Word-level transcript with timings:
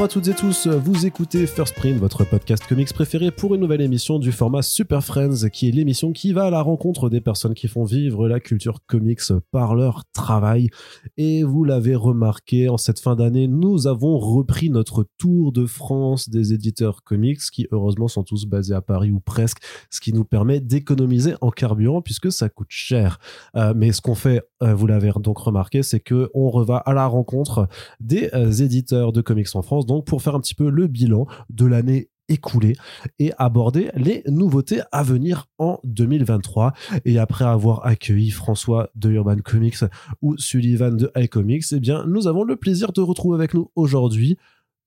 Bonjour 0.00 0.12
à 0.12 0.14
toutes 0.14 0.28
et 0.28 0.34
tous, 0.34 0.66
vous 0.66 1.04
écoutez 1.04 1.46
First 1.46 1.74
Print, 1.74 1.98
votre 1.98 2.24
podcast 2.24 2.66
comics 2.66 2.90
préféré 2.90 3.30
pour 3.30 3.54
une 3.54 3.60
nouvelle 3.60 3.82
émission 3.82 4.18
du 4.18 4.32
format 4.32 4.62
Super 4.62 5.04
Friends, 5.04 5.50
qui 5.52 5.68
est 5.68 5.72
l'émission 5.72 6.12
qui 6.12 6.32
va 6.32 6.44
à 6.44 6.50
la 6.50 6.62
rencontre 6.62 7.10
des 7.10 7.20
personnes 7.20 7.52
qui 7.52 7.68
font 7.68 7.84
vivre 7.84 8.26
la 8.26 8.40
culture 8.40 8.78
comics 8.86 9.20
par 9.50 9.74
leur 9.74 10.04
travail. 10.14 10.70
Et 11.18 11.42
vous 11.42 11.64
l'avez 11.64 11.96
remarqué, 11.96 12.70
en 12.70 12.78
cette 12.78 12.98
fin 12.98 13.14
d'année, 13.14 13.46
nous 13.46 13.88
avons 13.88 14.18
repris 14.18 14.70
notre 14.70 15.04
tour 15.18 15.52
de 15.52 15.66
France 15.66 16.30
des 16.30 16.54
éditeurs 16.54 17.04
comics, 17.04 17.42
qui 17.52 17.68
heureusement 17.70 18.08
sont 18.08 18.22
tous 18.22 18.46
basés 18.46 18.72
à 18.72 18.80
Paris 18.80 19.10
ou 19.10 19.20
presque, 19.20 19.58
ce 19.90 20.00
qui 20.00 20.14
nous 20.14 20.24
permet 20.24 20.60
d'économiser 20.60 21.34
en 21.42 21.50
carburant 21.50 22.00
puisque 22.00 22.32
ça 22.32 22.48
coûte 22.48 22.70
cher. 22.70 23.18
Euh, 23.54 23.74
mais 23.76 23.92
ce 23.92 24.00
qu'on 24.00 24.14
fait, 24.14 24.40
euh, 24.62 24.74
vous 24.74 24.86
l'avez 24.86 25.12
donc 25.16 25.36
remarqué, 25.36 25.82
c'est 25.82 26.00
que 26.00 26.30
on 26.32 26.50
à 26.70 26.94
la 26.94 27.06
rencontre 27.06 27.68
des 28.00 28.30
euh, 28.32 28.50
éditeurs 28.50 29.12
de 29.12 29.20
comics 29.20 29.48
en 29.52 29.60
France, 29.60 29.86
donc 29.90 30.06
pour 30.06 30.22
faire 30.22 30.34
un 30.36 30.40
petit 30.40 30.54
peu 30.54 30.70
le 30.70 30.86
bilan 30.86 31.26
de 31.50 31.66
l'année 31.66 32.10
écoulée 32.28 32.76
et 33.18 33.32
aborder 33.38 33.90
les 33.96 34.22
nouveautés 34.28 34.82
à 34.92 35.02
venir 35.02 35.46
en 35.58 35.80
2023. 35.82 36.72
Et 37.04 37.18
après 37.18 37.44
avoir 37.44 37.84
accueilli 37.84 38.30
François 38.30 38.90
de 38.94 39.10
Urban 39.10 39.38
Comics 39.44 39.84
ou 40.22 40.36
Sullivan 40.38 40.96
de 40.96 41.10
iComics, 41.16 41.64
eh 41.72 41.80
bien, 41.80 42.04
nous 42.06 42.28
avons 42.28 42.44
le 42.44 42.54
plaisir 42.54 42.92
de 42.92 43.00
retrouver 43.00 43.36
avec 43.36 43.52
nous 43.52 43.70
aujourd'hui 43.74 44.38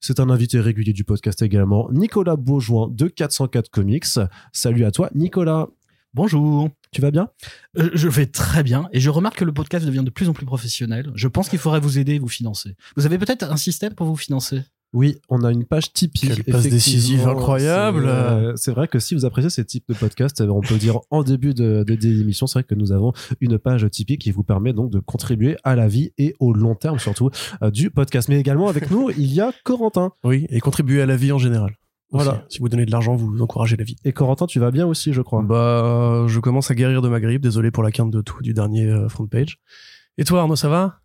c'est 0.05 0.19
un 0.19 0.29
invité 0.29 0.59
régulier 0.59 0.91
du 0.91 1.05
podcast 1.05 1.41
également, 1.41 1.89
Nicolas 1.89 2.35
Beaujoin 2.35 2.89
de 2.91 3.07
404 3.07 3.69
Comics. 3.69 4.03
Salut 4.51 4.83
à 4.83 4.91
toi, 4.91 5.09
Nicolas. 5.15 5.69
Bonjour. 6.13 6.67
Tu 6.91 6.99
vas 6.99 7.09
bien? 7.09 7.29
Euh, 7.77 7.89
Je 7.93 8.09
vais 8.09 8.25
très 8.25 8.63
bien 8.63 8.89
et 8.91 8.99
je 8.99 9.09
remarque 9.09 9.37
que 9.37 9.45
le 9.45 9.53
podcast 9.53 9.85
devient 9.85 10.03
de 10.03 10.09
plus 10.09 10.27
en 10.27 10.33
plus 10.33 10.45
professionnel. 10.45 11.11
Je 11.15 11.29
pense 11.29 11.47
qu'il 11.47 11.57
faudrait 11.57 11.79
vous 11.79 11.99
aider 11.99 12.15
et 12.15 12.19
vous 12.19 12.27
financer. 12.27 12.75
Vous 12.97 13.05
avez 13.05 13.17
peut-être 13.17 13.49
un 13.49 13.55
système 13.55 13.95
pour 13.95 14.05
vous 14.05 14.17
financer? 14.17 14.63
Oui, 14.93 15.17
on 15.27 15.43
a 15.43 15.51
une 15.51 15.65
page 15.65 15.91
Tipeee. 15.91 16.27
Quelle 16.27 16.43
passe 16.43 16.69
décisive 16.69 17.27
incroyable. 17.27 18.03
C'est 18.03 18.09
euh, 18.09 18.53
C'est 18.55 18.71
vrai 18.71 18.87
que 18.87 18.99
si 18.99 19.15
vous 19.15 19.25
appréciez 19.25 19.49
ces 19.49 19.65
types 19.65 19.85
de 19.89 19.95
podcasts, 19.95 20.41
euh, 20.41 20.47
on 20.49 20.61
peut 20.61 20.75
le 20.75 20.79
dire 20.79 20.99
en 21.09 21.23
début 21.23 21.55
de, 21.55 21.83
de, 21.83 21.95
des 21.95 22.21
émissions, 22.21 22.45
c'est 22.45 22.59
vrai 22.59 22.63
que 22.63 22.75
nous 22.75 22.91
avons 22.91 23.11
une 23.41 23.57
page 23.57 23.89
Tipeee 23.89 24.19
qui 24.19 24.29
vous 24.29 24.43
permet 24.43 24.71
donc 24.71 24.91
de 24.91 24.99
contribuer 24.99 25.57
à 25.63 25.75
la 25.75 25.87
vie 25.87 26.11
et 26.19 26.35
au 26.39 26.53
long 26.53 26.75
terme 26.75 26.99
surtout 26.99 27.31
euh, 27.63 27.71
du 27.71 27.89
podcast. 27.89 28.29
Mais 28.29 28.39
également 28.39 28.67
avec 28.69 28.91
nous, 28.91 29.09
il 29.09 29.33
y 29.33 29.41
a 29.41 29.51
Corentin. 29.63 30.11
Oui, 30.23 30.45
et 30.49 30.59
contribuer 30.59 31.01
à 31.01 31.07
la 31.07 31.15
vie 31.15 31.31
en 31.31 31.39
général. 31.39 31.71
Aussi. 32.11 32.25
Voilà. 32.25 32.45
Si 32.49 32.59
vous 32.59 32.69
donnez 32.69 32.85
de 32.85 32.91
l'argent, 32.91 33.15
vous 33.15 33.41
encouragez 33.41 33.75
la 33.75 33.83
vie. 33.83 33.95
Et 34.05 34.13
Corentin, 34.13 34.45
tu 34.45 34.59
vas 34.59 34.69
bien 34.69 34.85
aussi, 34.85 35.11
je 35.11 35.23
crois. 35.23 35.41
Bah, 35.41 36.25
je 36.27 36.39
commence 36.39 36.69
à 36.69 36.75
guérir 36.75 37.01
de 37.01 37.09
ma 37.09 37.19
grippe. 37.19 37.41
Désolé 37.41 37.71
pour 37.71 37.81
la 37.81 37.91
quinte 37.91 38.11
de 38.11 38.21
tout 38.21 38.43
du 38.43 38.53
dernier 38.53 38.95
front 39.09 39.25
page. 39.25 39.57
Et 40.19 40.23
toi, 40.23 40.41
Arnaud, 40.41 40.55
ça 40.55 40.69
va? 40.69 40.99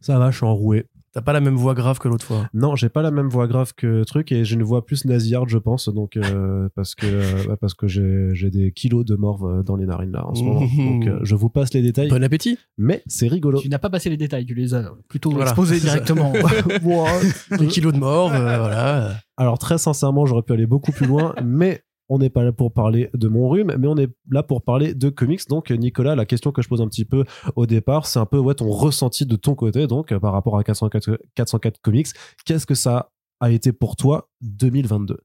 Ça 0.00 0.20
va, 0.20 0.30
je 0.30 0.36
suis 0.36 0.46
enroué. 0.46 0.86
T'as 1.16 1.22
pas 1.22 1.32
la 1.32 1.40
même 1.40 1.54
voix 1.56 1.72
grave 1.72 1.98
que 1.98 2.08
l'autre 2.08 2.26
fois. 2.26 2.46
Non, 2.52 2.76
j'ai 2.76 2.90
pas 2.90 3.00
la 3.00 3.10
même 3.10 3.28
voix 3.30 3.46
grave 3.46 3.72
que 3.74 4.04
truc 4.04 4.32
et 4.32 4.44
j'ai 4.44 4.54
une 4.54 4.62
voix 4.62 4.84
plus 4.84 5.06
nasillarde, 5.06 5.48
je 5.48 5.56
pense, 5.56 5.88
donc 5.88 6.18
euh, 6.18 6.68
parce 6.76 6.94
que 6.94 7.06
euh, 7.06 7.48
ouais, 7.48 7.56
parce 7.58 7.72
que 7.72 7.86
j'ai 7.88 8.28
j'ai 8.34 8.50
des 8.50 8.70
kilos 8.70 9.06
de 9.06 9.16
morve 9.16 9.46
euh, 9.50 9.62
dans 9.62 9.76
les 9.76 9.86
narines 9.86 10.12
là 10.12 10.26
en 10.28 10.34
ce 10.34 10.42
moment. 10.42 10.60
Donc 10.60 11.06
euh, 11.06 11.18
je 11.22 11.34
vous 11.34 11.48
passe 11.48 11.72
les 11.72 11.80
détails, 11.80 12.10
Bon 12.10 12.22
appétit. 12.22 12.58
mais 12.76 13.02
c'est 13.06 13.28
rigolo. 13.28 13.60
Tu 13.62 13.70
n'as 13.70 13.78
pas 13.78 13.88
passé 13.88 14.10
les 14.10 14.18
détails, 14.18 14.44
tu 14.44 14.54
les 14.54 14.74
as 14.74 14.92
plutôt 15.08 15.30
Voilà. 15.30 15.46
exposés 15.52 15.80
directement. 15.80 16.34
Des 17.58 17.66
kilos 17.66 17.94
de 17.94 17.98
morve, 17.98 18.34
euh, 18.34 18.58
voilà. 18.58 19.14
Alors 19.38 19.58
très 19.58 19.78
sincèrement, 19.78 20.26
j'aurais 20.26 20.42
pu 20.42 20.52
aller 20.52 20.66
beaucoup 20.66 20.92
plus 20.92 21.06
loin, 21.06 21.34
mais 21.42 21.80
on 22.08 22.18
n'est 22.18 22.30
pas 22.30 22.44
là 22.44 22.52
pour 22.52 22.72
parler 22.72 23.10
de 23.14 23.28
mon 23.28 23.48
rhume, 23.48 23.74
mais 23.78 23.86
on 23.88 23.96
est 23.96 24.08
là 24.30 24.42
pour 24.42 24.62
parler 24.62 24.94
de 24.94 25.08
comics. 25.08 25.46
Donc 25.48 25.70
Nicolas, 25.70 26.14
la 26.14 26.24
question 26.24 26.52
que 26.52 26.62
je 26.62 26.68
pose 26.68 26.80
un 26.80 26.88
petit 26.88 27.04
peu 27.04 27.24
au 27.56 27.66
départ, 27.66 28.06
c'est 28.06 28.18
un 28.18 28.26
peu 28.26 28.54
ton 28.54 28.70
ressenti 28.70 29.26
de 29.26 29.36
ton 29.36 29.54
côté, 29.54 29.86
donc 29.86 30.12
euh, 30.12 30.20
par 30.20 30.32
rapport 30.32 30.56
à 30.58 30.64
404, 30.64 31.18
404 31.34 31.80
comics. 31.80 32.08
Qu'est-ce 32.44 32.66
que 32.66 32.74
ça 32.74 33.10
a 33.40 33.50
été 33.50 33.72
pour 33.72 33.96
toi 33.96 34.30
2022 34.42 35.18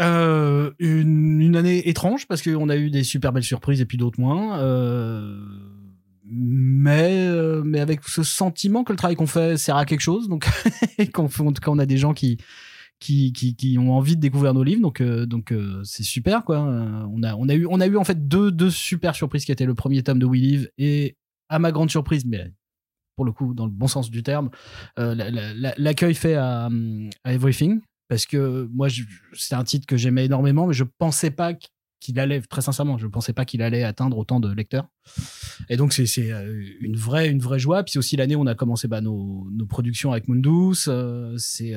Euh, 0.00 0.70
une, 0.78 1.54
année 1.56 1.88
étrange 1.88 2.26
parce 2.26 2.42
qu'on 2.42 2.68
a 2.68 2.76
eu 2.76 2.90
des 2.90 3.04
super 3.04 3.32
belles 3.32 3.42
surprises 3.42 3.80
et 3.80 3.86
puis 3.86 3.98
d'autres 3.98 4.20
moins. 4.20 4.58
Euh, 4.58 5.38
mais, 6.24 7.28
mais 7.64 7.80
avec 7.80 8.02
ce 8.04 8.22
sentiment 8.22 8.84
que 8.84 8.92
le 8.92 8.96
travail 8.96 9.16
qu'on 9.16 9.26
fait 9.26 9.56
sert 9.56 9.76
à 9.76 9.84
quelque 9.84 10.00
chose. 10.00 10.28
Donc, 10.28 10.48
cas, 11.12 11.70
on 11.70 11.78
a 11.78 11.86
des 11.86 11.98
gens 11.98 12.14
qui, 12.14 12.38
qui, 13.02 13.76
ont 13.78 13.92
envie 13.92 14.16
de 14.16 14.20
découvrir 14.20 14.54
nos 14.54 14.62
livres. 14.62 14.80
Donc, 14.82 15.00
euh, 15.00 15.26
donc 15.26 15.52
euh, 15.52 15.80
c'est 15.84 16.02
super. 16.02 16.44
Quoi. 16.44 16.58
Euh, 16.58 17.06
on, 17.12 17.22
a, 17.22 17.34
on, 17.34 17.48
a 17.48 17.54
eu, 17.54 17.66
on 17.68 17.80
a 17.80 17.86
eu 17.86 17.96
en 17.96 18.04
fait 18.04 18.28
deux, 18.28 18.50
deux 18.52 18.70
super 18.70 19.14
surprises 19.14 19.44
qui 19.44 19.52
étaient 19.52 19.66
le 19.66 19.74
premier 19.74 20.02
tome 20.02 20.18
de 20.18 20.26
We 20.26 20.40
Live 20.40 20.70
et 20.78 21.16
à 21.48 21.58
ma 21.58 21.72
grande 21.72 21.90
surprise, 21.90 22.24
mais 22.24 22.52
pour 23.16 23.24
le 23.24 23.32
coup, 23.32 23.52
dans 23.54 23.66
le 23.66 23.72
bon 23.72 23.88
sens 23.88 24.10
du 24.10 24.22
terme, 24.22 24.50
la- 24.96 25.14
la- 25.14 25.52
la- 25.54 25.74
l'accueil 25.76 26.14
fait 26.14 26.34
à, 26.34 26.70
Everything 27.26 27.80
parce 28.08 28.26
que 28.26 28.68
moi 28.72 28.88
c'était 29.32 29.54
un 29.54 29.64
titre 29.64 29.86
que 29.86 29.96
j'aimais 29.96 30.26
énormément 30.26 30.66
mais 30.66 30.74
je 30.74 30.84
pensais 30.84 31.30
pas 31.30 31.54
qu'il 32.00 32.18
allait 32.18 32.42
très 32.42 32.60
sincèrement 32.60 32.98
je 32.98 33.06
pensais 33.06 33.32
pas 33.32 33.46
qu'il 33.46 33.62
allait 33.62 33.84
atteindre 33.84 34.18
autant 34.18 34.38
de 34.38 34.52
lecteurs 34.52 34.86
et 35.70 35.76
donc 35.78 35.94
c'est 35.94 36.04
c'est 36.04 36.30
une 36.80 36.96
vraie 36.96 37.30
une 37.30 37.38
vraie 37.38 37.58
joie 37.58 37.82
puis 37.84 37.92
c'est 37.92 37.98
aussi 37.98 38.16
l'année 38.16 38.34
où 38.36 38.40
on 38.40 38.46
a 38.46 38.54
commencé 38.54 38.86
bah, 38.86 39.00
nos, 39.00 39.48
nos 39.50 39.66
productions 39.66 40.12
avec 40.12 40.24
euh, 40.28 41.34
c'est 41.38 41.72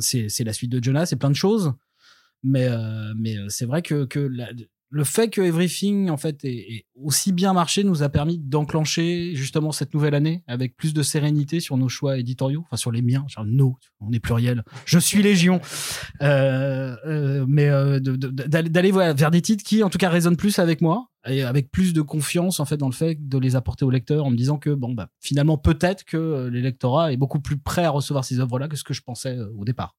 c'est 0.00 0.44
la 0.44 0.52
suite 0.52 0.70
de 0.72 0.82
Jonas 0.82 1.06
c'est 1.06 1.16
plein 1.16 1.30
de 1.30 1.34
choses. 1.36 1.72
Mais 2.42 2.66
euh, 2.68 3.14
mais 3.16 3.36
euh, 3.38 3.48
c'est 3.48 3.66
vrai 3.66 3.82
que 3.82 4.04
que 4.06 4.18
la- 4.20 4.50
le 4.92 5.04
fait 5.04 5.30
que 5.30 5.40
Everything 5.40 6.10
en 6.10 6.18
fait 6.18 6.44
ait, 6.44 6.84
aussi 7.02 7.32
bien 7.32 7.54
marché 7.54 7.82
nous 7.82 8.02
a 8.02 8.10
permis 8.10 8.38
d'enclencher 8.38 9.34
justement 9.34 9.72
cette 9.72 9.94
nouvelle 9.94 10.14
année 10.14 10.44
avec 10.46 10.76
plus 10.76 10.92
de 10.92 11.02
sérénité 11.02 11.60
sur 11.60 11.78
nos 11.78 11.88
choix 11.88 12.18
éditoriaux, 12.18 12.62
enfin 12.66 12.76
sur 12.76 12.92
les 12.92 13.00
miens, 13.00 13.24
genre 13.26 13.46
nos, 13.46 13.78
on 14.00 14.12
est 14.12 14.20
pluriel. 14.20 14.62
Je 14.84 14.98
suis 14.98 15.22
Légion, 15.22 15.62
euh, 16.20 16.94
euh, 17.06 17.46
mais 17.48 17.70
euh, 17.70 18.00
d'aller 18.00 18.92
vers 18.92 19.30
des 19.30 19.40
titres 19.40 19.64
qui 19.64 19.82
en 19.82 19.88
tout 19.88 19.96
cas 19.96 20.10
résonnent 20.10 20.36
plus 20.36 20.58
avec 20.58 20.82
moi 20.82 21.06
et 21.26 21.42
avec 21.42 21.70
plus 21.70 21.94
de 21.94 22.02
confiance 22.02 22.60
en 22.60 22.66
fait 22.66 22.76
dans 22.76 22.88
le 22.88 22.92
fait 22.92 23.16
de 23.18 23.38
les 23.38 23.56
apporter 23.56 23.86
aux 23.86 23.90
lecteurs 23.90 24.26
en 24.26 24.30
me 24.30 24.36
disant 24.36 24.58
que 24.58 24.70
bon 24.70 24.92
bah 24.92 25.08
finalement 25.20 25.56
peut-être 25.56 26.04
que 26.04 26.50
l'électorat 26.52 27.14
est 27.14 27.16
beaucoup 27.16 27.40
plus 27.40 27.56
prêt 27.56 27.84
à 27.84 27.90
recevoir 27.90 28.26
ces 28.26 28.40
œuvres 28.40 28.58
là 28.58 28.68
que 28.68 28.76
ce 28.76 28.84
que 28.84 28.92
je 28.92 29.00
pensais 29.00 29.38
au 29.56 29.64
départ. 29.64 29.96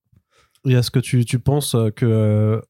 Et 0.65 0.73
est-ce 0.73 0.91
que 0.91 0.99
tu, 0.99 1.39
penses 1.39 1.75
que 1.95 2.61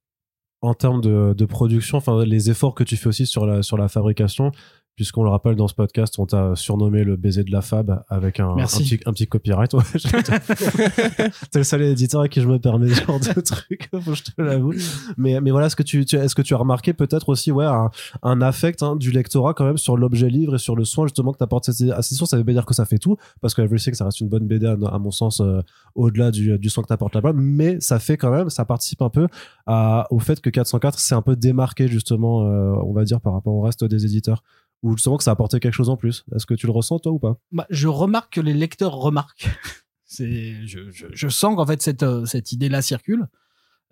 en 0.63 0.73
termes 0.73 1.01
de, 1.01 1.33
de 1.37 1.45
production, 1.45 1.97
enfin 1.97 2.23
les 2.25 2.49
efforts 2.49 2.73
que 2.73 2.85
tu 2.85 2.95
fais 2.95 3.07
aussi 3.07 3.25
sur 3.25 3.45
la, 3.45 3.61
sur 3.63 3.77
la 3.77 3.89
fabrication, 3.89 4.51
puisqu'on 4.95 5.23
le 5.23 5.29
rappelle 5.29 5.55
dans 5.55 5.67
ce 5.67 5.73
podcast, 5.73 6.15
on 6.19 6.25
t'a 6.25 6.55
surnommé 6.55 7.03
le 7.03 7.15
baiser 7.15 7.43
de 7.43 7.51
la 7.51 7.61
fab 7.61 8.03
avec 8.09 8.39
un, 8.39 8.55
petit, 8.83 8.99
un 9.05 9.11
petit 9.13 9.27
copyright. 9.27 9.73
Ouais, 9.73 9.81
T'es 11.51 11.59
le 11.59 11.63
seul 11.63 11.81
éditeur 11.83 12.21
à 12.21 12.27
qui 12.27 12.41
je 12.41 12.47
me 12.47 12.59
permets 12.59 12.89
ce 12.89 13.03
genre 13.05 13.19
de 13.19 13.41
truc, 13.41 13.89
faut 14.01 14.11
que 14.11 14.15
je 14.17 14.23
te 14.23 14.41
l'avoue. 14.41 14.73
Mais, 15.17 15.39
mais 15.41 15.51
voilà, 15.51 15.67
est-ce 15.67 15.75
que 15.75 15.83
tu, 15.83 16.05
tu- 16.05 16.15
est-ce 16.15 16.35
que 16.35 16.41
tu 16.41 16.53
as 16.53 16.57
remarqué 16.57 16.93
peut-être 16.93 17.29
aussi 17.29 17.51
ouais, 17.51 17.65
un, 17.65 17.89
un 18.21 18.41
affect 18.41 18.83
hein, 18.83 18.95
du 18.95 19.11
lectorat 19.11 19.53
quand 19.53 19.65
même 19.65 19.77
sur 19.77 19.97
l'objet 19.97 20.29
livre 20.29 20.55
et 20.55 20.59
sur 20.59 20.75
le 20.75 20.85
soin 20.85 21.05
justement 21.05 21.31
que 21.31 21.37
t'apportes 21.37 21.71
cette 21.71 21.89
assistance 21.91 22.29
Ça 22.29 22.37
veut 22.37 22.43
pas 22.45 22.51
dire 22.53 22.65
que 22.65 22.73
ça 22.73 22.85
fait 22.85 22.99
tout, 22.99 23.17
parce 23.41 23.53
que 23.53 23.61
Everything, 23.61 23.93
ça 23.93 24.05
reste 24.05 24.19
une 24.19 24.29
bonne 24.29 24.47
BD 24.47 24.65
à, 24.67 24.73
à 24.73 24.99
mon 24.99 25.11
sens, 25.11 25.39
euh, 25.41 25.61
au-delà 25.95 26.31
du, 26.31 26.57
du 26.57 26.69
soin 26.69 26.83
que 26.83 26.87
t'apportes 26.89 27.15
là-bas, 27.15 27.33
mais 27.33 27.79
ça 27.79 27.99
fait 27.99 28.17
quand 28.17 28.31
même, 28.31 28.49
ça 28.49 28.65
participe 28.65 29.01
un 29.01 29.09
peu 29.09 29.27
à, 29.65 30.07
au 30.11 30.19
fait 30.19 30.39
que 30.41 30.49
404 30.49 30.99
s'est 30.99 31.15
un 31.15 31.21
peu 31.21 31.35
démarqué 31.35 31.87
justement, 31.87 32.43
euh, 32.43 32.73
on 32.85 32.93
va 32.93 33.03
dire, 33.03 33.21
par 33.21 33.33
rapport 33.33 33.53
au 33.53 33.61
reste 33.61 33.83
des 33.83 34.05
éditeurs, 34.05 34.43
ou 34.83 34.95
justement 34.95 35.17
que 35.17 35.23
ça 35.23 35.31
a 35.31 35.33
apporté 35.33 35.59
quelque 35.59 35.73
chose 35.73 35.89
en 35.89 35.97
plus. 35.97 36.23
Est-ce 36.35 36.45
que 36.45 36.53
tu 36.53 36.67
le 36.67 36.73
ressens 36.73 36.99
toi 36.99 37.11
ou 37.11 37.19
pas? 37.19 37.37
Bah, 37.51 37.65
je 37.69 37.87
remarque 37.87 38.33
que 38.33 38.41
les 38.41 38.53
lecteurs 38.53 38.93
remarquent. 38.93 39.49
Je, 40.15 40.91
je, 40.91 41.27
sens 41.27 41.55
qu'en 41.55 41.65
fait 41.65 41.81
cette, 41.81 42.03
euh, 42.03 42.23
cette 42.25 42.51
idée-là 42.51 42.83
circule. 42.83 43.25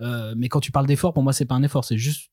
Euh, 0.02 0.36
mais 0.38 0.50
quand 0.50 0.60
tu 0.60 0.72
parles 0.72 0.86
d'effort, 0.86 1.14
pour 1.14 1.24
moi, 1.24 1.34
c'est 1.34 1.46
pas 1.46 1.56
un 1.56 1.64
effort, 1.64 1.84
c'est 1.84 1.98
juste 1.98 2.30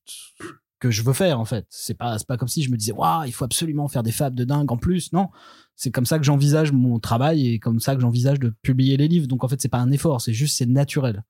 que 0.78 0.90
je 0.90 1.02
veux 1.02 1.14
faire 1.14 1.40
en 1.40 1.46
fait. 1.46 1.66
C'est 1.70 1.94
pas, 1.94 2.18
pas 2.26 2.36
comme 2.36 2.48
si 2.48 2.62
je 2.62 2.70
me 2.70 2.76
disais, 2.76 2.92
waouh, 2.92 3.24
il 3.24 3.32
faut 3.32 3.46
absolument 3.46 3.88
faire 3.88 4.02
des 4.02 4.12
fabs 4.12 4.34
de 4.34 4.44
dingue 4.44 4.70
en 4.70 4.76
plus. 4.76 5.12
Non, 5.14 5.28
c'est 5.74 5.90
comme 5.90 6.04
ça 6.04 6.18
que 6.18 6.24
j'envisage 6.24 6.70
mon 6.72 6.98
travail 6.98 7.48
et 7.48 7.58
comme 7.58 7.80
ça 7.80 7.94
que 7.94 8.02
j'envisage 8.02 8.38
de 8.38 8.52
publier 8.62 8.98
les 8.98 9.08
livres. 9.08 9.26
Donc 9.26 9.42
en 9.42 9.48
fait, 9.48 9.60
c'est 9.60 9.68
pas 9.68 9.78
un 9.78 9.90
effort, 9.90 10.20
c'est 10.20 10.34
juste 10.34 10.58
c'est 10.58 10.66
naturel. 10.66 11.24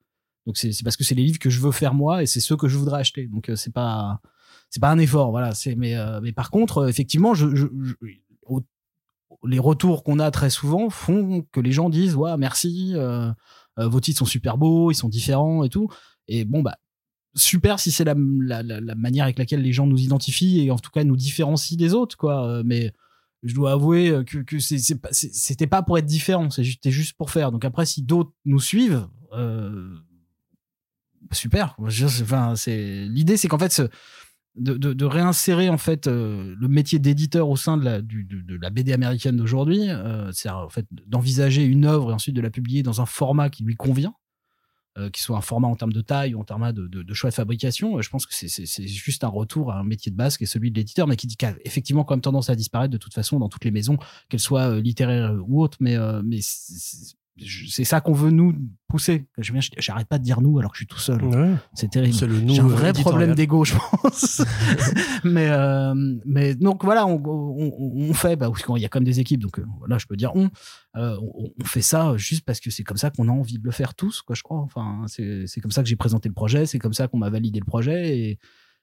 Donc 0.47 0.57
c'est 0.57 0.73
c'est 0.73 0.83
parce 0.83 0.97
que 0.97 1.05
c'est 1.05 1.15
les 1.15 1.23
livres 1.23 1.39
que 1.39 1.51
je 1.51 1.61
veux 1.61 1.73
faire 1.73 1.95
moi 1.95 2.23
et 2.23 2.27
c'est 2.27 2.41
ceux 2.41 2.57
que 2.57 2.69
je 2.69 2.77
voudrais 2.77 2.99
acheter. 3.01 3.27
Donc 3.27 3.49
euh, 3.49 3.57
c'est 3.57 3.73
pas 3.73 4.21
c'est 4.71 4.81
pas 4.81 4.91
un 4.91 4.99
effort, 4.99 5.31
voilà. 5.31 5.55
C'est 5.55 5.75
mais 5.75 5.97
euh, 5.97 6.21
mais 6.23 6.33
par 6.33 6.51
contre, 6.51 6.79
euh, 6.79 6.89
effectivement, 6.89 7.35
je, 7.35 7.47
les 9.45 9.59
retours 9.59 10.03
qu'on 10.03 10.19
a 10.19 10.31
très 10.31 10.51
souvent 10.51 10.91
font 10.91 11.47
que 11.53 11.61
les 11.61 11.73
gens 11.73 11.91
disent 11.91 12.17
merci, 12.39 12.93
euh, 12.95 13.31
vos 13.77 14.01
titres 14.01 14.19
sont 14.19 14.25
super 14.25 14.59
beaux, 14.59 14.91
ils 14.91 14.97
sont 14.97 15.09
différents 15.09 15.65
et 15.65 15.69
tout. 15.69 15.89
Et 16.27 16.45
bon 16.45 16.63
bah 16.63 16.77
super 17.37 17.79
si 17.79 17.93
c'est 17.93 18.05
la, 18.05 18.15
la, 18.17 18.95
manière 18.97 19.25
avec 19.25 19.39
laquelle 19.39 19.63
les 19.63 19.73
gens 19.73 19.87
nous 19.87 20.01
identifient 20.01 20.67
et 20.67 20.71
en 20.73 20.79
tout 20.79 20.91
cas 20.91 21.05
nous 21.05 21.17
différencient 21.17 21.77
des 21.77 21.95
autres 21.95 22.17
quoi. 22.17 22.63
Mais 22.65 22.93
je 23.45 23.55
dois 23.55 23.73
avouer 23.73 24.25
que, 24.27 24.39
que 24.39 24.59
c'était 24.59 25.69
pas 25.69 25.83
pour 25.83 25.99
être 25.99 26.07
différent, 26.07 26.51
c'était 26.51 26.91
juste 26.91 27.17
pour 27.17 27.31
faire. 27.31 27.53
Donc 27.53 27.65
après, 27.65 27.87
si 27.87 28.03
d'autres 28.03 28.33
nous 28.45 28.61
suivent, 28.61 29.07
super. 31.33 31.77
Enfin, 31.79 32.55
l'idée, 32.67 33.37
c'est 33.37 33.49
qu'en 33.49 33.59
fait, 33.59 33.73
ce- 33.73 33.89
de, 34.59 34.75
de, 34.77 35.05
réinsérer 35.05 35.69
en 35.69 35.79
fait 35.79 36.07
euh, 36.07 36.55
le 36.59 36.69
métier 36.69 36.99
d'éditeur 36.99 37.49
au 37.49 37.57
sein 37.57 37.77
de 37.77 37.85
la, 37.85 38.01
du, 38.03 38.25
de, 38.25 38.57
la 38.61 38.71
BD 38.71 38.93
américaine 38.93 39.37
d'aujourd'hui, 39.37 39.89
euh, 39.89 40.31
c'est 40.33 40.49
en 40.49 40.69
fait 40.69 40.87
d'envisager 41.07 41.65
une 41.65 41.85
œuvre 41.85 42.11
et 42.11 42.15
ensuite 42.15 42.35
de 42.37 42.41
la 42.41 42.51
publier 42.51 42.83
dans 42.83 43.01
un 43.01 43.07
format 43.07 43.51
qui 43.51 43.63
lui 43.63 43.77
convient, 43.77 44.15
euh, 44.99 45.11
qui 45.11 45.23
soit 45.23 45.37
un 45.37 45.43
format 45.43 45.69
en 45.69 45.77
termes 45.77 45.93
de 45.93 46.01
taille 46.01 46.35
ou 46.35 46.41
en 46.41 46.45
termes 46.45 46.73
de, 46.73 47.15
choix 47.15 47.31
de 47.31 47.35
fabrication. 47.35 48.01
Je 48.01 48.11
pense 48.11 48.27
que 48.27 48.35
c'est- 48.35 48.87
juste 48.87 49.25
un 49.25 49.29
retour 49.29 49.73
à 49.73 49.79
un 49.79 49.85
métier 49.85 50.11
de 50.11 50.17
base 50.17 50.37
qui 50.37 50.45
est 50.45 50.49
celui 50.49 50.71
de 50.71 50.77
l'éditeur, 50.77 51.07
mais 51.07 51.17
qui, 51.17 51.29
qui 51.29 51.47
a 51.47 51.55
effectivement 51.65 52.05
quand 52.05 52.15
même 52.15 52.21
tendance 52.21 52.51
à 52.51 52.55
disparaître 52.55 52.93
de 52.93 52.99
toute 52.99 53.15
façon 53.15 53.39
dans 53.39 53.49
toutes 53.49 53.65
les 53.65 53.71
maisons, 53.71 53.99
qu'elles 54.29 54.41
soient 54.41 54.71
euh, 54.71 54.81
littéraires 54.81 55.35
ou 55.47 55.63
autres. 55.63 55.79
Mais 55.81 55.97
c'est- 57.47 57.85
ça 57.85 58.01
qu'on 58.01 58.13
veut 58.13 58.31
nous 58.31 58.55
pousser. 58.89 59.27
Je 59.39 59.53
viens- 59.53 59.61
J'arrête 59.79 60.09
pas 60.09 60.19
de 60.19 60.25
dire 60.25 60.41
nous 60.41 60.59
alors 60.59 60.71
que 60.73 60.77
je 60.77 60.81
suis 60.81 60.87
tout 60.87 60.99
seul. 60.99 61.23
Ouais. 61.25 61.55
C'est 61.75 61.91
terrible. 61.91 62.15
C'est 62.15 62.27
le 62.27 62.41
nous 62.41 62.55
J'ai 62.55 62.61
un 62.61 62.65
euh, 62.67 62.69
vrai 62.69 62.93
problème 62.93 63.35
d'ego, 63.35 63.65
je 63.65 63.75
pense. 63.75 64.43
mais, 65.25 65.49
euh, 65.49 65.95
mais 66.25 66.55
donc 66.55 66.85
voilà, 66.85 67.07
on, 67.07 67.23
on, 67.25 67.73
on 68.11 68.15
fait, 68.15 68.37
bah, 68.37 68.49
parce 68.51 68.63
qu'il 68.65 68.79
y 68.79 68.85
a 68.85 68.89
quand 68.89 69.01
même 69.01 69.05
des 69.07 69.21
équipes, 69.21 69.43
donc 69.43 69.59
euh, 69.59 69.67
voilà, 69.79 69.99
je 69.99 70.07
peux 70.07 70.17
dire 70.17 70.33
on, 70.35 70.49
euh, 70.97 71.17
on, 71.21 71.51
on 71.61 71.65
fait 71.65 71.83
ça 71.83 72.17
juste 72.17 72.45
parce 72.45 72.61
que 72.61 72.71
c'est 72.71 72.85
comme 72.85 72.97
ça 72.97 73.11
qu'on 73.11 73.29
a 73.29 73.33
envie 73.33 73.59
de 73.59 73.65
le 73.65 73.71
faire 73.71 73.95
tous, 73.95 74.23
quoi, 74.23 74.35
je 74.35 74.43
crois. 74.43 74.59
Enfin, 74.61 75.05
c'est 75.07 75.47
c'est 75.47 75.61
comme 75.61 75.71
ça 75.73 75.83
que 75.83 75.89
j'ai 75.89 75.97
présenté 75.97 76.29
le 76.29 76.35
projet, 76.35 76.67
c'est 76.67 76.79
comme 76.79 76.93
ça 76.95 77.09
qu'on 77.09 77.19
m'a 77.19 77.31
validé 77.31 77.59
le 77.61 77.65
projet. 77.67 78.19
Et 78.19 78.39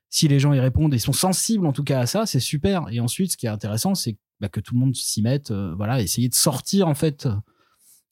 si 0.10 0.28
les 0.28 0.40
gens 0.40 0.54
y 0.54 0.60
répondent 0.60 0.94
et 0.94 1.00
sont 1.00 1.13
sensibles 1.13 1.66
en 1.66 1.74
tout 1.74 1.84
cas 1.84 2.00
à 2.00 2.06
ça, 2.06 2.25
c'est 2.25 2.40
super. 2.40 2.86
Et 2.92 3.00
ensuite, 3.00 3.31
ce 3.31 3.38
qui 3.38 3.48
est 3.48 3.50
intéressant, 3.50 3.96
c'est 3.96 4.18
bah, 4.40 4.50
que 4.50 4.60
tout 4.60 4.74
le 4.74 4.80
monde 4.80 4.96
s'y 4.96 5.22
mette, 5.22 5.51
euh, 5.51 5.74
voilà, 5.75 6.01
essayer 6.01 6.30
de 6.30 6.36
sortir 6.36 6.88
en 6.88 6.94
fait 6.94 7.28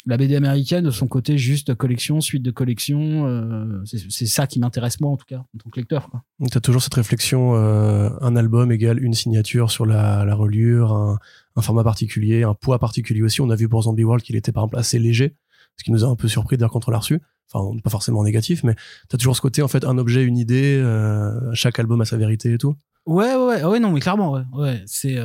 la 0.06 0.18
BD 0.18 0.36
américaine 0.36 0.84
de 0.84 0.92
son 0.92 1.08
côté 1.08 1.38
juste 1.38 1.74
collection, 1.76 2.20
suite 2.22 2.44
de 2.44 2.52
collection. 2.52 3.26
euh, 3.28 3.82
c'est 3.86 4.26
ça 4.26 4.48
qui 4.48 4.60
m'intéresse 4.60 5.00
moi 5.00 5.12
en 5.12 5.18
tout 5.18 5.26
cas 5.28 5.38
en 5.38 5.58
tant 5.64 5.70
que 5.70 5.80
lecteur. 5.80 6.10
Tu 6.52 6.58
as 6.58 6.62
toujours 6.62 6.82
cette 6.82 6.94
réflexion, 6.96 7.56
euh, 7.56 8.10
un 8.22 8.36
album 8.36 8.72
égale 8.72 9.02
une 9.02 9.14
signature 9.14 9.72
sur 9.72 9.86
la, 9.86 10.26
la 10.26 10.36
reliure, 10.36 10.92
un, 10.94 11.20
un 11.56 11.62
format 11.62 11.84
particulier, 11.84 12.44
un 12.44 12.54
poids 12.54 12.80
particulier 12.80 13.22
aussi. 13.22 13.40
On 13.42 13.50
a 13.50 13.56
vu 13.56 13.70
pour 13.70 13.84
Zombie 13.84 14.04
World 14.04 14.24
qu'il 14.24 14.36
était 14.36 14.52
par 14.52 14.64
exemple 14.64 14.78
assez 14.80 15.00
léger, 15.00 15.36
ce 15.78 15.84
qui 15.84 15.92
nous 15.92 16.04
a 16.04 16.08
un 16.08 16.16
peu 16.16 16.28
surpris 16.28 16.58
d'ailleurs 16.58 16.72
quand 16.72 16.88
on 16.88 16.92
l'a 16.92 17.00
reçu. 17.00 17.20
Enfin, 17.54 17.78
pas 17.84 17.90
forcément 17.90 18.24
négatif, 18.24 18.64
mais 18.64 18.74
tu 19.10 19.16
as 19.16 19.18
toujours 19.18 19.36
ce 19.36 19.42
côté, 19.42 19.62
en 19.62 19.68
fait, 19.68 19.86
un 19.86 19.98
objet, 20.00 20.24
une 20.24 20.38
idée, 20.38 20.76
euh, 20.82 21.54
chaque 21.54 21.78
album 21.78 22.02
a 22.02 22.06
sa 22.06 22.18
vérité 22.18 22.54
et 22.54 22.58
tout. 22.58 22.76
Ouais, 23.06 23.36
ouais, 23.36 23.46
ouais, 23.46 23.64
ouais, 23.66 23.80
non, 23.80 23.92
mais 23.92 24.00
clairement, 24.00 24.32
ouais, 24.32 24.42
ouais, 24.54 24.82
c'est 24.86 25.18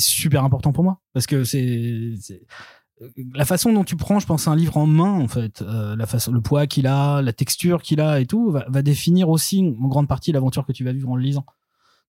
super 0.00 0.44
important 0.44 0.72
pour 0.72 0.84
moi 0.84 1.00
parce 1.14 1.26
que 1.26 1.44
c'est- 1.44 2.14
la 3.34 3.44
façon 3.44 3.72
dont 3.72 3.84
tu 3.84 3.96
prends, 3.96 4.18
je 4.18 4.26
pense, 4.26 4.48
un 4.48 4.56
livre 4.56 4.76
en 4.76 4.86
main, 4.86 5.12
en 5.12 5.28
fait, 5.28 5.62
euh, 5.62 5.96
la 5.96 6.06
façon, 6.06 6.32
le 6.32 6.40
poids 6.40 6.66
qu'il 6.66 6.86
a, 6.86 7.22
la 7.22 7.32
texture 7.32 7.82
qu'il 7.82 8.00
a 8.00 8.20
et 8.20 8.26
tout, 8.26 8.50
va, 8.50 8.64
va 8.68 8.82
définir 8.82 9.28
aussi 9.28 9.74
en 9.80 9.88
grande 9.88 10.08
partie 10.08 10.32
l'aventure 10.32 10.66
que 10.66 10.72
tu 10.72 10.84
vas 10.84 10.92
vivre 10.92 11.08
en 11.10 11.16
le 11.16 11.22
lisant. 11.22 11.44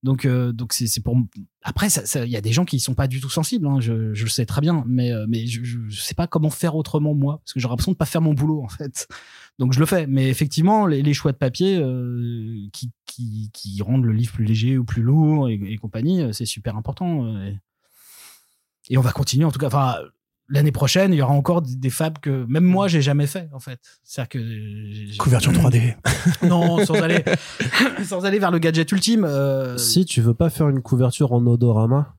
Donc, 0.01 0.24
euh, 0.24 0.53
donc 0.53 0.71
c'est 0.71 1.03
pour. 1.03 1.18
Après, 1.62 1.88
il 1.89 2.30
y 2.30 2.38
a 2.38 2.41
des 2.41 2.53
gens 2.53 2.63
qui 2.63 2.80
sont 2.80 2.94
pas 2.94 3.07
du 3.07 3.19
tout 3.19 3.30
sensibles, 3.30 3.68
hein, 3.68 3.81
je, 3.81 4.13
je 4.13 4.24
le 4.24 4.30
sais 4.30 4.45
très 4.45 4.62
bien, 4.62 4.86
mais 4.88 5.12
euh, 5.12 5.25
mais 5.27 5.45
je, 5.45 5.62
je, 5.63 6.01
sais 6.01 6.15
pas 6.15 6.25
comment 6.25 6.50
faire 6.50 6.75
autrement 6.77 7.13
moi, 7.13 7.39
parce 7.44 7.51
que 7.51 7.59
j'ai 7.59 7.68
l'impression 7.68 7.92
de 7.92 7.97
pas 7.97 8.06
faire 8.06 8.21
mon 8.21 8.33
boulot 8.33 8.63
en 8.63 8.69
fait. 8.69 9.07
Donc 9.59 9.74
je 9.74 9.80
le 9.80 9.85
fais, 9.85 10.07
mais 10.07 10.30
effectivement, 10.30 10.88
les, 10.88 11.01
les 11.01 11.13
choix 11.13 11.33
de 11.33 11.38
papier 11.38 11.77
euh, 11.77 12.56
qui, 12.71 12.92
qui 13.06 13.50
qui 13.53 13.81
rendent 13.81 14.06
le 14.06 14.13
livre 14.13 14.31
plus 14.31 14.45
léger 14.45 14.77
ou 14.77 14.85
plus 14.85 15.01
lourd 15.01 15.50
et, 15.50 15.59
et 15.68 15.77
compagnie, 15.77 16.21
euh, 16.21 16.31
c'est 16.31 16.45
super 16.45 16.77
important. 16.77 17.25
euh, 17.25 17.50
et, 17.50 17.59
et 18.94 18.97
on 18.97 19.01
va 19.01 19.12
continuer 19.12 19.44
en 19.45 19.51
tout 19.51 19.59
cas. 19.59 19.68
Enfin, 19.68 19.97
l'année 20.50 20.72
prochaine, 20.72 21.13
il 21.13 21.18
y 21.18 21.22
aura 21.22 21.34
encore 21.34 21.62
des, 21.62 21.75
des 21.75 21.90
fabs 21.90 22.18
que 22.19 22.46
même 22.50 22.63
moi 22.63 22.88
j'ai 22.88 23.01
jamais 23.01 23.28
fait 23.28 23.50
en 23.54 23.60
fait. 23.60 23.80
C'est-à-dire 24.04 24.30
que 24.30 25.18
Couverture 25.18 25.51
3D. 25.51 25.96
non, 26.48 26.84
sans 26.86 26.96
aller 26.96 27.24
sans 28.06 28.25
aller 28.25 28.40
vers 28.40 28.51
le 28.51 28.60
gadget 28.60 28.92
ultime. 28.92 29.25
euh, 29.25 29.78
Si 29.78 30.06
tu 30.06 30.22
veux 30.22 30.34
pas 30.34 30.50
faire 30.50 30.69
une 30.69 30.81
couverture 30.81 31.31
en 31.34 31.46
odorama, 31.46 32.16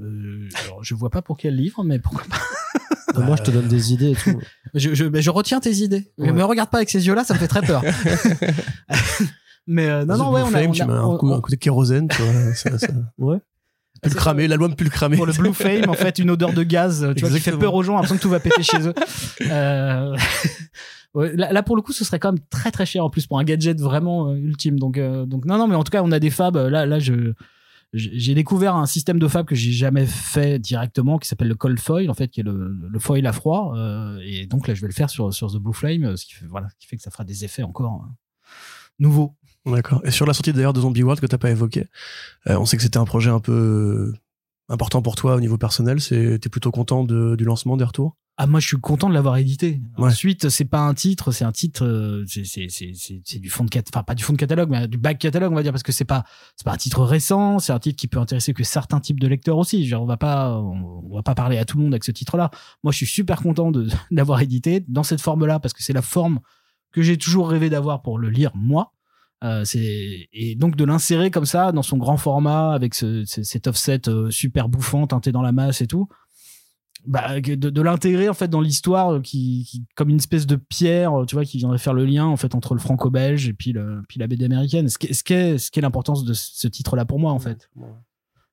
euh, 0.00 0.48
alors, 0.64 0.82
je 0.82 0.94
vois 0.94 1.10
pas 1.10 1.20
pour 1.22 1.36
quel 1.36 1.54
livre, 1.56 1.84
mais 1.84 1.98
pourquoi 1.98 2.22
pas. 2.30 3.20
euh, 3.20 3.22
moi 3.26 3.36
je 3.36 3.42
te 3.42 3.50
donne 3.50 3.68
des 3.68 3.92
idées 3.92 4.12
et 4.12 4.16
tout. 4.16 4.40
Je, 4.74 4.94
je, 4.94 5.04
mais 5.04 5.20
je 5.20 5.30
retiens 5.30 5.60
tes 5.60 5.72
idées. 5.74 6.10
Ouais. 6.18 6.32
Me 6.32 6.42
regarde 6.44 6.70
pas 6.70 6.78
avec 6.78 6.88
ces 6.90 7.06
yeux-là, 7.06 7.24
ça 7.24 7.34
me 7.34 7.38
fait 7.38 7.48
très 7.48 7.60
peur. 7.62 7.82
mais 9.66 9.88
euh, 9.88 10.04
non, 10.04 10.16
non, 10.16 10.32
ouais, 10.32 10.40
on 10.42 10.46
a, 10.46 10.50
Flame, 10.50 10.70
on 10.70 10.72
tu 10.72 10.82
a- 10.82 10.86
mets 10.86 10.92
un, 10.92 11.02
on- 11.04 11.18
coup, 11.18 11.28
on- 11.30 11.36
un 11.36 11.40
côté 11.40 11.56
kérosène, 11.56 12.08
tu 12.08 12.22
vois. 12.22 12.54
ça, 12.54 12.78
ça- 12.78 12.88
Ouais. 13.18 13.38
Plus 14.02 14.10
le 14.10 14.16
cramé, 14.16 14.48
l'album 14.48 14.74
plus 14.74 14.84
le 14.84 14.90
cramé. 14.90 15.16
pour 15.16 15.26
le 15.26 15.32
Blue 15.32 15.52
Flame, 15.54 15.88
en 15.88 15.94
fait, 15.94 16.18
une 16.18 16.30
odeur 16.30 16.52
de 16.52 16.62
gaz, 16.64 17.06
tu 17.16 17.24
vois, 17.24 17.30
qui 17.30 17.40
fait 17.40 17.56
peur 17.56 17.74
aux 17.74 17.82
gens, 17.82 17.94
l'impression 17.94 18.16
que 18.16 18.22
tout 18.22 18.30
va 18.30 18.40
péter 18.40 18.62
chez 18.62 18.88
eux. 18.88 18.94
Euh, 19.50 20.16
ouais, 21.14 21.34
là, 21.36 21.52
là, 21.52 21.62
pour 21.62 21.76
le 21.76 21.82
coup, 21.82 21.92
ce 21.92 22.04
serait 22.04 22.18
quand 22.18 22.32
même 22.32 22.42
très 22.50 22.70
très 22.70 22.86
cher 22.86 23.04
en 23.04 23.10
plus 23.10 23.26
pour 23.26 23.38
un 23.38 23.44
gadget 23.44 23.80
vraiment 23.80 24.28
euh, 24.28 24.36
ultime. 24.36 24.78
Donc, 24.78 24.98
euh, 24.98 25.26
donc 25.26 25.44
non, 25.44 25.58
non, 25.58 25.66
mais 25.66 25.74
en 25.74 25.84
tout 25.84 25.90
cas, 25.90 26.02
on 26.02 26.12
a 26.12 26.18
des 26.20 26.30
fabs. 26.30 26.56
Là, 26.56 26.86
là, 26.86 26.98
je 26.98 27.32
j'ai 27.94 28.34
découvert 28.34 28.74
un 28.74 28.86
système 28.86 29.18
de 29.18 29.28
fab 29.28 29.44
que 29.44 29.54
j'ai 29.54 29.70
jamais 29.70 30.06
fait 30.06 30.58
directement, 30.58 31.18
qui 31.18 31.28
s'appelle 31.28 31.48
le 31.48 31.54
cold 31.54 31.78
foil, 31.78 32.08
en 32.10 32.14
fait, 32.14 32.28
qui 32.28 32.40
est 32.40 32.44
le, 32.44 32.74
le 32.90 32.98
foil 32.98 33.26
à 33.26 33.32
froid. 33.32 33.74
euh, 33.76 34.18
et 34.24 34.46
donc 34.46 34.66
là, 34.66 34.74
je 34.74 34.80
vais 34.80 34.86
le 34.86 34.94
faire 34.94 35.10
sur 35.10 35.32
sur 35.34 35.52
The 35.52 35.56
Blue 35.58 35.74
Flame, 35.74 36.04
euh, 36.04 36.16
ce 36.16 36.24
qui 36.24 36.32
fait 36.32 36.46
voilà, 36.46 36.68
ce 36.70 36.76
qui 36.78 36.86
fait 36.86 36.96
que 36.96 37.02
ça 37.02 37.10
fera 37.10 37.24
des 37.24 37.44
effets 37.44 37.62
encore 37.62 38.06
euh, 38.06 38.12
nouveaux. 38.98 39.36
D'accord. 39.66 40.00
Et 40.04 40.10
sur 40.10 40.26
la 40.26 40.34
sortie 40.34 40.52
d'ailleurs 40.52 40.72
de 40.72 40.80
Zombie 40.80 41.02
World 41.02 41.20
que 41.20 41.26
t'as 41.26 41.38
pas 41.38 41.50
évoqué, 41.50 41.86
euh, 42.48 42.58
on 42.58 42.64
sait 42.64 42.76
que 42.76 42.82
c'était 42.82 42.98
un 42.98 43.04
projet 43.04 43.30
un 43.30 43.40
peu 43.40 43.52
euh, 43.52 44.18
important 44.68 45.02
pour 45.02 45.14
toi 45.14 45.36
au 45.36 45.40
niveau 45.40 45.58
personnel. 45.58 46.00
T'es 46.02 46.48
plutôt 46.48 46.72
content 46.72 47.04
de, 47.04 47.36
du 47.36 47.44
lancement 47.44 47.76
des 47.76 47.84
retours? 47.84 48.16
Ah 48.38 48.46
moi 48.46 48.60
je 48.60 48.66
suis 48.66 48.78
content 48.78 49.10
de 49.10 49.14
l'avoir 49.14 49.36
édité. 49.36 49.82
Ouais. 49.98 50.08
Ensuite 50.08 50.48
c'est 50.48 50.64
pas 50.64 50.80
un 50.80 50.94
titre, 50.94 51.32
c'est 51.32 51.44
un 51.44 51.52
titre, 51.52 51.84
euh, 51.84 52.24
c'est 52.26 53.38
du 53.38 53.50
fond 53.50 53.64
de 53.64 53.70
enfin 53.94 54.02
pas 54.02 54.14
du 54.14 54.24
fond 54.24 54.32
de 54.32 54.38
catalogue, 54.38 54.70
mais 54.70 54.88
du 54.88 54.96
back 54.96 55.18
catalogue 55.18 55.52
on 55.52 55.54
va 55.54 55.62
dire 55.62 55.70
parce 55.70 55.82
que 55.82 55.92
c'est 55.92 56.06
pas 56.06 56.24
c'est 56.56 56.64
pas 56.64 56.72
un 56.72 56.78
titre 56.78 57.04
récent, 57.04 57.58
c'est 57.58 57.74
un 57.74 57.78
titre 57.78 57.96
qui 57.96 58.08
peut 58.08 58.18
intéresser 58.18 58.54
que 58.54 58.64
certains 58.64 59.00
types 59.00 59.20
de 59.20 59.28
lecteurs 59.28 59.58
aussi. 59.58 59.86
Genre, 59.86 60.02
on 60.02 60.06
va 60.06 60.16
pas 60.16 60.56
on, 60.58 61.04
on 61.10 61.14
va 61.14 61.22
pas 61.22 61.34
parler 61.34 61.58
à 61.58 61.66
tout 61.66 61.76
le 61.76 61.84
monde 61.84 61.92
avec 61.92 62.04
ce 62.04 62.10
titre-là. 62.10 62.50
Moi 62.82 62.90
je 62.90 62.96
suis 62.96 63.06
super 63.06 63.42
content 63.42 63.70
de 63.70 63.86
d'avoir 64.10 64.40
édité 64.40 64.82
dans 64.88 65.02
cette 65.02 65.20
forme-là 65.20 65.60
parce 65.60 65.74
que 65.74 65.82
c'est 65.82 65.92
la 65.92 66.02
forme 66.02 66.40
que 66.90 67.02
j'ai 67.02 67.18
toujours 67.18 67.50
rêvé 67.50 67.68
d'avoir 67.68 68.00
pour 68.00 68.18
le 68.18 68.30
lire 68.30 68.50
moi. 68.54 68.94
Euh, 69.42 69.64
et 69.74 70.54
donc 70.54 70.76
de 70.76 70.84
l'insérer 70.84 71.30
comme 71.32 71.46
ça 71.46 71.72
dans 71.72 71.82
son 71.82 71.96
grand 71.96 72.16
format 72.16 72.72
avec 72.74 72.94
ce, 72.94 73.24
ce- 73.24 73.42
cet 73.42 73.66
offset 73.66 74.08
euh, 74.08 74.30
super 74.30 74.68
bouffant 74.68 75.06
teinté 75.08 75.32
dans 75.32 75.42
la 75.42 75.50
masse 75.50 75.80
et 75.80 75.88
tout 75.88 76.08
bah, 77.06 77.40
de, 77.40 77.54
de 77.56 77.82
l'intégrer 77.82 78.28
en 78.28 78.34
fait 78.34 78.46
dans 78.46 78.60
l'histoire 78.60 79.14
euh, 79.14 79.20
qui, 79.20 79.66
qui 79.68 79.84
comme 79.96 80.10
une 80.10 80.18
espèce 80.18 80.46
de 80.46 80.54
pierre 80.54 81.12
tu 81.26 81.34
vois 81.34 81.44
qui 81.44 81.58
viendrait 81.58 81.78
faire 81.78 81.94
le 81.94 82.04
lien 82.04 82.24
en 82.26 82.36
fait 82.36 82.54
entre 82.54 82.74
le 82.74 82.80
franco-belge 82.80 83.48
et 83.48 83.52
puis 83.52 83.72
le 83.72 84.02
puis 84.08 84.20
la 84.20 84.28
BD 84.28 84.44
américaine 84.44 84.88
ce 84.88 84.96
qui 84.98 85.08
est 85.08 85.12
ce 85.12 85.24
qui 85.24 85.32
est, 85.32 85.58
ce 85.58 85.72
qui 85.72 85.80
est 85.80 85.82
l'importance 85.82 86.24
de 86.24 86.32
ce 86.34 86.68
titre 86.68 86.94
là 86.94 87.04
pour 87.04 87.18
moi 87.18 87.32
en 87.32 87.40
fait 87.40 87.68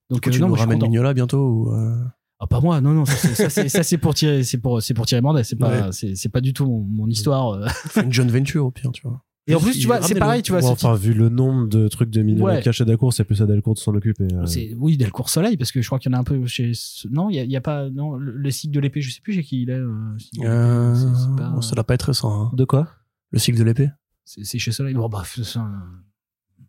donc 0.09 0.21
Tu 0.21 0.29
euh, 0.29 0.39
non, 0.47 0.53
ramènes. 0.55 0.81
Mignola 0.81 1.13
bientôt 1.13 1.47
ou, 1.67 1.75
euh, 1.75 2.03
Ah, 2.39 2.47
pas 2.47 2.61
moi 2.61 2.81
non 2.81 2.93
non 2.93 3.05
ça 3.05 3.49
c'est 3.49 3.97
pour 3.99 4.15
tirer 4.15 4.43
c'est 4.43 4.57
pour 4.57 4.81
c'est 4.81 4.95
pour 4.95 5.05
tirer 5.05 5.21
Mordet 5.21 5.43
c'est 5.43 5.55
pas 5.55 5.89
Ouais. 5.89 5.91
c'est 6.15 6.29
pas 6.29 6.41
du 6.41 6.53
tout 6.53 6.65
mon, 6.65 6.79
mon 6.79 7.07
histoire 7.07 7.59
une 8.03 8.11
joint 8.11 8.25
venture 8.25 8.65
au 8.65 8.71
pire, 8.71 8.91
tu 8.91 9.03
vois. 9.03 9.21
Et 9.49 9.55
en 9.55 9.59
plus 9.59 9.77
tu 9.77 9.87
vois 9.87 10.01
c'est 10.01 10.15
pareil 10.15 10.41
tu 10.41 10.51
vois 10.51 10.61
Ouais, 10.61 10.67
enfin, 10.69 10.93
vu 10.95 11.13
le 11.13 11.29
nombre 11.29 11.67
de 11.67 11.87
trucs 11.87 12.09
de 12.09 12.21
Mignola 12.21 12.55
Ouais. 12.55 12.61
cachés 12.61 12.85
Delcourt, 12.85 13.11
c'est 13.13 13.23
plus 13.25 13.41
à 13.41 13.45
Delcourt 13.45 13.73
de 13.73 13.79
s'en 13.79 13.93
occuper. 13.95 14.27
euh. 14.33 14.45
Oui 14.77 14.95
Delcourt 14.97 15.29
Soleil 15.29 15.57
parce 15.57 15.71
que 15.71 15.81
je 15.81 15.87
crois 15.87 15.99
qu'il 15.99 16.11
y 16.11 16.15
en 16.15 16.17
a 16.17 16.21
un 16.21 16.23
peu 16.23 16.45
chez 16.47 16.71
non 17.11 17.29
il 17.29 17.35
y 17.49 17.55
a, 17.57 17.61
pas 17.61 17.89
non 17.89 18.15
le, 18.15 18.31
le 18.31 18.51
cycle 18.51 18.73
de 18.73 18.79
l'épée 18.79 19.01
je 19.01 19.11
sais 19.11 19.21
plus 19.21 19.33
chez 19.33 19.43
qui 19.43 19.63
il 19.63 19.69
est 19.69 19.73
euh, 19.73 20.17
Euh, 20.43 20.95
pas- 21.37 21.49
bon, 21.49 21.61
ça 21.61 21.75
doit 21.75 21.83
pas 21.83 21.95
être 21.95 22.03
récent. 22.03 22.43
hein. 22.45 22.51
De 22.55 22.63
quoi? 22.65 22.87
Le 23.31 23.39
cycle 23.39 23.57
de 23.59 23.63
l'épée? 23.63 23.89
c'est 24.25 24.59
chez 24.59 24.71
Soleil 24.71 24.93
bon 24.93 25.09
bah 25.09 25.23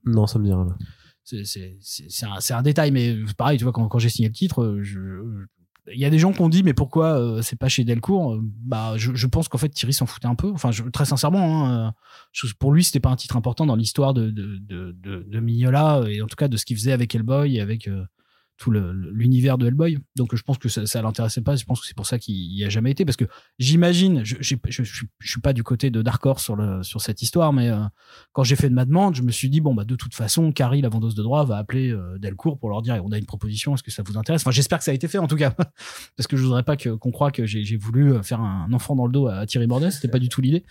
Non, 0.06 0.26
ça 0.26 0.38
me 0.38 0.44
dit 0.46 0.52
rien. 0.52 0.76
c'est 1.22 2.52
un, 2.54 2.62
détail 2.62 2.90
mais 2.90 3.16
pareil 3.36 3.58
tu 3.58 3.64
vois 3.64 3.72
quand, 3.72 3.86
quand 3.88 3.98
j'ai 3.98 4.08
signé 4.08 4.28
le 4.28 4.34
titre 4.34 4.62
euh, 4.62 4.82
je 4.82 4.98
il 5.92 6.00
y 6.00 6.04
a 6.04 6.10
des 6.10 6.18
gens 6.18 6.32
qui 6.32 6.40
ont 6.40 6.48
dit 6.48 6.62
mais 6.62 6.74
pourquoi 6.74 7.18
euh, 7.18 7.42
c'est 7.42 7.58
pas 7.58 7.68
chez 7.68 7.84
Delcourt 7.84 8.34
Euh, 8.34 8.40
bah 8.42 8.94
je, 8.96 9.26
pense 9.26 9.48
qu'en 9.48 9.58
fait 9.58 9.68
Thierry 9.68 9.92
s'en 9.92 10.06
foutait 10.06 10.26
un 10.26 10.34
peu. 10.34 10.50
Enfin 10.52 10.70
très 10.92 11.04
sincèrement 11.04 11.66
hein, 11.66 11.94
euh, 12.44 12.48
pour 12.58 12.72
lui 12.72 12.84
c'était 12.84 13.00
pas 13.00 13.10
un 13.10 13.16
titre 13.16 13.36
important 13.36 13.66
dans 13.66 13.76
l'histoire 13.76 14.14
de 14.14 14.30
de, 14.30 14.58
de 14.58 15.26
de 15.26 15.40
Mignola 15.40 16.02
et 16.08 16.22
en 16.22 16.26
tout 16.26 16.36
cas 16.36 16.48
de 16.48 16.56
ce 16.56 16.64
qu'il 16.64 16.76
faisait 16.76 16.92
avec 16.92 17.14
Hellboy 17.14 17.56
et 17.56 17.60
avec 17.60 17.88
tout 18.60 18.70
l'univers 18.70 19.56
de 19.58 19.66
Hellboy. 19.66 19.98
Donc 20.16 20.36
je 20.36 20.42
pense 20.42 20.58
que 20.58 20.68
ça, 20.68 20.86
ça 20.86 21.00
l'intéressait 21.00 21.40
pas. 21.40 21.56
Je 21.56 21.64
pense 21.64 21.80
que 21.80 21.86
c'est 21.86 21.96
pour 21.96 22.06
ça 22.06 22.18
qu'il 22.18 22.34
y 22.36 22.62
a 22.62 22.68
jamais 22.68 22.90
été. 22.90 23.04
Parce 23.06 23.16
que 23.16 23.24
j'imagine 23.58 24.22
je, 24.22 24.36
je, 24.38 24.82
suis- 24.82 25.40
pas 25.40 25.54
du 25.54 25.62
côté 25.62 25.90
de 25.90 26.02
Dark 26.02 26.24
Horse 26.26 26.50
sur 26.82 27.00
cette 27.00 27.22
histoire 27.22 27.52
mais 27.54 27.70
euh, 27.70 27.78
quand 28.32 28.44
j'ai 28.44 28.56
fait 28.56 28.68
de 28.68 28.74
ma 28.74 28.84
demande, 28.84 29.14
je 29.14 29.22
me 29.22 29.30
suis 29.30 29.48
dit 29.48 29.62
bon 29.62 29.74
bah 29.74 29.84
de 29.84 29.96
toute 29.96 30.14
façon, 30.14 30.52
Carrie, 30.52 30.82
la 30.82 30.90
vendeuse 30.90 31.14
de 31.14 31.22
droit, 31.22 31.44
va 31.46 31.56
appeler 31.56 31.90
euh, 31.90 32.18
Delcourt 32.18 32.58
pour 32.58 32.68
leur 32.68 32.82
dire 32.82 33.00
on 33.02 33.10
a 33.12 33.18
une 33.18 33.24
proposition, 33.24 33.74
est-ce 33.74 33.82
que 33.82 33.90
ça 33.90 34.02
vous 34.04 34.18
intéresse? 34.18 34.42
Enfin, 34.42 34.50
j'espère 34.50 34.78
que 34.78 34.84
ça 34.84 34.90
a 34.90 34.94
été 34.94 35.08
fait 35.08 35.18
en 35.18 35.26
tout 35.26 35.36
cas, 35.36 35.50
parce 36.16 36.26
que 36.28 36.36
je 36.36 36.42
voudrais 36.42 36.62
pas 36.62 36.76
qu'on 36.76 37.10
croit 37.10 37.30
que 37.30 37.46
j'ai 37.46 37.76
voulu 37.78 38.12
euh, 38.12 38.22
faire 38.22 38.40
un 38.40 38.70
enfant 38.74 38.94
dans 38.94 39.06
le 39.06 39.12
dos 39.12 39.26
à 39.26 39.46
Thierry 39.46 39.66
Bordet, 39.66 39.90
c'était 39.90 40.08
pas 40.08 40.18
du 40.18 40.28
tout 40.28 40.42
l'idée. 40.42 40.64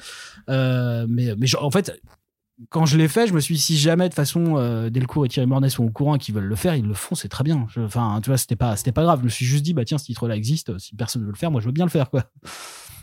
Mais 0.47 1.35
mais 1.35 1.55
en 1.59 1.71
fait. 1.71 1.99
Quand 2.69 2.85
je 2.85 2.97
l'ai 2.97 3.07
fait, 3.07 3.25
je 3.25 3.33
me 3.33 3.39
suis 3.39 3.55
dit, 3.55 3.61
si 3.61 3.77
jamais 3.77 4.09
de 4.09 4.13
façon 4.13 4.57
euh, 4.57 4.89
Delcourt 4.89 5.25
et 5.25 5.29
Thierry 5.29 5.47
Mornay 5.47 5.69
sont 5.69 5.85
au 5.85 5.91
courant 5.91 6.15
et 6.15 6.19
qu'ils 6.19 6.35
veulent 6.35 6.43
le 6.43 6.55
faire, 6.55 6.75
ils 6.75 6.85
le 6.85 6.93
font, 6.93 7.15
c'est 7.15 7.29
très 7.29 7.43
bien. 7.43 7.65
Enfin, 7.77 8.19
tu 8.21 8.29
vois, 8.29 8.37
c'était 8.37 8.57
pas, 8.57 8.75
c'était 8.75 8.91
pas 8.91 9.03
grave. 9.03 9.19
Je 9.19 9.25
me 9.25 9.29
suis 9.29 9.45
juste 9.45 9.63
dit, 9.63 9.73
bah 9.73 9.85
tiens, 9.85 9.97
ce 9.97 10.05
titre-là 10.05 10.35
existe. 10.35 10.77
Si 10.77 10.95
personne 10.95 11.23
veut 11.23 11.31
le 11.31 11.37
faire, 11.37 11.51
moi 11.51 11.61
je 11.61 11.67
veux 11.67 11.71
bien 11.71 11.85
le 11.85 11.91
faire, 11.91 12.09
quoi. 12.09 12.23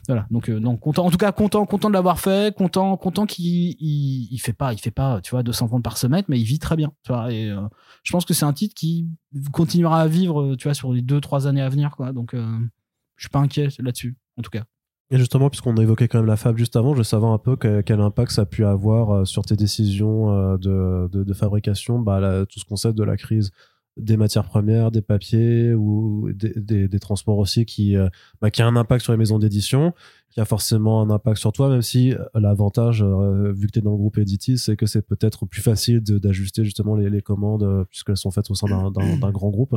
Voilà. 0.08 0.24
Donc, 0.30 0.48
euh, 0.48 0.60
content. 0.76 1.04
En 1.04 1.10
tout 1.10 1.16
cas, 1.16 1.32
content, 1.32 1.66
content 1.66 1.88
de 1.88 1.94
l'avoir 1.94 2.20
fait, 2.20 2.54
content, 2.54 2.96
content 2.96 3.26
qu'il 3.26 3.74
il, 3.80 4.38
fait 4.38 4.52
pas, 4.52 4.72
il 4.72 4.78
fait 4.78 4.92
pas, 4.92 5.20
tu 5.20 5.32
vois, 5.32 5.42
200 5.42 5.66
ventes 5.66 5.82
par 5.82 5.98
semaine, 5.98 6.22
mais 6.28 6.38
il 6.38 6.44
vit 6.44 6.60
très 6.60 6.76
bien. 6.76 6.92
Tu 7.02 7.10
vois. 7.10 7.32
Et 7.32 7.50
euh, 7.50 7.60
je 8.04 8.12
pense 8.12 8.24
que 8.24 8.32
c'est 8.32 8.44
un 8.44 8.52
titre 8.52 8.72
qui 8.76 9.08
continuera 9.50 10.00
à 10.00 10.06
vivre, 10.06 10.54
tu 10.54 10.68
vois, 10.68 10.74
sur 10.74 10.92
les 10.92 11.02
deux, 11.02 11.20
trois 11.20 11.48
années 11.48 11.60
à 11.60 11.68
venir, 11.68 11.96
quoi. 11.96 12.12
Donc, 12.12 12.36
je 12.36 13.22
suis 13.22 13.30
pas 13.30 13.40
inquiet 13.40 13.66
là-dessus, 13.80 14.16
en 14.38 14.42
tout 14.42 14.50
cas. 14.50 14.62
Et 15.10 15.18
justement, 15.18 15.50
puisqu'on 15.50 15.76
a 15.76 15.82
évoqué 15.82 16.08
quand 16.08 16.18
même 16.18 16.26
la 16.26 16.36
fab 16.36 16.56
juste 16.58 16.74
avant, 16.74 16.92
je 16.92 16.98
veux 16.98 17.04
savoir 17.04 17.32
un 17.32 17.38
peu 17.38 17.54
que- 17.56 17.80
quel 17.80 18.00
impact 18.00 18.32
ça 18.32 18.42
a 18.42 18.46
pu 18.46 18.64
avoir 18.64 19.10
euh, 19.10 19.24
sur 19.24 19.44
tes 19.44 19.54
décisions 19.54 20.30
euh, 20.32 20.56
de, 20.58 21.08
de, 21.22 21.32
fabrication, 21.34 22.00
bah, 22.00 22.44
tout 22.46 22.58
ce 22.58 22.64
concept 22.64 22.98
de 22.98 23.04
la 23.04 23.16
crise 23.16 23.52
des 23.96 24.16
matières 24.16 24.44
premières, 24.44 24.90
des 24.90 25.00
papiers 25.02 25.72
ou 25.74 26.28
des, 26.34 26.98
transports 26.98 27.38
aussi, 27.38 27.64
qui, 27.64 27.96
euh, 27.96 28.08
bah, 28.42 28.50
qui 28.50 28.60
a 28.62 28.66
un 28.66 28.74
impact 28.76 29.04
sur 29.04 29.12
les 29.12 29.16
maisons 29.16 29.38
d'édition, 29.38 29.94
qui 30.28 30.40
a 30.40 30.44
forcément 30.44 31.00
un 31.00 31.08
impact 31.08 31.38
sur 31.38 31.52
toi, 31.52 31.70
même 31.70 31.82
si 31.82 32.12
l'avantage, 32.34 33.02
vu 33.02 33.68
que 33.68 33.72
tu 33.72 33.78
es 33.78 33.82
dans 33.82 33.92
le 33.92 33.96
groupe 33.96 34.18
Editis, 34.18 34.58
c'est 34.58 34.76
que 34.76 34.84
c'est 34.84 35.00
peut-être 35.00 35.46
plus 35.46 35.62
facile 35.62 36.00
d'ajuster 36.02 36.62
justement 36.62 36.94
les, 36.94 37.08
les 37.08 37.22
commandes, 37.22 37.86
puisqu'elles 37.88 38.18
sont 38.18 38.30
faites 38.30 38.50
au 38.50 38.54
sein 38.54 38.66
d'un- 38.90 39.30
grand 39.30 39.48
groupe. 39.48 39.74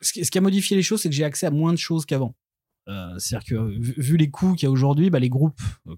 ce 0.00 0.12
qui 0.12 0.38
a 0.38 0.40
modifié 0.40 0.74
les 0.74 0.82
choses, 0.82 1.02
c'est 1.02 1.10
que 1.10 1.14
j'ai 1.14 1.24
accès 1.24 1.44
à 1.46 1.50
moins 1.50 1.72
de 1.72 1.78
choses 1.78 2.06
qu'avant. 2.06 2.34
Euh, 2.88 3.16
C'est-à-dire 3.18 3.46
que 3.46 4.00
vu, 4.00 4.16
les 4.16 4.28
coûts 4.30 4.54
qu'il 4.54 4.66
y 4.66 4.68
a 4.68 4.70
aujourd'hui, 4.70 5.08
bah, 5.08 5.20
les 5.20 5.28
groupes, 5.28 5.60
euh, 5.86 5.94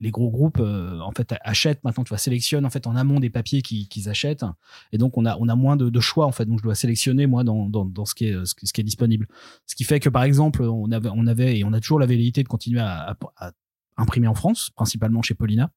les, 0.00 0.10
gros 0.10 0.30
groupes, 0.30 0.58
euh, 0.60 1.00
en 1.00 1.12
fait, 1.12 1.34
achètent 1.42 1.82
maintenant, 1.82 2.04
tu 2.04 2.10
vois, 2.10 2.18
sélectionnent 2.18 2.66
en 2.66 2.70
fait 2.70 2.86
en 2.86 2.94
amont 2.94 3.20
des 3.20 3.30
papiers 3.30 3.62
qu'ils 3.62 4.08
achètent, 4.08 4.44
et 4.92 4.98
donc 4.98 5.16
on 5.16 5.24
a 5.24 5.36
on 5.38 5.48
a 5.48 5.54
moins 5.54 5.76
de, 5.76 6.00
choix 6.00 6.26
en 6.26 6.32
fait. 6.32 6.44
Donc 6.44 6.58
je 6.58 6.64
dois 6.64 6.74
sélectionner 6.74 7.26
moi 7.26 7.42
dans, 7.44 7.68
dans, 7.70 7.86
dans 7.86 8.04
ce 8.04 8.14
qui 8.14 8.26
est 8.26 8.44
ce 8.44 8.54
qui 8.54 8.80
est 8.80 8.84
disponible. 8.84 9.26
Ce 9.66 9.74
qui 9.74 9.84
fait 9.84 10.00
que 10.00 10.10
par 10.10 10.24
exemple, 10.24 10.62
on 10.62 10.90
avait 10.92 11.08
on 11.10 11.26
avait 11.26 11.58
et 11.58 11.64
on 11.64 11.72
a 11.72 11.80
toujours 11.80 11.98
la 11.98 12.06
velléité 12.06 12.42
de 12.42 12.48
continuer 12.48 12.80
à, 12.80 13.10
à- 13.10 13.16
à 13.46 13.52
imprimer 13.96 14.26
en 14.28 14.34
France, 14.34 14.70
principalement 14.74 15.22
chez 15.22 15.34
Paulina. 15.34 15.70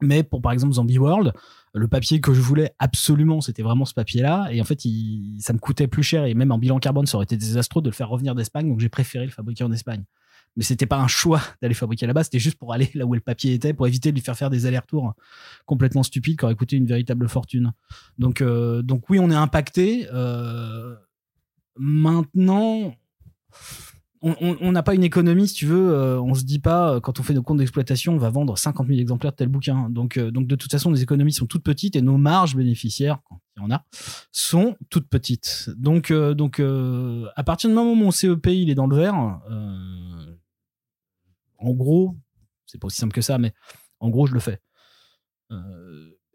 Mais 0.00 0.22
pour 0.22 0.40
par 0.40 0.52
exemple 0.52 0.74
Zombie 0.74 0.98
World, 0.98 1.32
le 1.72 1.88
papier 1.88 2.20
que 2.20 2.34
je 2.34 2.40
voulais 2.40 2.72
absolument, 2.78 3.40
c'était 3.40 3.62
vraiment 3.62 3.84
ce 3.84 3.94
papier-là. 3.94 4.48
Et 4.50 4.60
en 4.60 4.64
fait, 4.64 4.80
ça 5.38 5.52
me 5.52 5.58
coûtait 5.58 5.86
plus 5.86 6.02
cher. 6.02 6.24
Et 6.24 6.34
même 6.34 6.50
en 6.50 6.58
bilan 6.58 6.78
carbone, 6.78 7.06
ça 7.06 7.16
aurait 7.16 7.24
été 7.24 7.36
désastreux 7.36 7.82
de 7.82 7.88
le 7.88 7.94
faire 7.94 8.08
revenir 8.08 8.34
d'Espagne. 8.34 8.68
Donc 8.68 8.80
j'ai 8.80 8.88
préféré 8.88 9.24
le 9.24 9.30
fabriquer 9.30 9.64
en 9.64 9.72
Espagne. 9.72 10.04
Mais 10.56 10.64
c'était 10.64 10.86
pas 10.86 10.98
un 10.98 11.06
choix 11.06 11.40
d'aller 11.62 11.74
fabriquer 11.74 12.06
là-bas. 12.06 12.24
C'était 12.24 12.38
juste 12.38 12.58
pour 12.58 12.72
aller 12.72 12.90
là 12.94 13.06
où 13.06 13.14
le 13.14 13.20
papier 13.20 13.54
était, 13.54 13.72
pour 13.72 13.86
éviter 13.86 14.10
de 14.10 14.16
lui 14.16 14.22
faire 14.22 14.36
faire 14.36 14.50
des 14.50 14.66
allers-retours 14.66 15.14
complètement 15.66 16.02
stupides 16.02 16.38
qui 16.38 16.44
auraient 16.44 16.56
coûté 16.56 16.76
une 16.76 16.86
véritable 16.86 17.28
fortune. 17.28 17.72
Donc, 18.18 18.40
euh, 18.40 18.82
oui, 19.08 19.18
on 19.20 19.30
est 19.30 19.34
impacté. 19.34 20.08
Euh, 20.12 20.96
maintenant, 21.76 22.94
on- 24.22 24.72
n'a 24.72 24.82
pas 24.82 24.94
une 24.94 25.02
économie, 25.04 25.48
si 25.48 25.54
tu 25.54 25.66
veux. 25.66 25.90
euh, 25.94 26.20
on 26.20 26.34
se 26.34 26.44
dit 26.44 26.58
pas, 26.58 26.94
euh, 26.94 27.00
quand 27.00 27.18
on 27.20 27.22
fait 27.22 27.32
nos 27.34 27.42
comptes 27.42 27.58
d'exploitation, 27.58 28.12
on 28.14 28.18
va 28.18 28.28
vendre 28.30 28.58
50 28.58 28.86
000 28.86 28.98
exemplaires 29.00 29.32
de 29.32 29.36
tel 29.36 29.48
bouquin. 29.48 29.88
Donc, 29.88 30.16
euh, 30.18 30.30
donc 30.30 30.46
de 30.46 30.56
toute 30.56 30.70
façon, 30.70 30.90
les 30.90 31.02
économies 31.02 31.32
sont 31.32 31.46
toutes 31.46 31.62
petites 31.64 31.96
et 31.96 32.02
nos 32.02 32.18
marges 32.18 32.54
bénéficiaires, 32.54 33.18
quand 33.24 33.40
il 33.56 33.62
y 33.62 33.64
en 33.64 33.70
a, 33.70 33.84
sont 34.30 34.76
toutes 34.90 35.08
petites. 35.08 35.70
Donc, 35.76 36.10
euh, 36.10 36.34
donc 36.34 36.60
à 36.60 37.44
partir 37.44 37.70
du 37.70 37.74
moment 37.76 37.92
où 37.92 37.94
mon 37.94 38.10
CEP 38.10 38.46
il 38.48 38.68
est 38.70 38.74
dans 38.74 38.86
le 38.86 38.96
vert, 38.96 39.14
en 41.58 41.72
gros, 41.72 42.16
c'est 42.66 42.78
pas 42.78 42.86
aussi 42.86 42.98
simple 42.98 43.14
que 43.14 43.20
ça, 43.22 43.38
mais 43.38 43.52
en 44.00 44.10
gros, 44.10 44.26
je 44.26 44.34
le 44.34 44.40
fais. 44.40 44.60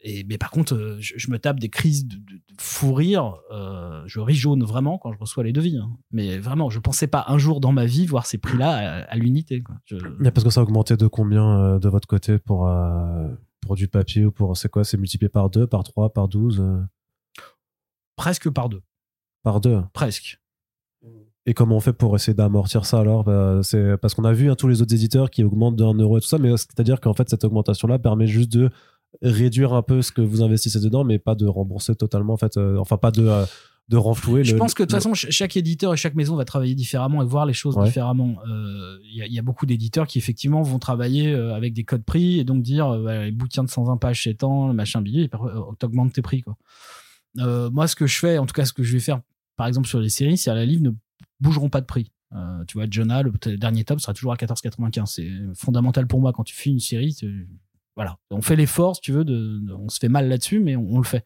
Et, 0.07 0.23
mais 0.29 0.37
par 0.37 0.51
contre, 0.51 0.75
euh, 0.75 0.97
je, 0.99 1.13
je 1.17 1.31
me 1.31 1.39
tape 1.39 1.59
des 1.59 1.69
crises 1.69 2.07
de, 2.07 2.15
de- 2.17 2.21
de 2.21 2.55
fou 2.61 2.93
rire. 2.93 3.35
euh, 3.51 4.03
je 4.05 4.19
ris 4.19 4.35
jaune 4.35 4.63
vraiment 4.63 4.97
quand 4.99 5.11
je 5.11 5.17
reçois 5.17 5.43
les 5.43 5.51
devis. 5.51 5.77
hein. 5.77 5.89
Mais 6.11 6.37
vraiment, 6.37 6.69
je 6.69 6.79
pensais 6.79 7.07
pas 7.07 7.25
un 7.27 7.37
jour 7.37 7.59
dans 7.59 7.71
ma 7.71 7.85
vie 7.85 8.05
voir 8.05 8.25
ces 8.25 8.37
prix-là 8.37 8.69
à, 8.71 9.01
à 9.03 9.15
l'unité. 9.15 9.63
Je- 9.85 9.95
Mais 10.19 10.31
parce 10.31 10.43
que 10.43 10.49
ça 10.51 10.59
a 10.59 10.63
augmenté 10.63 10.95
de 10.95 11.07
combien 11.07 11.59
euh, 11.59 11.79
de 11.79 11.89
votre 11.89 12.07
côté 12.07 12.37
pour, 12.39 12.67
euh, 12.67 13.27
pour 13.61 13.75
du 13.75 13.87
papier 13.87 14.25
ou 14.25 14.31
pour 14.31 14.55
c'est 14.57 14.69
quoi 14.69 14.83
C'est 14.83 14.97
multiplié 14.97 15.29
par 15.29 15.49
2, 15.49 15.65
par 15.67 15.83
3, 15.83 16.13
par 16.13 16.27
12 16.27 16.59
euh, 16.61 16.77
Presque 18.15 18.49
par 18.49 18.69
deux. 18.69 18.81
Par 19.43 19.59
2 19.61 19.81
Presque. 19.93 20.39
Et 21.47 21.53
comment 21.53 21.75
on 21.75 21.79
fait 21.79 21.93
pour 21.93 22.15
essayer 22.15 22.33
d'amortir 22.33 22.85
ça 22.85 22.99
alors? 22.99 23.23
Bah, 23.23 23.59
C'est 23.61 23.97
parce 23.97 24.15
qu'on 24.15 24.23
a 24.23 24.33
vu 24.33 24.49
hein, 24.49 24.55
tous 24.55 24.67
les 24.67 24.81
autres 24.81 24.95
éditeurs 24.95 25.29
qui 25.29 25.43
augmentent 25.43 25.75
d'un 25.75 25.93
euro 25.93 26.17
et 26.17 26.21
tout 26.21 26.27
ça, 26.27 26.39
mais 26.39 26.49
c'est-à-dire 26.57 26.99
qu'en 26.99 27.13
fait 27.13 27.29
cette 27.29 27.43
augmentation-là 27.43 27.99
permet 27.99 28.25
juste 28.25 28.51
de 28.51 28.71
réduire 29.21 29.73
un 29.73 29.81
peu 29.81 30.01
ce 30.01 30.11
que 30.11 30.21
vous 30.21 30.41
investissez 30.41 30.79
dedans, 30.79 31.03
mais 31.03 31.19
pas 31.19 31.35
de 31.35 31.45
rembourser 31.45 31.95
totalement 31.95 32.33
en 32.33 32.37
fait, 32.37 32.57
euh, 32.57 32.77
enfin 32.79 32.97
pas 32.97 33.11
de 33.11 33.25
euh, 33.25 33.45
de 33.87 33.97
renflouer. 33.97 34.43
Je 34.43 34.53
le- 34.53 34.57
pense 34.57 34.73
que 34.73 34.81
de 34.81 34.87
toute 34.87 34.93
le- 34.93 34.97
façon, 34.97 35.13
ch- 35.13 35.31
chaque 35.31 35.55
éditeur 35.57 35.93
et 35.93 35.97
chaque 35.97 36.15
maison 36.15 36.35
va 36.35 36.43
travailler 36.43 36.73
différemment 36.73 37.21
et 37.21 37.25
voir 37.25 37.45
les 37.45 37.53
choses 37.53 37.75
Ouais. 37.77 37.85
différemment. 37.85 38.37
Euh, 38.49 38.97
Il 39.03 39.15
y, 39.17 39.21
a- 39.21 39.27
il 39.27 39.31
y 39.33 39.37
a 39.39 39.43
beaucoup 39.43 39.65
d'éditeurs 39.67 40.07
qui 40.07 40.17
effectivement 40.17 40.61
vont 40.63 40.79
travailler 40.79 41.31
euh, 41.33 41.53
avec 41.53 41.73
des 41.73 41.83
codes 41.83 42.03
prix 42.03 42.39
et 42.39 42.43
donc 42.43 42.63
dire 42.63 42.87
euh, 42.89 43.25
les 43.25 43.31
bouquins 43.31 43.63
de 43.63 43.69
120 43.69 43.97
pages 43.97 44.23
c'est 44.23 44.33
tant, 44.33 44.67
le 44.67 44.73
machin 44.73 45.01
billet, 45.01 45.29
t'augmentes 45.79 46.13
tes 46.13 46.21
prix. 46.23 46.41
Quoi. 46.41 46.57
Euh, 47.39 47.69
moi, 47.69 47.87
ce 47.87 47.95
que 47.95 48.07
je 48.07 48.17
fais, 48.17 48.37
en 48.39 48.45
tout 48.47 48.53
cas 48.53 48.65
ce 48.65 48.73
que 48.73 48.81
je 48.83 48.91
vais 48.93 48.99
faire 48.99 49.21
par 49.55 49.67
exemple 49.67 49.87
sur 49.87 49.99
les 49.99 50.09
séries, 50.09 50.37
c'est 50.37 50.49
à 50.49 50.55
la 50.55 50.65
livre 50.65 50.81
ne 50.83 50.89
bougeront 51.39 51.69
pas 51.69 51.79
de 51.81 51.85
prix. 51.85 52.11
Tu 52.67 52.77
vois, 52.77 52.85
Jonah, 52.89 53.21
le 53.23 53.31
dernier 53.55 53.85
tome 53.85 53.99
sera 53.99 54.13
toujours 54.13 54.33
à 54.33 54.35
14,95. 54.35 55.05
C'est 55.05 55.29
fondamental 55.55 56.05
pour 56.07 56.19
moi 56.19 56.33
quand 56.33 56.43
tu 56.43 56.53
fais 56.55 56.69
une 56.71 56.79
série. 56.81 57.13
tu- 57.13 57.47
Voilà, 57.95 58.17
on 58.29 58.41
fait 58.41 58.57
l'effort, 58.57 58.95
si 58.95 59.01
tu 59.01 59.11
veux, 59.13 59.25
on 59.73 59.87
se 59.87 59.99
fait 59.99 60.09
mal 60.09 60.27
là-dessus, 60.27 60.59
mais 60.59 60.75
on, 60.75 60.97
le 60.97 61.05
fait. 61.05 61.25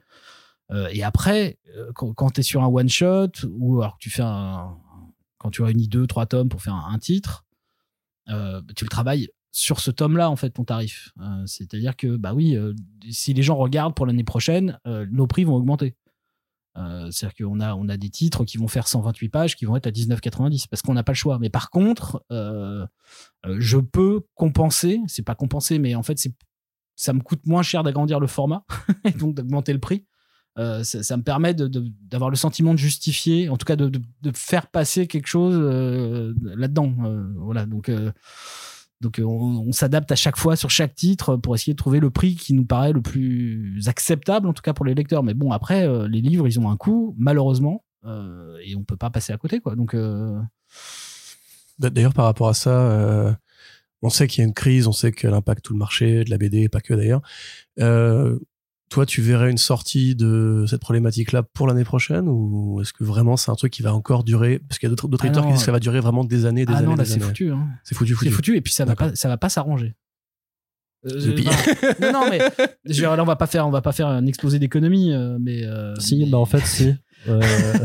Euh, 0.72 0.88
et 0.92 1.04
après, 1.04 1.58
euh, 1.76 1.92
quand, 1.94 2.30
tu 2.32 2.42
es 2.42 2.44
sur 2.44 2.64
un 2.64 2.68
one 2.68 2.90
shot 2.90 3.32
ou 3.50 3.82
alors 3.82 3.98
que 3.98 4.04
tu 4.04 4.10
fais 4.10 4.22
un, 4.22 4.78
quand 5.40 5.50
tu 5.50 5.64
réunis 5.64 5.88
deux, 5.88 6.06
trois 6.06 6.28
tomes 6.28 6.50
pour 6.50 6.62
faire 6.62 6.76
un, 6.76 7.00
titre, 7.00 7.46
euh, 8.30 8.62
tu 8.76 8.86
le 8.86 8.90
travailles 8.90 9.30
sur 9.52 9.80
ce 9.80 9.90
tome-là 9.90 10.30
en 10.30 10.36
fait 10.36 10.52
ton 10.52 10.64
tarif. 10.64 11.12
C'est-à-dire 11.48 11.98
que 11.98 12.18
bah 12.18 12.36
oui, 12.36 12.56
si 13.10 13.34
les 13.34 13.42
gens 13.42 13.56
regardent 13.56 13.96
pour 13.96 14.06
l'année 14.06 14.24
prochaine, 14.24 14.80
nos 14.86 15.26
prix 15.26 15.44
vont 15.44 15.56
augmenter. 15.56 15.96
C'est-à-dire 16.76 17.34
qu'on 17.34 17.60
a 17.60 17.74
on 17.74 17.90
a 17.90 17.98
des 17.98 18.12
titres 18.12 18.46
qui 18.46 18.58
vont 18.58 18.68
faire 18.68 18.88
128 18.88 19.30
pages 19.30 19.56
qui 19.56 19.66
vont 19.66 19.76
être 19.76 19.88
à 19.88 19.92
19,90 19.92 20.68
parce 20.70 20.84
qu'on 20.84 20.94
n'a 20.94 21.04
pas 21.04 21.14
le 21.14 21.18
choix. 21.18 21.40
Mais 21.40 21.50
par 21.50 21.72
contre, 21.72 22.24
je 22.30 23.78
peux 23.80 24.22
compenser. 24.36 25.02
C'est 25.08 25.26
pas 25.26 25.36
compenser, 25.36 25.80
mais 25.80 25.96
en 25.96 26.04
fait 26.04 26.20
c'est 26.20 26.36
ça 27.00 27.13
me 27.13 27.22
coûte 27.22 27.46
moins 27.46 27.63
cher 27.63 27.82
d'agrandir 27.84 28.20
le 28.20 28.27
format 28.27 28.65
et 29.06 29.12
donc 29.12 29.34
d'augmenter 29.34 29.72
le 29.72 29.79
prix. 29.79 30.06
Euh, 30.58 30.84
ça, 30.84 31.15
me 31.15 31.24
permet 31.24 31.53
d'avoir 31.53 32.29
le 32.29 32.36
sentiment 32.36 32.74
de 32.74 32.79
justifier, 32.79 33.48
en 33.48 33.56
tout 33.56 33.65
cas 33.65 33.77
de, 33.77 33.91
faire 34.34 34.68
passer 34.68 35.08
quelque 35.08 35.27
chose 35.27 35.56
euh, 35.58 36.34
là-dedans. 36.44 36.94
Euh, 37.06 37.24
voilà, 37.38 37.65
donc, 37.65 37.89
on, 39.24 39.72
s'adapte 39.72 40.12
à 40.12 40.15
chaque 40.15 40.36
fois 40.36 40.58
sur 40.58 40.70
chaque 40.70 40.94
titre 40.94 41.38
pour 41.38 41.56
essayer 41.56 41.72
de 41.72 41.77
trouver 41.77 42.01
le 42.01 42.10
prix 42.10 42.36
qui 42.36 42.53
nous 42.53 42.65
paraît 42.65 42.91
le 42.91 43.01
plus 43.01 43.88
acceptable, 43.88 44.50
en 44.50 44.53
tout 44.53 44.62
cas 44.62 44.74
pour 44.74 44.86
les 44.86 44.94
lecteurs. 44.94 45.24
Mais 45.24 45.34
bon, 45.34 45.53
après, 45.53 45.88
les 46.10 46.20
livres, 46.20 46.48
ils 46.48 46.60
ont 46.60 46.70
un 46.70 46.75
coût, 46.75 47.15
malheureusement, 47.18 47.86
et 48.06 48.75
on 48.75 48.84
peut 48.84 48.98
pas 48.98 49.10
passer 49.10 49.32
à 49.32 49.38
côté, 49.38 49.62
D'ailleurs, 51.79 52.13
par 52.13 52.25
rapport 52.25 52.50
à 52.50 52.53
ça, 52.53 53.39
on 54.01 54.10
sait 54.10 54.27
qu'il 54.27 54.41
y 54.41 54.46
a 54.46 54.48
une 54.48 54.53
crise, 54.53 54.88
on 54.88 54.91
sait 54.91 55.12
qu'elle 55.12 55.34
impacte 55.34 55.63
tout 55.63 55.74
le 55.74 55.79
marché, 55.79 56.24
de 56.24 56.29
la 56.29 56.38
BD, 56.38 56.70
pas 56.70 56.82
que 56.82 56.94
d'ailleurs. 56.94 57.22
Euh, 57.79 58.39
toi, 58.89 59.06
tu 59.06 59.22
verrais 59.22 59.51
une 59.51 59.58
sortie 59.60 60.15
de 60.15 60.65
cette 60.68 60.82
problématique-là 60.82 61.44
pour 61.44 61.68
l'année 61.68 61.84
prochaine 61.84 62.25
ou 62.27 62.79
est-ce 62.82 62.91
que 62.91 63.03
vraiment 63.03 63.38
c'est 63.38 63.51
un 63.51 63.56
truc 63.56 63.72
qui 63.72 63.84
va 63.84 63.94
encore 63.94 64.24
durer? 64.24 64.60
Parce 64.68 64.79
qu'il 64.79 64.88
y 64.88 64.89
a 64.89 64.91
d'autres 64.91 65.08
d'autres 65.08 65.25
Ah 65.25 65.27
éditeurs 65.27 65.46
qui 65.46 65.51
disent 65.51 65.60
que 65.62 65.65
ça 65.65 65.72
va 65.72 65.79
durer 65.79 66.00
vraiment 66.00 66.24
des 66.24 66.46
années, 66.48 66.65
des 66.65 66.74
ah 66.74 66.77
années, 66.77 66.88
non, 66.88 66.96
là, 66.96 67.06
c'est 67.06 67.20
foutu. 67.20 67.51
Hein. 67.51 67.68
C'est 67.84 67.94
foutu, 67.96 68.13
C'est 68.13 68.18
foutu. 68.25 68.32
foutu, 68.32 68.56
et 68.58 68.62
puis 68.62 68.74
ça 68.74 68.86
va 68.86 68.96
pas, 68.96 69.13
ça 69.15 69.27
va 69.27 69.38
pas 69.38 69.50
s'arranger. 69.50 69.96
Euh, 71.06 71.36
non, 72.01 72.12
non, 72.12 72.29
mais 72.29 72.39
je 72.84 72.89
veux 72.94 72.94
dire, 72.94 73.15
là, 73.15 73.24
on 73.24 73.25
va 73.25 73.36
pas 73.38 73.48
faire, 73.48 73.65
on 73.68 73.72
va 73.72 73.82
pas 73.82 73.91
faire 73.94 74.08
un 74.08 74.25
explosé 74.25 74.60
d'économie, 74.60 75.13
euh, 75.13 75.38
mais 75.39 75.63
euh, 75.63 75.96
Si, 76.00 76.18
mais- 76.18 76.25
bah 76.29 76.38
en 76.39 76.46
fait 76.46 76.65
si. 76.65 76.94
Euh, 77.27 77.41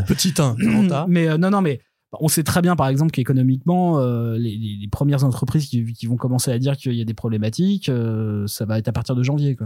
Petit 0.06 0.33
1, 0.38 0.56
Samantha. 0.62 1.06
mais 1.09 1.28
euh, 1.28 1.37
non, 1.37 1.50
non, 1.50 1.61
mais 1.61 1.80
on 2.21 2.28
sait 2.28 2.42
très 2.42 2.62
bien, 2.62 2.76
par 2.76 2.88
exemple, 2.88 3.11
qu'économiquement, 3.11 3.99
euh, 3.99 4.37
les, 4.37 4.88
premières 4.90 5.25
entreprises 5.25 5.68
qui, 5.68 6.06
vont 6.06 6.16
commencer 6.16 6.50
à 6.50 6.59
dire 6.59 6.76
qu'il 6.76 6.94
y 6.94 7.00
a 7.00 7.04
des 7.04 7.14
problématiques, 7.14 7.88
euh, 7.88 8.47
ça 8.47 8.64
va 8.64 8.78
être 8.78 8.88
à 8.88 8.92
partir 8.92 9.14
de 9.14 9.23
janvier. 9.23 9.56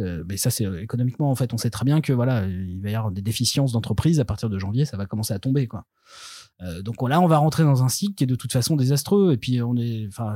Euh, 0.00 0.24
Mais 0.28 0.36
ça, 0.36 0.50
c'est 0.50 0.64
économiquement, 0.80 1.30
en 1.30 1.34
fait, 1.34 1.52
on 1.52 1.58
sait 1.58 1.70
très 1.70 1.84
bien 1.84 2.00
que 2.00 2.12
voilà, 2.12 2.46
il 2.46 2.80
va 2.82 2.90
y 2.90 2.94
avoir 2.94 3.12
des 3.12 3.22
déficiences 3.22 3.72
d'entreprise 3.72 4.20
à 4.20 4.24
partir 4.24 4.48
de 4.48 4.58
janvier, 4.58 4.84
ça 4.84 4.96
va 4.96 5.06
commencer 5.06 5.34
à 5.34 5.38
tomber, 5.38 5.68
donc 6.82 7.06
là, 7.06 7.20
on 7.20 7.26
va 7.26 7.36
rentrer 7.36 7.64
dans 7.64 7.84
un 7.84 7.90
cycle 7.90 8.14
qui 8.14 8.24
est 8.24 8.26
de 8.26 8.34
toute 8.34 8.50
façon 8.50 8.76
désastreux. 8.76 9.34
Et 9.34 9.36
puis 9.36 9.60
on 9.60 9.76
est, 9.76 10.06
enfin, 10.08 10.34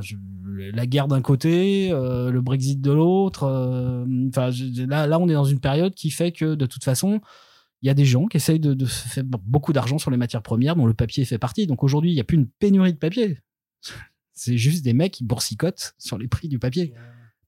la 0.55 0.85
guerre 0.85 1.07
d'un 1.07 1.21
côté, 1.21 1.89
le 1.89 2.39
Brexit 2.41 2.79
de 2.79 2.91
l'autre. 2.91 3.47
Enfin, 4.27 4.51
là, 4.87 5.19
on 5.19 5.27
est 5.27 5.33
dans 5.33 5.45
une 5.45 5.59
période 5.59 5.95
qui 5.95 6.11
fait 6.11 6.31
que 6.31 6.53
de 6.53 6.65
toute 6.67 6.83
façon, 6.83 7.21
il 7.81 7.87
y 7.87 7.89
a 7.89 7.93
des 7.93 8.05
gens 8.05 8.27
qui 8.27 8.37
essayent 8.37 8.59
de, 8.59 8.73
de 8.73 8.85
faire 8.85 9.23
beaucoup 9.25 9.73
d'argent 9.73 9.97
sur 9.97 10.11
les 10.11 10.17
matières 10.17 10.41
premières, 10.43 10.75
dont 10.75 10.85
le 10.85 10.93
papier 10.93 11.25
fait 11.25 11.37
partie. 11.39 11.65
Donc 11.67 11.83
aujourd'hui, 11.83 12.11
il 12.11 12.15
n'y 12.15 12.19
a 12.21 12.23
plus 12.23 12.37
une 12.37 12.47
pénurie 12.47 12.93
de 12.93 12.97
papier. 12.97 13.39
C'est 14.33 14.57
juste 14.57 14.83
des 14.83 14.93
mecs 14.93 15.13
qui 15.13 15.23
boursicotent 15.23 15.93
sur 15.99 16.17
les 16.17 16.27
prix 16.27 16.47
du 16.47 16.57
papier. 16.59 16.93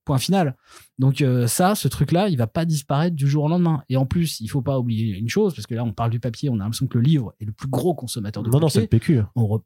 Point 0.06 0.18
final. 0.18 0.58
Donc 1.00 1.22
euh, 1.22 1.48
ça, 1.48 1.76
ce 1.76 1.88
truc-là, 1.88 2.28
il 2.28 2.38
va 2.38 2.46
pas 2.46 2.66
disparaître 2.66 3.16
du 3.16 3.26
jour 3.28 3.46
au 3.46 3.48
lendemain. 3.48 3.84
Et 3.90 3.96
en 3.96 4.06
plus, 4.06 4.42
il 4.42 4.48
faut 4.50 4.62
pas 4.62 4.78
oublier 4.78 5.16
une 5.18 5.30
chose, 5.30 5.56
parce 5.56 5.66
que 5.66 5.76
là, 5.76 5.84
on 5.86 5.94
parle 5.94 6.10
du 6.12 6.20
papier, 6.20 6.50
on 6.50 6.56
a 6.56 6.58
l'impression 6.64 6.88
que 6.88 6.98
le 6.98 7.04
livre 7.06 7.34
est 7.40 7.46
le 7.46 7.54
plus 7.54 7.70
gros 7.70 7.96
consommateur 7.96 8.44
de 8.44 8.50
non, 8.50 8.60
non, 8.60 8.68
c'est 8.70 8.88
papier. 8.88 9.16
le 9.16 9.22
PQ. 9.22 9.28
On 9.36 9.44
re- 9.46 9.64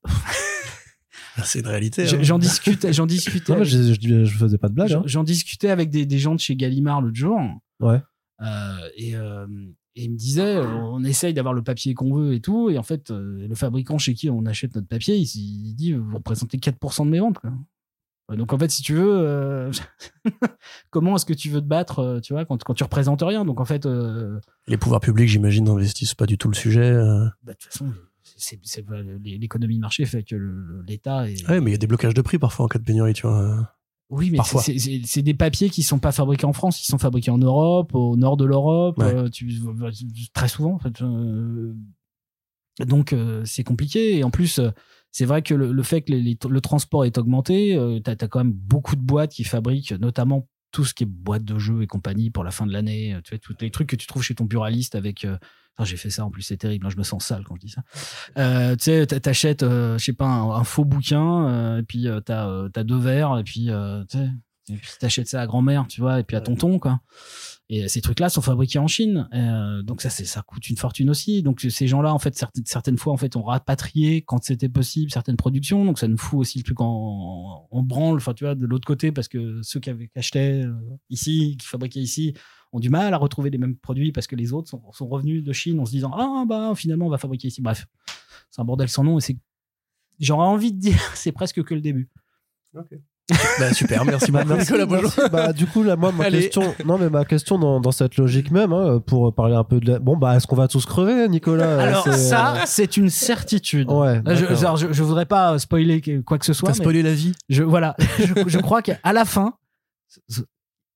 C'est 1.44 1.60
une 1.60 1.68
réalité. 1.68 2.04
Hein. 2.08 2.20
J'en 2.22 2.38
discutais, 2.40 2.94
j'en 2.94 3.06
discutais, 3.08 3.56
Non, 3.58 3.64
je, 3.64 3.94
je, 4.00 4.24
je 4.26 4.38
faisais 4.38 4.58
pas 4.60 4.70
de 4.70 4.74
blague. 4.76 5.02
j'en 5.06 5.22
hein. 5.22 5.24
discutais 5.24 5.70
avec 5.70 5.90
des, 5.90 6.06
des 6.06 6.20
gens 6.20 6.36
de 6.36 6.40
chez 6.40 6.56
Gallimard 6.56 7.02
l'autre 7.02 7.16
jour. 7.16 7.40
Ouais. 7.80 8.02
Euh, 8.42 8.90
et, 8.96 9.16
euh, 9.16 9.48
et 10.00 10.04
il 10.04 10.12
me 10.12 10.16
disait, 10.18 10.58
on 10.58 11.04
essaye 11.04 11.34
d'avoir 11.34 11.54
le 11.56 11.64
papier 11.64 11.94
qu'on 11.96 12.14
veut 12.14 12.34
et 12.34 12.40
tout. 12.40 12.70
Et 12.70 12.78
en 12.78 12.84
fait, 12.84 13.10
euh, 13.10 13.48
le 13.48 13.56
fabricant 13.56 13.98
chez 13.98 14.14
qui 14.14 14.30
on 14.30 14.46
achète 14.46 14.76
notre 14.76 14.88
papier, 14.88 15.16
il, 15.18 15.74
dit, 15.76 15.94
vous 15.94 16.16
représentez 16.16 16.58
4% 16.60 17.06
de 17.06 17.10
mes 17.10 17.20
ventes. 17.20 17.40
Quoi. 17.40 17.52
Donc 18.36 18.54
en 18.54 18.58
fait, 18.60 18.70
si 18.70 18.82
tu 18.84 18.94
veux, 18.94 19.10
euh, 19.18 19.72
comment 20.90 21.16
est-ce 21.16 21.26
que 21.26 21.34
tu 21.34 21.50
veux 21.50 21.62
te 21.62 21.66
battre, 21.66 22.00
euh, 22.00 22.20
tu 22.20 22.34
vois, 22.34 22.46
quand, 22.46 22.62
quand 22.64 22.74
tu 22.74 22.84
représentes 22.84 23.22
rien? 23.24 23.44
Donc 23.46 23.60
en 23.60 23.66
fait, 23.66 23.86
euh, 23.86 24.40
Les 24.68 24.78
pouvoirs 24.78 25.00
publics, 25.02 25.30
j'imagine, 25.30 25.66
n'investissent 25.66 26.16
pas 26.16 26.26
du 26.26 26.38
tout 26.38 26.50
le 26.50 26.56
sujet. 26.56 26.82
euh. 26.92 27.26
bah, 27.44 27.54
de 27.54 27.58
toute 27.58 27.72
façon, 27.72 27.92
c'est- 28.36 28.60
c'est 28.64 28.84
pas- 28.84 29.02
l'économie 29.24 29.76
de 29.78 29.82
marché 29.82 30.06
fait 30.06 30.24
que 30.24 30.36
l'État 30.88 31.30
est. 31.30 31.48
Ouais, 31.50 31.60
mais 31.62 31.72
il 31.72 31.74
y 31.74 31.76
a 31.76 31.80
des 31.80 31.88
blocages 31.88 32.14
de 32.14 32.22
prix 32.22 32.38
parfois 32.38 32.66
en 32.66 32.68
cas 32.68 32.80
de 32.80 32.84
pénurie, 32.84 33.14
tu 33.14 33.26
vois. 33.26 33.74
Oui, 34.10 34.32
mais 34.32 34.38
c'est- 35.06 35.22
des 35.22 35.34
papiers 35.34 35.70
qui 35.70 35.84
sont 35.84 36.00
pas 36.00 36.12
fabriqués 36.14 36.46
en 36.46 36.54
France, 36.54 36.78
qui 36.78 36.86
sont 36.86 36.98
fabriqués 36.98 37.32
en 37.32 37.38
Europe, 37.38 37.94
au 37.94 38.16
nord 38.16 38.38
de 38.38 38.46
l'Europe, 38.46 38.98
Ouais. 39.00 39.14
euh, 39.14 39.30
tu- 39.30 39.52
très 40.34 40.48
souvent 40.48 40.74
en 40.76 40.80
fait. 40.80 41.02
euh, 41.02 41.74
donc 42.86 43.12
euh, 43.12 43.42
c'est 43.46 43.64
compliqué 43.64 44.18
et 44.18 44.24
en 44.24 44.30
plus 44.30 44.60
euh, 44.60 44.70
c'est 45.12 45.26
vrai 45.26 45.42
que 45.42 45.54
le, 45.56 45.72
le 45.72 45.84
fait 45.84 46.02
que 46.04 46.12
les- 46.12 46.22
les- 46.22 46.38
le 46.48 46.62
transport 46.62 47.06
est 47.06 47.18
augmenté, 47.18 47.76
euh, 47.76 48.00
t'as 48.00 48.12
as 48.14 48.28
quand 48.28 48.40
même 48.40 48.54
beaucoup 48.54 48.96
de 48.96 49.02
boîtes 49.02 49.32
qui 49.32 49.44
fabriquent 49.44 49.94
notamment 49.94 50.48
tout 50.72 50.86
ce 50.86 50.94
qui 50.94 51.04
est 51.04 51.08
boîte 51.08 51.44
de 51.44 51.58
jeux 51.58 51.82
et 51.82 51.88
compagnie 51.88 52.30
pour 52.30 52.44
la 52.44 52.52
fin 52.52 52.66
de 52.66 52.74
l'année, 52.74 53.16
euh, 53.16 53.22
tu 53.24 53.32
vois 53.36 53.40
tous 53.40 53.56
les 53.62 53.72
trucs 53.72 53.88
que 53.90 53.96
tu 53.96 54.08
trouves 54.08 54.24
chez 54.24 54.36
ton 54.36 54.46
buraliste 54.46 54.96
avec 54.96 55.26
euh, 55.26 55.38
j'ai 55.84 55.96
fait 55.98 56.10
ça 56.10 56.26
en 56.26 56.32
plus, 56.32 56.42
c'est 56.42 56.58
terrible. 56.58 56.88
hein, 56.88 56.90
je 56.90 56.98
me 56.98 57.04
sens 57.04 57.24
sale 57.26 57.44
quand 57.44 57.56
je 57.56 57.62
dis 57.62 57.70
ça. 57.70 57.84
Euh, 58.40 58.76
tu 58.76 58.86
sais, 58.86 59.06
t'a- 59.06 59.20
t'achètes, 59.20 59.62
euh, 59.64 59.98
je 60.00 60.06
sais 60.06 60.14
pas, 60.14 60.26
un, 60.26 60.50
un 60.52 60.64
faux 60.64 60.86
bouquin, 60.86 61.78
et 61.78 61.84
puis 61.84 62.08
t'as 62.26 62.68
t'as 62.74 62.84
deux 62.84 62.98
verres, 62.98 63.38
et 63.38 63.44
puis 63.44 63.70
tu 64.10 64.18
sais, 64.18 64.30
t'achètes 65.00 65.28
ça 65.28 65.42
à 65.42 65.46
grand-mère, 65.48 65.86
tu 65.88 66.02
vois, 66.02 66.20
et 66.20 66.24
puis 66.24 66.36
à 66.36 66.42
tonton, 66.42 66.80
quoi. 66.80 67.00
Et 67.70 67.90
ces 67.90 68.00
trucs-là 68.00 68.30
sont 68.30 68.42
fabriqués 68.42 68.80
en 68.80 68.88
Chine, 68.88 69.28
euh, 69.34 69.82
donc 69.82 70.02
ça, 70.02 70.10
ça 70.10 70.42
coûte 70.42 70.70
une 70.70 70.78
fortune 70.78 71.10
aussi. 71.10 71.44
Donc 71.44 71.60
ces 71.60 71.86
gens-là, 71.86 72.14
en 72.14 72.20
fait, 72.20 72.34
certaines, 72.34 72.66
certaines 72.66 72.98
fois, 72.98 73.12
en 73.12 73.18
fait, 73.18 73.36
ont 73.36 73.44
rapatrié 73.44 74.22
quand 74.22 74.42
c'était 74.42 74.70
possible 74.70 75.12
certaines 75.12 75.36
productions, 75.36 75.84
donc 75.84 76.00
ça 76.00 76.08
nous 76.08 76.18
fout 76.18 76.40
aussi 76.40 76.60
le 76.60 76.64
truc 76.64 76.80
en, 76.80 77.68
en 77.70 77.84
branle, 77.84 78.18
enfin, 78.18 78.34
tu 78.34 78.46
vois, 78.46 78.56
de 78.56 78.66
l'autre 78.66 78.88
côté, 78.88 79.12
parce 79.12 79.28
que 79.28 79.62
ceux 79.64 79.82
qui 79.82 79.90
avaient 79.90 80.08
qui 80.08 80.18
achetaient 80.18 80.64
euh, 80.64 80.74
ici, 81.10 81.58
qui 81.60 81.68
fabriquaient 81.68 82.00
ici, 82.00 82.34
ont 82.72 82.80
du 82.80 82.90
mal 82.90 83.14
à 83.14 83.18
retrouver 83.18 83.50
les 83.50 83.58
mêmes 83.58 83.76
produits 83.76 84.12
parce 84.12 84.28
que 84.28 84.36
les 84.36 84.54
autres 84.54 84.70
sont, 84.70 84.82
sont 84.92 85.08
revenus 85.08 85.44
de 85.44 85.54
Chine 85.54 85.80
en 85.80 85.86
se 85.86 85.92
disant 85.92 86.12
ah 86.14 86.44
bah 86.48 86.74
finalement 86.76 87.08
on 87.08 87.10
va 87.10 87.18
fabriquer 87.18 87.48
ici. 87.48 87.62
Bref, 87.62 87.88
c'est 88.50 88.62
un 88.62 88.66
bordel 88.66 88.90
sans 88.90 89.04
nom 89.04 89.18
et 89.18 89.22
c'est 89.22 89.38
j'aurais 90.20 90.48
envie 90.48 90.74
de 90.74 90.80
dire 90.80 91.00
c'est 91.16 91.32
presque 91.32 91.64
que 91.64 91.74
le 91.74 91.82
début. 91.82 92.10
Bah, 93.60 93.74
super, 93.74 94.06
merci 94.06 94.32
Bah, 94.32 94.44
merci, 94.48 94.62
Nicolas 94.72 94.86
Beaujon. 94.86 95.10
merci. 95.18 95.32
Bah, 95.32 95.52
du 95.54 95.66
coup, 95.68 95.84
là, 95.84 95.96
moi, 95.98 96.12
ma 96.14 96.26
Allez. 96.26 96.40
question, 96.44 96.74
non, 96.86 96.98
mais 96.98 97.10
ma 97.10 97.26
question 97.26 97.60
dans, 97.60 97.82
dans 97.82 97.92
cette 97.92 98.16
logique 98.18 98.52
même, 98.52 98.72
hein, 98.72 99.02
pour 99.06 99.34
parler 99.36 99.56
un 99.56 99.66
peu 99.66 99.80
de 99.82 99.92
la... 99.92 100.00
Bon, 100.00 100.16
bah, 100.16 100.36
est-ce 100.38 100.48
qu'on 100.48 100.56
va 100.56 100.68
tous 100.70 100.86
crever, 100.86 101.28
Nicolas? 101.28 101.82
Alors 101.82 102.08
ça 102.14 102.64
c'est 102.66 102.96
une 102.98 103.10
certitude. 103.10 103.90
euh, 103.92 103.94
Ouais. 104.00 104.22
Là, 104.24 104.36
je, 104.36 104.56
genre, 104.56 104.78
je, 104.78 104.94
je 104.94 105.04
voudrais 105.04 105.26
pas 105.26 105.60
spoiler 105.60 106.00
que- 106.00 106.22
quoi 106.22 106.38
que 106.38 106.46
ce 106.46 106.54
soit. 106.54 106.68
T'as 106.70 106.74
mais 106.78 106.84
spoilé 106.84 107.04
la 107.04 107.14
vie? 107.14 107.34
je 107.50 107.64
voilà, 107.64 107.96
je, 108.20 108.34
je 108.48 108.60
crois 108.60 108.82
qu'à 108.82 108.98
la 109.12 109.26
fin 109.26 109.54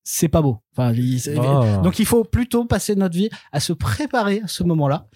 c'est 0.04 0.30
pas 0.30 0.42
beau. 0.42 0.58
Enfin, 0.76 0.94
Ah. 1.38 1.78
donc 1.84 2.00
il 2.00 2.06
faut 2.06 2.24
plutôt 2.24 2.66
passer 2.66 2.96
notre 2.96 3.16
vie 3.16 3.30
à 3.52 3.60
se 3.60 3.74
préparer 3.74 4.42
à 4.44 4.48
ce 4.48 4.64
moment-là 4.64 5.08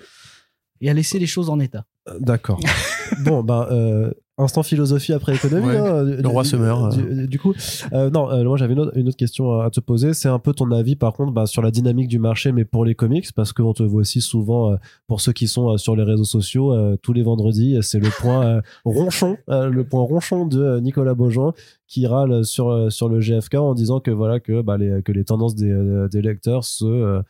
et 0.81 0.89
à 0.89 0.93
laisser 0.93 1.17
les 1.17 1.25
choses 1.27 1.49
en 1.49 1.59
état. 1.59 1.85
D'accord. 2.19 2.59
bon, 3.23 3.41
ben, 3.43 3.67
euh, 3.71 4.11
instant 4.37 4.63
philosophie 4.63 5.13
après 5.13 5.35
économie. 5.35 5.67
Ouais. 5.67 5.77
hein, 5.77 6.03
Le 6.03 6.17
du- 6.21 6.27
roi 6.27 6.43
se 6.43 6.55
meurt, 6.55 6.97
Du, 6.97 7.27
du 7.27 7.39
coup, 7.39 7.53
euh, 7.93 8.09
non, 8.09 8.29
euh, 8.31 8.43
moi 8.43 8.57
j'avais 8.57 8.73
une 8.73 8.79
autre, 8.79 8.91
une 8.97 9.07
autre 9.07 9.17
question 9.17 9.59
à 9.61 9.69
te 9.69 9.79
poser. 9.79 10.13
C'est 10.13 10.27
un 10.27 10.39
peu 10.39 10.53
ton 10.53 10.69
avis, 10.71 10.95
par 10.95 11.13
contre, 11.13 11.31
bah, 11.31 11.45
sur 11.45 11.61
la 11.61 11.71
dynamique 11.71 12.07
du 12.09 12.19
marché, 12.19 12.51
mais 12.51 12.65
pour 12.65 12.83
les 12.85 12.95
comics, 12.95 13.27
parce 13.35 13.53
qu'on 13.53 13.73
te 13.73 13.83
voit 13.83 14.01
aussi 14.01 14.21
souvent, 14.21 14.73
euh, 14.73 14.75
pour 15.07 15.21
ceux 15.21 15.31
qui 15.31 15.47
sont 15.47 15.69
euh, 15.73 15.77
sur 15.77 15.95
les 15.95 16.03
réseaux 16.03 16.23
sociaux, 16.25 16.73
euh, 16.73 16.97
tous 17.01 17.13
les 17.13 17.23
vendredis, 17.23 17.77
c'est 17.81 17.99
le 17.99 18.09
point 18.09 18.45
euh, 18.45 18.61
ronchon, 18.83 19.37
euh, 19.49 19.69
le 19.69 19.83
point 19.85 20.01
ronchon 20.01 20.45
de 20.45 20.61
euh, 20.61 20.81
Nicolas 20.81 21.13
Beaujean 21.13 21.53
qui 21.87 22.07
râle 22.07 22.43
sur 22.43 22.69
euh, 22.71 22.89
sur 22.89 23.07
le 23.09 23.19
GFK 23.21 23.55
en 23.55 23.73
disant 23.75 23.99
que 23.99 24.09
voilà 24.11 24.39
que 24.39 24.61
bah, 24.61 24.75
les 24.77 25.01
que 25.03 25.11
les 25.11 25.23
tendances 25.23 25.53
des, 25.55 25.69
euh, 25.71 26.07
des 26.09 26.21
lecteurs 26.21 26.63
se 26.63 26.83
euh, 26.83 27.21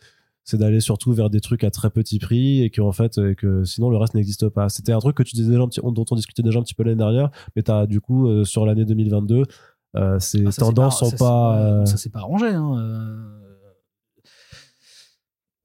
c'est 0.45 0.58
d'aller 0.58 0.79
surtout 0.79 1.12
vers 1.12 1.29
des 1.29 1.41
trucs 1.41 1.63
à 1.63 1.71
très 1.71 1.89
petit 1.89 2.19
prix 2.19 2.62
et 2.62 2.69
que 2.69 2.79
en 2.81 2.91
fait 2.91 3.17
euh, 3.17 3.34
que 3.34 3.63
sinon 3.65 3.89
le 3.89 3.97
reste 3.97 4.13
n'existe 4.13 4.47
pas. 4.47 4.69
C'était 4.69 4.91
un 4.93 4.99
truc 4.99 5.17
que 5.17 5.23
tu 5.23 5.36
disais 5.36 5.49
déjà 5.49 5.62
un 5.63 5.67
petit- 5.67 5.81
dont 5.84 6.05
on 6.10 6.15
discutait 6.15 6.43
déjà 6.43 6.60
un 6.60 6.63
petit 6.63 6.75
peu 6.75 6.84
l'année 6.84 6.95
dernière, 6.97 7.31
mais 7.55 7.63
t'as 7.63 7.86
du 7.88 7.99
coup 7.99 8.27
euh, 8.29 8.45
sur 8.45 8.65
l'année 8.65 8.86
2022 8.86 9.43
euh, 9.97 10.19
ces 10.19 10.45
Ah, 10.45 10.51
tendances 10.51 10.99
pas- 10.99 11.05
sont 11.05 11.10
ça, 11.12 11.17
pas. 11.17 11.58
euh, 11.60 11.86
Ça 11.86 11.97
s'est 11.97 12.10
pas 12.10 12.19
arrangé. 12.19 12.47
hein. 12.47 13.31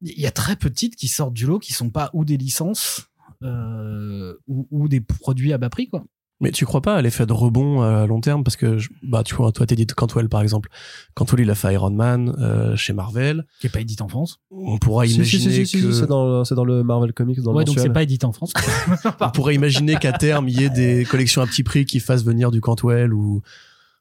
Il 0.02 0.18
y 0.18 0.26
a 0.26 0.30
très 0.30 0.56
peu 0.56 0.70
de 0.70 0.74
titres 0.74 0.96
qui 0.96 1.08
sortent 1.08 1.34
du 1.34 1.44
lot 1.46 1.58
qui 1.58 1.72
sont 1.74 1.90
pas 1.90 2.08
ou 2.14 2.24
des 2.24 2.38
licences 2.38 3.06
ou, 3.42 4.66
ou 4.70 4.88
des 4.88 5.00
produits 5.00 5.52
à 5.52 5.58
bas 5.58 5.68
prix 5.70 5.88
quoi. 5.88 6.04
Mais 6.42 6.50
tu 6.52 6.64
crois 6.64 6.80
pas 6.80 6.96
à 6.96 7.02
l'effet 7.02 7.26
de 7.26 7.32
rebond 7.34 7.82
à 7.82 8.06
long 8.06 8.20
terme? 8.20 8.42
Parce 8.44 8.56
que 8.56 8.78
je- 8.78 8.88
bah 9.02 9.22
tu 9.22 9.34
vois 9.34 9.52
toi 9.52 9.66
t'es 9.66 9.74
dit 9.76 9.86
Cantwell 9.86 10.28
par 10.30 10.40
exemple 10.40 10.70
Cantwell 11.14 11.42
il 11.42 11.50
a 11.50 11.54
fait 11.54 11.74
Iron 11.74 11.90
Man 11.90 12.34
euh, 12.38 12.74
chez 12.76 12.92
Marvel 12.94 13.44
Qui 13.60 13.66
est 13.66 13.70
pas 13.70 13.80
édité 13.80 14.02
en 14.02 14.08
France. 14.08 14.40
on 14.50 14.78
pourra 14.78 15.04
si, 15.04 15.10
si, 15.12 15.16
imaginer 15.16 15.50
si, 15.50 15.66
si, 15.66 15.78
si, 15.78 15.84
que 15.86 15.92
c'est 15.92 16.06
dans, 16.06 16.44
c'est 16.44 16.54
dans 16.54 16.64
le 16.64 16.82
Marvel 16.82 17.12
Comics 17.12 17.40
dans 17.42 17.52
le 17.52 17.58
ouais, 17.58 17.64
donc 17.64 17.78
c'est 17.78 17.92
pas 17.92 18.02
édité 18.02 18.24
en 18.24 18.32
France. 18.32 18.52
on 19.20 19.30
pourrait 19.30 19.54
imaginer 19.54 19.96
qu'à 19.96 20.12
terme 20.12 20.48
il 20.48 20.60
y 20.60 20.64
ait 20.64 20.70
des 20.70 21.04
collections 21.04 21.42
à 21.42 21.46
petit 21.46 21.62
prix 21.62 21.84
qui 21.84 22.00
fassent 22.00 22.24
venir 22.24 22.50
du 22.50 22.60
Cantwell 22.62 23.12
ou 23.12 23.42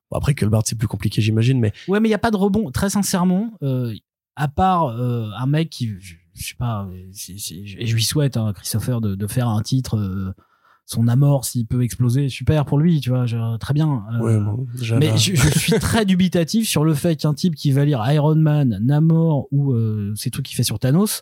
bon, 0.10 0.18
après 0.18 0.34
que 0.34 0.46
le 0.46 0.52
Bard 0.52 0.64
c'est 0.66 0.78
plus 0.78 0.88
compliqué 0.88 1.22
j'imagine 1.22 1.60
mais 1.60 1.74
Ouais, 1.90 2.00
mais 2.00 2.08
il 2.08 2.12
y 2.12 2.16
a 2.16 2.20
pas 2.20 2.32
de 2.32 2.38
rebond. 2.38 2.72
Très 2.72 2.90
sincèrement, 2.90 3.52
euh, 3.64 3.94
à 4.38 4.48
part 4.48 4.86
euh, 4.98 5.30
un 5.38 5.46
mec 5.46 5.70
qui, 5.70 5.88
je, 6.00 6.16
je 6.36 6.48
sais 6.48 6.56
pas, 6.58 6.86
euh, 6.90 7.04
c'est- 7.12 7.38
c'est- 7.38 7.56
et 7.56 7.86
je 7.86 7.94
lui 7.94 8.04
souhaite, 8.04 8.38
hein, 8.38 8.54
Christopher, 8.56 9.02
de, 9.02 9.16
de 9.16 9.28
faire 9.28 9.50
un 9.50 9.62
titre, 9.62 9.98
euh, 9.98 10.34
son 10.92 11.08
amour, 11.08 11.46
s'il 11.46 11.68
peut 11.68 11.84
exploser, 11.84 12.30
super 12.30 12.66
pour 12.66 12.80
lui, 12.80 13.00
tu 13.00 13.10
vois, 13.12 13.28
je- 13.28 13.58
très 13.58 13.76
bien. 13.76 14.04
Euh, 14.12 14.24
ouais 14.24 14.40
bon 14.40 14.66
déjà 14.76 14.98
mais 14.98 15.16
je 15.18 15.36
suis 15.60 15.74
très 15.80 16.04
dubitatif 16.04 16.68
sur 16.68 16.84
le 16.84 16.96
fait 16.96 17.16
qu'un 17.16 17.36
type 17.36 17.54
qui 17.54 17.72
va 17.72 17.86
lire 17.86 18.04
Iron 18.12 18.34
Man, 18.36 18.80
Namor 18.82 19.48
ou 19.52 19.74
euh, 19.74 20.14
ces 20.16 20.32
trucs 20.32 20.48
qu'il 20.48 20.56
fait 20.56 20.64
sur 20.64 20.80
Thanos 20.80 21.22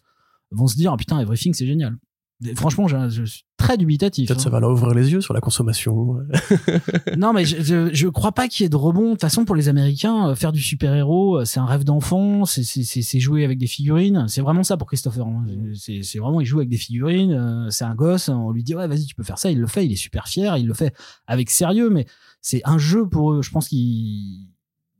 vont 0.51 0.67
se 0.67 0.77
dire 0.77 0.93
ah, 0.93 0.97
putain 0.97 1.19
Everything 1.19 1.53
c'est 1.53 1.67
génial. 1.67 1.97
Et 2.45 2.53
franchement, 2.53 2.87
je, 2.87 3.23
suis 3.25 3.43
très 3.57 3.77
dubitatif. 3.77 4.27
peut-être 4.27 4.39
hein. 4.39 4.43
ça 4.43 4.49
va 4.51 4.59
leur 4.59 4.69
ouvrir 4.69 4.93
les 4.93 5.11
yeux 5.11 5.21
sur 5.21 5.33
la 5.33 5.41
consommation 5.41 6.17
Non, 7.17 7.33
mais 7.33 7.45
je, 7.45 7.61
je, 7.61 7.89
je 7.93 8.07
crois 8.07 8.31
pas 8.31 8.47
qu'il 8.47 8.63
y 8.63 8.65
ait 8.67 8.69
de 8.69 8.75
rebond. 8.75 9.05
De 9.05 9.11
toute 9.11 9.21
façon, 9.21 9.43
pour 9.43 9.55
les 9.55 9.69
Américains, 9.69 10.29
euh, 10.29 10.35
faire 10.35 10.51
du 10.51 10.61
super-héros, 10.61 11.39
euh, 11.39 11.45
c'est 11.45 11.59
un 11.59 11.65
rêve 11.65 11.83
d'enfant, 11.83 12.45
c'est- 12.45 13.19
jouer 13.19 13.43
avec 13.43 13.57
des 13.57 13.65
figurines. 13.65 14.25
C'est 14.27 14.41
vraiment 14.41 14.61
ça 14.63 14.77
pour 14.77 14.87
Christopher. 14.87 15.25
hein. 15.25 15.45
C'est 15.73 16.03
c'est 16.03 16.19
vraiment, 16.19 16.39
il 16.39 16.45
joue 16.45 16.57
avec 16.59 16.69
des 16.69 16.77
figurines, 16.77 17.31
euh, 17.31 17.69
c'est 17.71 17.85
un 17.85 17.95
gosse, 17.95 18.29
on 18.29 18.51
lui 18.51 18.63
dit, 18.63 18.75
ouais, 18.75 18.87
vas-y, 18.87 19.05
tu 19.05 19.15
peux 19.15 19.23
faire 19.23 19.39
ça, 19.39 19.49
il 19.49 19.59
le 19.59 19.67
fait, 19.67 19.85
il 19.85 19.91
est 19.91 19.95
super 19.95 20.27
fier, 20.27 20.57
il 20.57 20.67
le 20.67 20.73
fait 20.75 20.93
avec 21.25 21.49
sérieux, 21.49 21.89
mais 21.89 22.05
c'est 22.41 22.61
un 22.65 22.77
jeu 22.77 23.07
pour 23.09 23.33
eux. 23.33 23.41
Je 23.41 23.49
pense 23.49 23.67
qu'il 23.67 23.79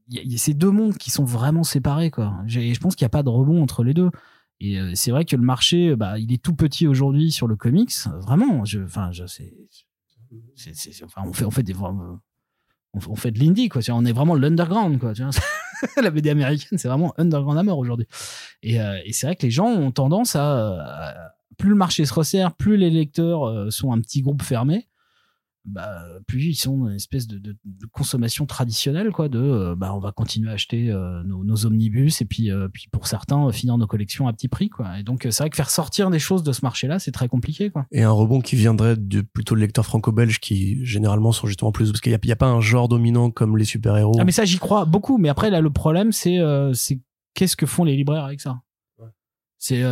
il 0.09 0.31
y 0.31 0.33
a- 0.35 0.37
ces 0.37 0.53
deux 0.55 0.71
mondes 0.71 0.97
qui 0.97 1.11
sont 1.11 1.25
vraiment 1.25 1.63
séparés, 1.63 2.09
quoi. 2.09 2.33
J'ai- 2.47 2.73
Je 2.73 2.79
pense 2.79 2.95
qu'il 2.95 3.03
n'y 3.05 3.07
a 3.07 3.09
pas 3.09 3.23
de 3.23 3.29
rebond 3.29 3.61
entre 3.61 3.83
les 3.83 3.93
deux. 3.93 4.09
Et 4.59 4.79
euh, 4.79 4.91
c'est 4.95 5.11
vrai 5.11 5.25
que 5.25 5.35
le 5.35 5.43
marché, 5.43 5.95
bah, 5.95 6.17
il 6.17 6.33
est 6.33 6.41
tout 6.41 6.55
petit 6.55 6.87
aujourd'hui 6.87 7.31
sur 7.31 7.47
le 7.47 7.55
comics. 7.55 7.93
Vraiment, 8.21 8.65
je, 8.65 8.79
enfin, 8.79 9.11
je, 9.11 9.25
c'est, 9.27 9.53
enfin, 11.03 11.21
on 11.25 11.33
fait, 11.33 11.45
on 11.45 11.51
fait 11.51 11.63
des, 11.63 11.75
on, 11.75 13.15
fait 13.15 13.31
de 13.31 13.39
l'indie, 13.39 13.69
quoi. 13.69 13.81
On 13.89 14.05
est 14.05 14.11
vraiment 14.11 14.35
l'underground, 14.35 14.99
quoi. 14.99 15.13
La 16.01 16.09
BD 16.09 16.31
américaine, 16.31 16.79
c'est 16.79 16.87
vraiment 16.87 17.13
underground 17.17 17.59
à 17.59 17.63
mort 17.63 17.77
aujourd'hui. 17.77 18.07
Et, 18.63 18.81
euh, 18.81 18.97
c'est 19.11 19.27
vrai 19.27 19.35
que 19.35 19.43
les 19.43 19.51
gens 19.51 19.67
ont 19.67 19.91
tendance 19.91 20.35
à, 20.35 20.69
à- 20.81 21.31
plus 21.57 21.69
le 21.69 21.75
marché 21.75 22.05
se 22.05 22.13
resserre, 22.13 22.53
plus 22.53 22.77
les 22.77 22.89
lecteurs 22.89 23.47
euh, 23.47 23.69
sont 23.71 23.91
un 23.91 23.99
petit 23.99 24.21
groupe 24.21 24.43
fermé. 24.43 24.87
Bah, 25.69 26.01
plus 26.27 26.45
ils 26.45 26.55
sont 26.55 26.87
une 26.87 26.95
espèce 26.95 27.27
de, 27.27 27.37
de- 27.39 27.57
de 27.65 27.85
consommation 27.91 28.45
traditionnelle, 28.45 29.11
quoi. 29.11 29.27
De, 29.27 29.37
euh, 29.37 29.75
bah, 29.75 29.93
on 29.93 29.99
va 29.99 30.13
continuer 30.13 30.49
à 30.49 30.53
acheter 30.53 30.89
euh, 30.89 31.21
nos, 31.23 31.43
nos 31.43 31.65
omnibus 31.65 32.21
et 32.21 32.25
puis, 32.25 32.49
euh, 32.51 32.69
puis 32.71 32.87
pour 32.89 33.05
certains, 33.05 33.51
finir 33.51 33.77
nos 33.77 33.85
collections 33.85 34.29
à 34.29 34.33
petit 34.33 34.47
prix, 34.47 34.69
quoi. 34.69 34.97
Et 34.97 35.03
donc, 35.03 35.27
c'est 35.29 35.43
vrai 35.43 35.49
que 35.49 35.57
faire 35.57 35.69
sortir 35.69 36.09
des 36.09 36.19
choses 36.19 36.43
de 36.43 36.53
ce 36.53 36.61
marché-là, 36.63 36.99
c'est 36.99 37.11
très 37.11 37.27
compliqué, 37.27 37.69
quoi. 37.69 37.85
et 37.91 38.03
un 38.03 38.11
rebond 38.11 38.39
qui 38.39 38.55
viendrait 38.55 38.95
de 38.95 39.19
plutôt 39.19 39.55
de 39.55 39.59
lecteurs 39.59 39.85
franco-belges 39.85 40.39
qui 40.39 40.85
généralement 40.85 41.33
sont 41.33 41.47
justement 41.47 41.73
plus 41.73 41.91
parce 41.91 41.99
qu'il 41.99 42.13
y 42.13 42.31
a, 42.31 42.35
pas 42.37 42.47
un 42.47 42.61
genre 42.61 42.87
dominant 42.87 43.29
comme 43.29 43.57
les 43.57 43.65
super-héros 43.65 44.15
Ah, 44.19 44.23
mais 44.23 44.31
ça, 44.31 44.45
j'y 44.45 44.59
crois 44.59 44.85
beaucoup. 44.85 45.17
Mais 45.17 45.27
après, 45.27 45.49
là, 45.49 45.59
le 45.59 45.69
problème, 45.69 46.13
c'est 46.13 46.39
qu'est-ce 47.33 47.57
que 47.57 47.65
font 47.65 47.83
les 47.83 47.97
libraires 47.97 48.23
avec 48.23 48.39
ça? 48.39 48.61
C'est, 49.59 49.83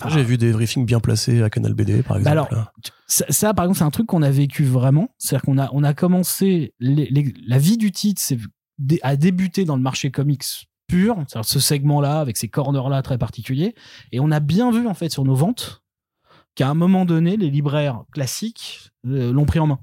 enfin, 0.00 0.14
j'ai 0.14 0.22
vu 0.22 0.38
des 0.38 0.52
briefings 0.52 0.84
bien 0.86 1.00
placés 1.00 1.42
à 1.42 1.50
Canal 1.50 1.74
BD 1.74 2.02
par 2.02 2.18
Bah 2.20 2.32
exemple 2.32 2.54
alors, 2.54 2.72
ça, 3.06 3.24
ça, 3.30 3.54
par 3.54 3.64
exemple, 3.64 3.78
c'est 3.78 3.84
un 3.84 3.90
truc 3.90 4.06
qu'on 4.06 4.22
a 4.22 4.30
vécu 4.30 4.64
vraiment. 4.64 5.08
C'est-à-dire 5.18 5.42
qu'on 5.44 5.58
a, 5.58 5.68
on 5.72 5.82
a 5.84 5.94
commencé. 5.94 6.74
les- 6.80 7.06
les- 7.10 7.34
la 7.46 7.58
vie 7.58 7.76
du 7.78 7.90
titre 7.92 8.20
a 9.02 9.16
débuté 9.16 9.64
dans 9.64 9.76
le 9.76 9.82
marché 9.82 10.10
comics 10.10 10.44
pur, 10.86 11.16
c'est-à-dire 11.28 11.44
ce 11.48 11.60
segment-là, 11.60 12.20
avec 12.20 12.36
ces 12.36 12.48
corners-là 12.48 13.02
très 13.02 13.18
particuliers. 13.18 13.74
Et 14.12 14.20
on 14.20 14.30
a 14.30 14.40
bien 14.40 14.70
vu, 14.70 14.86
en 14.86 14.94
fait, 14.94 15.10
sur 15.10 15.24
nos 15.24 15.34
ventes, 15.34 15.82
qu'à 16.54 16.68
un 16.68 16.74
moment 16.74 17.04
donné, 17.04 17.36
les 17.36 17.50
libraires 17.50 18.04
classiques 18.12 18.90
euh, 19.06 19.32
l'ont 19.32 19.46
pris 19.46 19.58
en 19.58 19.66
main. 19.66 19.78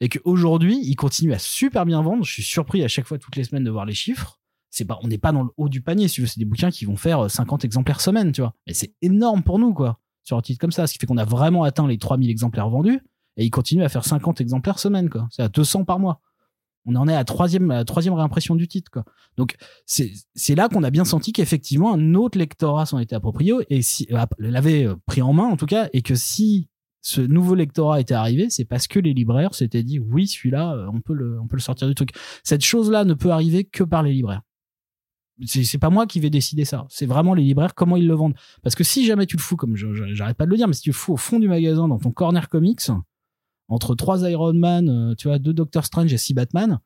et 0.00 0.08
qu'aujourd'hui, 0.10 0.78
il 0.82 0.94
continue 0.96 1.32
à 1.32 1.38
super 1.38 1.86
bien 1.86 2.02
vendre. 2.02 2.22
Je 2.24 2.30
suis 2.32 2.42
surpris 2.42 2.84
à 2.84 2.88
chaque 2.88 3.06
fois, 3.06 3.18
toutes 3.18 3.34
les 3.36 3.44
semaines, 3.44 3.64
de 3.64 3.70
voir 3.70 3.86
les 3.86 3.94
chiffres. 3.94 4.38
C'est 4.76 4.84
pas, 4.84 4.98
on 5.02 5.08
n'est 5.08 5.16
pas 5.16 5.32
dans 5.32 5.42
le 5.42 5.48
haut 5.56 5.70
du 5.70 5.80
panier, 5.80 6.06
si 6.06 6.16
tu 6.16 6.20
veux. 6.20 6.26
C'est 6.26 6.38
des 6.38 6.44
bouquins 6.44 6.70
qui 6.70 6.84
vont 6.84 6.96
faire 6.96 7.30
50 7.30 7.64
exemplaires 7.64 8.02
semaine, 8.02 8.30
tu 8.30 8.42
vois. 8.42 8.52
Et 8.66 8.74
c'est 8.74 8.92
énorme 9.00 9.42
pour 9.42 9.58
nous, 9.58 9.72
quoi, 9.72 10.00
sur 10.22 10.36
un 10.36 10.42
titre 10.42 10.60
comme 10.60 10.70
ça. 10.70 10.86
Ce 10.86 10.92
qui 10.92 10.98
fait 10.98 11.06
qu'on 11.06 11.16
a 11.16 11.24
vraiment 11.24 11.62
atteint 11.62 11.88
les 11.88 11.96
3000 11.96 12.28
exemplaires 12.28 12.68
vendus 12.68 13.00
et 13.38 13.46
il 13.46 13.50
continue 13.50 13.84
à 13.84 13.88
faire 13.88 14.04
50 14.04 14.42
exemplaires 14.42 14.78
semaine, 14.78 15.08
quoi. 15.08 15.28
C'est 15.30 15.40
à 15.40 15.48
200 15.48 15.86
par 15.86 15.98
mois. 15.98 16.20
On 16.84 16.94
en 16.94 17.08
est 17.08 17.14
à 17.14 17.24
troisième, 17.24 17.70
à 17.70 17.86
troisième 17.86 18.12
réimpression 18.12 18.54
du 18.54 18.68
titre, 18.68 18.90
quoi. 18.90 19.06
Donc, 19.38 19.56
c'est, 19.86 20.54
là 20.54 20.68
qu'on 20.68 20.82
a 20.82 20.90
bien 20.90 21.06
senti 21.06 21.32
qu'effectivement, 21.32 21.94
un 21.94 22.14
autre 22.14 22.36
lectorat 22.36 22.84
s'en 22.84 22.98
était 22.98 23.16
approprié 23.16 23.54
et 23.70 23.80
si, 23.80 24.06
euh, 24.12 24.26
l'avait 24.38 24.86
euh, 24.86 24.96
pris 25.06 25.22
en 25.22 25.32
main, 25.32 25.44
en 25.44 25.56
tout 25.56 25.64
cas, 25.64 25.88
et 25.94 26.02
que 26.02 26.14
si 26.14 26.68
ce 27.00 27.22
nouveau 27.22 27.54
lectorat 27.54 27.98
était 27.98 28.12
arrivé, 28.12 28.50
c'est 28.50 28.66
parce 28.66 28.88
que 28.88 28.98
les 28.98 29.14
libraires 29.14 29.54
s'étaient 29.54 29.82
dit, 29.82 30.00
oui, 30.00 30.26
celui-là, 30.26 30.74
euh, 30.74 30.86
on 30.92 30.98
on 30.98 31.00
peut 31.00 31.14
le 31.14 31.60
sortir 31.60 31.88
du 31.88 31.94
truc. 31.94 32.10
Cette 32.44 32.62
chose-là 32.62 33.06
ne 33.06 33.14
peut 33.14 33.30
arriver 33.30 33.64
que 33.64 33.82
par 33.82 34.02
les 34.02 34.12
libraires. 34.12 34.42
C'est, 35.44 35.78
pas 35.78 35.90
moi 35.90 36.06
qui 36.06 36.18
vais 36.20 36.30
décider 36.30 36.64
ça. 36.64 36.86
C'est 36.88 37.06
vraiment 37.06 37.34
les 37.34 37.42
libraires, 37.42 37.74
comment 37.74 37.96
ils 37.96 38.06
le 38.06 38.14
vendent. 38.14 38.34
Parce 38.62 38.74
que 38.74 38.84
si 38.84 39.04
jamais 39.04 39.26
tu 39.26 39.36
le 39.36 39.42
fous, 39.42 39.56
comme 39.56 39.76
j'arrête 39.76 40.36
pas 40.36 40.46
de 40.46 40.50
le 40.50 40.56
dire, 40.56 40.66
mais 40.66 40.74
si 40.74 40.82
tu 40.82 40.90
le 40.90 40.94
fous 40.94 41.12
au 41.12 41.16
fond 41.18 41.38
du 41.38 41.48
magasin, 41.48 41.88
dans 41.88 41.98
ton 41.98 42.10
corner 42.10 42.48
comics, 42.48 42.90
entre 43.68 43.94
trois 43.94 44.28
Iron 44.30 44.54
Man, 44.54 44.88
euh, 44.88 45.14
tu 45.14 45.28
vois, 45.28 45.38
deux 45.38 45.52
Doctor 45.52 45.84
Strange 45.84 46.12
et 46.12 46.18
six 46.18 46.32
Batman, 46.32 46.78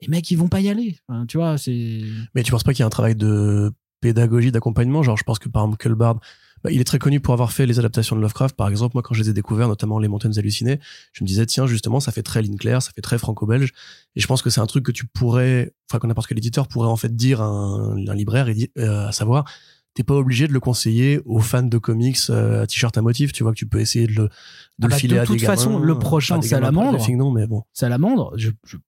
les 0.00 0.08
mecs, 0.08 0.30
ils 0.30 0.36
vont 0.36 0.48
pas 0.48 0.60
y 0.60 0.68
aller. 0.68 0.98
Tu 1.28 1.38
vois, 1.38 1.56
c'est. 1.56 2.02
Mais 2.34 2.42
tu 2.42 2.50
penses 2.50 2.64
pas 2.64 2.72
qu'il 2.72 2.80
y 2.80 2.82
a 2.82 2.86
un 2.86 2.90
travail 2.90 3.14
de 3.14 3.72
pédagogie, 4.00 4.52
d'accompagnement? 4.52 5.02
Genre, 5.02 5.16
je 5.16 5.24
pense 5.24 5.38
que 5.38 5.48
par 5.48 5.62
exemple, 5.62 5.78
Culbard, 5.78 6.20
bah, 6.64 6.70
il 6.72 6.80
est 6.80 6.84
très 6.84 6.98
connu 6.98 7.20
pour 7.20 7.34
avoir 7.34 7.52
fait 7.52 7.66
les 7.66 7.78
adaptations 7.78 8.16
de 8.16 8.22
Lovecraft. 8.22 8.56
Par 8.56 8.68
exemple, 8.68 8.96
moi, 8.96 9.02
quand 9.02 9.14
je 9.14 9.22
les 9.22 9.28
ai 9.28 9.32
découverts, 9.34 9.68
notamment 9.68 9.98
Les 9.98 10.08
Montagnes 10.08 10.36
Hallucinées, 10.38 10.80
je 11.12 11.22
me 11.22 11.28
disais, 11.28 11.44
tiens, 11.44 11.66
justement, 11.66 12.00
ça 12.00 12.10
fait 12.10 12.22
très 12.22 12.40
ligne 12.40 12.56
claire, 12.56 12.82
ça 12.82 12.90
fait 12.92 13.02
très 13.02 13.18
franco-belge. 13.18 13.72
Et 14.16 14.20
je 14.20 14.26
pense 14.26 14.40
que 14.42 14.48
c'est 14.50 14.60
un 14.60 14.66
truc 14.66 14.84
que 14.84 14.90
tu 14.92 15.06
pourrais, 15.06 15.74
enfin, 15.90 15.98
que 15.98 16.06
n'importe 16.06 16.26
quel 16.26 16.38
éditeur 16.38 16.66
pourrait 16.66 16.88
en 16.88 16.96
fait 16.96 17.14
dire 17.14 17.42
à 17.42 17.44
un, 17.44 17.96
un 18.08 18.14
libraire, 18.14 18.48
et 18.48 18.70
euh, 18.78 19.06
à 19.06 19.12
savoir, 19.12 19.44
t'es 19.92 20.02
pas 20.02 20.14
obligé 20.14 20.48
de 20.48 20.52
le 20.52 20.58
conseiller 20.58 21.20
aux 21.26 21.38
fans 21.38 21.62
de 21.62 21.78
comics 21.78 22.18
euh, 22.30 22.62
à 22.62 22.66
t-shirt 22.66 22.96
à 22.96 23.02
motif. 23.02 23.32
Tu 23.32 23.42
vois 23.42 23.52
que 23.52 23.58
tu 23.58 23.66
peux 23.68 23.78
essayer 23.78 24.06
de 24.06 24.12
le, 24.12 24.22
de 24.24 24.28
Ah 24.28 24.86
le 24.86 24.88
bah, 24.88 24.96
filer 24.96 25.16
de 25.16 25.20
à 25.20 25.26
toute 25.26 25.38
des 25.38 25.44
façon, 25.46 25.74
gamins, 25.74 25.84
le 25.84 25.98
prochain 25.98 26.38
gamins 26.38 26.48
Salamandre- 26.48 27.16
non, 27.16 27.30
mais 27.30 27.46
bon. 27.46 27.62
Salamandre, 27.72 28.32
je, 28.36 28.50
je, 28.66 28.78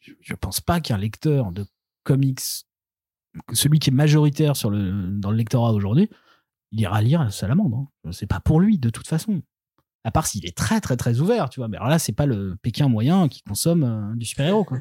je, 0.00 0.12
je 0.20 0.34
pense 0.34 0.60
pas 0.60 0.80
qu'un 0.80 0.96
lecteur 0.96 1.50
de 1.52 1.66
comics, 2.04 2.40
celui 3.52 3.80
qui 3.80 3.90
est 3.90 3.92
majoritaire 3.92 4.56
sur 4.56 4.70
le, 4.70 5.10
dans 5.10 5.30
le 5.30 5.36
lectorat 5.36 5.72
aujourd'hui, 5.72 6.08
il 6.72 6.80
ira 6.80 7.00
lire 7.02 7.32
Salamandre. 7.32 7.86
hein. 8.04 8.10
C'est 8.12 8.26
pas 8.26 8.40
pour 8.40 8.60
lui, 8.60 8.78
de 8.78 8.90
toute 8.90 9.06
façon. 9.06 9.42
À 10.04 10.10
part 10.10 10.26
s'il 10.26 10.46
est 10.46 10.56
très, 10.56 10.80
très, 10.80 10.96
très 10.96 11.20
ouvert, 11.20 11.48
tu 11.50 11.60
vois. 11.60 11.68
Mais 11.68 11.76
alors 11.76 11.88
là, 11.88 11.98
c'est 11.98 12.12
pas 12.12 12.26
le 12.26 12.56
Pékin 12.62 12.88
moyen 12.88 13.28
qui 13.28 13.42
consomme 13.42 13.82
euh, 13.84 14.16
du 14.16 14.24
super-héros, 14.24 14.64
quoi. 14.64 14.78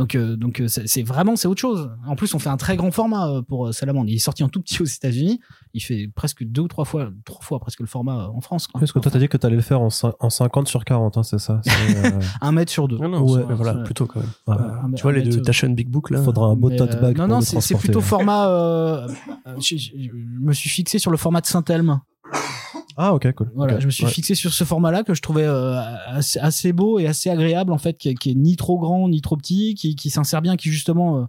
Donc, 0.00 0.14
euh, 0.14 0.34
donc 0.34 0.60
euh, 0.62 0.66
c'est 0.66 1.02
vraiment, 1.02 1.36
c'est 1.36 1.46
autre 1.46 1.60
chose. 1.60 1.90
En 2.06 2.16
plus, 2.16 2.32
on 2.34 2.38
fait 2.38 2.48
un 2.48 2.56
très 2.56 2.74
grand 2.74 2.90
format 2.90 3.28
euh, 3.28 3.42
pour 3.42 3.74
Salamandre. 3.74 4.08
Il 4.08 4.14
est 4.14 4.18
sorti 4.18 4.42
en 4.42 4.48
tout 4.48 4.62
petit 4.62 4.80
aux 4.80 4.86
États-Unis. 4.86 5.40
Il 5.74 5.80
fait 5.82 6.10
presque 6.14 6.42
deux 6.42 6.62
ou 6.62 6.68
trois 6.68 6.86
fois, 6.86 7.10
trois 7.26 7.42
fois 7.42 7.58
presque 7.60 7.80
le 7.80 7.86
format 7.86 8.28
en 8.34 8.40
France. 8.40 8.66
quoi. 8.66 8.80
Parce 8.80 8.92
que 8.92 8.98
toi, 8.98 9.10
t'as 9.12 9.18
dit 9.18 9.28
que 9.28 9.36
t'allais 9.36 9.56
le 9.56 9.60
faire 9.62 9.82
en, 9.82 9.88
cin- 9.88 10.14
en 10.18 10.30
50 10.30 10.68
sur 10.68 10.86
40, 10.86 11.18
hein, 11.18 11.22
c'est 11.22 11.38
ça 11.38 11.60
euh, 11.68 12.10
Un 12.40 12.52
mètre 12.52 12.72
sur 12.72 12.88
deux. 12.88 12.96
Non, 12.96 13.10
non, 13.10 13.20
Ouais, 13.30 13.42
voilà, 13.50 13.74
plutôt 13.84 14.06
quand 14.06 14.20
même. 14.20 14.30
ouais. 14.46 14.94
Tu 14.96 15.02
vois, 15.02 15.12
les 15.12 15.20
deux 15.22 15.42
Taschen 15.42 15.74
Big 15.74 15.88
Book, 15.90 16.08
là. 16.08 16.22
Faudra 16.22 16.46
un 16.46 16.56
beau 16.56 16.70
tote 16.70 16.98
bag 16.98 17.18
non, 17.18 17.28
non, 17.28 17.40
c'est 17.42 17.74
plutôt 17.76 18.00
format. 18.00 18.48
euh, 18.48 19.06
euh, 19.46 19.54
je, 19.60 19.76
je- 19.76 19.90
je 19.98 20.10
me 20.40 20.54
suis 20.54 20.70
fixé 20.70 20.98
sur 20.98 21.10
le 21.10 21.18
format 21.18 21.42
de 21.42 21.46
Saint-Elme. 21.46 22.00
Ah, 22.96 23.14
ok, 23.14 23.32
cool. 23.32 23.50
Voilà, 23.54 23.78
je 23.80 23.86
me 23.86 23.90
suis 23.90 24.04
Ouais. 24.04 24.10
fixé 24.10 24.34
sur 24.34 24.52
ce 24.52 24.64
format-là 24.64 25.02
que 25.04 25.14
je 25.14 25.22
trouvais 25.22 25.44
euh, 25.44 25.80
assez, 26.06 26.38
assez 26.38 26.72
beau 26.72 26.98
et 26.98 27.06
assez 27.06 27.30
agréable 27.30 27.72
en 27.72 27.78
fait, 27.78 27.96
qui, 27.98 28.08
est- 28.10 28.14
qui 28.14 28.30
est 28.30 28.34
ni 28.34 28.56
trop 28.56 28.78
grand 28.78 29.08
ni 29.08 29.20
trop 29.20 29.36
petit, 29.36 29.74
qui, 29.74 29.94
qui 29.96 30.10
s'insère 30.10 30.42
bien, 30.42 30.56
qui 30.56 30.70
justement 30.70 31.18
euh, 31.18 31.24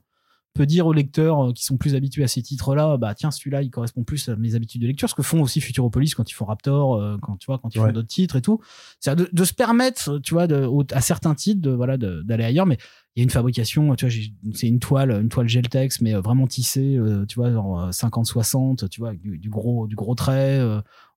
peut 0.54 0.66
dire 0.66 0.86
aux 0.86 0.92
lecteurs 0.94 1.50
euh, 1.50 1.54
qui 1.54 1.64
sont 1.64 1.78
plus 1.78 1.96
habitués 1.96 2.24
à 2.26 2.28
ces 2.28 2.42
titres-là, 2.42 2.98
bah 2.98 3.16
tiens 3.16 3.32
celui-là 3.32 3.62
il 3.62 3.70
correspond 3.72 4.04
plus 4.04 4.28
à 4.28 4.36
mes 4.36 4.54
habitudes 4.56 4.82
de 4.82 4.88
lecture, 4.88 5.10
ce 5.10 5.16
que 5.16 5.22
font 5.24 5.42
aussi 5.42 5.62
Futuropolis 5.62 6.14
quand 6.14 6.30
ils 6.30 6.34
font 6.34 6.44
Raptor, 6.46 7.18
quand 7.22 7.38
tu 7.38 7.46
vois 7.46 7.58
quand 7.58 7.74
ils 7.74 7.80
Ouais. 7.80 7.88
font 7.88 7.94
d'autres 7.94 8.08
titres 8.10 8.36
et 8.36 8.42
tout, 8.42 8.60
c'est 9.00 9.16
de, 9.16 9.30
de 9.32 9.44
se 9.46 9.54
permettre, 9.54 10.20
tu 10.20 10.34
vois, 10.34 10.48
de, 10.48 10.66
au- 10.66 10.84
à 10.92 11.00
certains 11.00 11.36
titres 11.36 11.62
de 11.62 11.72
voilà 11.72 11.98
d'aller 11.98 12.44
ailleurs, 12.44 12.66
mais 12.66 12.78
il 13.16 13.20
y 13.20 13.22
a 13.22 13.24
une 13.24 13.30
fabrication, 13.30 13.94
tu 13.96 14.06
vois, 14.08 14.16
c'est 14.54 14.68
une 14.68 14.80
toile, 14.80 15.12
une 15.12 15.28
toile 15.30 15.48
Geltex, 15.48 16.00
mais 16.02 16.14
vraiment 16.14 16.48
tissée, 16.48 16.98
tu 17.30 17.36
vois, 17.36 17.52
genre 17.52 17.90
50-60, 17.94 18.90
tu 18.90 19.00
vois, 19.02 19.10
avec 19.10 19.22
du, 19.22 19.38
du 19.38 19.50
gros, 19.50 19.88
du 19.88 19.96
gros 19.96 20.16
trait. 20.16 20.60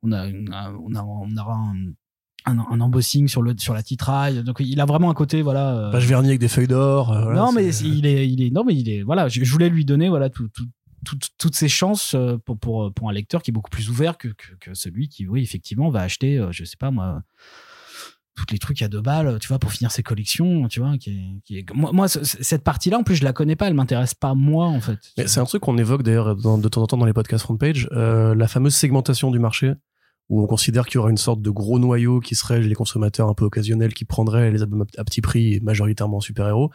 On 0.05 0.12
a, 0.12 0.29
on 0.29 0.95
a, 0.95 1.03
on 1.03 1.37
aura 1.37 1.55
un, 1.55 1.77
un, 2.47 2.59
un 2.59 2.81
embossing 2.81 3.27
sur 3.29 3.43
le, 3.43 3.55
sur 3.59 3.75
la 3.75 3.83
titraille. 3.83 4.45
Donc 4.45 4.57
il 4.61 4.81
a 4.81 4.85
vraiment 4.85 5.11
un 5.11 5.14
côté, 5.14 5.43
voilà. 5.43 5.75
euh, 5.77 5.90
Page 5.93 6.07
vernie 6.07 6.29
avec 6.29 6.40
des 6.40 6.49
feuilles 6.49 6.69
d'or. 6.69 7.12
euh, 7.12 7.23
voilà, 7.25 7.40
non, 7.40 7.53
mais 7.53 7.75
il 7.77 8.07
est, 8.07 8.29
il 8.29 8.43
est, 8.43 8.51
non, 8.51 8.64
mais 8.64 8.75
il 8.75 8.88
est, 8.88 9.03
voilà. 9.03 9.29
Je, 9.29 9.43
je 9.43 9.51
voulais 9.53 9.69
lui 9.69 9.85
donner, 9.85 10.09
voilà, 10.09 10.29
tout, 10.31 10.49
tout- 10.49 10.69
tout- 11.05 11.19
toutes 11.38 11.55
ces 11.57 11.69
chances 11.69 12.14
euh, 12.14 12.37
pour, 12.45 12.59
pour, 12.59 12.93
pour 12.93 13.09
un 13.11 13.12
lecteur 13.12 13.43
qui 13.43 13.51
est 13.51 13.53
beaucoup 13.53 13.71
plus 13.71 13.90
ouvert 13.90 14.17
que, 14.19 14.29
que, 14.29 14.55
que 14.61 14.75
celui 14.75 15.09
qui, 15.09 15.27
oui, 15.29 15.43
effectivement, 15.43 15.90
va 15.90 16.01
acheter, 16.01 16.43
je 16.51 16.64
sais 16.64 16.77
pas 16.79 16.90
moi, 16.90 17.23
tous 18.37 18.47
les 18.51 18.59
trucs 18.59 18.83
à 18.83 18.88
deux 18.88 19.01
balles, 19.01 19.38
tu 19.40 19.47
vois, 19.49 19.59
pour 19.61 19.71
finir 19.71 19.93
ses 19.93 20.03
collections, 20.03 20.67
tu 20.69 20.81
vois, 20.81 20.99
qui 20.99 21.11
est, 21.11 21.40
qui 21.45 21.59
est- 21.59 21.75
moi, 21.75 21.93
moi, 21.93 22.09
ce- 22.09 22.25
cette 22.25 22.64
partie-là, 22.64 22.99
en 22.99 23.05
plus, 23.05 23.14
je 23.17 23.23
la 23.25 23.33
connais 23.33 23.55
pas, 23.55 23.69
elle 23.69 23.75
m'intéresse 23.75 24.14
pas 24.14 24.35
moi, 24.35 24.67
en 24.67 24.81
fait. 24.81 24.99
C'est 25.27 25.38
un 25.40 25.45
truc 25.45 25.62
qu'on 25.62 25.79
évoque 25.79 26.03
d'ailleurs 26.03 26.35
de 26.37 26.69
temps 26.69 26.83
en 26.83 26.87
temps 26.87 26.97
dans 26.97 27.07
les 27.07 27.12
podcasts 27.12 27.45
front 27.45 27.57
page, 27.57 27.88
euh, 27.93 28.35
la 28.35 28.49
fameuse 28.49 28.75
segmentation 28.75 29.31
du 29.31 29.38
marché, 29.38 29.75
où 30.28 30.42
on 30.42 30.46
considère 30.46 30.87
qu'il 30.87 30.96
y 30.96 30.98
aura 30.98 31.10
une 31.10 31.16
sorte 31.16 31.42
de 31.42 31.50
gros 31.50 31.78
noyau 31.78 32.20
qui 32.20 32.34
serait 32.34 32.60
les 32.60 32.74
consommateurs 32.74 33.28
un 33.28 33.34
peu 33.34 33.44
occasionnels 33.44 33.92
qui 33.92 34.04
prendraient 34.04 34.50
les 34.50 34.62
albums 34.62 34.87
à 34.96 35.04
petit 35.04 35.20
prix 35.20 35.54
et 35.54 35.60
majoritairement 35.60 36.18
en 36.18 36.20
super-héros, 36.20 36.70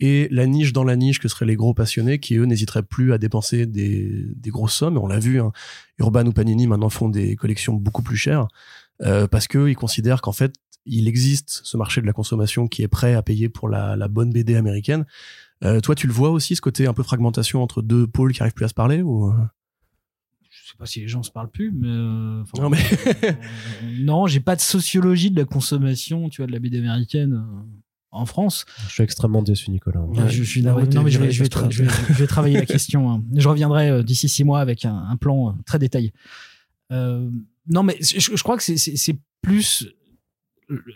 et 0.00 0.28
la 0.30 0.46
niche 0.46 0.72
dans 0.72 0.84
la 0.84 0.96
niche 0.96 1.20
que 1.20 1.28
seraient 1.28 1.46
les 1.46 1.56
gros 1.56 1.74
passionnés 1.74 2.18
qui 2.18 2.36
eux 2.36 2.44
n'hésiteraient 2.44 2.82
plus 2.82 3.12
à 3.12 3.18
dépenser 3.18 3.66
des, 3.66 4.24
des 4.34 4.50
grosses 4.50 4.74
sommes. 4.74 4.96
On 4.96 5.06
l'a 5.06 5.18
vu, 5.18 5.40
hein, 5.40 5.52
Urban 5.98 6.26
ou 6.26 6.32
Panini 6.32 6.66
maintenant 6.66 6.88
font 6.88 7.10
des 7.10 7.36
collections 7.36 7.74
beaucoup 7.74 8.02
plus 8.02 8.16
chères 8.16 8.48
euh, 9.02 9.26
parce 9.26 9.46
que 9.46 9.68
ils 9.68 9.76
considèrent 9.76 10.22
qu'en 10.22 10.32
fait 10.32 10.54
il 10.86 11.06
existe 11.06 11.60
ce 11.64 11.76
marché 11.76 12.00
de 12.00 12.06
la 12.06 12.14
consommation 12.14 12.66
qui 12.66 12.82
est 12.82 12.88
prêt 12.88 13.14
à 13.14 13.22
payer 13.22 13.50
pour 13.50 13.68
la, 13.68 13.96
la 13.96 14.08
bonne 14.08 14.32
BD 14.32 14.56
américaine. 14.56 15.04
Euh, 15.62 15.80
toi, 15.80 15.94
tu 15.94 16.06
le 16.06 16.12
vois 16.12 16.30
aussi 16.30 16.56
ce 16.56 16.62
côté 16.62 16.86
un 16.86 16.94
peu 16.94 17.02
fragmentation 17.02 17.62
entre 17.62 17.82
deux 17.82 18.06
pôles 18.06 18.32
qui 18.32 18.40
arrivent 18.40 18.54
plus 18.54 18.64
à 18.64 18.68
se 18.68 18.74
parler 18.74 19.02
ou? 19.02 19.30
Pas 20.80 20.86
si 20.86 21.00
les 21.00 21.06
gens 21.08 21.22
se 21.22 21.30
parlent 21.30 21.50
plus, 21.50 21.70
mais. 21.70 21.86
euh, 21.88 22.42
Non, 22.58 22.70
mais- 22.70 22.78
euh, 23.24 23.32
non, 24.00 24.26
j'ai 24.26 24.40
pas 24.40 24.56
de 24.56 24.60
sociologie 24.60 25.30
de 25.30 25.38
la 25.38 25.44
consommation, 25.44 26.28
tu 26.28 26.38
vois, 26.42 26.46
de 26.48 26.52
la 26.52 26.58
BD 26.58 26.78
américaine 26.78 27.34
euh, 27.34 27.62
en 28.10 28.26
France. 28.26 28.64
Je 28.88 28.92
suis 28.94 29.02
extrêmement 29.04 29.42
déçu, 29.42 29.70
Nicolas. 29.70 30.00
Ouais. 30.00 30.28
je, 30.28 30.42
suis 30.42 30.62
t'es 30.62 30.68
non, 30.70 30.74
mais 31.02 31.10
je 31.10 31.18
vais, 31.18 31.28
viré, 31.28 31.30
je, 31.32 31.44
vais 31.44 31.50
ça 31.50 31.60
se 31.60 31.64
tra- 31.66 31.70
je 31.70 31.84
vais- 31.84 31.90
je 32.08 32.12
vais 32.14 32.26
travailler 32.26 32.56
la 32.58 32.66
question. 32.66 33.10
hein. 33.12 33.22
Je 33.36 33.48
reviendrai 33.48 33.90
euh, 33.90 34.02
d'ici 34.02 34.28
six 34.28 34.42
mois 34.42 34.60
avec 34.60 34.84
un, 34.84 34.96
un 34.96 35.16
plan 35.16 35.50
euh, 35.50 35.52
très 35.66 35.78
détaillé. 35.78 36.12
Euh, 36.92 37.30
non, 37.68 37.82
mais 37.84 37.96
je, 38.00 38.18
je 38.18 38.42
crois 38.42 38.56
que 38.56 38.62
c'est- 38.62 39.18
plus. 39.42 39.86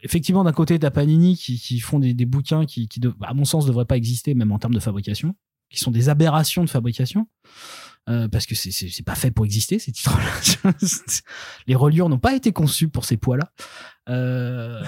Effectivement, 0.02 0.44
d'un 0.44 0.52
côté, 0.52 0.78
t'as 0.78 0.90
Panini 0.92 1.36
qui, 1.36 1.58
qui 1.58 1.80
font 1.80 1.98
des, 1.98 2.14
des 2.14 2.26
bouquins 2.26 2.64
qui, 2.64 2.86
qui 2.88 3.00
de- 3.00 3.12
à 3.22 3.34
mon 3.34 3.44
sens, 3.44 3.64
ne 3.64 3.68
devraient 3.70 3.84
pas 3.84 3.96
exister, 3.96 4.34
même 4.34 4.52
en 4.52 4.58
termes 4.58 4.74
de 4.74 4.80
fabrication, 4.80 5.34
qui 5.68 5.78
sont 5.80 5.90
des 5.90 6.08
aberrations 6.08 6.62
de 6.64 6.70
fabrication. 6.70 7.26
Euh, 8.10 8.28
parce 8.28 8.44
que 8.44 8.54
c'est- 8.54 9.02
pas 9.02 9.14
fait 9.14 9.30
pour 9.30 9.46
exister 9.46 9.78
ces 9.78 9.90
titres-là. 9.90 10.72
Les 11.66 11.74
reliures 11.74 12.08
n'ont 12.10 12.18
pas 12.18 12.34
été 12.34 12.52
conçus 12.52 12.88
pour 12.88 13.04
ces 13.06 13.16
poids-là. 13.16 13.50
Euh, 14.08 14.80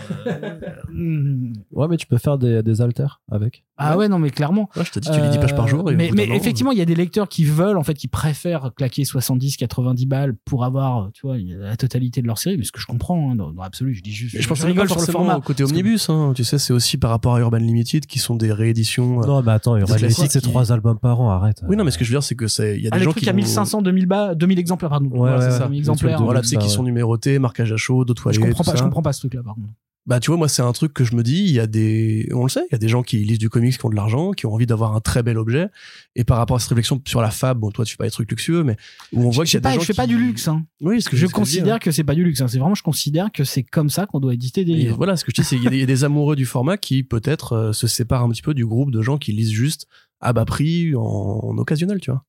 Ouais, 1.72 1.86
mais 1.88 1.96
tu 1.96 2.06
peux 2.06 2.18
faire 2.18 2.38
des, 2.38 2.62
des 2.62 2.80
haltères 2.80 3.20
avec. 3.30 3.64
ah 3.76 3.96
ouais, 3.96 4.08
non, 4.08 4.18
mais 4.18 4.30
clairement. 4.30 4.68
Ouais, 4.76 4.84
je 4.84 4.90
te 4.92 4.98
dis, 4.98 5.10
tu 5.10 5.20
lis 5.20 5.28
10 5.30 5.38
pages 5.38 5.54
par 5.54 5.68
jour. 5.68 5.90
Et 5.90 5.94
Euh, 5.94 6.10
mais, 6.14 6.28
effectivement, 6.30 6.72
il 6.72 6.78
y 6.78 6.82
a 6.82 6.84
des 6.84 6.94
lecteurs 6.94 7.28
qui 7.28 7.44
veulent, 7.44 7.76
en 7.76 7.82
fait, 7.82 7.94
qui 7.94 8.08
préfèrent 8.08 8.72
claquer 8.74 9.04
70, 9.04 9.56
90 9.56 10.06
balles 10.06 10.34
pour 10.44 10.64
avoir, 10.64 11.10
tu 11.12 11.26
vois, 11.26 11.36
la 11.38 11.76
totalité 11.76 12.22
de 12.22 12.26
leur 12.26 12.38
série. 12.38 12.56
Mais 12.56 12.64
ce 12.64 12.72
que 12.72 12.80
je 12.80 12.86
comprends, 12.86 13.30
hein, 13.32 13.36
dans, 13.36 13.52
dans 13.52 13.62
l'absolu, 13.62 13.94
je 13.94 14.02
dis 14.02 14.12
juste. 14.12 14.34
Mais 14.36 14.40
je 14.42 14.48
pense 14.48 14.60
que 14.60 14.66
rigole 14.66 14.88
sur 14.88 15.00
le 15.00 15.06
format. 15.06 15.40
côté 15.40 15.64
que- 15.64 15.68
omnibus. 15.68 16.08
Hein, 16.10 16.32
tu 16.34 16.44
sais, 16.44 16.58
c'est 16.58 16.72
aussi 16.72 16.96
par 16.96 17.10
rapport 17.10 17.34
à 17.34 17.40
Urban 17.40 17.58
Limited 17.58 18.06
qui 18.06 18.18
sont 18.18 18.36
des 18.36 18.52
rééditions. 18.52 19.22
euh, 19.22 19.26
Non, 19.26 19.42
mais 19.42 19.52
attends, 19.52 19.74
les 19.76 19.84
classiques 19.84 20.30
c'est 20.30 20.40
qui- 20.40 20.48
trois 20.48 20.72
albums 20.72 20.98
par 20.98 21.20
an, 21.20 21.30
arrête. 21.30 21.62
Oui, 21.68 21.76
non, 21.76 21.84
mais 21.84 21.90
ce 21.90 21.98
que 21.98 22.04
je 22.04 22.10
veux 22.10 22.14
dire, 22.14 22.22
c'est 22.22 22.34
que 22.34 22.46
c'est, 22.48 22.76
il 22.76 22.82
y 22.82 22.86
a 22.86 22.90
Ah, 22.92 22.96
des 22.96 23.00
les 23.00 23.04
gens 23.04 23.10
trucs 23.12 23.22
qui 23.24 23.28
à 23.28 23.32
vont- 23.32 23.36
1500, 23.36 23.82
2000, 23.82 24.06
bas, 24.06 24.34
2000 24.34 24.58
exemplaires, 24.58 24.90
pardon. 24.90 25.08
Ouais, 25.10 25.30
ouais, 25.30 25.40
c'est 25.40 25.50
ça. 25.52 25.64
2000 25.64 25.80
Les 25.80 25.84
trucs 25.84 25.96
exemplaires. 25.96 26.18
de- 26.20 26.24
Voilà, 26.24 26.40
tu 26.40 26.48
sais, 26.48 26.56
qui 26.56 26.68
sont 26.68 26.82
numérotés, 26.82 27.38
marquage 27.38 27.72
à 27.72 27.76
chaud, 27.76 28.04
d'autres 28.04 28.32
je 28.32 28.38
toilettes. 28.38 28.56
comprends 28.56 28.72
pas, 28.72 28.76
je 28.78 28.82
comprends 28.82 29.02
pas 29.06 29.12
ce 29.12 29.20
truc-là, 29.20 29.42
par 29.42 29.54
contre. 29.54 29.68
Bah, 30.06 30.20
tu 30.20 30.30
vois, 30.30 30.36
moi, 30.36 30.46
c'est 30.48 30.62
un 30.62 30.70
truc 30.70 30.94
que 30.94 31.02
je 31.02 31.16
me 31.16 31.24
dis, 31.24 31.42
il 31.42 31.50
y 31.50 31.58
a 31.58 31.66
des, 31.66 32.28
on 32.32 32.44
le 32.44 32.48
sait, 32.48 32.62
il 32.70 32.72
y 32.72 32.76
a 32.76 32.78
des 32.78 32.86
gens 32.86 33.02
qui 33.02 33.16
lisent 33.24 33.40
du 33.40 33.50
comics, 33.50 33.76
qui 33.76 33.84
ont 33.84 33.90
de 33.90 33.96
l'argent, 33.96 34.30
qui 34.30 34.46
ont 34.46 34.54
envie 34.54 34.64
d'avoir 34.66 34.94
un 34.94 35.00
très 35.00 35.24
bel 35.24 35.36
objet. 35.36 35.66
Et 36.14 36.22
par 36.22 36.36
rapport 36.38 36.56
à 36.56 36.60
cette 36.60 36.68
réflexion 36.68 37.02
sur 37.04 37.20
la 37.20 37.32
fab, 37.32 37.58
bon, 37.58 37.72
toi, 37.72 37.84
tu 37.84 37.94
fais 37.94 37.96
pas 37.96 38.04
des 38.04 38.12
trucs 38.12 38.30
luxueux, 38.30 38.62
mais 38.62 38.76
où 39.12 39.22
on 39.26 39.30
voit 39.30 39.44
Je 39.44 39.50
qu'il 39.50 39.56
y 39.56 39.58
a 39.58 39.62
pas, 39.62 39.70
des 39.70 39.74
gens 39.74 39.80
je 39.80 39.86
fais 39.86 39.94
pas 39.94 40.06
du 40.06 40.16
luxe, 40.16 40.46
hein. 40.46 40.64
Oui, 40.80 41.02
ce 41.02 41.08
que 41.08 41.16
Je 41.16 41.26
dis, 41.26 41.32
considère 41.32 41.74
hein. 41.74 41.78
que 41.80 41.90
c'est 41.90 42.04
pas 42.04 42.14
du 42.14 42.22
luxe, 42.22 42.40
hein. 42.40 42.46
C'est 42.46 42.58
vraiment, 42.60 42.76
je 42.76 42.84
considère 42.84 43.32
que 43.32 43.42
c'est 43.42 43.64
comme 43.64 43.90
ça 43.90 44.06
qu'on 44.06 44.20
doit 44.20 44.32
éditer 44.34 44.64
des 44.64 44.72
Et 44.72 44.76
livres. 44.76 44.96
voilà, 44.96 45.16
ce 45.16 45.24
que 45.24 45.32
je 45.34 45.40
dis, 45.40 45.44
c'est 45.44 45.56
qu'il 45.56 45.64
y 45.64 45.66
a 45.66 45.70
des- 45.70 45.76
il 45.78 45.80
y, 45.80 45.82
a 45.82 45.86
des 45.86 46.04
amoureux 46.04 46.36
du 46.36 46.46
format 46.46 46.76
qui 46.76 47.02
peut-être 47.02 47.52
euh, 47.54 47.72
se 47.72 47.88
séparent 47.88 48.22
un 48.22 48.28
petit 48.30 48.42
peu 48.42 48.54
du 48.54 48.64
groupe 48.64 48.92
de 48.92 49.02
gens 49.02 49.18
qui 49.18 49.32
lisent 49.32 49.50
juste 49.50 49.88
à 50.20 50.32
bas 50.32 50.44
prix 50.44 50.94
en, 50.94 51.00
en 51.02 51.58
occasionnel, 51.58 52.00
tu 52.00 52.12
vois. 52.12 52.24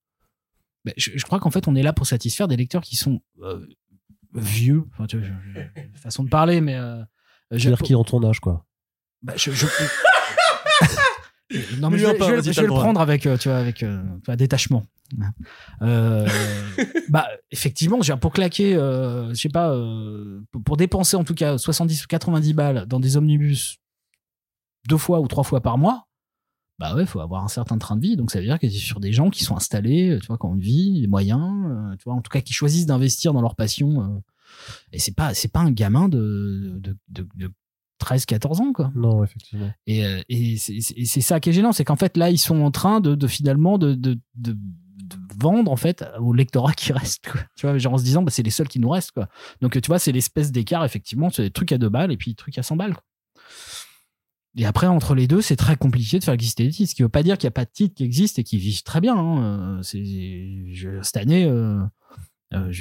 Je, 0.96 1.12
je 1.16 1.24
crois 1.26 1.40
qu'en 1.40 1.52
fait, 1.52 1.68
on 1.68 1.76
est 1.76 1.84
là 1.84 1.94
pour 1.94 2.08
satisfaire 2.08 2.48
des 2.48 2.56
lecteurs 2.56 2.82
qui 2.82 2.96
sont 2.96 3.20
euh, 3.44 3.60
vieux. 4.38 4.84
Enfin, 4.94 5.08
tu 5.08 5.18
vois, 5.18 5.28
je- 5.28 5.60
je- 5.62 6.00
façon 6.00 6.24
de 6.24 6.30
parler, 6.30 6.62
mais. 6.62 6.76
Euh, 6.76 7.02
Je 7.52 7.70
veux 7.70 7.76
dire 7.76 7.82
qui 7.86 7.96
ont 7.96 8.04
ton 8.04 8.24
âge, 8.24 8.40
quoi. 8.40 8.66
Bah, 9.24 9.34
je, 9.36 9.52
je... 9.52 9.66
non, 11.80 11.90
mais 11.90 11.98
je, 11.98 12.06
en 12.06 12.14
vais- 12.14 12.42
je 12.44 12.52
je 12.52 12.62
le 12.62 12.68
prendre 12.68 13.00
avec, 13.02 13.26
euh, 13.26 13.38
tu 13.38 13.50
vois, 13.50 13.58
avec 13.58 13.82
euh, 13.84 14.02
détachement. 14.36 14.84
Euh, 15.82 16.28
bah, 17.10 17.28
effectivement, 17.52 18.00
pour 18.18 18.34
claquer, 18.34 18.76
euh, 18.76 19.30
je 19.30 19.36
sais 19.36 19.50
pas, 19.50 19.72
euh, 19.72 20.42
pour, 20.52 20.64
pour 20.64 20.78
dépenser 20.78 21.16
en 21.16 21.24
tout 21.24 21.36
cas 21.36 21.58
70 21.58 22.04
ou 22.04 22.08
90 22.08 22.54
balles 22.54 22.86
dans 22.86 23.00
des 23.00 23.16
omnibus 23.18 23.78
deux 24.88 24.98
fois 24.98 25.20
ou 25.22 25.28
trois 25.28 25.44
fois 25.44 25.62
par 25.62 25.78
mois, 25.78 26.06
bah 26.80 26.96
ouais, 26.96 27.06
faut 27.06 27.20
avoir 27.20 27.44
un 27.44 27.48
certain 27.48 27.78
train 27.78 27.96
de 27.96 28.02
vie. 28.02 28.16
Donc 28.18 28.32
ça 28.32 28.40
veut 28.40 28.46
dire 28.46 28.60
que 28.60 28.70
c'est 28.70 28.78
sur 28.78 29.00
des 29.00 29.12
gens 29.14 29.30
qui 29.30 29.44
sont 29.44 29.56
installés, 29.56 30.10
euh, 30.12 30.20
tu 30.20 30.28
vois, 30.28 30.38
qui 30.38 30.46
ont 30.46 30.54
une 30.56 30.62
vie, 30.62 31.02
des 31.02 31.08
moyens, 31.08 31.42
euh, 31.72 31.96
tu 31.98 32.04
vois, 32.06 32.14
en 32.14 32.22
tout 32.22 32.30
cas 32.30 32.42
qui 32.42 32.54
choisissent 32.54 32.86
d'investir 32.86 33.34
dans 33.34 33.42
leur 33.42 33.56
passion. 33.56 34.02
euh, 34.04 34.20
et 34.94 35.00
c'est 35.00 35.16
pas, 35.16 35.34
c'est 35.34 35.52
pas 35.52 35.60
un 35.62 35.72
gamin 35.72 36.08
de, 36.10 36.78
de, 36.80 36.96
de, 37.10 37.28
de 37.36 37.52
13-14 38.00 38.62
ans, 38.62 38.74
quoi. 38.74 38.92
Non, 38.96 39.24
effectivement. 39.24 39.72
Et, 39.88 40.04
et 40.30 40.58
c'est- 40.58 41.22
ça 41.22 41.40
qui 41.40 41.50
est 41.50 41.54
gênant, 41.54 41.72
c'est 41.72 41.84
qu'en 41.84 41.96
fait 41.96 42.16
là 42.16 42.30
ils 42.30 42.38
sont 42.38 42.62
en 42.62 42.72
train 42.72 43.00
de, 43.02 43.16
de 43.16 43.28
finalement 43.28 43.78
de, 43.78 43.94
de, 43.96 44.18
de, 44.36 44.56
vendre 45.40 45.72
en 45.72 45.76
fait 45.76 46.04
au 46.20 46.34
lectorat 46.34 46.74
qui 46.74 46.92
reste, 46.94 47.30
quoi. 47.32 47.42
tu 47.56 47.66
vois, 47.68 47.78
genre 47.78 47.94
en 47.94 47.98
se 47.98 48.04
disant 48.04 48.22
bah, 48.24 48.32
c'est 48.32 48.44
les 48.44 48.50
seuls 48.52 48.68
qui 48.68 48.80
nous 48.80 48.90
restent, 48.90 49.12
quoi. 49.12 49.28
Donc 49.62 49.80
tu 49.82 49.88
vois 49.88 50.00
c'est 50.00 50.12
l'espèce 50.12 50.52
d'écart 50.52 50.84
effectivement, 50.86 51.30
c'est 51.30 51.44
des 51.44 51.52
trucs 51.52 51.72
à 51.72 51.78
2 51.78 51.90
balles 51.90 52.12
et 52.12 52.18
puis 52.18 52.32
des 52.32 52.36
trucs 52.36 52.58
à 52.58 52.64
100 52.64 52.76
balles. 52.76 52.94
quoi. 52.94 53.04
Et 54.58 54.66
après 54.66 54.88
entre 54.88 55.14
les 55.16 55.28
deux 55.28 55.42
c'est 55.42 55.56
très 55.56 55.76
compliqué 55.76 56.18
de 56.20 56.24
faire 56.24 56.34
exister 56.34 56.64
des 56.66 56.72
titres, 56.72 56.90
ce 56.90 56.96
qui 56.96 57.04
veut 57.04 57.10
pas 57.10 57.24
dire 57.24 57.38
qu'il 57.38 57.46
n'y 57.48 57.50
a 57.50 57.52
pas 57.52 57.66
de 57.66 57.72
titres 57.72 57.94
qui 57.96 58.04
existent 58.04 58.40
et 58.42 58.44
qui 58.44 58.58
vivent 58.58 58.84
très 58.84 59.00
bien. 59.02 59.16
hein. 59.16 59.80
Euh, 59.94 61.02
cette 61.04 61.18
année 61.18 61.46
euh, 61.46 61.80
euh, 62.54 62.72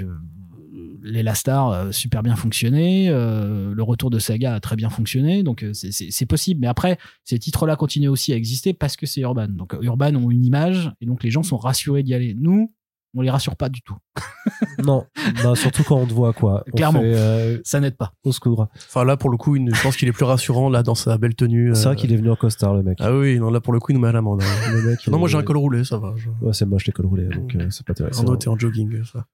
les 1.03 1.23
La 1.23 1.35
Star 1.35 1.69
euh, 1.71 1.93
super 1.93 2.23
bien 2.23 2.37
fonctionné, 2.37 3.09
le 3.09 3.83
retour 3.83 4.11
de 4.11 4.19
Saga 4.19 4.55
a 4.55 4.61
très 4.61 4.77
bien 4.77 4.91
fonctionné, 4.91 5.43
donc 5.43 5.65
c'est- 5.73 6.27
possible. 6.27 6.61
Mais 6.61 6.67
après, 6.67 6.99
ces 7.25 7.39
titres-là 7.39 7.77
continuent 7.77 8.09
aussi 8.09 8.33
à 8.33 8.37
exister 8.37 8.73
parce 8.75 8.97
que 8.97 9.07
c'est 9.07 9.21
Urban. 9.21 9.49
Donc 9.49 9.77
Urban 9.81 10.15
ont 10.17 10.31
une 10.31 10.45
image 10.45 10.91
et 11.01 11.07
donc 11.07 11.23
les 11.23 11.31
gens 11.31 11.43
sont 11.43 11.57
rassurés 11.57 12.03
d'y 12.03 12.15
aller. 12.15 12.35
Nous, 12.35 12.73
on 13.15 13.23
les 13.23 13.31
rassure 13.31 13.57
pas 13.57 13.69
du 13.69 13.81
tout. 13.83 13.97
non, 14.85 15.05
bah, 15.43 15.55
surtout 15.55 15.83
quand 15.85 15.97
on 15.97 16.07
te 16.07 16.13
voit, 16.13 16.33
quoi. 16.33 16.65
On 16.73 16.77
Clairement. 16.77 17.01
fait, 17.01 17.15
euh, 17.17 17.59
Ça 17.65 17.81
n'aide 17.81 17.97
pas. 17.97 18.13
au 18.25 18.33
secours. 18.33 18.69
Enfin, 18.77 19.05
là, 19.05 19.17
pour 19.17 19.31
le 19.31 19.37
coup, 19.37 19.57
il- 19.57 19.75
je 19.75 19.83
pense 19.83 19.97
qu'il 19.97 20.09
est 20.09 20.13
plus 20.13 20.25
rassurant, 20.25 20.69
là, 20.69 20.83
dans 20.83 20.95
sa 20.95 21.17
belle 21.19 21.35
tenue. 21.35 21.75
C'est 21.75 21.83
euh, 21.83 21.85
vrai 21.93 21.97
qu'il 21.97 22.13
est 22.13 22.17
venu 22.17 22.31
en 22.31 22.37
costard, 22.37 22.75
le 22.75 22.83
mec. 22.83 22.99
Ah 23.01 23.13
oui, 23.17 23.39
non, 23.39 23.51
là, 23.51 23.61
pour 23.61 23.73
le 23.73 23.81
coup, 23.81 23.93
il 23.93 23.95
nous 23.95 24.01
met 24.01 24.09
à 24.09 24.13
l'amende. 24.13 24.43
hein. 24.43 24.71
Le 24.73 24.83
mec, 24.83 25.07
Non, 25.09 25.19
moi, 25.19 25.29
j'ai 25.29 25.39
un 25.39 25.43
col 25.43 25.57
roulé, 25.57 25.85
ça 25.85 25.99
va. 25.99 26.13
Je... 26.17 26.29
Ouais, 26.45 26.53
c'est 26.53 26.67
moche 26.67 26.87
les 26.87 26.93
cols 26.93 27.07
roulés, 27.07 27.27
donc 27.29 27.55
euh, 27.57 27.69
c'est 27.71 27.87
pas 27.87 27.95
terrible. 27.95 28.15
Arnaud, 28.17 28.37
t'es 28.37 28.49
en 28.49 28.59
jogging, 28.59 29.03
ça. 29.05 29.25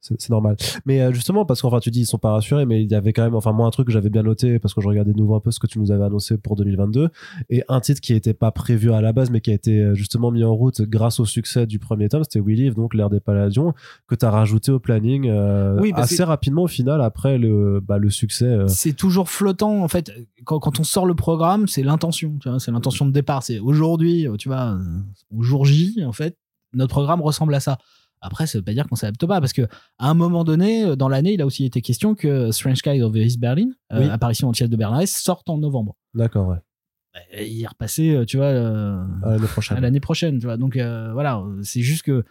C'est- 0.00 0.28
normal. 0.30 0.56
Mais 0.86 1.00
euh, 1.02 1.12
justement, 1.12 1.44
parce 1.44 1.60
qu'enfin, 1.62 1.80
tu 1.80 1.90
dis 1.90 2.00
ils 2.00 2.06
sont 2.06 2.18
pas 2.18 2.30
rassurés, 2.32 2.66
mais 2.66 2.82
il 2.82 2.90
y 2.90 2.94
avait 2.94 3.12
quand 3.12 3.22
même, 3.24 3.34
enfin, 3.34 3.52
moi, 3.52 3.66
un 3.66 3.70
truc 3.70 3.86
que 3.86 3.92
j'avais 3.92 4.10
bien 4.10 4.22
noté, 4.22 4.58
parce 4.58 4.74
que 4.74 4.80
je 4.80 4.88
regardais 4.88 5.12
de 5.12 5.18
nouveau 5.18 5.34
un 5.34 5.40
peu 5.40 5.50
ce 5.50 5.58
que 5.58 5.66
tu 5.66 5.78
nous 5.78 5.90
avais 5.90 6.04
annoncé 6.04 6.38
pour 6.38 6.56
2022, 6.56 7.08
et 7.50 7.62
un 7.68 7.80
titre 7.80 8.00
qui 8.00 8.14
était 8.14 8.34
pas 8.34 8.50
prévu 8.52 8.92
à 8.92 9.00
la 9.00 9.12
base, 9.12 9.30
mais 9.30 9.40
qui 9.40 9.50
a 9.50 9.54
été 9.54 9.80
euh, 9.82 9.94
justement 9.94 10.30
mis 10.30 10.44
en 10.44 10.54
route 10.54 10.82
grâce 10.82 11.20
au 11.20 11.24
succès 11.24 11.66
du 11.66 11.78
premier 11.78 12.08
tome, 12.08 12.22
c'était 12.24 12.40
We 12.40 12.56
Live, 12.56 12.74
donc 12.74 12.94
l'ère 12.94 13.10
des 13.10 13.20
Palladions, 13.20 13.74
que 14.06 14.14
tu 14.14 14.24
as 14.24 14.30
rajouté 14.30 14.70
au 14.72 14.78
planning 14.78 15.28
euh, 15.28 15.78
Oui, 15.80 15.92
bah, 15.92 16.00
assez 16.02 16.22
rapidement 16.24 16.62
au 16.62 16.68
final, 16.68 17.00
après 17.02 17.38
le, 17.38 17.80
bah, 17.80 17.98
le 17.98 18.10
succès. 18.10 18.46
euh, 18.46 18.68
C'est 18.68 18.92
toujours 18.94 19.28
flottant 19.30 19.82
en 19.82 19.88
fait. 19.88 20.12
Quand, 20.44 20.58
quand 20.60 20.80
on 20.80 20.84
sort 20.84 21.06
le 21.06 21.14
programme, 21.14 21.66
c'est 21.66 21.82
l'intention. 21.82 22.38
C'est 22.58 22.70
l'intention 22.70 23.04
de 23.06 23.12
départ. 23.12 23.42
C'est 23.42 23.58
aujourd'hui, 23.58 24.26
tu 24.38 24.48
vois, 24.48 24.78
au 25.36 25.42
jour 25.42 25.64
J, 25.64 26.02
en 26.06 26.12
fait, 26.12 26.36
notre 26.72 26.90
programme 26.90 27.20
ressemble 27.20 27.54
à 27.54 27.60
ça. 27.60 27.78
Après, 28.20 28.46
ça 28.46 28.58
veut 28.58 28.64
pas 28.64 28.72
dire 28.74 28.86
qu'on 28.88 28.96
s'adapte 28.96 29.24
pas, 29.26 29.40
parce 29.40 29.52
que 29.52 29.62
à 29.98 30.08
un 30.10 30.14
moment 30.14 30.44
donné, 30.44 30.84
euh, 30.84 30.96
dans 30.96 31.08
l'année, 31.08 31.34
il 31.34 31.42
a 31.42 31.46
aussi 31.46 31.64
été 31.64 31.80
question 31.82 32.14
que 32.14 32.50
Strange 32.50 32.76
Skies 32.78 33.02
of 33.02 33.14
East 33.16 33.38
Berlin, 33.40 33.68
euh, 33.92 34.10
apparition 34.10 34.48
entière 34.48 34.68
de 34.68 34.76
Berlin-Est, 34.76 35.16
sorte 35.16 35.48
en 35.50 35.58
novembre. 35.58 35.96
D'accord, 36.14 36.48
ouais. 36.48 36.56
Et 37.32 37.48
il 37.48 37.62
est 37.62 37.66
repassé, 37.66 38.10
euh, 38.14 38.24
tu 38.24 38.36
vois, 38.36 38.46
euh, 38.46 39.02
À 39.24 39.30
l'année 39.30 39.46
prochaine. 39.46 39.80
l'année 39.80 40.00
prochaine, 40.00 40.38
tu 40.38 40.46
vois. 40.46 40.56
Donc 40.56 40.76
euh, 40.76 41.12
voilà, 41.12 41.38
euh, 41.38 41.60
c'est 41.62 41.80
juste 41.82 42.02
que 42.02 42.24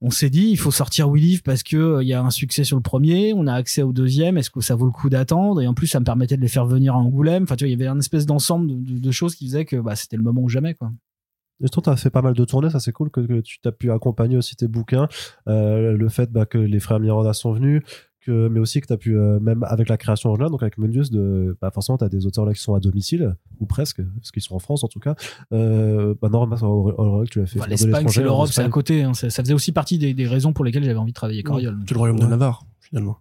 on 0.00 0.10
s'est 0.10 0.30
dit, 0.30 0.48
il 0.50 0.56
faut 0.56 0.70
sortir 0.70 1.08
We 1.08 1.20
Live 1.20 1.42
parce 1.42 1.62
que 1.64 1.76
euh, 1.76 2.02
il 2.04 2.08
y 2.08 2.12
a 2.14 2.22
un 2.22 2.30
succès 2.30 2.62
sur 2.62 2.76
le 2.76 2.82
premier, 2.82 3.32
on 3.34 3.46
a 3.48 3.54
accès 3.54 3.82
au 3.82 3.92
deuxième, 3.92 4.38
est-ce 4.38 4.50
que 4.50 4.60
ça 4.60 4.76
vaut 4.76 4.84
le 4.86 4.92
coup 4.92 5.08
d'attendre? 5.08 5.60
Et 5.60 5.66
en 5.66 5.74
plus, 5.74 5.88
ça 5.88 5.98
me 5.98 6.04
permettait 6.04 6.36
de 6.36 6.42
les 6.42 6.46
faire 6.48 6.66
venir 6.66 6.94
à 6.94 6.98
Angoulême. 6.98 7.42
Enfin, 7.44 7.56
tu 7.56 7.64
vois, 7.64 7.68
il 7.68 7.72
y 7.72 7.74
avait 7.82 7.88
un 7.88 7.98
espèce 7.98 8.24
d'ensemble 8.24 8.68
de, 8.68 8.92
de- 8.94 8.98
de 9.00 9.10
choses 9.10 9.34
qui 9.34 9.46
faisaient 9.46 9.64
que 9.64 9.76
bah, 9.76 9.96
c'était 9.96 10.16
le 10.16 10.22
moment 10.22 10.42
ou 10.42 10.48
jamais, 10.48 10.74
quoi. 10.74 10.92
Et 11.64 11.68
toi, 11.68 11.82
tu 11.82 11.90
as 11.90 11.96
fait 11.96 12.10
pas 12.10 12.22
mal 12.22 12.34
de 12.34 12.44
tournées, 12.44 12.70
ça 12.70 12.78
c'est 12.80 12.92
cool 12.92 13.10
que, 13.10 13.20
que 13.20 13.40
tu 13.40 13.58
t'as 13.60 13.72
pu 13.72 13.90
accompagner 13.90 14.36
aussi 14.36 14.54
tes 14.56 14.68
bouquins. 14.68 15.08
Euh, 15.48 15.96
le 15.96 16.08
fait 16.08 16.30
bah, 16.30 16.46
que 16.46 16.58
les 16.58 16.78
frères 16.80 17.00
Miranda 17.00 17.32
sont 17.32 17.52
venus, 17.52 17.82
que, 18.20 18.46
mais 18.48 18.60
aussi 18.60 18.80
que 18.80 18.86
tu 18.86 18.92
as 18.92 18.96
pu, 18.96 19.16
euh, 19.16 19.40
même 19.40 19.64
avec 19.64 19.88
la 19.88 19.96
création 19.96 20.28
originale, 20.30 20.50
donc 20.52 20.62
avec 20.62 20.78
Mundius, 20.78 21.10
de, 21.10 21.56
bah, 21.60 21.70
forcément, 21.72 21.98
tu 21.98 22.04
as 22.04 22.08
des 22.08 22.26
auteurs 22.26 22.44
là 22.44 22.52
qui 22.54 22.60
sont 22.60 22.74
à 22.74 22.80
domicile, 22.80 23.34
ou 23.58 23.66
presque, 23.66 24.00
parce 24.20 24.30
qu'ils 24.30 24.42
sont 24.42 24.54
en 24.54 24.58
France 24.60 24.84
en 24.84 24.88
tout 24.88 25.00
cas. 25.00 25.14
Euh, 25.52 26.14
bah, 26.22 26.28
non, 26.28 26.46
bah, 26.46 26.56
tu 27.30 27.40
l'as 27.40 27.46
fait. 27.46 27.58
Enfin, 27.58 27.66
venir 27.66 27.78
de 27.80 27.86
L'Espagne, 27.86 28.08
c'est 28.08 28.22
l'Europe, 28.22 28.48
c'est 28.52 28.62
à 28.62 28.68
côté. 28.68 29.02
hein. 29.02 29.14
Ça, 29.14 29.28
ça 29.30 29.42
faisait 29.42 29.54
aussi 29.54 29.72
partie 29.72 29.98
des, 29.98 30.14
des 30.14 30.26
raisons 30.26 30.52
pour 30.52 30.64
lesquelles 30.64 30.84
j'avais 30.84 30.98
envie 30.98 31.12
de 31.12 31.16
travailler 31.16 31.38
avec 31.40 31.50
Oriol. 31.50 31.76
C'est 31.88 31.94
le 31.94 31.98
royaume 31.98 32.18
de 32.18 32.24
Ouais. 32.24 32.30
Navarre, 32.30 32.64
finalement. 32.80 33.18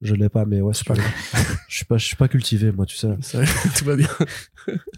Je 0.00 0.14
l'ai 0.14 0.30
pas, 0.30 0.46
mais 0.46 0.62
ouais, 0.62 0.72
C'est 0.72 0.86
pas 0.86 0.94
je 1.68 1.76
suis 1.76 1.84
pas, 1.84 1.98
je 1.98 2.06
suis 2.06 2.16
pas 2.16 2.28
cultivé, 2.28 2.72
moi, 2.72 2.86
tu 2.86 2.96
sais. 2.96 3.08
Tout 3.76 3.84
va 3.84 3.96
bien. 3.96 4.08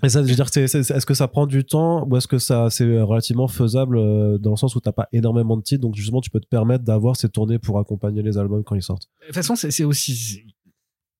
Et 0.02 0.08
ça, 0.08 0.22
je 0.22 0.28
veux 0.28 0.34
dire, 0.34 0.46
est-ce 0.54 1.06
que 1.06 1.14
ça 1.14 1.26
prend 1.26 1.46
du 1.46 1.64
temps 1.64 2.06
ou 2.06 2.16
est-ce 2.16 2.28
que 2.28 2.38
ça 2.38 2.70
c'est 2.70 3.00
relativement 3.00 3.48
faisable 3.48 3.98
euh, 3.98 4.38
dans 4.38 4.50
le 4.50 4.56
sens 4.56 4.76
où 4.76 4.80
t'as 4.80 4.92
pas 4.92 5.08
énormément 5.12 5.56
de 5.56 5.62
titres, 5.62 5.80
donc 5.80 5.96
justement 5.96 6.20
tu 6.20 6.30
peux 6.30 6.40
te 6.40 6.46
permettre 6.46 6.84
d'avoir 6.84 7.16
ces 7.16 7.28
tournées 7.28 7.58
pour 7.58 7.80
accompagner 7.80 8.22
les 8.22 8.38
albums 8.38 8.62
quand 8.62 8.76
ils 8.76 8.82
sortent? 8.82 9.08
De 9.22 9.26
toute 9.26 9.34
façon, 9.34 9.56
c'est 9.56 9.84
aussi. 9.84 10.44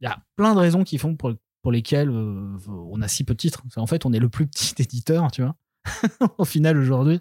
Il 0.01 0.05
y 0.05 0.07
a 0.07 0.19
plein 0.37 0.55
de 0.55 0.61
raisons 0.61 0.85
qui 0.85 0.99
font 0.99 1.17
pour, 1.17 1.33
pour 1.63 1.73
lesquelles 1.73 2.11
euh, 2.11 2.57
on 2.69 3.03
a 3.03 3.09
si 3.09 3.25
peu 3.25 3.35
de 3.35 3.39
titres. 3.39 3.63
En 3.77 3.87
fait, 3.87 4.07
on 4.07 4.13
est 4.13 4.21
le 4.21 4.29
plus 4.29 4.47
petit 4.47 4.75
éditeur, 4.81 5.31
tu 5.33 5.43
vois, 5.43 5.57
au 6.39 6.45
final 6.45 6.79
aujourd'hui. 6.79 7.21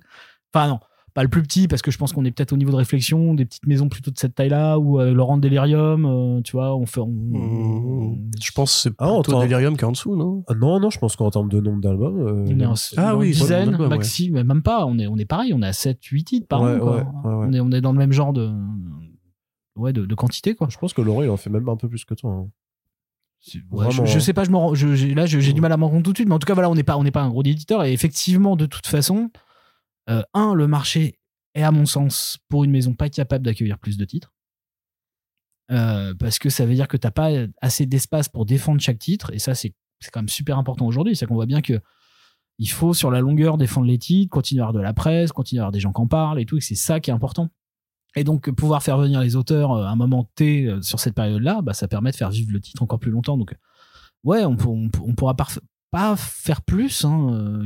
Enfin, 0.54 0.68
non, 0.68 0.80
pas 1.14 1.24
le 1.24 1.30
plus 1.30 1.42
petit, 1.44 1.68
parce 1.68 1.82
que 1.82 1.92
je 1.92 1.98
pense 1.98 2.14
qu'on 2.14 2.24
est 2.26 2.32
peut-être 2.32 2.54
au 2.54 2.58
niveau 2.58 2.72
de 2.72 2.76
réflexion 2.78 3.34
des 3.34 3.46
petites 3.46 3.66
maisons 3.68 3.90
plutôt 3.90 4.12
de 4.12 4.18
cette 4.18 4.36
taille-là, 4.36 4.78
ou 4.80 5.00
euh, 5.00 5.14
Laurent 5.14 5.38
Delirium, 5.38 6.06
euh, 6.06 6.42
tu 6.42 6.54
vois, 6.54 6.76
on 6.76 6.86
fait. 6.86 7.02
on- 7.02 7.08
Mmh, 7.08 8.32
Je 8.42 8.52
pense 8.52 8.74
que 8.74 8.80
c'est 8.90 8.94
Ah, 8.98 9.20
plutôt 9.24 9.40
Delirium 9.42 9.78
qu'en 9.78 9.92
dessous, 9.92 10.16
non? 10.16 10.44
Ah 10.48 10.54
non, 10.54 10.80
non, 10.80 10.90
je 10.90 11.00
pense 11.00 11.16
qu'en 11.16 11.30
termes 11.32 11.50
de 11.50 11.60
nombre 11.60 11.82
d'albums, 11.82 12.20
euh, 12.20 12.46
On 12.50 12.60
est 12.60 12.66
en, 12.66 12.74
Ah 12.98 13.16
oui, 13.16 13.32
dizaine, 13.32 13.76
ouais. 13.76 13.88
maxi, 13.88 14.32
mais 14.32 14.44
même 14.44 14.62
pas. 14.64 14.86
On 14.86 14.98
est, 15.00 15.08
on 15.08 15.18
est 15.18 15.26
pareil, 15.26 15.54
on 15.54 15.62
est 15.62 15.68
à 15.68 15.74
7, 15.74 16.04
8 16.04 16.24
titres 16.24 16.48
par 16.48 16.62
Ouais, 16.62 16.76
an. 16.76 16.80
quoi. 16.80 16.96
ouais, 16.98 17.04
ouais, 17.04 17.34
ouais. 17.36 17.46
On, 17.50 17.54
est, 17.54 17.60
on 17.60 17.72
est 17.72 17.82
dans 17.82 17.92
le 17.92 17.98
même 18.00 18.12
genre 18.12 18.34
de, 18.34 18.50
ouais, 19.76 19.94
de, 19.94 20.06
de 20.06 20.16
quantité, 20.16 20.56
quoi. 20.56 20.68
je 20.70 20.78
pense 20.78 20.94
que 20.94 21.02
Laurent 21.02 21.24
il 21.24 21.30
en 21.30 21.38
fait 21.38 21.50
même 21.50 21.68
un 21.70 21.76
peu 21.78 21.88
plus 21.90 22.06
que 22.06 22.14
toi. 22.14 22.32
hein. 22.32 22.48
Ouais, 23.72 23.86
Vraiment, 23.86 23.92
je, 23.92 24.06
je 24.06 24.18
hein. 24.18 24.20
sais 24.20 24.34
pas, 24.34 24.44
je 24.44 24.96
je- 24.96 25.16
là 25.16 25.26
j'ai 25.26 25.54
du 25.54 25.62
mal 25.62 25.72
à 25.72 25.78
m'en 25.78 25.88
rendre 25.90 26.04
tout 26.04 26.12
de 26.12 26.18
suite, 26.18 26.28
mais 26.30 26.36
en 26.36 26.40
tout 26.40 26.46
cas 26.46 26.54
voilà, 26.54 26.70
on 26.70 26.76
n'est 26.76 26.84
pas, 26.84 26.96
on 26.98 27.04
n'est 27.04 27.10
pas 27.12 27.24
un 27.24 27.30
gros 27.30 27.42
éditeur 27.44 27.84
et 27.84 27.92
effectivement 27.92 28.56
de 28.56 28.68
toute 28.68 28.86
façon, 28.86 29.32
euh, 30.10 30.24
un, 30.34 30.54
le 30.54 30.68
marché 30.68 31.20
est 31.54 31.64
à 31.64 31.72
mon 31.72 31.86
sens 31.86 32.40
pour 32.50 32.64
une 32.64 32.72
maison 32.72 32.94
pas 32.94 33.10
capable 33.10 33.46
d'accueillir 33.46 33.78
plus 33.80 33.98
de 33.98 34.06
titres. 34.06 34.34
Euh, 35.72 36.14
parce 36.16 36.40
que 36.40 36.50
ça 36.50 36.66
veut 36.66 36.74
dire 36.74 36.88
que 36.88 36.98
t'as 36.98 37.12
pas 37.12 37.30
assez 37.62 37.86
d'espace 37.86 38.28
pour 38.28 38.46
défendre 38.46 38.82
chaque 38.82 39.00
titre 39.00 39.32
et 39.34 39.40
ça 39.40 39.56
c'est 39.56 39.74
quand 40.12 40.20
même 40.20 40.30
super 40.30 40.58
important 40.58 40.86
aujourd'hui. 40.86 41.16
C'est 41.16 41.26
qu'on 41.26 41.36
voit 41.36 41.46
bien 41.46 41.62
que 41.62 41.80
il 42.58 42.70
faut 42.70 42.94
sur 42.94 43.10
la 43.10 43.22
longueur 43.22 43.58
défendre 43.58 43.88
les 43.88 43.98
titres 43.98 44.30
continuer 44.30 44.62
à 44.62 44.66
avoir 44.66 44.74
de 44.74 44.82
la 44.82 44.94
presse 44.94 45.32
continuer 45.32 45.60
à 45.60 45.64
avoir 45.64 45.72
des 45.72 45.80
gens 45.80 45.94
qui 45.94 46.02
en 46.02 46.08
parlent 46.08 46.40
et 46.40 46.46
tout 46.46 46.58
et 46.58 46.62
c'est 46.62 46.76
ça 46.76 47.00
qui 47.00 47.10
est 47.10 47.14
important. 47.14 47.50
Et 48.16 48.26
donc 48.26 48.52
pouvoir 48.52 48.84
faire 48.84 48.98
venir 48.98 49.22
les 49.22 49.38
auteurs 49.38 49.72
euh, 49.72 49.86
à 49.86 49.90
un 49.90 49.96
moment 49.96 50.30
T 50.36 50.70
sur 50.82 51.00
cette 51.00 51.16
période 51.16 51.42
là 51.42 51.62
bah, 51.62 51.74
ça 51.74 51.88
permet 51.88 52.12
de 52.12 52.18
faire 52.18 52.30
vivre 52.30 52.52
le 52.52 52.60
titre 52.60 52.84
encore 52.84 53.00
plus 53.00 53.12
longtemps. 53.12 53.38
Donc 53.38 53.56
ouais 54.24 54.44
on, 54.44 54.58
on, 54.68 54.90
on 55.04 55.16
pourra 55.16 55.36
pas 55.36 56.16
faire 56.18 56.62
plus 56.62 57.06
hein, 57.06 57.64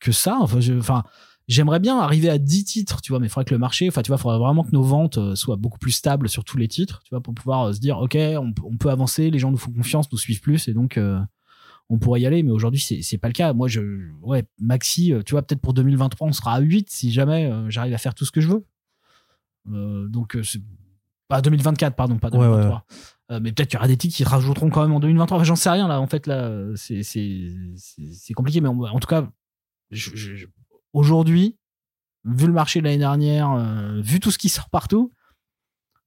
que, 0.00 0.12
ça. 0.12 0.38
Enfin 0.40 1.04
J'aimerais 1.48 1.80
bien 1.80 1.98
arriver 1.98 2.28
à 2.30 2.38
10 2.38 2.64
titres, 2.64 3.00
tu 3.02 3.12
vois, 3.12 3.18
mais 3.20 3.26
il 3.26 3.30
faudrait 3.30 3.44
que 3.44 3.54
le 3.54 3.58
marché, 3.58 3.88
enfin, 3.88 4.02
tu 4.02 4.08
vois, 4.08 4.16
il 4.16 4.20
faudrait 4.22 4.38
vraiment 4.38 4.62
que 4.64 4.70
nos 4.72 4.82
ventes 4.82 5.18
euh, 5.18 5.34
soient 5.34 5.56
beaucoup 5.56 5.78
plus 5.78 5.90
stables 5.90 6.28
sur 6.28 6.44
tous 6.44 6.56
les 6.56 6.68
titres, 6.68 7.00
tu 7.04 7.10
vois, 7.10 7.20
pour 7.20 7.34
pouvoir 7.34 7.64
euh, 7.68 7.72
se 7.72 7.80
dire, 7.80 7.98
OK, 7.98 8.14
on, 8.16 8.52
peut- 8.52 8.62
on 8.64 8.76
peut 8.76 8.90
avancer, 8.90 9.30
les 9.30 9.38
gens 9.38 9.50
nous 9.50 9.56
font 9.56 9.72
confiance, 9.72 10.10
nous 10.12 10.18
suivent 10.18 10.40
plus, 10.40 10.68
et 10.68 10.72
donc, 10.74 10.96
euh, 10.98 11.18
on 11.90 11.98
pourrait 11.98 12.20
y 12.20 12.26
aller, 12.26 12.42
mais 12.42 12.52
aujourd'hui, 12.52 12.80
c'est 12.80 13.02
c'est 13.02 13.18
pas 13.18 13.28
le 13.28 13.34
cas. 13.34 13.52
Moi, 13.52 13.68
je, 13.68 13.80
ouais, 14.22 14.44
Maxi, 14.60 15.12
tu 15.26 15.32
vois, 15.32 15.42
peut-être 15.42 15.60
pour 15.60 15.74
2023, 15.74 16.28
on 16.28 16.32
sera 16.32 16.54
à 16.54 16.60
8 16.60 16.88
si 16.88 17.10
jamais 17.12 17.46
euh, 17.50 17.68
j'arrive 17.70 17.92
à 17.92 17.98
faire 17.98 18.14
tout 18.14 18.24
ce 18.24 18.30
que 18.30 18.40
je 18.40 18.48
veux. 18.48 18.64
Euh, 19.70 20.08
donc, 20.08 20.38
c'est 20.42 20.62
pas 21.28 21.42
2024, 21.42 21.94
pardon, 21.96 22.18
pas 22.18 22.28
Ouais, 22.30 22.38
ouais, 22.38 22.46
2023. 22.46 22.86
Euh, 23.32 23.40
mais 23.42 23.52
peut-être 23.52 23.68
qu'il 23.70 23.76
y 23.76 23.80
aura 23.80 23.88
des 23.88 23.96
titres 23.96 24.14
qui 24.16 24.24
rajouteront 24.24 24.70
quand 24.70 24.82
même 24.82 24.92
en 24.92 25.00
2023. 25.00 25.36
Enfin, 25.38 25.44
j'en 25.44 25.56
sais 25.56 25.70
rien, 25.70 25.88
là, 25.88 26.00
en 26.00 26.06
fait, 26.06 26.26
là, 26.26 26.50
c'est- 26.76 27.02
c'est 27.02 27.48
c'est- 27.76 28.12
c'est 28.12 28.32
compliqué, 28.34 28.60
mais 28.60 28.68
en, 28.68 28.78
en 28.78 28.98
tout 29.00 29.08
cas, 29.08 29.28
je- 29.90 30.46
aujourd'hui, 30.92 31.56
vu 32.24 32.46
le 32.46 32.52
marché 32.52 32.80
de 32.80 32.84
l'année 32.84 32.98
dernière, 32.98 33.52
euh, 33.52 34.00
vu 34.00 34.20
tout 34.20 34.30
ce 34.30 34.38
qui 34.38 34.48
sort 34.48 34.70
partout, 34.70 35.12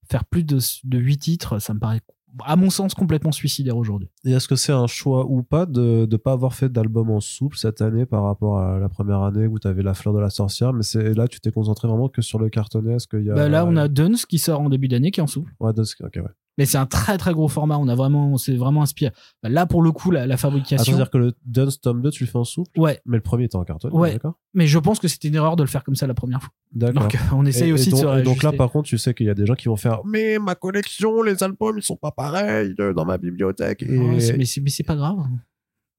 faire 0.09 0.25
plus 0.25 0.43
de, 0.43 0.59
de 0.83 0.97
8 0.97 1.17
titres, 1.17 1.59
ça 1.59 1.73
me 1.73 1.79
paraît, 1.79 2.01
à 2.43 2.55
mon 2.55 2.69
sens, 2.69 2.93
complètement 2.93 3.31
suicidaire 3.31 3.77
aujourd'hui. 3.77 4.09
Et 4.25 4.31
est-ce 4.31 4.47
que 4.47 4.55
c'est 4.55 4.71
un 4.71 4.87
choix 4.87 5.25
ou 5.25 5.41
pas 5.43 5.65
de 5.65 6.07
ne 6.09 6.17
pas 6.17 6.33
avoir 6.33 6.53
fait 6.53 6.69
d'album 6.69 7.09
en 7.09 7.19
souple 7.21 7.57
cette 7.57 7.81
année 7.81 8.05
par 8.05 8.23
rapport 8.23 8.59
à 8.59 8.77
la 8.77 8.89
première 8.89 9.21
année 9.21 9.47
où 9.47 9.57
tu 9.59 9.67
avais 9.67 9.83
La 9.83 9.93
Fleur 9.93 10.13
de 10.13 10.19
la 10.19 10.29
Sorcière, 10.29 10.73
mais 10.73 10.83
c'est 10.83 11.13
là 11.13 11.27
tu 11.27 11.39
t'es 11.39 11.51
concentré 11.51 11.87
vraiment 11.87 12.09
que 12.09 12.21
sur 12.21 12.39
le 12.39 12.49
cartonnet 12.49 12.95
Est-ce 12.95 13.07
qu'il 13.07 13.23
y 13.23 13.31
a 13.31 13.35
Bah 13.35 13.49
là, 13.49 13.65
on 13.65 13.75
a 13.77 13.87
Duns 13.87 14.15
qui 14.27 14.37
sort 14.37 14.61
en 14.61 14.69
début 14.69 14.87
d'année, 14.87 15.11
qui 15.11 15.19
est 15.19 15.23
en 15.23 15.27
souple. 15.27 15.53
Ouais, 15.59 15.73
Dusk, 15.73 16.01
ok, 16.01 16.15
ouais. 16.17 16.31
Mais 16.57 16.65
c'est 16.65 16.77
un 16.77 16.85
très 16.85 17.17
très 17.17 17.33
gros 17.33 17.47
format. 17.49 17.77
On 17.77 17.87
a 17.87 17.95
vraiment, 17.95 18.31
on 18.31 18.37
s'est 18.37 18.55
vraiment 18.55 18.81
inspiré. 18.81 19.11
Là, 19.43 19.65
pour 19.65 19.81
le 19.81 19.91
coup, 19.91 20.09
la, 20.11 20.37
fabrication. 20.37 20.83
c'est-à-dire 20.85 21.09
que 21.09 21.17
le 21.17 21.33
Dunce 21.45 21.81
tome 21.81 22.01
2, 22.01 22.11
tu 22.11 22.23
le 22.23 22.29
fais 22.29 22.37
en 22.37 22.43
souple, 22.45 22.79
ouais, 22.79 23.01
mais 23.05 23.17
le 23.17 23.21
premier 23.23 23.45
était 23.45 23.57
en 23.57 23.63
carton. 23.65 23.89
Ouais. 23.91 24.13
D'accord. 24.13 24.39
mais 24.53 24.65
je 24.67 24.79
pense 24.79 24.99
que 24.99 25.07
c'était 25.09 25.27
une 25.27 25.35
erreur 25.35 25.55
de 25.57 25.63
le 25.63 25.67
faire 25.67 25.83
comme 25.83 25.95
ça 25.95 26.07
la 26.07 26.13
première 26.13 26.41
fois. 26.41 26.51
D'accord. 26.71 27.03
Donc, 27.03 27.17
on 27.33 27.45
essaye 27.45 27.69
Et- 27.69 27.73
aussi 27.73 27.89
et 27.89 27.91
donc, 27.91 28.01
de 28.01 28.07
se 28.07 28.19
et 28.19 28.23
donc 28.23 28.41
là, 28.43 28.51
par 28.53 28.71
contre, 28.71 28.87
tu 28.87 28.97
sais 28.97 29.13
qu'il 29.13 29.25
y 29.25 29.29
a 29.29 29.33
des 29.33 29.45
gens 29.45 29.55
qui 29.55 29.67
vont 29.67 29.75
faire 29.75 29.99
Mais 30.05 30.39
ma 30.39 30.55
collection, 30.55 31.21
les 31.23 31.43
albums, 31.43 31.77
ils 31.77 31.83
sont 31.83 31.97
pas 31.97 32.11
pareils 32.11 32.73
euh, 32.79 32.93
dans 32.93 33.05
ma 33.05 33.17
bibliothèque. 33.17 33.83
Et... 33.83 33.97
Ouais, 33.97 34.19
c'est- 34.19 34.37
mais 34.37 34.45
c'est 34.45 34.61
mais 34.61 34.69
c'est 34.69 34.83
pas 34.83 34.95
grave. 34.95 35.17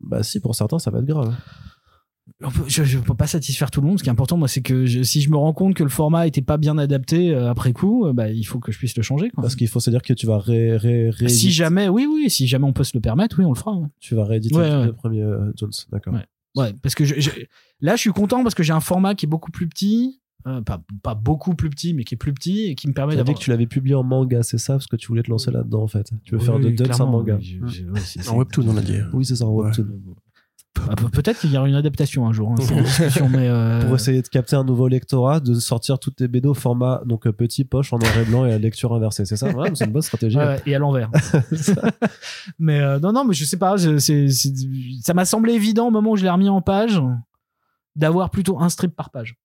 Bah, 0.01 0.23
si, 0.23 0.41
pour 0.41 0.55
certains, 0.55 0.79
ça 0.79 0.91
va 0.91 0.99
être 1.01 1.07
grave. 1.07 1.35
Je, 2.67 2.85
je 2.85 2.99
peux 2.99 3.15
pas 3.15 3.27
satisfaire 3.27 3.71
tout 3.71 3.81
le 3.81 3.87
monde. 3.87 3.99
Ce 3.99 4.03
qui 4.03 4.09
est 4.09 4.13
important, 4.13 4.37
moi, 4.37 4.49
c'est 4.49 4.61
que 4.61 4.85
je- 4.85 5.03
si 5.03 5.21
je 5.21 5.31
me 5.31 5.37
rends 5.37 5.53
compte 5.53 5.75
que 5.75 5.83
le 5.85 5.89
format 5.89 6.27
était 6.27 6.43
pas 6.43 6.57
bien 6.59 6.77
adapté 6.77 7.33
euh, 7.35 7.49
après 7.51 7.73
coup, 7.73 8.07
euh, 8.07 8.13
bah, 8.13 8.31
il 8.31 8.45
faut 8.45 8.59
que 8.59 8.73
je 8.73 8.79
puisse 8.79 8.97
le 8.97 9.03
changer. 9.03 9.31
Quoi. 9.31 9.43
Parce 9.43 9.55
qu'il 9.57 9.69
faut 9.69 9.81
se 9.81 9.91
dire 9.91 10.03
que 10.03 10.13
tu 10.13 10.27
vas 10.27 10.39
ré, 10.39 10.77
ré, 10.77 11.11
rééditer- 11.11 11.29
si 11.29 11.51
jamais, 11.53 11.89
oui, 11.89 12.07
oui, 12.11 12.29
si 12.29 12.47
jamais 12.47 12.67
on 12.67 12.73
peut 12.73 12.85
se 12.85 12.97
le 12.97 13.01
permettre, 13.01 13.39
oui, 13.39 13.45
on 13.45 13.53
le 13.53 13.59
fera. 13.59 13.77
ouais. 13.77 13.87
tu 14.01 14.15
vas 14.15 14.25
rééditer 14.25 14.57
Ouais, 14.57 14.63
ouais. 14.71 14.87
le 14.87 14.93
premier 14.93 15.23
euh, 15.23 15.53
Jones. 15.57 15.71
D'accord. 15.93 16.15
Ouais. 16.15 16.25
Ouais, 16.57 16.73
parce 16.83 16.95
que 16.95 17.05
je, 17.05 17.21
je- 17.21 17.31
là, 17.81 17.97
je 17.97 18.01
suis 18.01 18.11
content 18.13 18.43
parce 18.43 18.55
que 18.55 18.63
j'ai 18.63 18.73
un 18.73 18.81
format 18.81 19.15
qui 19.15 19.27
est 19.27 19.29
beaucoup 19.29 19.51
plus 19.53 19.69
petit, 19.69 20.21
euh, 20.47 20.61
pas, 20.63 20.83
pas 21.03 21.15
beaucoup 21.15 21.55
plus 21.55 21.71
petit, 21.71 21.95
mais 21.95 22.03
qui 22.05 22.15
est 22.15 22.19
plus 22.19 22.33
petit 22.35 22.63
et 22.67 22.75
qui 22.75 22.89
me 22.89 22.93
permet 22.93 23.13
Tu 23.15 23.21
as 23.21 23.23
dit 23.23 23.27
d'avoir. 23.27 23.39
que 23.39 23.45
tu 23.45 23.51
l'avais 23.51 23.67
publié 23.67 23.95
en 23.95 24.03
manga, 24.03 24.43
c'est 24.43 24.59
ça 24.59 24.75
Parce 24.75 24.87
que 24.89 24.97
tu 24.97 25.07
voulais 25.09 25.23
te 25.23 25.31
lancer 25.31 25.51
là-dedans, 25.51 25.83
en 25.83 25.87
fait. 25.87 26.11
Tu 26.25 26.35
veux 26.35 26.41
faire 26.41 26.59
de 26.59 26.67
Oui, 26.69 26.75
Duns 26.75 26.85
un 26.85 26.89
clairement, 26.89 27.13
manga. 27.13 27.37
ouais, 27.37 28.01
c'est- 28.01 28.29
En 28.29 28.37
webtoon, 28.39 28.65
on 28.69 28.77
a 28.77 28.83
dit. 28.83 28.99
Oui, 29.13 29.25
c'est 29.25 29.37
ça, 29.37 29.47
en 29.47 29.51
Ouais. 29.53 29.67
webtoon. 29.67 29.87
Ah, 30.89 30.95
pe- 30.97 31.09
Peut-être 31.11 31.39
qu'il 31.41 31.51
y 31.53 31.57
aura 31.59 31.69
une 31.69 31.75
adaptation 31.75 32.27
un 32.27 32.33
jour. 32.33 32.51
hein, 32.53 32.55
mais 33.31 33.49
euh, 33.49 33.87
Pour 33.87 33.95
essayer 33.97 34.23
de 34.23 34.29
capter 34.29 34.57
un 34.57 34.65
nouveau 34.65 34.89
lectorat, 34.89 35.41
de 35.41 35.55
sortir 35.55 35.99
toutes 35.99 36.17
tes 36.17 36.29
BD 36.29 36.49
au 36.49 36.55
format 36.55 37.03
donc 37.07 37.27
euh, 37.27 37.33
petit, 37.33 37.65
poche, 37.65 37.93
en 37.93 37.99
noir 37.99 38.17
et 38.19 38.25
blanc 38.25 38.45
et 38.47 38.53
à 38.53 38.59
lecture 38.59 38.93
inversée. 38.95 39.25
C'est 39.25 39.37
ça? 39.37 39.51
Ouais, 39.51 39.71
c'est 39.75 39.85
une 39.85 39.93
bonne 39.93 40.03
stratégie. 40.03 40.37
ouais, 40.39 40.61
et 40.67 40.75
à 40.75 40.79
l'envers. 40.79 41.11
mais 42.59 42.81
euh, 42.81 42.99
non, 42.99 43.13
non, 43.13 43.25
mais 43.25 43.35
je 43.35 43.45
sais 43.45 43.57
pas. 43.57 43.77
je- 43.77 43.99
ça 45.03 45.15
m'a 45.15 45.25
semblé 45.25 45.55
évident 45.55 45.89
au 45.89 45.91
moment 45.91 46.13
où 46.13 46.17
je 46.17 46.23
l'ai 46.25 46.31
remis 46.31 46.49
en 46.49 46.61
page 46.61 47.01
d'avoir 47.95 48.31
plutôt 48.31 48.61
un 48.61 48.69
strip 48.69 48.95
par 48.95 49.11
page. 49.11 49.37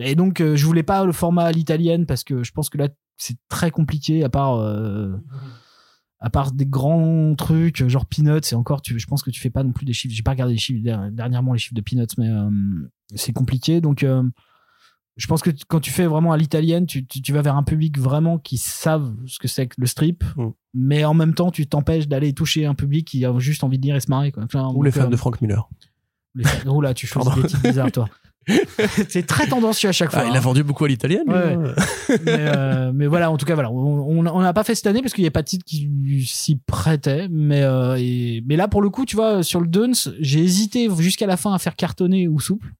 Et 0.00 0.14
donc, 0.14 0.40
euh, 0.40 0.56
je 0.56 0.64
voulais 0.64 0.82
pas 0.82 1.04
le 1.04 1.12
format 1.12 1.44
à 1.44 1.52
l'italienne 1.52 2.06
parce 2.06 2.24
que 2.24 2.42
je 2.42 2.52
pense 2.52 2.70
que 2.70 2.78
là, 2.78 2.88
c'est 3.18 3.36
très 3.48 3.70
compliqué 3.70 4.24
à 4.24 4.28
part. 4.30 4.54
euh, 4.56 5.10
à 6.20 6.28
part 6.30 6.52
des 6.52 6.66
grands 6.66 7.34
trucs 7.34 7.86
genre 7.88 8.06
Peanuts 8.06 8.40
et 8.52 8.54
encore 8.54 8.82
tu, 8.82 8.98
je 8.98 9.06
pense 9.06 9.22
que 9.22 9.30
tu 9.30 9.40
fais 9.40 9.50
pas 9.50 9.62
non 9.62 9.72
plus 9.72 9.86
des 9.86 9.92
chiffres 9.94 10.14
j'ai 10.14 10.22
pas 10.22 10.32
regardé 10.32 10.52
les 10.54 10.58
chiffres 10.58 10.82
der- 10.82 11.10
dernièrement 11.10 11.52
les 11.54 11.58
chiffres 11.58 11.74
de 11.74 11.80
Peanuts 11.80 12.06
mais 12.18 12.28
euh, 12.28 12.50
c'est 13.14 13.32
compliqué 13.32 13.80
donc 13.80 14.02
euh, 14.02 14.22
je 15.16 15.26
pense 15.26 15.42
que 15.42 15.50
quand 15.68 15.80
tu 15.80 15.90
fais 15.90 16.06
vraiment 16.06 16.32
à 16.32 16.36
l'italienne 16.36 16.86
tu, 16.86 17.06
tu, 17.06 17.20
tu 17.22 17.32
vas 17.32 17.42
vers 17.42 17.56
un 17.56 17.62
public 17.62 17.98
vraiment 17.98 18.38
qui 18.38 18.58
savent 18.58 19.14
ce 19.26 19.38
que 19.38 19.48
c'est 19.48 19.66
que 19.66 19.74
le 19.78 19.86
strip 19.86 20.22
Mm. 20.36 20.48
mais 20.74 21.04
en 21.04 21.14
même 21.14 21.34
temps 21.34 21.50
tu 21.50 21.66
t'empêches 21.66 22.06
d'aller 22.06 22.32
toucher 22.34 22.66
un 22.66 22.74
public 22.74 23.06
qui 23.08 23.24
a 23.24 23.36
juste 23.38 23.64
envie 23.64 23.78
de 23.78 23.82
lire 23.86 23.96
et 23.96 24.00
se 24.00 24.10
marrer 24.10 24.30
quoi. 24.30 24.44
Enfin, 24.44 24.68
Ou 24.74 24.82
les 24.82 24.90
fans 24.90 25.04
euh, 25.04 25.08
de 25.08 25.16
Frank 25.16 25.40
Miller. 25.40 25.68
les 26.34 26.44
oh 26.66 26.80
là 26.80 26.92
tu 26.94 27.06
Pardon. 27.12 27.34
des 27.34 27.46
titres 27.48 27.62
bizarres 27.62 27.90
toi 27.92 28.08
c'est 29.08 29.26
très 29.26 29.46
tendancieux 29.46 29.88
à 29.88 29.92
chaque 29.92 30.10
fois 30.10 30.20
Ah, 30.24 30.26
il 30.28 30.34
a 30.34 30.38
hein. 30.38 30.40
vendu 30.40 30.62
beaucoup 30.64 30.84
à 30.84 30.88
l'italienne. 30.88 31.24
lui, 31.26 31.34
Ouais. 31.34 31.56
mais, 32.24 32.46
euh, 32.56 32.90
mais 32.94 33.06
voilà, 33.06 33.30
en 33.30 33.36
tout 33.36 33.46
cas, 33.46 33.54
voilà, 33.54 33.70
on 33.70 34.26
on 34.26 34.40
n'a 34.40 34.52
pas 34.52 34.64
fait 34.64 34.74
cette 34.74 34.86
année 34.86 35.02
parce 35.02 35.12
qu'il 35.14 35.22
n'y 35.22 35.28
a 35.28 35.32
pas 35.32 35.42
de 35.42 35.46
titre 35.46 35.64
qui 35.64 36.24
s'y 36.26 36.56
prêtait. 36.56 37.28
Mais, 37.30 37.62
euh, 37.62 37.96
et, 37.98 38.42
mais 38.46 38.56
là, 38.56 38.66
pour 38.68 38.82
le 38.82 38.90
coup, 38.90 39.04
tu 39.04 39.14
vois, 39.16 39.42
sur 39.42 39.60
le 39.60 39.66
Duns, 39.68 39.92
j'ai 40.20 40.40
hésité 40.40 40.88
jusqu'à 40.98 41.26
la 41.26 41.36
fin 41.36 41.52
à 41.54 41.58
faire 41.58 41.76
cartonner 41.76 42.28
ou 42.28 42.40
souple. 42.40 42.72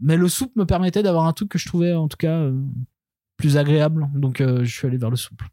Mais 0.00 0.16
le 0.16 0.28
souple 0.28 0.52
me 0.58 0.64
permettait 0.64 1.02
d'avoir 1.02 1.26
un 1.26 1.32
truc 1.32 1.50
que 1.50 1.58
je 1.58 1.66
trouvais, 1.66 1.92
en 1.92 2.08
tout 2.08 2.16
cas, 2.16 2.38
euh, 2.38 2.58
plus 3.36 3.56
agréable. 3.58 4.08
Donc, 4.14 4.40
euh, 4.40 4.64
je 4.64 4.74
suis 4.74 4.86
allé 4.86 4.96
vers 4.96 5.10
le 5.10 5.16
souple. 5.16 5.46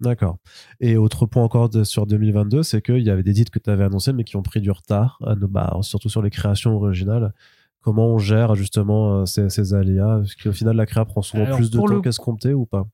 D'accord. 0.00 0.38
Et 0.80 0.96
autre 0.96 1.26
point 1.26 1.44
encore 1.44 1.68
de- 1.68 1.84
sur 1.84 2.04
2022, 2.06 2.64
c'est 2.64 2.82
qu'il 2.82 2.98
y 3.02 3.10
avait 3.10 3.22
des 3.22 3.32
titres 3.32 3.52
que 3.52 3.60
tu 3.60 3.70
avais 3.70 3.84
annoncés, 3.84 4.12
mais 4.12 4.24
qui 4.24 4.36
ont 4.36 4.42
pris 4.42 4.60
du 4.60 4.72
retard, 4.72 5.18
euh, 5.22 5.36
bah, 5.40 5.78
surtout 5.82 6.08
sur 6.08 6.20
les 6.22 6.30
créations 6.30 6.74
originales. 6.76 7.32
Comment 7.84 8.06
on 8.08 8.18
gère 8.18 8.54
justement 8.54 9.20
euh, 9.20 9.24
ces, 9.26 9.50
ces 9.50 9.74
aléas 9.74 10.16
Parce 10.20 10.34
qu'au 10.36 10.52
final, 10.52 10.74
la 10.74 10.86
créa 10.86 11.04
prend 11.04 11.20
souvent 11.20 11.44
Alors, 11.44 11.58
plus 11.58 11.70
de 11.70 11.76
temps 11.78 11.86
le- 11.86 12.00
qu'escompté 12.00 12.54
ou 12.54 12.64
pas? 12.64 12.86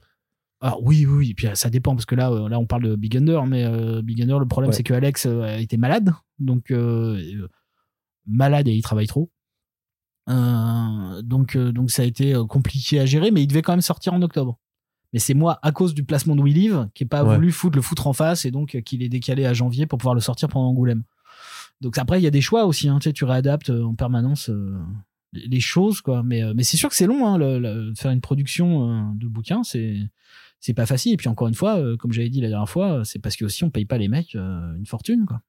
Alors 0.60 0.82
oui, 0.82 1.06
oui, 1.06 1.16
oui. 1.16 1.34
Puis 1.34 1.46
euh, 1.46 1.54
ça 1.54 1.70
dépend 1.70 1.94
parce 1.94 2.06
que 2.06 2.16
là, 2.16 2.30
euh, 2.30 2.48
là, 2.48 2.58
on 2.58 2.66
parle 2.66 2.82
de 2.82 2.96
Big 2.96 3.16
Under, 3.16 3.46
mais 3.46 3.64
euh, 3.64 4.02
Big 4.02 4.20
Under, 4.20 4.38
le 4.40 4.46
problème, 4.46 4.70
Ouais. 4.70 4.76
c'est 4.76 4.82
que 4.82 4.92
Alex 4.92 5.26
euh, 5.26 5.56
était 5.58 5.76
malade, 5.76 6.12
donc 6.40 6.70
euh, 6.72 7.18
malade 8.26 8.66
et 8.68 8.72
il 8.74 8.82
travaille 8.82 9.06
trop. 9.06 9.30
Donc, 11.22 11.56
donc 11.56 11.90
ça 11.90 12.02
a 12.02 12.04
été 12.04 12.34
compliqué 12.48 13.00
à 13.00 13.06
gérer, 13.06 13.30
mais 13.30 13.42
il 13.42 13.46
devait 13.46 13.62
quand 13.62 13.72
même 13.72 13.80
sortir 13.80 14.12
en 14.12 14.22
octobre. 14.22 14.58
Mais 15.12 15.18
c'est 15.18 15.34
moi, 15.34 15.58
à 15.62 15.72
cause 15.72 15.92
du 15.94 16.04
placement 16.04 16.36
de 16.36 16.40
We 16.42 16.54
Live, 16.54 16.88
qui 16.94 17.02
n'ai 17.04 17.08
pas 17.08 17.24
Ouais. 17.24 17.34
voulu 17.34 17.50
foutre 17.50 17.76
le 17.76 17.82
foutre 17.82 18.06
en 18.06 18.12
face 18.12 18.44
et 18.44 18.50
donc 18.52 18.80
qu'il 18.84 19.02
est 19.02 19.08
décalé 19.08 19.44
à 19.44 19.52
janvier 19.54 19.86
pour 19.86 19.98
pouvoir 19.98 20.14
le 20.14 20.20
sortir 20.20 20.48
pendant 20.48 20.68
Angoulême. 20.68 21.02
Donc 21.80 21.98
après, 21.98 22.20
il 22.20 22.24
y 22.24 22.26
a 22.26 22.30
des 22.30 22.40
choix 22.40 22.66
aussi. 22.66 22.88
Hein, 22.88 22.98
tu, 22.98 23.08
sais, 23.08 23.12
tu 23.12 23.24
réadaptes 23.24 23.70
euh, 23.70 23.84
en 23.84 23.94
permanence 23.94 24.50
euh, 24.50 24.78
les 25.32 25.60
choses, 25.60 26.00
quoi. 26.00 26.22
Mais, 26.22 26.42
euh, 26.42 26.52
mais 26.54 26.62
c'est 26.62 26.76
sûr 26.76 26.88
que 26.88 26.94
c'est 26.94 27.06
long, 27.06 27.26
hein, 27.26 27.92
faire 27.96 28.10
une 28.10 28.20
production 28.20 29.14
de 29.14 29.26
bouquins, 29.26 29.62
c'est 29.62 29.98
c'est 30.62 30.74
pas 30.74 30.84
facile. 30.84 31.14
Et 31.14 31.16
puis 31.16 31.28
encore 31.28 31.48
une 31.48 31.54
fois, 31.54 31.80
comme 31.98 32.12
j'avais 32.12 32.28
dit 32.28 32.42
la 32.42 32.48
dernière 32.48 32.68
fois, 32.68 33.02
c'est 33.04 33.18
parce 33.18 33.34
que 33.34 33.46
aussi 33.46 33.64
on 33.64 33.70
paye 33.70 33.86
pas 33.86 33.96
les 33.96 34.08
mecs 34.08 34.34
une 34.34 34.84
fortune, 34.86 35.24
quoi. 35.26 35.40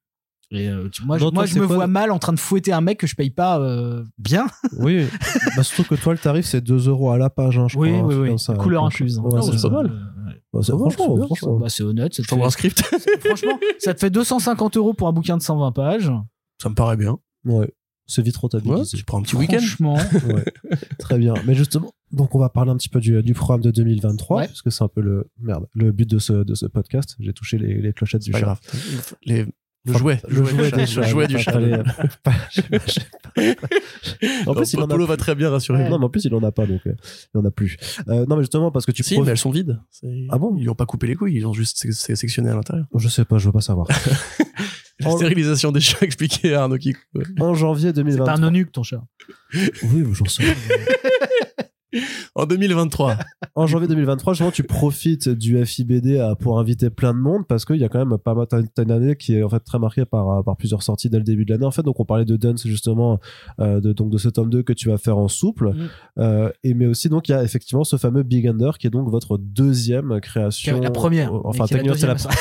Et 0.54 0.68
euh, 0.68 0.88
tu- 0.90 1.04
moi, 1.04 1.16
je, 1.18 1.24
Non, 1.24 1.30
toi, 1.30 1.34
moi, 1.40 1.46
je 1.46 1.54
c'est 1.54 1.60
me 1.60 1.66
quoi 1.66 1.76
vois 1.76 1.86
mal 1.86 2.10
en 2.12 2.18
train 2.18 2.32
de 2.34 2.38
fouetter 2.38 2.72
un 2.72 2.82
mec 2.82 2.98
que 3.00 3.06
je 3.06 3.14
paye 3.16 3.30
pas 3.30 3.58
euh, 3.58 4.04
bien. 4.18 4.46
Oui, 4.78 5.06
bah, 5.56 5.62
surtout 5.62 5.94
que 5.94 6.00
toi, 6.00 6.12
le 6.12 6.18
tarif, 6.18 6.44
c'est 6.44 6.60
2 6.60 6.88
euros 6.88 7.10
à 7.10 7.16
la 7.18 7.30
page, 7.30 7.58
hein, 7.58 7.68
je 7.68 7.78
Oui, 7.78 7.90
crois. 7.92 8.06
oui, 8.06 8.30
oui. 8.30 8.38
ça, 8.38 8.54
Couleur 8.54 8.84
hein, 8.84 8.88
incluse. 8.88 9.18
Ouais, 9.18 9.30
Ah, 9.34 9.40
c'est 9.42 9.62
pas 9.68 9.82
mal. 9.82 9.86
Ouais. 9.86 10.34
Bah, 10.52 10.60
franchement, 10.62 11.16
bien, 11.16 11.24
franchement, 11.26 11.58
Bah, 11.58 11.68
c'est 11.70 11.82
honnête. 11.82 12.12
Ça 12.14 12.22
te, 12.22 12.26
Je 12.26 12.28
t'envoie 12.30 12.46
un 12.46 12.50
fait, 12.50 12.68
script. 12.70 12.82
franchement, 13.24 13.58
ça 13.78 13.94
te 13.94 14.00
fait 14.00 14.10
250 14.10 14.76
euros 14.76 14.92
pour 14.92 15.08
un 15.08 15.12
bouquin 15.12 15.38
de 15.38 15.42
120 15.42 15.72
pages. 15.72 16.12
Ça 16.62 16.68
me 16.68 16.74
paraît 16.74 16.98
bien. 16.98 17.16
ouais, 17.46 17.72
c'est 18.06 18.20
vite 18.20 18.34
Ouais, 18.36 18.40
rentabilisé. 18.42 18.98
tu 18.98 19.04
prends 19.04 19.20
un 19.20 19.22
petit 19.22 19.36
week-end. 19.36 19.56
Franchement, 19.58 19.94
Ouais. 20.28 20.44
Très 20.98 21.16
bien. 21.18 21.32
Mais 21.46 21.54
justement, 21.54 21.92
donc 22.10 22.34
on 22.34 22.38
va 22.38 22.50
parler 22.50 22.70
un 22.70 22.76
petit 22.76 22.90
peu 22.90 23.00
du, 23.00 23.22
du 23.22 23.32
programme 23.32 23.62
de 23.62 23.70
2023, 23.70 24.36
Ouais. 24.36 24.46
parce 24.48 24.60
que 24.60 24.68
c'est 24.68 24.84
un 24.84 24.88
peu 24.88 25.00
le 25.00 25.30
merde, 25.40 25.66
le 25.74 25.92
but 25.92 26.08
de 26.10 26.18
ce, 26.18 26.44
de 26.44 26.54
ce 26.54 26.66
podcast. 26.66 27.16
J'ai 27.18 27.32
touché 27.32 27.56
les, 27.56 27.80
les 27.80 27.92
clochettes 27.94 28.22
du 28.22 28.32
grave. 28.32 28.60
Les, 29.24 29.46
le 29.84 29.90
Enfin, 29.90 29.98
jouet. 29.98 30.20
le 30.28 30.44
jouet 30.44 30.70
des 30.70 30.80
Le 30.80 30.86
chats. 30.86 31.02
jouet 31.02 31.26
du 31.26 31.38
chat. 31.38 31.52
En 34.46 34.54
plus, 34.54 34.72
il 34.74 34.80
en 34.80 34.84
a 34.84 34.88
Polo 34.88 35.06
va 35.06 35.16
très 35.16 35.34
bien 35.34 35.50
rassurer. 35.50 35.88
Non, 35.88 35.98
mais 35.98 36.04
en 36.04 36.08
plus, 36.10 36.24
il 36.24 36.34
en 36.34 36.42
a 36.42 36.52
pas, 36.52 36.66
donc 36.66 36.80
euh, 36.86 36.94
il 37.34 37.38
en 37.38 37.44
a 37.44 37.50
plus. 37.50 37.76
Euh, 38.08 38.24
non, 38.28 38.36
mais 38.36 38.42
justement, 38.42 38.70
parce 38.70 38.86
que 38.86 38.92
tu 38.92 39.02
Si, 39.02 39.14
profites- 39.14 39.24
mais 39.26 39.30
elles 39.32 39.38
sont 39.38 39.50
vides. 39.50 39.80
C'est- 39.90 40.26
Ah 40.30 40.38
bon 40.38 40.54
Ils 40.58 40.68
ont 40.68 40.74
pas 40.74 40.86
coupé 40.86 41.06
les 41.06 41.14
couilles, 41.14 41.34
ils 41.36 41.46
ont 41.46 41.52
juste 41.52 41.78
sé- 41.78 41.92
sé- 41.92 42.14
sectionné 42.16 42.50
à 42.50 42.54
l'intérieur. 42.54 42.86
Je 42.94 43.08
sais 43.08 43.24
pas, 43.24 43.38
je 43.38 43.46
veux 43.46 43.52
pas 43.52 43.60
savoir. 43.60 43.88
La 45.00 45.10
stérilisation 45.10 45.72
des 45.72 45.80
chats 45.80 45.98
expliquée 46.02 46.54
à 46.54 46.62
Arnaud 46.62 46.76
Kikou. 46.78 47.00
en 47.40 47.54
janvier 47.54 47.88
c'est 47.88 47.92
pas 47.94 48.02
2023. 48.02 48.34
un 48.38 48.42
eunuque 48.48 48.70
ton 48.70 48.82
chat. 48.84 49.02
Oui, 49.82 50.04
j'en 50.12 50.26
sais 50.26 50.44
rien. 50.44 50.54
En 52.34 52.46
2023. 52.46 53.16
En 53.54 53.66
janvier 53.66 53.88
2023, 53.88 54.32
justement, 54.32 54.50
tu 54.50 54.62
profites 54.62 55.28
du 55.28 55.64
FIBD 55.64 56.18
à- 56.18 56.34
pour 56.34 56.58
inviter 56.58 56.88
plein 56.90 57.12
de 57.12 57.18
monde 57.18 57.46
parce 57.46 57.64
qu'il 57.64 57.76
y 57.76 57.84
a 57.84 57.88
quand 57.88 58.04
même 58.04 58.16
pas 58.18 58.34
mal, 58.34 58.46
une 58.78 58.90
année 58.90 59.16
qui 59.16 59.36
est 59.36 59.42
en 59.42 59.48
fait 59.48 59.60
très 59.60 59.78
marquée 59.78 60.04
par, 60.04 60.42
par 60.44 60.56
plusieurs 60.56 60.82
sorties 60.82 61.10
dès 61.10 61.18
le 61.18 61.24
début 61.24 61.44
de 61.44 61.52
l'année. 61.52 61.66
En 61.66 61.70
fait, 61.70 61.82
donc 61.82 62.00
on 62.00 62.04
parlait 62.04 62.24
de 62.24 62.36
Duns 62.36 62.56
justement, 62.64 63.20
euh, 63.60 63.80
de, 63.80 63.92
donc 63.92 64.10
de 64.10 64.18
ce 64.18 64.28
tome 64.28 64.48
2 64.50 64.62
que 64.62 64.72
tu 64.72 64.88
vas 64.88 64.98
faire 64.98 65.18
en 65.18 65.28
souple. 65.28 65.70
Mm. 65.70 65.88
Euh, 66.18 66.50
et 66.64 66.74
mais 66.74 66.86
aussi, 66.86 67.08
donc 67.08 67.28
il 67.28 67.32
y 67.32 67.34
a 67.34 67.42
effectivement 67.44 67.84
ce 67.84 67.96
fameux 67.96 68.22
Big 68.22 68.46
Under 68.46 68.78
qui 68.78 68.86
est 68.86 68.90
donc 68.90 69.10
votre 69.10 69.36
deuxième 69.38 70.20
création. 70.20 70.80
La 70.80 70.90
première. 70.90 71.34
Euh, 71.34 71.40
Enfin, 71.44 71.66
techniquement, 71.66 71.94
c'est 71.96 72.06
la, 72.06 72.14
deuxième. 72.14 72.32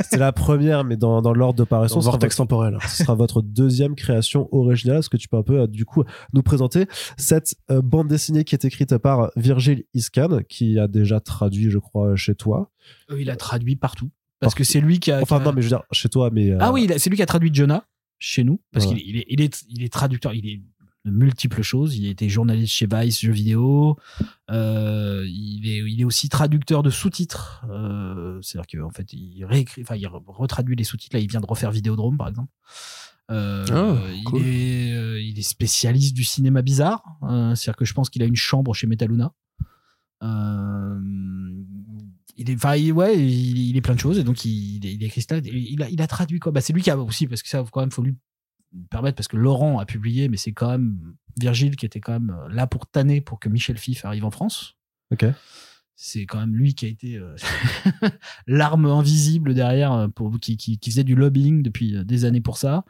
C'est 0.00 0.16
la 0.18 0.32
première, 0.32 0.84
mais 0.84 0.96
dans, 0.96 1.22
dans 1.22 1.32
l'ordre 1.32 1.58
de 1.58 1.64
parution, 1.64 1.94
Son 1.96 2.00
ce 2.00 2.04
sera 2.06 2.12
vortex 2.12 2.36
temporel. 2.36 2.78
ce 2.88 3.04
sera 3.04 3.14
votre 3.14 3.42
deuxième 3.42 3.94
création 3.94 4.48
originale. 4.54 4.98
Est-ce 4.98 5.10
que 5.10 5.16
tu 5.16 5.28
peux 5.28 5.36
un 5.36 5.42
peu, 5.42 5.60
euh, 5.60 5.66
du 5.66 5.84
coup, 5.84 6.04
nous 6.32 6.42
présenter 6.42 6.86
cette 7.16 7.54
euh, 7.70 7.82
bande 7.82 8.08
dessinée 8.08 8.44
qui 8.44 8.54
est 8.54 8.64
écrite 8.64 8.96
par 8.98 9.30
Virgil 9.36 9.84
Iscan, 9.94 10.40
qui 10.48 10.78
a 10.78 10.88
déjà 10.88 11.20
traduit, 11.20 11.70
je 11.70 11.78
crois, 11.78 12.16
chez 12.16 12.34
toi. 12.34 12.70
Euh, 13.10 13.20
il 13.20 13.30
a 13.30 13.36
traduit 13.36 13.76
partout. 13.76 14.10
Parce 14.40 14.54
Partout. 14.54 14.58
que 14.58 14.64
c'est 14.64 14.80
lui 14.80 14.98
qui 14.98 15.12
a. 15.12 15.20
Enfin, 15.22 15.36
qui 15.36 15.42
a- 15.42 15.44
non, 15.46 15.52
mais 15.52 15.62
je 15.62 15.66
veux 15.68 15.76
dire, 15.76 15.84
chez 15.92 16.08
toi, 16.08 16.30
mais. 16.32 16.50
euh, 16.50 16.58
Ah 16.60 16.72
oui, 16.72 16.88
c'est 16.98 17.10
lui 17.10 17.16
qui 17.16 17.22
a 17.22 17.26
traduit 17.26 17.50
Jonah 17.54 17.84
chez 18.18 18.42
nous. 18.44 18.60
Parce 18.72 18.86
Ouais. 18.86 18.94
qu'il 18.94 19.08
il 19.08 19.16
est, 19.18 19.26
il, 19.28 19.40
est, 19.40 19.64
il 19.68 19.84
est 19.84 19.92
traducteur, 19.92 20.34
il 20.34 20.46
est 20.48 20.60
de 21.04 21.10
multiples 21.10 21.62
choses. 21.62 21.96
Il 21.96 22.06
a 22.06 22.10
été 22.10 22.28
journaliste 22.28 22.72
chez 22.72 22.86
Vice 22.90 23.20
Jeux 23.20 23.32
vidéo. 23.32 23.96
Euh, 24.50 25.24
il, 25.28 25.68
est, 25.68 25.78
il 25.90 26.00
est 26.00 26.04
aussi 26.04 26.28
traducteur 26.28 26.82
de 26.82 26.90
sous-titres. 26.90 27.64
Euh, 27.70 28.38
C'est-à-dire 28.42 28.80
qu'en 28.82 28.90
fait, 28.90 29.12
il 29.12 29.44
réécrit, 29.44 29.82
enfin, 29.82 29.96
il 29.96 30.06
re- 30.06 30.22
retraduit 30.26 30.76
les 30.76 30.84
sous-titres. 30.84 31.16
Là, 31.16 31.20
il 31.20 31.28
vient 31.28 31.40
de 31.40 31.46
refaire 31.46 31.70
Vidéodrome, 31.72 32.16
par 32.16 32.28
exemple. 32.28 32.50
Euh, 33.30 33.64
Ah, 33.70 33.98
il, 34.34 34.46
est, 34.46 35.24
il 35.24 35.38
est 35.38 35.42
spécialiste 35.42 36.14
du 36.14 36.24
cinéma 36.24 36.62
bizarre. 36.62 37.02
C'est-à-dire 37.22 37.76
que 37.76 37.84
je 37.84 37.94
pense 37.94 38.08
qu'il 38.10 38.22
a 38.22 38.26
une 38.26 38.36
chambre 38.36 38.74
chez 38.74 38.86
Metaluna. 38.86 39.32
Il 42.36 42.50
est, 42.50 42.54
enfin, 42.54 42.76
il- 42.76 42.92
ouais, 42.92 43.18
il, 43.18 43.70
il 43.70 43.76
est 43.76 43.80
plein 43.80 43.94
de 43.94 44.00
choses 44.00 44.18
et 44.18 44.24
donc 44.24 44.44
il, 44.44 44.76
il 44.76 44.86
est, 44.86 44.94
il 44.94 45.04
est 45.04 45.08
cristal. 45.08 45.42
Il 45.46 45.82
a, 45.82 45.90
il 45.90 46.00
a 46.00 46.06
traduit 46.06 46.38
quoi? 46.38 46.50
Bah, 46.52 46.60
c'est 46.60 46.72
lui 46.72 46.82
qui 46.82 46.90
a 46.90 46.96
aussi 46.98 47.26
parce 47.26 47.42
que 47.42 47.48
ça 47.48 47.64
quand 47.70 47.80
même 47.80 47.90
faut 47.90 48.02
lui 48.02 48.14
permettre 48.90 49.16
parce 49.16 49.28
que 49.28 49.36
Laurent 49.36 49.78
a 49.78 49.86
publié, 49.86 50.28
mais 50.28 50.36
c'est 50.36 50.52
quand 50.52 50.70
même 50.70 51.14
Virgile 51.38 51.76
qui 51.76 51.86
était 51.86 52.00
quand 52.00 52.12
même 52.12 52.36
là 52.50 52.66
pour 52.66 52.86
tanner 52.86 53.20
pour 53.20 53.38
que 53.40 53.48
Michel 53.48 53.78
Fif 53.78 54.04
arrive 54.04 54.24
en 54.24 54.30
France. 54.30 54.76
Ok. 55.12 55.26
c'est 55.94 56.24
quand 56.26 56.40
même 56.40 56.54
lui 56.56 56.74
qui 56.74 56.86
a 56.86 56.88
été 56.88 57.16
euh, 57.16 57.36
l'arme 58.46 58.86
invisible 58.86 59.54
derrière 59.54 59.92
euh, 59.92 60.08
pour 60.08 60.38
qui, 60.40 60.56
qui, 60.56 60.78
qui 60.78 60.90
faisait 60.90 61.04
du 61.04 61.14
lobbying 61.14 61.62
depuis 61.62 61.96
euh, 61.96 62.04
des 62.04 62.24
années 62.24 62.40
pour 62.40 62.56
ça. 62.56 62.84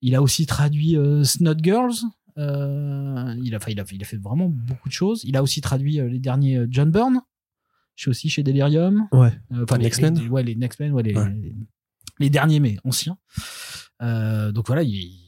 Il 0.00 0.14
a 0.14 0.22
aussi 0.22 0.46
traduit 0.46 0.96
euh, 0.96 1.22
Snot 1.24 1.54
Girls. 1.62 1.94
Euh, 2.38 3.34
il, 3.42 3.54
a, 3.54 3.58
il, 3.68 3.80
a, 3.80 3.84
il 3.92 4.02
a 4.02 4.04
fait 4.04 4.16
vraiment 4.16 4.48
beaucoup 4.48 4.88
de 4.88 4.92
choses. 4.94 5.22
Il 5.24 5.36
a 5.36 5.42
aussi 5.42 5.60
traduit 5.60 6.00
euh, 6.00 6.08
les 6.08 6.18
derniers 6.18 6.56
euh, 6.58 6.66
John 6.70 6.90
Byrne. 6.90 7.20
Je 7.94 8.02
suis 8.04 8.10
aussi 8.10 8.28
chez 8.30 8.42
Delirium. 8.42 9.06
Ouais. 9.12 9.32
Euh, 9.52 9.64
enfin, 9.64 9.78
Les 9.78 9.86
X-Men 9.86 10.18
les- 10.18 10.28
Ouais, 10.28 10.42
les 10.42 10.56
Next 10.56 10.80
Men, 10.80 10.92
ouais, 10.92 11.02
les, 11.02 11.14
Ouais. 11.14 11.30
les, 11.30 11.54
les 12.18 12.30
derniers, 12.30 12.58
mais 12.58 12.76
anciens. 12.84 13.18
Euh, 14.02 14.52
donc 14.52 14.66
voilà, 14.66 14.82
il, 14.82 15.18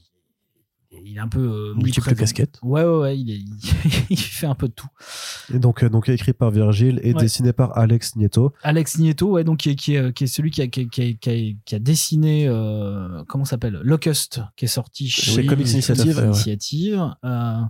il 1.06 1.16
est 1.16 1.20
un 1.20 1.28
peu. 1.28 1.40
euh, 1.40 1.74
Multiple 1.74 2.14
casquettes. 2.14 2.58
Ouais, 2.62 2.82
ouais, 2.84 2.98
ouais, 2.98 3.18
il, 3.18 3.30
est- 3.30 3.44
il 4.10 4.16
fait 4.18 4.46
un 4.46 4.54
peu 4.54 4.68
de 4.68 4.72
tout. 4.72 4.86
Et 5.52 5.58
donc, 5.58 5.82
euh, 5.82 5.88
donc 5.88 6.08
écrit 6.08 6.32
par 6.32 6.50
Virgile 6.50 7.00
et 7.02 7.12
Ouais. 7.14 7.20
dessiné 7.22 7.52
par 7.52 7.76
Alex 7.76 8.16
Nieto. 8.16 8.52
Alex 8.62 8.98
Nieto, 8.98 9.30
ouais, 9.32 9.44
donc 9.44 9.58
qui 9.58 9.70
est, 9.70 9.74
qui 9.76 9.94
est, 9.94 10.12
qui 10.12 10.24
est 10.24 10.28
celui 10.28 10.50
qui 10.50 10.62
a, 10.62 10.66
qui 10.68 10.88
qui 10.88 11.80
dessiné, 11.80 12.46
euh, 12.48 13.22
comment 13.28 13.44
s'appelle? 13.44 13.80
Locust, 13.82 14.40
qui 14.56 14.64
est 14.66 14.68
sorti 14.68 15.08
chez 15.08 15.40
Oui, 15.42 15.46
Comics 15.46 15.70
Initiative. 15.72 16.14
fait, 16.14 16.20
ouais. 16.20 16.26
Initiative, 16.26 17.10
euh, 17.24 17.60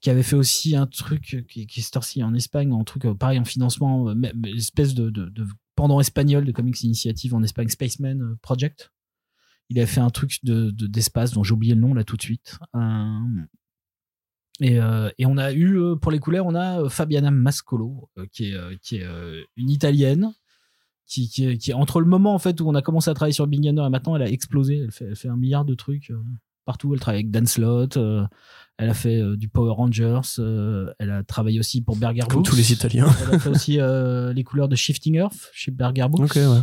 qui 0.00 0.10
avait 0.10 0.22
fait 0.22 0.36
aussi 0.36 0.76
un 0.76 0.86
truc 0.86 1.44
qui, 1.48 1.66
qui 1.66 1.80
est 1.80 1.82
sorti 1.82 2.22
en 2.22 2.34
Espagne, 2.34 2.72
un 2.72 2.84
truc 2.84 3.04
pareil 3.18 3.38
en 3.38 3.44
financement, 3.44 4.12
espèce 4.56 4.94
de, 4.94 5.10
de, 5.10 5.28
de 5.28 5.46
pendant 5.76 5.98
espagnol 6.00 6.44
de 6.44 6.52
Comics 6.52 6.82
Initiative 6.82 7.34
en 7.34 7.42
Espagne, 7.42 7.68
Spaceman 7.68 8.36
Project. 8.42 8.92
Il 9.70 9.78
avait 9.78 9.86
fait 9.86 10.00
un 10.00 10.10
truc 10.10 10.38
de 10.44 10.70
de- 10.70 10.86
d'espace 10.86 11.32
dont 11.32 11.42
j'ai 11.42 11.52
oublié 11.52 11.74
le 11.74 11.80
nom 11.80 11.94
là 11.94 12.04
tout 12.04 12.16
de 12.16 12.22
suite. 12.22 12.58
Euh, 12.76 13.18
et, 14.60 14.78
euh, 14.78 15.10
et 15.18 15.26
on 15.26 15.36
a 15.36 15.52
eu 15.52 15.78
euh, 15.78 15.96
pour 15.96 16.12
les 16.12 16.18
couleurs, 16.20 16.46
on 16.46 16.54
a 16.54 16.88
Fabiana 16.88 17.30
Mascolo, 17.30 18.08
qui 18.32 18.50
est, 18.52 18.78
qui 18.80 18.96
est 18.96 19.06
une 19.56 19.70
italienne, 19.70 20.32
qui, 21.06 21.28
qui, 21.58 21.72
entre 21.74 22.00
le 22.00 22.06
moment 22.06 22.34
en 22.34 22.38
fait 22.38 22.60
où 22.60 22.68
on 22.68 22.74
a 22.74 22.82
commencé 22.82 23.10
à 23.10 23.14
travailler 23.14 23.32
sur 23.34 23.46
Big 23.46 23.64
et 23.66 23.72
maintenant 23.72 24.14
elle 24.16 24.22
a 24.22 24.30
explosé. 24.30 24.78
Elle 24.78 24.92
fait, 24.92 25.06
elle 25.06 25.16
fait 25.16 25.28
un 25.28 25.36
milliard 25.36 25.64
de 25.64 25.74
trucs 25.74 26.12
partout. 26.64 26.94
Elle 26.94 27.00
travaille 27.00 27.18
avec 27.20 27.30
Dan 27.30 27.46
Slott, 27.46 27.96
euh, 27.96 28.24
elle 28.78 28.88
a 28.90 28.94
fait 28.94 29.20
euh, 29.20 29.36
du 29.36 29.48
Power 29.48 29.72
Rangers, 29.74 30.20
euh, 30.38 30.92
elle 30.98 31.10
a 31.10 31.22
travaillé 31.24 31.58
aussi 31.58 31.82
pour 31.82 31.96
Berger 31.96 32.20
Comme 32.20 32.36
Books. 32.42 32.46
tous 32.46 32.56
les 32.56 32.72
Italiens. 32.72 33.08
Elle 33.28 33.34
a 33.34 33.38
fait 33.38 33.50
aussi 33.50 33.78
les 34.34 34.44
couleurs 34.44 34.68
de 34.68 34.76
Shifting 34.76 35.16
Earth 35.16 35.50
chez 35.52 35.72
Berger 35.72 36.06
Books. 36.08 36.24
ok, 36.30 36.36
ouais. 36.36 36.60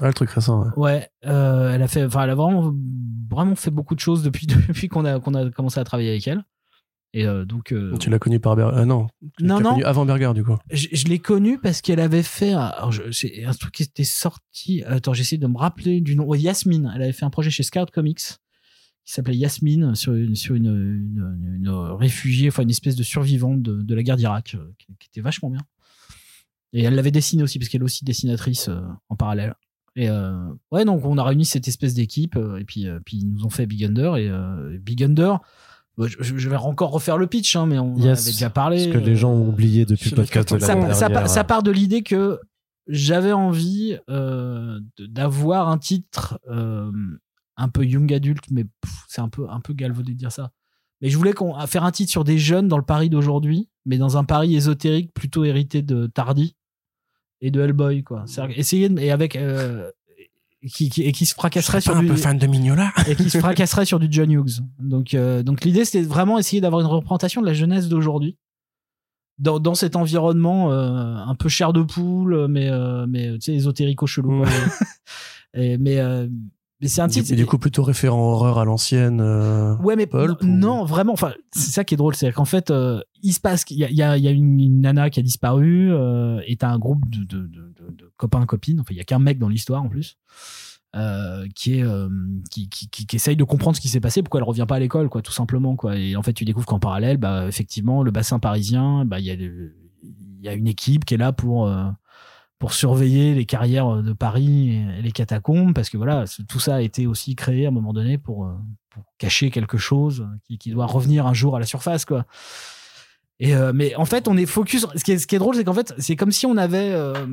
Ouais, 0.00 0.08
le 0.08 0.14
truc 0.14 0.30
récent, 0.30 0.62
ouais. 0.64 0.70
Ouais, 0.76 1.08
euh, 1.26 1.72
elle 1.72 1.82
a 1.82 1.88
fait, 1.88 2.04
enfin, 2.04 2.24
elle 2.24 2.30
a 2.30 2.34
vraiment, 2.34 2.74
vraiment 3.30 3.54
fait 3.54 3.70
beaucoup 3.70 3.94
de 3.94 4.00
choses 4.00 4.22
depuis 4.22 4.46
depuis 4.68 4.88
qu'on 4.88 5.04
a 5.04 5.20
qu'on 5.20 5.34
a 5.34 5.50
commencé 5.50 5.78
à 5.80 5.84
travailler 5.84 6.10
avec 6.10 6.26
elle. 6.26 6.44
Et 7.16 7.26
euh, 7.28 7.44
donc, 7.44 7.70
euh, 7.72 7.96
Tu 7.98 8.10
l'as 8.10 8.18
connu 8.18 8.40
par 8.40 8.56
Berger. 8.56 8.84
Non, 8.86 9.06
tu 9.38 9.44
non 9.44 9.62
avant 9.84 10.04
Berger, 10.04 10.32
du 10.34 10.42
coup. 10.42 10.56
je, 10.72 10.88
je 10.90 11.06
l'ai 11.06 11.20
connue 11.20 11.60
parce 11.60 11.80
qu'elle 11.80 12.00
avait 12.00 12.24
fait 12.24 12.52
un, 12.52 12.58
alors 12.64 12.92
c'est 13.12 13.44
un 13.44 13.52
truc 13.52 13.72
qui 13.72 13.84
était 13.84 14.02
sorti. 14.02 14.82
Attends, 14.84 15.12
j'essaie 15.12 15.36
de 15.38 15.46
me 15.46 15.56
rappeler 15.56 16.00
du 16.00 16.16
nom. 16.16 16.24
Ouais, 16.24 16.40
Yasmine. 16.40 16.90
Elle 16.92 17.02
avait 17.02 17.12
fait 17.12 17.24
un 17.24 17.30
projet 17.30 17.50
chez 17.50 17.62
Scout 17.62 17.90
Comics 17.92 18.18
qui 19.04 19.12
s'appelait 19.12 19.36
Yasmine 19.36 19.94
sur 19.94 20.14
une 20.14 20.34
sur 20.34 20.56
une, 20.56 20.66
une, 20.66 21.56
une 21.60 21.68
réfugiée, 21.68 22.48
enfin 22.48 22.62
une 22.64 22.70
espèce 22.70 22.96
de 22.96 23.02
survivante 23.04 23.62
de, 23.62 23.82
de 23.82 23.94
la 23.94 24.02
guerre 24.02 24.16
d'Irak, 24.16 24.56
qui, 24.78 24.86
qui 24.98 25.08
était 25.08 25.20
vachement 25.20 25.50
bien. 25.50 25.60
Et 26.72 26.82
elle 26.82 26.96
l'avait 26.96 27.12
dessiné 27.12 27.44
aussi 27.44 27.60
parce 27.60 27.68
qu'elle 27.68 27.82
est 27.82 27.84
aussi 27.84 28.04
dessinatrice 28.04 28.68
en 29.08 29.14
parallèle. 29.14 29.54
Et 29.96 30.08
euh, 30.10 30.32
ouais, 30.72 30.84
donc 30.84 31.04
on 31.04 31.18
a 31.18 31.22
réuni 31.24 31.44
cette 31.44 31.68
espèce 31.68 31.94
d'équipe 31.94 32.36
euh, 32.36 32.56
et 32.58 32.64
puis 32.64 32.88
euh, 32.88 32.98
puis 33.04 33.18
ils 33.18 33.28
nous 33.30 33.44
ont 33.44 33.50
fait 33.50 33.66
Big 33.66 33.84
Under 33.84 34.16
et 34.16 34.30
Big 34.78 35.02
Under. 35.04 35.38
bah, 35.96 36.06
je, 36.08 36.16
je 36.36 36.48
vais 36.48 36.56
encore 36.56 36.90
refaire 36.90 37.16
le 37.16 37.26
pitch, 37.28 37.54
hein, 37.54 37.66
mais 37.66 37.78
on 37.78 37.94
en 37.94 37.98
Yes, 37.98 38.22
avait 38.22 38.32
déjà 38.32 38.50
parlé. 38.50 38.84
Ce 38.84 38.88
que 38.88 38.98
les 38.98 39.14
gens 39.16 39.30
ont 39.32 39.48
oublié 39.48 39.84
depuis 39.86 40.10
le 40.10 40.16
podcast 40.16 40.52
de 40.52 40.58
ça, 40.58 40.92
ça, 40.94 41.08
part- 41.10 41.28
ça 41.28 41.44
part 41.44 41.62
de 41.62 41.70
l'idée 41.70 42.02
que 42.02 42.40
j'avais 42.88 43.32
envie 43.32 43.96
euh, 44.10 44.80
d'avoir 44.98 45.68
un 45.68 45.78
titre 45.78 46.38
euh, 46.50 46.90
un 47.56 47.68
peu 47.68 47.84
young 47.86 48.12
adulte, 48.12 48.44
mais 48.50 48.66
c'est 49.08 49.20
un 49.20 49.28
peu, 49.28 49.48
un 49.48 49.60
peu 49.60 49.72
galvaudé 49.74 50.12
de 50.12 50.18
dire 50.18 50.32
ça. 50.32 50.50
Mais 51.00 51.08
je 51.08 51.16
voulais 51.16 51.32
qu'on, 51.32 51.54
faire 51.66 51.84
un 51.84 51.92
titre 51.92 52.10
sur 52.10 52.24
des 52.24 52.36
jeunes 52.38 52.66
dans 52.68 52.76
le 52.78 52.84
Paris 52.84 53.10
d'aujourd'hui, 53.10 53.68
mais 53.86 53.96
dans 53.96 54.16
un 54.16 54.24
Paris 54.24 54.56
ésotérique 54.56 55.14
plutôt 55.14 55.44
hérité 55.44 55.82
de 55.82 56.06
Tardy 56.08 56.56
et 57.46 57.50
de 57.50 57.60
Hellboy, 57.60 58.02
quoi. 58.02 58.24
Essayer 58.56 58.88
de, 58.88 58.98
et 59.00 59.10
avec, 59.10 59.36
euh, 59.36 59.90
qui, 60.66 60.88
qui- 60.88 61.02
et 61.02 61.12
qui 61.12 61.26
se 61.26 61.34
fracasserait 61.34 61.80
sur 61.82 61.94
un 61.96 62.00
du, 62.02 62.08
peu 62.08 62.16
fan 62.16 62.38
de 62.38 62.46
Mignola. 62.46 62.90
et 63.08 63.14
qui 63.16 63.28
se 63.28 63.38
fracasserait 63.38 63.84
sur 63.84 63.98
du 63.98 64.06
John 64.10 64.30
Hughes. 64.30 64.60
Donc, 64.78 65.12
euh, 65.14 65.42
donc 65.42 65.62
l'idée, 65.64 65.84
c'était 65.84 66.02
vraiment 66.02 66.38
essayer 66.38 66.60
d'avoir 66.62 66.80
une 66.80 66.86
représentation 66.88 67.40
de 67.42 67.46
la 67.46 67.52
jeunesse 67.52 67.88
d'aujourd'hui. 67.88 68.36
Dans, 69.38 69.58
dans 69.58 69.74
cet 69.74 69.96
environnement 69.96 70.70
euh, 70.72 71.16
un 71.16 71.34
peu 71.34 71.48
chair 71.48 71.72
de 71.72 71.82
poule, 71.82 72.46
mais, 72.48 72.70
euh, 72.70 73.04
mais 73.08 73.32
tu 73.34 73.40
sais, 73.40 73.54
ésotérico 73.54 74.06
chelou. 74.06 74.44
Et, 75.54 75.76
mais 75.76 75.98
mais, 76.84 76.88
c'est 76.88 77.00
un 77.00 77.06
Du, 77.08 77.22
titre. 77.22 77.34
du 77.34 77.46
coup, 77.46 77.58
plutôt 77.58 77.82
référent 77.82 78.20
horreur 78.32 78.58
à 78.58 78.64
l'ancienne. 78.64 79.20
euh, 79.20 79.76
Ouais, 79.78 79.96
mais 79.96 80.06
Pulp 80.06 80.42
non, 80.42 80.48
ou- 80.48 80.56
non, 80.58 80.84
vraiment. 80.84 81.12
Enfin, 81.12 81.32
c'est 81.52 81.70
ça 81.72 81.82
qui 81.84 81.94
est 81.94 81.96
drôle, 81.96 82.14
c'est 82.14 82.30
qu'en 82.32 82.44
fait, 82.44 82.70
euh, 82.70 83.00
il 83.22 83.32
se 83.32 83.40
passe 83.40 83.64
qu'il 83.64 83.78
y 83.78 83.84
a, 83.84 83.90
il 83.90 83.96
y 83.96 84.02
a, 84.02 84.16
il 84.16 84.22
y 84.24 84.28
a 84.28 84.30
une, 84.30 84.60
une 84.60 84.80
nana 84.80 85.10
qui 85.10 85.18
a 85.20 85.22
disparu 85.22 85.90
euh, 85.92 86.40
et 86.46 86.56
t'as 86.56 86.68
un 86.70 86.78
groupe 86.78 87.08
de, 87.08 87.24
de, 87.24 87.46
de, 87.46 87.46
de- 87.46 87.94
de 87.96 88.12
copains 88.16 88.44
copines. 88.46 88.80
Enfin, 88.80 88.88
il 88.92 88.96
y 88.96 89.00
a 89.00 89.04
qu'un 89.04 89.18
mec 89.18 89.38
dans 89.38 89.48
l'histoire 89.48 89.82
en 89.82 89.88
plus. 89.88 90.16
qui 91.54 91.80
est 91.80 91.84
qui, 92.50 92.68
qui, 92.68 92.88
qui, 92.88 93.06
qui 93.06 93.16
essaye 93.16 93.36
de 93.36 93.44
comprendre 93.44 93.76
ce 93.76 93.80
qui 93.80 93.88
s'est 93.88 94.00
passé 94.00 94.22
pourquoi 94.22 94.38
elle 94.40 94.44
revient 94.44 94.66
pas 94.68 94.76
à 94.76 94.78
l'école 94.78 95.08
quoi 95.08 95.22
tout 95.22 95.32
simplement 95.32 95.74
quoi 95.74 95.96
et 95.96 96.14
en 96.14 96.22
fait 96.22 96.32
tu 96.32 96.44
découvres 96.44 96.66
qu'en 96.66 96.78
parallèle 96.78 97.16
bah 97.16 97.46
effectivement 97.48 98.04
le 98.04 98.12
bassin 98.12 98.38
parisien 98.38 99.04
bah 99.04 99.18
il 99.18 99.26
y 99.26 99.30
a 99.30 99.34
le- 99.34 99.74
il 100.04 100.44
y 100.44 100.48
a 100.48 100.52
une 100.54 100.68
équipe 100.68 101.04
qui 101.04 101.14
est 101.14 101.16
là 101.16 101.32
pour 101.32 101.66
pour 102.58 102.72
surveiller 102.72 103.34
les 103.34 103.46
carrières 103.46 104.02
de 104.02 104.12
Paris 104.12 104.70
et 104.76 105.02
les 105.02 105.12
catacombes 105.12 105.74
parce 105.74 105.90
que 105.90 105.96
voilà 105.96 106.24
tout 106.48 106.60
ça 106.60 106.76
a 106.76 106.80
été 106.80 107.06
aussi 107.06 107.34
créé 107.34 107.66
à 107.66 107.68
un 107.68 107.72
moment 107.72 107.92
donné 107.92 108.18
pour, 108.18 108.46
euh, 108.46 108.54
cacher 109.18 109.50
quelque 109.50 109.76
chose 109.76 110.28
qui, 110.44 110.70
doit 110.70 110.86
revenir 110.86 111.26
un 111.26 111.34
jour 111.34 111.56
à 111.56 111.58
la 111.58 111.66
surface 111.66 112.04
quoi. 112.04 112.26
Et 113.40 113.54
euh, 113.56 113.72
mais 113.74 113.94
en 113.96 114.04
fait 114.04 114.28
on 114.28 114.36
est 114.36 114.46
focus 114.46 114.86
ce 114.94 115.02
qui 115.02 115.12
est, 115.12 115.18
ce 115.18 115.26
qui 115.26 115.34
est 115.34 115.38
drôle 115.38 115.56
c'est 115.56 115.64
qu'en 115.64 115.74
fait 115.74 115.92
c'est 115.98 116.14
comme 116.14 116.30
si 116.30 116.46
on 116.46 116.56
avait 116.56 116.92
euh, 116.92 117.26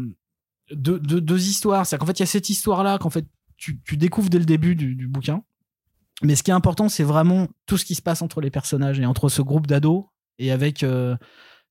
deux, 0.71 0.99
deux, 0.99 1.21
deux 1.21 1.47
histoires. 1.47 1.85
C'est 1.85 1.97
qu'en 1.99 2.07
fait 2.07 2.19
il 2.19 2.21
y 2.21 2.23
a 2.23 2.27
cette 2.27 2.49
histoire 2.49 2.83
là 2.83 2.97
qu'en 2.97 3.11
fait 3.11 3.25
tu, 3.57 3.79
tu 3.83 3.97
découvres 3.97 4.29
dès 4.29 4.39
le 4.39 4.45
début 4.45 4.75
du, 4.75 4.95
du 4.95 5.07
bouquin. 5.07 5.43
Mais 6.23 6.35
ce 6.35 6.41
qui 6.41 6.49
est 6.49 6.55
important 6.55 6.89
c'est 6.89 7.03
vraiment 7.03 7.47
tout 7.67 7.77
ce 7.77 7.85
qui 7.85 7.93
se 7.93 8.01
passe 8.01 8.23
entre 8.23 8.41
les 8.41 8.49
personnages 8.49 8.99
et 8.99 9.05
entre 9.05 9.29
ce 9.29 9.43
groupe 9.43 9.67
d'ados 9.67 10.05
et 10.39 10.51
avec 10.51 10.83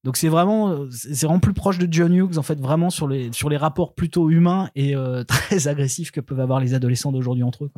donc 0.03 0.17
c'est 0.17 0.29
vraiment 0.29 0.87
c'est 0.91 1.15
c'est 1.15 1.27
vraiment 1.27 1.41
plus 1.41 1.53
proche 1.53 1.79
de 1.79 1.87
John 1.91 2.15
Hughes 2.15 2.39
en 2.39 2.43
fait 2.43 2.59
vraiment 2.59 2.89
sur 2.89 3.07
les 3.07 3.31
sur 3.33 3.51
les 3.51 3.59
rapports 3.59 3.95
plutôt 3.95 4.31
humains 4.31 4.71
et 4.75 4.97
euh, 4.97 5.25
très 5.29 5.69
agressifs 5.69 6.11
que 6.11 6.21
peuvent 6.21 6.41
avoir 6.41 6.59
les 6.61 6.73
adolescents 6.73 7.13
d'aujourd'hui 7.13 7.43
entre 7.43 7.65
eux. 7.65 7.71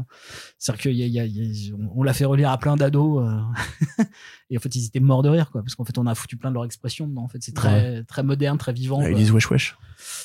C'est-à-dire 0.58 0.82
qu'il 0.82 0.92
y 0.92 1.02
y 1.02 1.08
y 1.10 1.70
a- 1.72 1.74
on- 1.96 2.02
l'a 2.04 2.12
fait 2.12 2.24
relire 2.24 2.50
à 2.50 2.58
plein 2.58 2.76
d'ados 2.76 3.26
euh, 3.26 4.04
et 4.50 4.56
en 4.56 4.60
fait 4.60 4.74
ils 4.76 4.86
étaient 4.86 5.00
morts 5.00 5.22
de 5.22 5.28
rire 5.30 5.50
quoi 5.50 5.62
parce 5.62 5.74
qu'en 5.74 5.84
fait 5.84 5.98
on 5.98 6.06
a 6.06 6.14
foutu 6.14 6.36
plein 6.36 6.50
de 6.50 6.54
leur 6.54 6.64
expression 6.64 7.08
dedans 7.08 7.22
en 7.24 7.28
fait 7.28 7.38
c'est 7.42 7.54
très 7.54 8.04
très 8.04 8.22
moderne 8.22 8.56
très 8.58 8.72
vivant 8.72 9.02
Ils 9.02 9.08
quoi. 9.10 9.18
disent 9.18 9.32
wesh 9.32 9.50
wesh. 9.50 9.76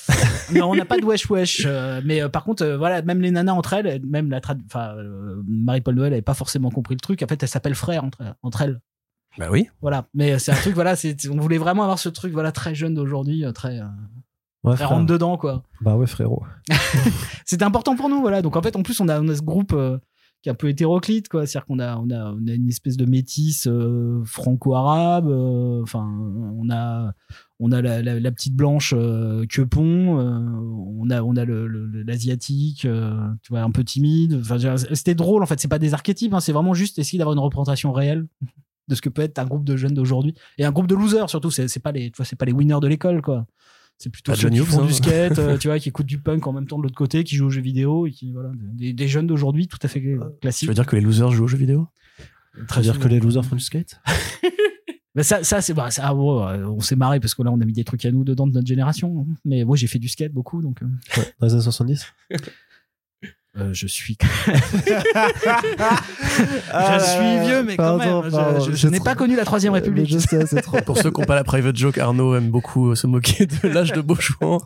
non 0.54 0.72
on 0.72 0.76
n'a 0.76 0.86
pas 0.86 0.98
de 1.00 1.06
wesh 1.06 1.30
wesh 1.30 1.64
euh, 1.66 2.02
mais 2.06 2.22
euh, 2.22 2.30
par 2.30 2.44
contre 2.44 2.64
euh, 2.64 2.78
voilà 2.78 3.02
même 3.02 3.22
les 3.22 3.32
nanas 3.32 3.54
entre 3.54 3.74
elles 3.74 4.02
même 4.06 4.30
la 4.30 4.40
enfin 4.68 4.96
euh, 4.98 5.42
Marie-Paul 5.48 5.96
Noël 5.96 6.14
avait 6.14 6.22
pas 6.22 6.34
forcément 6.34 6.70
compris 6.72 6.96
le 6.96 7.00
truc 7.00 7.22
en 7.24 7.28
fait 7.28 7.42
elles 7.42 7.50
s'appellent 7.50 7.76
frères 7.76 8.04
entre 8.04 8.20
entre 8.44 8.62
elles 8.62 8.80
Bah 9.38 9.48
oui. 9.52 9.68
voilà. 9.82 10.08
Mais 10.14 10.40
c'est 10.40 10.52
un 10.52 10.56
truc 10.56 10.74
voilà 10.74 10.96
c'est 10.96 11.16
on 11.30 11.38
voulait 11.40 11.58
vraiment 11.58 11.84
avoir 11.84 12.00
ce 12.00 12.10
truc 12.10 12.34
voilà 12.34 12.52
très 12.52 12.74
jeune 12.76 12.94
d'aujourd'hui 12.94 13.46
euh, 13.46 13.52
très 13.52 13.80
euh, 13.80 13.86
Ouais, 14.64 14.76
très 14.76 14.86
rentre 14.86 15.06
dedans 15.06 15.38
quoi. 15.38 15.64
Bah 15.82 15.96
ouais, 15.96 16.08
frérot. 16.08 16.44
c'était 17.46 17.64
important 17.64 17.96
pour 17.96 18.10
nous 18.10 18.22
voilà. 18.22 18.42
Donc 18.42 18.56
en 18.56 18.62
fait 18.62 18.76
en 18.76 18.84
plus 18.84 19.00
on 19.00 19.08
a, 19.08 19.22
on 19.22 19.28
a 19.30 19.36
ce 19.36 19.42
groupe 19.42 19.72
euh, 19.74 19.98
qui 20.42 20.50
est 20.50 20.52
un 20.52 20.56
peu 20.56 20.68
hétéroclite 20.70 21.30
quoi. 21.30 21.46
C'est 21.46 21.58
à 21.58 21.62
dire 21.62 21.66
qu'on 21.68 21.80
a 21.80 21.96
on 21.98 22.10
a 22.10 22.32
on 22.34 22.48
a 22.48 22.52
une 22.54 22.68
espèce 22.68 22.98
de 22.98 23.06
métis 23.06 23.68
euh, 23.68 24.22
franco-arabe 24.26 25.28
euh, 25.30 25.82
enfin 25.84 26.06
on 26.58 26.70
a 26.70 27.14
on 27.60 27.72
a 27.72 27.82
la, 27.82 28.02
la, 28.02 28.20
la 28.20 28.32
petite 28.32 28.56
blanche 28.56 28.94
euh, 28.98 29.46
quepon 29.48 30.20
euh, 30.20 30.40
on 31.00 31.10
a 31.12 31.22
on 31.22 31.36
a 31.36 31.46
le 31.46 31.68
le- 31.68 31.86
le- 31.86 32.04
l'asiatique 32.04 32.86
euh, 32.86 33.16
tu 33.44 33.54
vois 33.54 33.62
un 33.62 33.72
peu 33.72 33.84
timide. 33.84 34.40
Enfin 34.42 34.58
c'était 34.94 35.16
drôle 35.16 35.44
en 35.44 35.46
fait. 35.46 35.60
C'est 35.60 35.68
pas 35.68 35.80
des 35.80 35.94
archétypes 35.94 36.34
hein, 36.34 36.40
c'est 36.40 36.52
vraiment 36.54 36.74
juste 36.74 37.00
essayer 37.00 37.20
d'avoir 37.20 37.34
une 37.36 37.40
représentation 37.44 37.92
réelle 37.94 38.28
de 38.88 38.96
ce 38.96 39.02
que 39.02 39.10
peut 39.10 39.22
être 39.22 39.40
un 39.40 39.46
groupe 39.46 39.64
de 39.64 39.76
jeunes 39.76 39.94
d'aujourd'hui 39.94 40.34
et 40.58 40.66
un 40.66 40.72
groupe 40.72 40.88
de 40.88 40.96
losers 40.96 41.30
surtout 41.30 41.52
c'est 41.52 41.68
c'est 41.68 41.80
pas 41.80 41.92
les 41.92 42.12
tu 42.12 42.18
vois 42.18 42.26
c'est 42.26 42.36
pas 42.36 42.46
les 42.46 42.54
winners 42.54 42.80
de 42.82 42.88
l'école 42.88 43.22
quoi 43.22 43.46
c'est 43.98 44.10
plutôt 44.12 44.36
ceux 44.36 44.50
qui 44.50 44.58
font 44.58 44.84
hein. 44.84 44.86
du 44.86 44.94
skate 44.94 45.40
euh, 45.40 45.58
tu 45.60 45.68
vois 45.68 45.80
qui 45.80 45.90
écoutent 45.90 46.06
du 46.06 46.20
punk 46.20 46.46
en 46.48 46.54
même 46.54 46.68
temps 46.68 46.78
de 46.78 46.84
l'autre 46.84 46.96
côté 46.96 47.24
qui 47.24 47.36
jouent 47.36 47.48
aux 47.48 47.52
jeux 47.52 47.62
vidéo 47.62 48.06
et 48.08 48.12
qui 48.12 48.32
voilà 48.32 48.52
des, 48.56 48.94
des 48.94 49.08
jeunes 49.08 49.28
d'aujourd'hui 49.28 49.68
tout 49.68 49.80
à 49.82 49.88
fait 49.88 50.00
Tu 50.02 50.20
classiques 50.42 50.68
veux 50.70 50.76
dire 50.76 50.86
que 50.86 50.96
les 50.96 51.02
losers 51.02 51.32
jouent 51.32 51.46
aux 51.46 51.48
jeux 51.48 51.58
vidéo? 51.58 51.88
Ça 52.70 52.76
veut 52.78 52.82
dire 52.82 53.00
que 53.00 53.08
les 53.08 53.20
losers 53.20 53.44
font 53.46 53.56
du 53.56 53.64
skate? 53.64 54.00
Ça, 55.24 55.44
ça 55.44 55.62
c'est 55.62 55.74
bah, 55.74 55.90
ça, 55.90 56.14
bon, 56.14 56.48
euh, 56.48 56.68
on 56.68 56.80
s'est 56.80 56.96
marré 56.96 57.20
parce 57.20 57.34
que 57.34 57.42
là 57.42 57.52
on 57.52 57.60
a 57.60 57.66
mis 57.66 57.74
des 57.74 57.84
trucs 57.84 58.06
à 58.06 58.12
nous 58.12 58.24
dedans 58.24 58.46
de 58.46 58.52
notre 58.52 58.68
génération. 58.68 59.26
Mais 59.46 59.64
moi 59.64 59.76
j'ai 59.76 59.88
fait 59.88 59.98
du 59.98 60.10
skate 60.10 60.32
beaucoup 60.32 60.62
donc. 60.62 60.84
euh. 60.84 60.86
Ouais, 61.18 61.34
Dans 61.40 61.48
les 61.48 61.54
années 61.54 61.64
70 61.64 62.06
Euh, 63.60 63.70
je 63.74 63.88
suis. 63.88 64.18
je 64.48 64.52
suis 67.00 67.40
vieux, 67.48 67.64
mais 67.64 67.76
quand 67.78 67.98
Pardon, 67.98 68.22
même. 68.24 68.32
pardon. 68.32 68.60
je 68.60 68.66
je- 68.66 68.72
je 68.72 68.76
J'ai 68.78 68.90
n'ai 68.90 68.98
trop- 68.98 69.06
pas 69.06 69.16
connu 69.16 69.36
la 69.36 69.46
Troisième 69.46 69.74
Mais 69.74 69.80
République. 69.80 70.10
je 70.10 70.18
sais, 70.20 70.62
trop. 70.62 70.78
Pour 70.82 70.98
ceux 70.98 71.12
qui 71.12 71.22
n'ont 71.22 71.28
pas 71.28 71.36
la 71.36 71.44
private 71.44 71.76
joke, 71.76 71.98
Arnaud 71.98 72.36
aime 72.36 72.50
beaucoup 72.50 72.94
se 72.96 73.08
moquer 73.08 73.46
de 73.48 73.68
l'âge 73.74 73.92
de 73.94 74.02
Beauchouan 74.02 74.60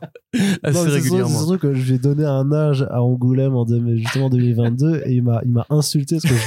assez 0.64 0.74
Non, 0.74 0.82
régulièrement. 0.84 1.30
C'est 1.30 1.38
surtout 1.46 1.58
que 1.58 1.74
je 1.74 1.82
lui 1.84 1.94
ai 1.96 2.00
donné 2.00 2.26
un 2.26 2.52
âge 2.52 2.86
à 2.89 3.02
Angoulême 3.02 3.56
en 3.56 3.66
deux- 3.66 3.96
justement 3.98 4.30
2022 4.30 5.04
et 5.06 5.14
il 5.14 5.24
m'a 5.24 5.42
il 5.46 5.52
m'a 5.52 5.66
insulté 5.70 6.18
parce 6.22 6.34
que 6.34 6.39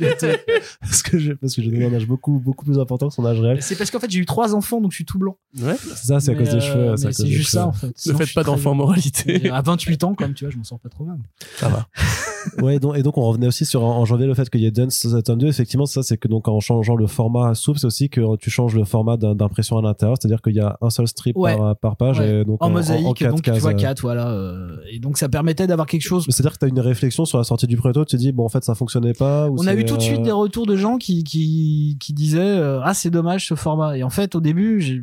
je 0.00 0.06
été- 0.06 0.36
parce 0.80 1.02
que 1.02 1.18
j'ai 1.18 1.34
parce 1.34 1.54
que 1.54 1.62
j'ai 1.62 1.70
donné 1.70 1.86
un 1.86 1.94
âge 1.94 2.06
beaucoup 2.06 2.38
beaucoup 2.38 2.64
plus 2.64 2.78
important 2.78 3.08
que 3.08 3.14
son 3.14 3.26
âge 3.26 3.40
réel. 3.40 3.58
C'est 3.62 3.76
parce 3.76 3.90
qu'en 3.90 4.00
fait, 4.00 4.10
j'ai 4.10 4.20
eu 4.20 4.26
trois 4.26 4.54
enfants, 4.54 4.80
donc 4.80 4.92
je 4.92 4.96
suis 4.96 5.04
tout 5.04 5.18
blanc. 5.18 5.36
Ouais. 5.60 5.74
C'est 5.96 6.06
ça, 6.06 6.20
c'est 6.20 6.32
à 6.32 6.34
cause 6.34 6.48
des 6.48 6.56
euh, 6.56 6.60
cheveux. 6.60 6.96
c'est 6.96 7.26
juste 7.26 7.50
cheveux. 7.50 7.62
ça, 7.62 7.66
en 7.66 7.72
fait. 7.72 7.92
Ne 8.06 8.12
faites 8.14 8.34
pas 8.34 8.44
d'enfants 8.44 8.72
en 8.72 8.76
moralité. 8.76 9.50
À 9.50 9.62
28 9.62 10.04
ans, 10.04 10.14
comme 10.14 10.34
tu 10.34 10.44
vois, 10.44 10.52
je 10.52 10.58
m'en 10.58 10.64
sors 10.64 10.78
pas 10.78 10.88
trop 10.88 11.04
mal. 11.04 11.18
Ça 11.56 11.68
va. 11.68 11.87
Ouais, 12.62 12.76
et 12.76 12.78
donc, 12.78 12.96
et 12.96 13.02
donc 13.02 13.18
on 13.18 13.22
revenait 13.24 13.46
aussi 13.48 13.66
sur 13.66 13.84
en 13.84 14.04
janvier 14.06 14.26
le 14.26 14.32
fait 14.32 14.48
qu'il 14.48 14.60
y 14.62 14.66
ait 14.66 14.70
Dance 14.70 15.06
Tome 15.24 15.38
2. 15.38 15.48
Effectivement, 15.48 15.84
ça 15.86 16.02
c'est 16.02 16.16
que 16.16 16.28
donc 16.28 16.48
en 16.48 16.60
changeant 16.60 16.96
le 16.96 17.06
format 17.06 17.54
souple, 17.54 17.78
c'est 17.78 17.86
aussi 17.86 18.08
que 18.08 18.36
tu 18.36 18.48
changes 18.48 18.74
le 18.74 18.84
format 18.84 19.16
d'impression 19.18 19.76
à 19.76 19.82
l'intérieur, 19.82 20.16
c'est-à-dire 20.18 20.40
qu'il 20.40 20.54
y 20.54 20.60
a 20.60 20.78
un 20.80 20.88
seul 20.88 21.06
strip 21.08 21.36
Ouais. 21.36 21.56
par, 21.56 21.76
par 21.76 21.96
page 21.96 22.20
Ouais. 22.20 22.40
et 22.40 22.44
donc 22.44 22.62
En 22.64 22.70
mosaïque, 22.70 23.16
quatre 23.16 23.30
donc 23.32 23.42
cases, 23.42 23.56
tu 23.56 23.60
vois 23.60 23.72
euh. 23.72 23.74
4, 23.74 24.00
voilà. 24.00 24.30
euh, 24.30 24.76
et 24.90 24.98
donc 24.98 25.18
ça 25.18 25.28
permettait 25.28 25.66
d'avoir 25.66 25.86
quelque 25.86 26.02
chose. 26.02 26.24
C'est-à-dire 26.28 26.52
que 26.52 26.58
tu 26.58 26.64
as 26.64 26.68
une 26.68 26.80
réflexion 26.80 27.24
sur 27.26 27.36
la 27.38 27.44
sortie 27.44 27.66
du 27.66 27.76
proto, 27.76 28.04
tu 28.04 28.12
te 28.16 28.16
dis 28.16 28.32
bon 28.32 28.44
en 28.44 28.48
fait 28.48 28.64
ça 28.64 28.74
fonctionnait 28.74 29.12
pas. 29.14 29.50
Ou 29.50 29.56
On 29.58 29.66
a 29.66 29.74
eu 29.74 29.84
tout 29.84 29.96
de 29.96 30.02
suite 30.02 30.20
euh, 30.20 30.24
des 30.24 30.32
retours 30.32 30.64
de 30.66 30.76
gens 30.76 30.96
qui, 30.96 31.24
qui, 31.24 31.98
qui 32.00 32.12
disaient 32.14 32.38
euh, 32.40 32.80
Ah, 32.82 32.94
c'est 32.94 33.10
dommage 33.10 33.46
ce 33.48 33.56
format. 33.56 33.98
Et 33.98 34.02
en 34.04 34.10
fait, 34.10 34.34
au 34.36 34.40
début, 34.40 34.80
j'ai- 34.80 35.02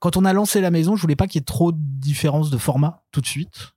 quand 0.00 0.16
on 0.16 0.24
a 0.24 0.32
lancé 0.32 0.60
la 0.60 0.72
maison, 0.72 0.96
je 0.96 1.02
voulais 1.02 1.14
pas 1.14 1.28
qu'il 1.28 1.38
y 1.38 1.42
ait 1.42 1.44
trop 1.44 1.70
de 1.70 1.78
différence 1.78 2.50
de 2.50 2.56
format 2.56 3.04
tout 3.12 3.20
de 3.20 3.26
suite. 3.26 3.73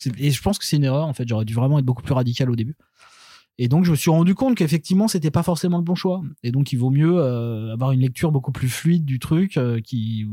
C'est- 0.00 0.18
Et 0.18 0.30
je 0.32 0.42
pense 0.42 0.58
que 0.58 0.64
c'est 0.64 0.76
une 0.76 0.84
erreur, 0.84 1.06
en 1.06 1.12
fait. 1.14 1.28
J'aurais 1.28 1.44
dû 1.44 1.54
vraiment 1.54 1.78
être 1.78 1.84
beaucoup 1.84 2.02
plus 2.02 2.14
radical 2.14 2.50
au 2.50 2.56
début. 2.56 2.74
Et 3.58 3.68
donc, 3.68 3.84
je 3.84 3.90
me 3.90 3.96
suis 3.96 4.10
rendu 4.10 4.34
compte 4.34 4.56
qu'effectivement, 4.56 5.06
c'était 5.06 5.30
pas 5.30 5.42
forcément 5.42 5.76
le 5.78 5.84
bon 5.84 5.94
choix. 5.94 6.22
Et 6.42 6.50
donc, 6.50 6.72
il 6.72 6.76
vaut 6.78 6.90
mieux 6.90 7.18
euh, 7.18 7.72
avoir 7.74 7.92
une 7.92 8.00
lecture 8.00 8.32
beaucoup 8.32 8.52
plus 8.52 8.70
fluide 8.70 9.04
du 9.04 9.18
truc 9.18 9.58
euh, 9.58 9.80
qui. 9.80 10.26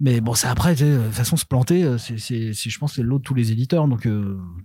Mais 0.00 0.20
bon, 0.20 0.32
ça 0.34 0.50
après, 0.50 0.74
de 0.74 1.02
toute 1.04 1.12
façon, 1.14 1.36
se 1.36 1.44
planter, 1.44 1.84
euh, 1.84 1.98
c'est, 1.98 2.18
c'est, 2.18 2.52
c'est- 2.54 2.70
je 2.70 2.78
pense, 2.78 2.94
c'est 2.94 3.02
l'eau 3.02 3.18
de 3.18 3.22
tous 3.22 3.34
les 3.34 3.52
éditeurs. 3.52 3.86
Donc, 3.86 4.08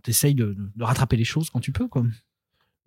t'essayes 0.02 0.34
de, 0.36 0.56
de 0.76 0.84
rattraper 0.84 1.18
les 1.18 1.26
choses 1.26 1.50
quand 1.50 1.60
tu 1.60 1.72
peux, 1.72 1.88
quoi. 1.88 2.04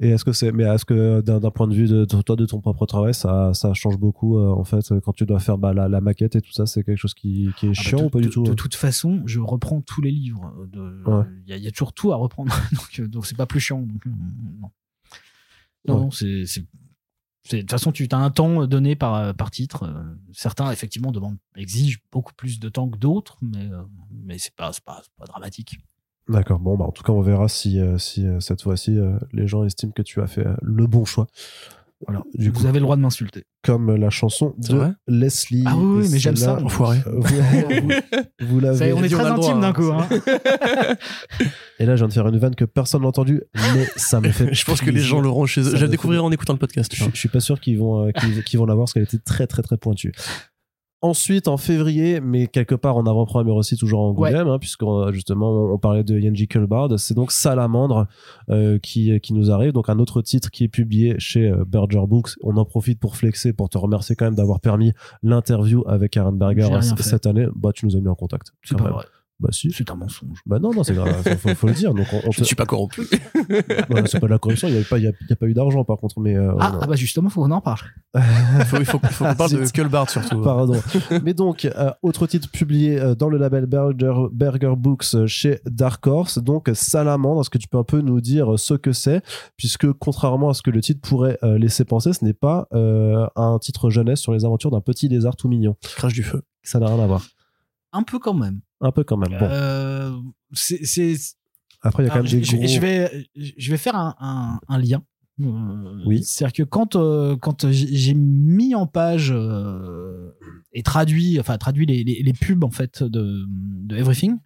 Et 0.00 0.10
est-ce 0.10 0.24
que 0.24 0.32
c'est, 0.32 0.52
mais 0.52 0.62
est-ce 0.62 0.84
que 0.84 1.20
d'un 1.22 1.50
point 1.50 1.66
de 1.66 1.74
vue 1.74 1.88
de, 1.88 2.04
de 2.04 2.22
toi, 2.22 2.36
de 2.36 2.46
ton 2.46 2.60
propre 2.60 2.86
travail, 2.86 3.12
ça, 3.14 3.52
ça 3.52 3.74
change 3.74 3.98
beaucoup 3.98 4.38
euh, 4.38 4.48
en 4.50 4.62
fait 4.62 4.94
quand 5.04 5.12
tu 5.12 5.26
dois 5.26 5.40
faire 5.40 5.58
bah, 5.58 5.72
la, 5.74 5.88
la 5.88 6.00
maquette 6.00 6.36
et 6.36 6.40
tout 6.40 6.52
ça, 6.52 6.66
c'est 6.66 6.84
quelque 6.84 6.98
chose 6.98 7.14
qui, 7.14 7.50
qui 7.58 7.66
est 7.66 7.70
Ah 7.70 7.72
bah, 7.76 7.82
chiant 7.82 7.98
de- 7.98 8.04
ou 8.04 8.10
pas 8.10 8.20
du 8.20 8.30
tout 8.30 8.44
De 8.44 8.50
euh 8.50 8.54
toute 8.54 8.76
façon, 8.76 9.22
je 9.26 9.40
reprends 9.40 9.80
tous 9.80 10.00
les 10.00 10.12
livres. 10.12 10.54
Il 10.72 10.78
Ouais. 10.80 11.24
y, 11.48 11.52
a- 11.52 11.56
y 11.56 11.66
a 11.66 11.70
toujours 11.72 11.92
tout 11.92 12.12
à 12.12 12.16
reprendre. 12.16 12.52
donc, 12.72 13.00
euh, 13.00 13.08
donc 13.08 13.26
c'est 13.26 13.36
pas 13.36 13.46
plus 13.46 13.58
chiant. 13.58 13.80
Donc, 13.82 14.06
euh, 14.06 14.10
non, 14.60 14.70
non, 15.88 15.94
Ouais. 15.94 16.00
non, 16.02 16.10
c'est. 16.12 16.44
De 17.50 17.60
toute 17.60 17.70
façon, 17.70 17.92
tu 17.92 18.06
as 18.12 18.18
un 18.18 18.30
temps 18.30 18.66
donné 18.66 18.94
par, 18.94 19.14
euh, 19.14 19.32
par 19.32 19.50
titre. 19.50 19.84
Euh, 19.84 20.04
Certains, 20.32 20.70
effectivement, 20.70 21.10
demandent, 21.12 21.38
exigent 21.56 21.98
beaucoup 22.12 22.34
plus 22.34 22.60
de 22.60 22.68
temps 22.68 22.88
que 22.90 22.98
d'autres, 22.98 23.38
mais, 23.40 23.64
euh, 23.72 23.82
mais 24.12 24.36
c'est 24.38 24.54
pas, 24.54 24.70
c'est 24.72 24.84
pas, 24.84 25.00
c'est 25.02 25.10
pas 25.18 25.24
dramatique. 25.24 25.78
D'accord. 26.28 26.58
Bon, 26.58 26.76
bah 26.76 26.84
en 26.84 26.92
tout 26.92 27.02
cas, 27.02 27.12
on 27.12 27.20
verra 27.22 27.48
si, 27.48 27.80
euh, 27.80 27.96
si 27.98 28.26
euh, 28.26 28.40
cette 28.40 28.62
fois-ci 28.62 28.98
euh, 28.98 29.12
les 29.32 29.46
gens 29.48 29.64
estiment 29.64 29.92
que 29.92 30.02
tu 30.02 30.20
as 30.20 30.26
fait 30.26 30.46
euh, 30.46 30.54
le 30.62 30.86
bon 30.86 31.04
choix. 31.04 31.26
Voilà. 32.06 32.22
Du 32.34 32.50
Vous 32.50 32.60
coup, 32.60 32.66
avez 32.68 32.78
le 32.78 32.84
droit 32.84 32.94
de 32.94 33.00
m'insulter. 33.00 33.44
comme 33.64 33.92
la 33.96 34.08
chanson 34.08 34.54
de 34.56 34.92
Leslie. 35.08 35.64
Ah 35.66 35.74
oui, 35.76 36.06
mais 36.12 36.18
j'aime 36.20 36.36
ça. 36.36 36.62
Enfoiré. 36.62 36.98
Vous, 37.06 37.22
vous, 37.22 38.60
vous 38.60 38.60
Ça 38.60 38.86
y 38.86 38.88
l'avez. 38.88 38.88
est, 38.88 38.92
on 38.92 39.02
est 39.02 39.08
très 39.08 39.24
intime 39.26 39.60
d'un 39.60 39.72
coup. 39.72 39.90
hein. 39.90 40.06
Et 41.80 41.86
là, 41.86 41.96
je 41.96 42.00
viens 42.02 42.08
de 42.08 42.12
faire 42.12 42.28
une 42.28 42.38
vanne 42.38 42.54
que 42.54 42.64
personne 42.64 43.02
n'a 43.02 43.08
entendue, 43.08 43.42
mais 43.54 43.86
ça 43.96 44.20
me 44.20 44.30
fait. 44.30 44.52
Je 44.54 44.64
pense 44.64 44.80
que 44.80 44.90
les 44.90 45.00
gens 45.00 45.20
l'auront 45.20 45.46
chez 45.46 45.62
eux. 45.62 45.72
Je 45.72 45.76
fait- 45.76 45.88
découvrirai 45.88 46.22
en 46.22 46.30
écoutant 46.30 46.52
le 46.52 46.58
podcast. 46.60 46.92
Je, 46.94 47.04
je 47.12 47.18
suis 47.18 47.28
pas 47.28 47.40
sûr 47.40 47.58
qu'ils 47.60 47.78
vont, 47.80 48.06
euh, 48.06 48.10
qu'ils, 48.12 48.44
qu'ils 48.44 48.58
vont 48.60 48.66
l'avoir 48.66 48.84
parce 48.84 48.92
qu'elle 48.94 49.02
était 49.02 49.18
très 49.18 49.46
très 49.48 49.62
très 49.62 49.76
pointue. 49.76 50.12
Ensuite, 51.00 51.46
en 51.46 51.56
février, 51.56 52.20
mais 52.20 52.48
quelque 52.48 52.74
part 52.74 52.96
en 52.96 53.06
avant-première 53.06 53.54
aussi, 53.54 53.76
toujours 53.76 54.00
en 54.00 54.08
Angoulême, 54.08 54.48
hein, 54.48 54.58
puisque 54.58 54.82
euh, 54.82 55.12
justement 55.12 55.72
on, 55.72 55.78
parlait 55.78 56.02
de 56.02 56.18
Yenji 56.18 56.48
Kulbard, 56.48 56.98
c'est 56.98 57.14
donc 57.14 57.30
Salamandre 57.30 58.08
euh, 58.50 58.80
qui, 58.80 59.20
qui 59.20 59.32
nous 59.32 59.52
arrive, 59.52 59.70
donc 59.70 59.88
un 59.90 60.00
autre 60.00 60.22
titre 60.22 60.50
qui 60.50 60.64
est 60.64 60.68
publié 60.68 61.14
chez 61.20 61.50
euh, 61.50 61.64
Berger 61.64 62.02
Books. 62.08 62.30
On 62.42 62.56
en 62.56 62.64
profite 62.64 62.98
pour 62.98 63.14
flexer, 63.14 63.52
pour 63.52 63.68
te 63.68 63.78
remercier 63.78 64.16
quand 64.16 64.24
même 64.24 64.34
d'avoir 64.34 64.58
permis 64.58 64.92
l'interview 65.22 65.84
avec 65.86 66.16
Aaron 66.16 66.32
Berger 66.32 66.68
fait. 66.82 67.02
cette 67.04 67.26
année. 67.26 67.46
Bah, 67.54 67.70
tu 67.72 67.86
nous 67.86 67.96
as 67.96 68.00
mis 68.00 68.08
en 68.08 68.16
contact. 68.16 68.52
C'est 68.64 68.76
pas 68.76 68.90
vrai. 68.90 69.04
Bah 69.40 69.50
si. 69.52 69.70
C'est 69.70 69.88
un 69.90 69.94
mensonge. 69.94 70.38
Bah 70.46 70.58
non, 70.58 70.72
non, 70.74 70.82
c'est 70.82 70.94
grave. 70.94 71.22
Faut, 71.22 71.36
faut, 71.48 71.54
faut 71.54 71.66
le 71.68 71.72
dire. 71.74 71.94
Donc 71.94 72.06
on, 72.12 72.20
on 72.26 72.30
Je 72.32 72.40
ne 72.40 72.44
suis 72.44 72.56
pas 72.56 72.66
corrompu. 72.66 73.02
Voilà, 73.88 74.06
c'est 74.06 74.18
pas 74.20 74.26
de 74.26 74.32
la 74.32 74.38
corruption. 74.38 74.66
Il 74.68 74.74
y 74.74 74.78
a 74.80 74.82
pas, 74.84 74.98
il 74.98 75.04
y 75.04 75.06
a, 75.06 75.12
il 75.20 75.26
y 75.30 75.32
a 75.32 75.36
pas 75.36 75.46
eu 75.46 75.54
d'argent 75.54 75.84
par 75.84 75.96
contre, 75.98 76.18
mais. 76.20 76.36
euh, 76.36 76.52
Ah, 76.58 76.78
ah 76.82 76.86
bah 76.86 76.96
justement, 76.96 77.28
faut 77.30 77.42
qu'on 77.42 77.50
en 77.52 77.60
parle. 77.60 77.78
Il 78.16 78.20
faut, 78.64 78.76
faut, 78.84 78.98
faut 78.98 79.24
qu'on 79.24 79.34
parle 79.34 79.50
de 79.52 79.64
Zut. 79.64 79.72
Kulbard 79.72 80.10
surtout. 80.10 80.40
Pardon. 80.42 80.80
Mais 81.22 81.34
donc, 81.34 81.64
euh, 81.66 81.90
autre 82.02 82.26
titre 82.26 82.50
publié 82.50 82.98
euh, 83.00 83.14
dans 83.14 83.28
le 83.28 83.38
label 83.38 83.66
Berger, 83.66 84.12
Berger 84.32 84.74
Books 84.76 85.26
chez 85.26 85.60
Dark 85.66 86.04
Horse, 86.06 86.38
donc 86.38 86.68
Salamandre. 86.74 87.42
Est-ce 87.42 87.50
que 87.50 87.58
tu 87.58 87.68
peux 87.68 87.78
un 87.78 87.84
peu 87.84 88.00
nous 88.00 88.20
dire 88.20 88.58
ce 88.58 88.74
que 88.74 88.92
c'est? 88.92 89.22
Puisque, 89.56 89.90
contrairement 89.92 90.50
à 90.50 90.54
ce 90.54 90.62
que 90.62 90.70
le 90.70 90.80
titre 90.80 91.00
pourrait 91.00 91.38
laisser 91.42 91.84
penser, 91.84 92.12
ce 92.12 92.24
n'est 92.24 92.34
pas 92.34 92.66
euh, 92.74 93.26
un 93.36 93.58
titre 93.60 93.88
jeunesse 93.90 94.20
sur 94.20 94.32
les 94.32 94.44
aventures 94.44 94.70
d'un 94.72 94.80
petit 94.80 95.08
lézard 95.08 95.36
tout 95.36 95.48
mignon. 95.48 95.76
Crash 95.96 96.12
du 96.14 96.22
feu. 96.24 96.42
Ça 96.62 96.80
n'a 96.80 96.86
rien 96.86 97.02
à 97.02 97.06
voir. 97.06 97.22
Un 97.92 98.02
peu 98.02 98.18
quand 98.18 98.34
même. 98.34 98.60
Un 98.80 98.92
peu 98.92 99.04
quand 99.04 99.16
même. 99.16 99.38
Bon, 99.38 99.46
Euh, 99.50 100.12
c'est, 100.52 101.16
après, 101.82 102.02
il 102.04 102.06
y 102.06 102.08
a 102.08 102.12
quand 102.12 102.20
Alors, 102.20 102.30
même 102.30 102.40
des 102.40 102.44
je, 102.44 102.50
je- 102.52 102.56
gros... 102.56 102.66
je 102.66 102.80
vais, 102.80 103.28
je 103.36 103.70
vais 103.70 103.76
faire 103.76 103.96
un, 103.96 104.14
un, 104.20 104.60
un 104.68 104.78
lien. 104.78 105.02
Euh, 105.40 106.02
Oui. 106.06 106.22
C'est-à-dire 106.24 106.52
que 106.52 106.62
quand, 106.68 106.96
euh, 106.96 107.36
quand 107.36 107.70
j'ai 107.70 108.14
mis 108.14 108.74
en 108.74 108.86
page 108.86 109.32
et 110.72 110.82
traduit, 110.82 111.38
enfin 111.40 111.56
traduit 111.58 111.86
les, 111.86 112.02
les, 112.04 112.22
les 112.22 112.32
pubs 112.32 112.64
en 112.64 112.70
fait 112.70 113.02
de, 113.02 113.44
de 113.48 113.96
Everything, 113.96 114.38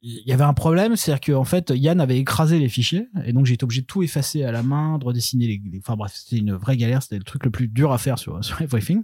il 0.00 0.22
y 0.26 0.32
avait 0.32 0.44
un 0.44 0.54
problème, 0.54 0.94
c'est-à-dire 0.96 1.20
que 1.20 1.32
en 1.32 1.44
fait 1.44 1.72
Yann 1.74 2.00
avait 2.00 2.18
écrasé 2.18 2.58
les 2.60 2.68
fichiers 2.68 3.08
et 3.24 3.32
donc 3.32 3.46
j'ai 3.46 3.54
été 3.54 3.64
obligé 3.64 3.80
de 3.80 3.86
tout 3.86 4.02
effacer 4.02 4.44
à 4.44 4.52
la 4.52 4.62
main, 4.62 4.98
de 4.98 5.04
redessiner 5.04 5.46
les, 5.48 5.60
les- 5.72 5.78
enfin 5.78 5.96
bref, 5.96 6.12
c'était 6.14 6.38
une 6.40 6.52
vraie 6.54 6.76
galère, 6.76 7.02
c'était 7.02 7.18
le 7.18 7.24
truc 7.24 7.44
le 7.44 7.50
plus 7.50 7.66
dur 7.68 7.92
à 7.92 7.98
faire 7.98 8.18
sur, 8.18 8.42
sur 8.44 8.60
Everything. 8.62 9.02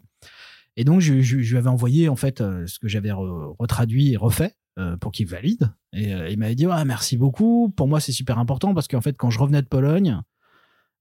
Et 0.77 0.85
donc 0.85 1.01
je, 1.01 1.20
je, 1.20 1.41
je 1.41 1.51
lui 1.53 1.59
avais 1.59 1.68
envoyé 1.68 2.09
en 2.09 2.16
fait 2.16 2.41
euh, 2.41 2.66
ce 2.66 2.79
que 2.79 2.89
j'avais 2.89 3.11
re- 3.11 3.55
retraduit 3.59 4.12
et 4.12 4.16
refait 4.16 4.55
euh, 4.79 4.97
pour 4.97 5.12
qu'il 5.12 5.27
valide. 5.27 5.70
Et 5.93 6.12
euh, 6.14 6.29
il 6.29 6.39
m'avait 6.39 6.55
dit 6.57 6.66
ouais, 6.66 6.85
merci 6.85 7.16
beaucoup. 7.16 7.70
Pour 7.77 7.87
moi 7.89 8.01
c'est 8.01 8.12
super 8.12 8.39
important 8.39 8.75
parce 8.75 8.89
qu'en 8.89 9.01
fait 9.01 9.16
quand 9.16 9.31
je 9.31 9.39
revenais 9.39 9.62
de 9.62 9.68
Pologne, 9.68 10.20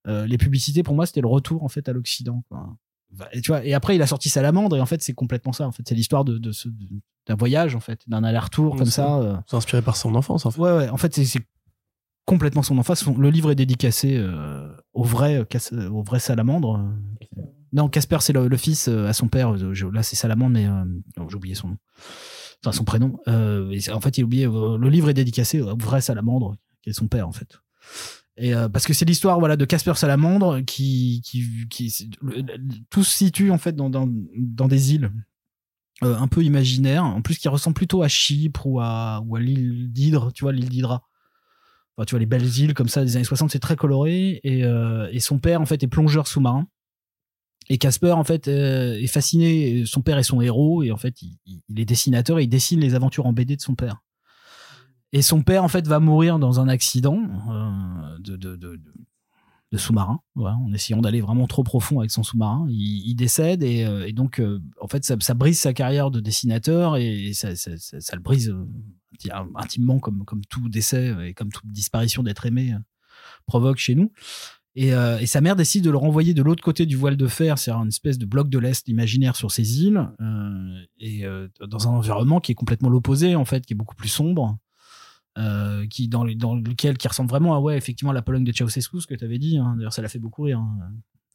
euh, 0.07 0.25
les 0.27 0.37
publicités 0.37 0.83
pour 0.83 0.93
moi 0.95 1.05
c'était 1.05 1.21
le 1.21 1.27
retour 1.27 1.63
en 1.63 1.69
fait 1.69 1.87
à 1.89 1.93
l'Occident. 1.93 2.43
Bah, 3.11 3.29
Et 3.33 3.41
tu 3.41 3.51
vois. 3.51 3.63
Et 3.65 3.73
après 3.73 3.95
il 3.95 4.01
a 4.01 4.07
sorti 4.07 4.29
Salamandre 4.29 4.75
et 4.77 4.81
en 4.81 4.85
fait 4.85 5.01
c'est 5.01 5.13
complètement 5.13 5.53
ça. 5.53 5.67
En 5.67 5.71
fait 5.71 5.83
c'est 5.87 5.95
l'histoire 5.95 6.23
de, 6.25 6.37
de 6.37 6.51
ce- 6.51 6.69
de- 6.69 7.01
d'un 7.27 7.35
voyage 7.35 7.73
en 7.75 7.79
fait, 7.79 8.01
d'un 8.07 8.23
aller-retour 8.23 8.75
comme 8.75 8.85
c'est 8.85 8.91
ça. 8.91 9.43
C'est 9.47 9.55
inspiré 9.55 9.81
par 9.81 9.95
son 9.95 10.13
enfance 10.15 10.45
en 10.45 10.51
fait. 10.51 10.59
Ouais, 10.61 10.71
ouais. 10.75 10.89
En 10.89 10.97
fait, 10.97 11.13
c'est- 11.15 11.25
c'est 11.25 11.41
complètement 12.25 12.63
son 12.63 12.77
enfance. 12.77 13.05
Le 13.07 13.29
livre 13.29 13.51
est 13.51 13.55
dédicacé 13.55 14.17
euh, 14.17 14.67
au 14.93 15.03
vrai, 15.03 15.37
euh, 15.73 15.89
au 15.89 16.03
vrai 16.03 16.19
salamandre. 16.19 16.75
euh. 17.37 17.42
Non, 17.73 17.89
Casper, 17.89 18.19
c'est 18.21 18.33
le, 18.33 18.57
fils 18.57 18.87
euh, 18.87 19.07
à 19.07 19.13
son 19.13 19.27
père. 19.27 19.55
Euh, 19.55 19.73
là, 19.91 20.03
c'est 20.03 20.15
salamandre, 20.15 20.51
mais 20.51 20.67
euh, 20.67 21.27
j'ai 21.27 21.35
oublié 21.35 21.55
son 21.55 21.69
nom. 21.69 21.77
Enfin, 22.63 22.71
son 22.71 22.83
prénom. 22.83 23.17
En 23.25 23.99
fait, 23.99 24.17
il 24.17 24.21
a 24.21 24.23
oublié. 24.23 24.45
le 24.45 24.89
livre 24.89 25.09
est 25.09 25.15
dédicacé 25.15 25.59
au 25.59 25.75
vrai 25.75 25.99
salamandre, 25.99 26.55
qui 26.81 26.91
est 26.91 26.93
son 26.93 27.07
père, 27.07 27.27
en 27.27 27.31
fait. 27.31 27.59
Et 28.37 28.53
parce 28.71 28.87
que 28.87 28.93
c'est 28.93 29.05
l'histoire 29.05 29.37
voilà 29.37 29.55
de 29.57 29.65
Casper 29.65 29.93
Salamandre 29.93 30.65
qui 30.65 31.21
tout 32.89 33.03
se 33.03 33.15
situe 33.15 33.51
en 33.51 33.59
fait 33.59 33.75
dans 33.75 34.67
des 34.67 34.93
îles 34.95 35.11
un 36.01 36.27
peu 36.27 36.41
imaginaires 36.41 37.03
en 37.03 37.21
plus 37.21 37.37
qui 37.37 37.47
ressemblent 37.47 37.75
plutôt 37.75 38.01
à 38.01 38.07
Chypre 38.07 38.65
ou 38.65 38.79
à 38.79 39.21
l'île 39.37 39.93
d'Hydre 39.93 40.31
tu 40.33 40.45
vois 40.45 40.51
l'île 40.51 40.69
d'Hydra 40.69 41.03
enfin, 41.95 42.05
tu 42.05 42.11
vois 42.15 42.19
les 42.19 42.25
belles 42.25 42.57
îles 42.57 42.73
comme 42.73 42.87
ça 42.87 43.03
des 43.03 43.17
années 43.17 43.23
60 43.23 43.51
c'est 43.51 43.59
très 43.59 43.75
coloré 43.75 44.39
et 44.43 44.61
et 44.61 45.19
son 45.19 45.37
père 45.37 45.61
en 45.61 45.67
fait 45.67 45.83
est 45.83 45.87
plongeur 45.87 46.25
sous-marin 46.25 46.67
et 47.69 47.77
Casper 47.77 48.11
en 48.11 48.23
fait 48.23 48.47
euh, 48.47 48.95
est 48.95 49.07
fasciné 49.07 49.85
son 49.85 50.01
père 50.01 50.17
est 50.17 50.23
son 50.23 50.41
héros 50.41 50.83
et 50.83 50.91
en 50.91 50.97
fait 50.97 51.21
il, 51.21 51.79
est 51.79 51.85
dessinateur 51.85 52.39
et 52.39 52.43
il 52.43 52.49
dessine 52.49 52.79
les 52.79 52.95
aventures 52.95 53.25
en 53.25 53.33
BD 53.33 53.55
de 53.55 53.61
son 53.61 53.75
père 53.75 54.01
et 55.13 55.21
son 55.21 55.43
père, 55.43 55.63
en 55.63 55.67
fait, 55.67 55.87
va 55.87 55.99
mourir 55.99 56.39
dans 56.39 56.59
un 56.59 56.67
accident 56.67 57.21
euh, 57.51 58.17
de, 58.19 59.77
sous-marin, 59.77 60.19
en 60.35 60.73
essayant 60.73 61.01
d'aller 61.01 61.21
vraiment 61.21 61.45
trop 61.45 61.63
profond 61.63 61.99
avec 61.99 62.09
son 62.09 62.23
sous-marin. 62.23 62.65
Il, 62.67 63.13
décède 63.15 63.61
et, 63.61 63.85
euh, 63.85 64.11
donc, 64.11 64.39
euh, 64.39 64.59
en 64.81 64.87
fait, 64.87 65.05
ça, 65.05 65.33
brise 65.35 65.59
sa 65.59 65.71
carrière 65.71 66.09
de 66.09 66.19
dessinateur 66.19 66.97
et, 66.97 67.31
ça, 67.33 67.49
le 67.49 68.19
brise 68.21 68.49
euh, 68.49 68.67
inti- 69.15 69.31
intimement 69.55 69.99
comme, 69.99 70.25
tout 70.49 70.67
décès 70.67 71.13
et 71.27 71.35
comme 71.35 71.51
toute 71.51 71.67
disparition 71.67 72.23
d'être 72.23 72.47
aimé 72.47 72.73
euh, 72.73 72.79
provoque 73.45 73.77
chez 73.77 73.93
nous. 73.93 74.11
Et, 74.75 74.93
euh, 74.93 75.19
et 75.19 75.27
sa 75.27 75.39
mère 75.39 75.55
décide 75.55 75.83
de 75.83 75.91
le 75.91 75.97
renvoyer 75.97 76.33
de 76.33 76.41
l'autre 76.41 76.63
côté 76.63 76.85
du 76.85 76.95
voile 76.95 77.15
de 77.15 77.27
fer, 77.27 77.59
c'est-à-dire 77.59 77.83
une 77.83 77.89
espèce 77.89 78.17
de 78.17 78.25
bloc 78.25 78.49
de 78.49 78.57
l'Est 78.57 78.87
imaginaire 78.87 79.35
sur 79.35 79.51
ces 79.51 79.83
îles, 79.83 80.09
euh, 80.19 80.81
et 80.99 81.25
euh, 81.25 81.47
dans 81.67 81.87
un 81.87 81.91
environnement 81.91 82.39
qui 82.39 82.53
est 82.53 82.55
complètement 82.55 82.89
l'opposé, 82.89 83.35
en 83.35 83.45
fait, 83.45 83.65
qui 83.65 83.73
est 83.73 83.75
beaucoup 83.75 83.95
plus 83.95 84.09
sombre, 84.09 84.57
euh, 85.39 85.87
qui 85.87 86.07
dans, 86.07 86.25
dans 86.25 86.53
lequel 86.53 86.95
qui 86.95 87.07
ressemble 87.07 87.27
vraiment 87.27 87.55
à 87.55 87.59
ouais 87.59 87.75
effectivement 87.75 88.11
la 88.11 88.21
Pologne 88.21 88.43
de 88.43 88.51
Ceausescu 88.51 89.01
ce 89.01 89.07
que 89.07 89.15
tu 89.15 89.25
avais 89.25 89.39
dit 89.39 89.57
hein. 89.57 89.73
d'ailleurs 89.75 89.91
ça 89.91 90.03
l'a 90.03 90.07
fait 90.07 90.19
beaucoup 90.19 90.43
rire 90.43 90.59
hein. 90.59 90.77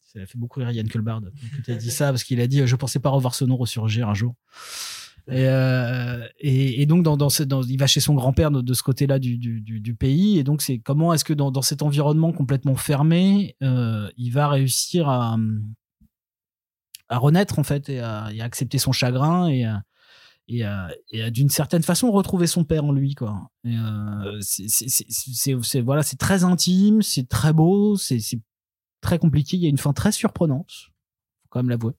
ça 0.05 0.21
l'a 0.21 0.27
fait 0.27 0.39
beaucoup 0.39 0.61
rire 0.61 0.71
Yann 0.71 0.87
Kulbard 0.87 1.21
que 1.21 1.63
tu 1.63 1.73
as 1.73 1.75
dit 1.75 1.91
ça 1.91 2.11
parce 2.11 2.23
qu'il 2.23 2.41
a 2.41 2.47
dit 2.47 2.61
euh, 2.61 2.67
je 2.69 2.77
pensais 2.77 3.01
pas 3.01 3.09
revoir 3.09 3.35
ce 3.35 3.45
nom 3.45 3.57
ressurgir 3.57 4.09
un 4.09 4.15
jour 4.15 4.37
et, 5.31 5.47
euh, 5.47 6.27
et, 6.41 6.83
et 6.83 6.87
donc 6.87 7.03
dans, 7.03 7.17
dans, 7.17 7.29
dans 7.47 7.63
il 7.63 7.79
va 7.79 7.87
chez 7.87 8.01
son 8.01 8.15
grand-père 8.15 8.51
de, 8.51 8.61
de 8.61 8.75
ce 8.75 8.83
côté-là 8.83 9.19
du, 9.19 9.39
du, 9.39 9.61
du, 9.61 9.81
du 9.81 9.95
pays. 9.95 10.39
Et 10.39 10.45
donc 10.45 10.63
c'est 10.63 10.79
comment 10.79 11.13
est-ce 11.13 11.25
que 11.25 11.35
dans, 11.35 11.51
dans 11.51 11.63
cet 11.63 11.83
environnement 11.83 12.33
complètement 12.33 12.77
fermé 12.77 13.57
euh, 13.63 14.11
il 14.17 14.31
va 14.31 14.49
réussir 14.49 15.09
à 15.09 15.37
à 17.09 17.19
renaître 17.19 17.59
en 17.59 17.65
fait 17.65 17.89
et 17.89 18.01
à, 18.01 18.29
et 18.33 18.41
à 18.41 18.45
accepter 18.45 18.79
son 18.79 18.93
chagrin 18.93 19.49
et 19.49 19.65
à, 19.65 19.83
et 20.49 20.65
à, 20.65 20.89
à, 21.23 21.31
d'une 21.31 21.51
certaine 21.51 21.83
façon 21.83 22.11
retrouver 22.11 22.47
son 22.47 22.65
père 22.65 22.85
en 22.85 22.93
lui 22.93 23.15
quoi. 23.15 23.51
Euh, 23.67 24.39
c'est, 24.41 25.81
voilà 25.81 26.03
c'est 26.03 26.19
très 26.19 26.45
intime 26.45 27.03
c'est 27.03 27.29
très 27.29 27.53
beau 27.53 27.97
c'est, 27.97 28.21
c'est 28.21 28.41
très 29.01 29.19
compliqué. 29.21 29.57
Il 29.57 29.63
y 29.63 29.67
a 29.67 29.69
une 29.69 29.79
fin 29.79 29.93
très 29.93 30.11
surprenante. 30.11 30.73
Faut 31.43 31.49
quand 31.51 31.61
même 31.61 31.71
l'avouer 31.71 31.93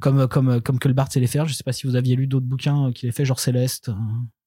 comme 0.00 0.26
comme 0.28 0.60
comme 0.60 0.78
que 0.78 0.88
le 0.88 0.94
Bart 0.94 1.10
sait 1.12 1.20
les 1.20 1.26
faire 1.26 1.46
je 1.46 1.54
sais 1.54 1.62
pas 1.64 1.72
si 1.72 1.86
vous 1.86 1.96
aviez 1.96 2.16
lu 2.16 2.26
d'autres 2.26 2.46
bouquins 2.46 2.92
qu'il 2.92 3.08
ait 3.08 3.12
fait 3.12 3.24
genre 3.24 3.40
Céleste. 3.40 3.90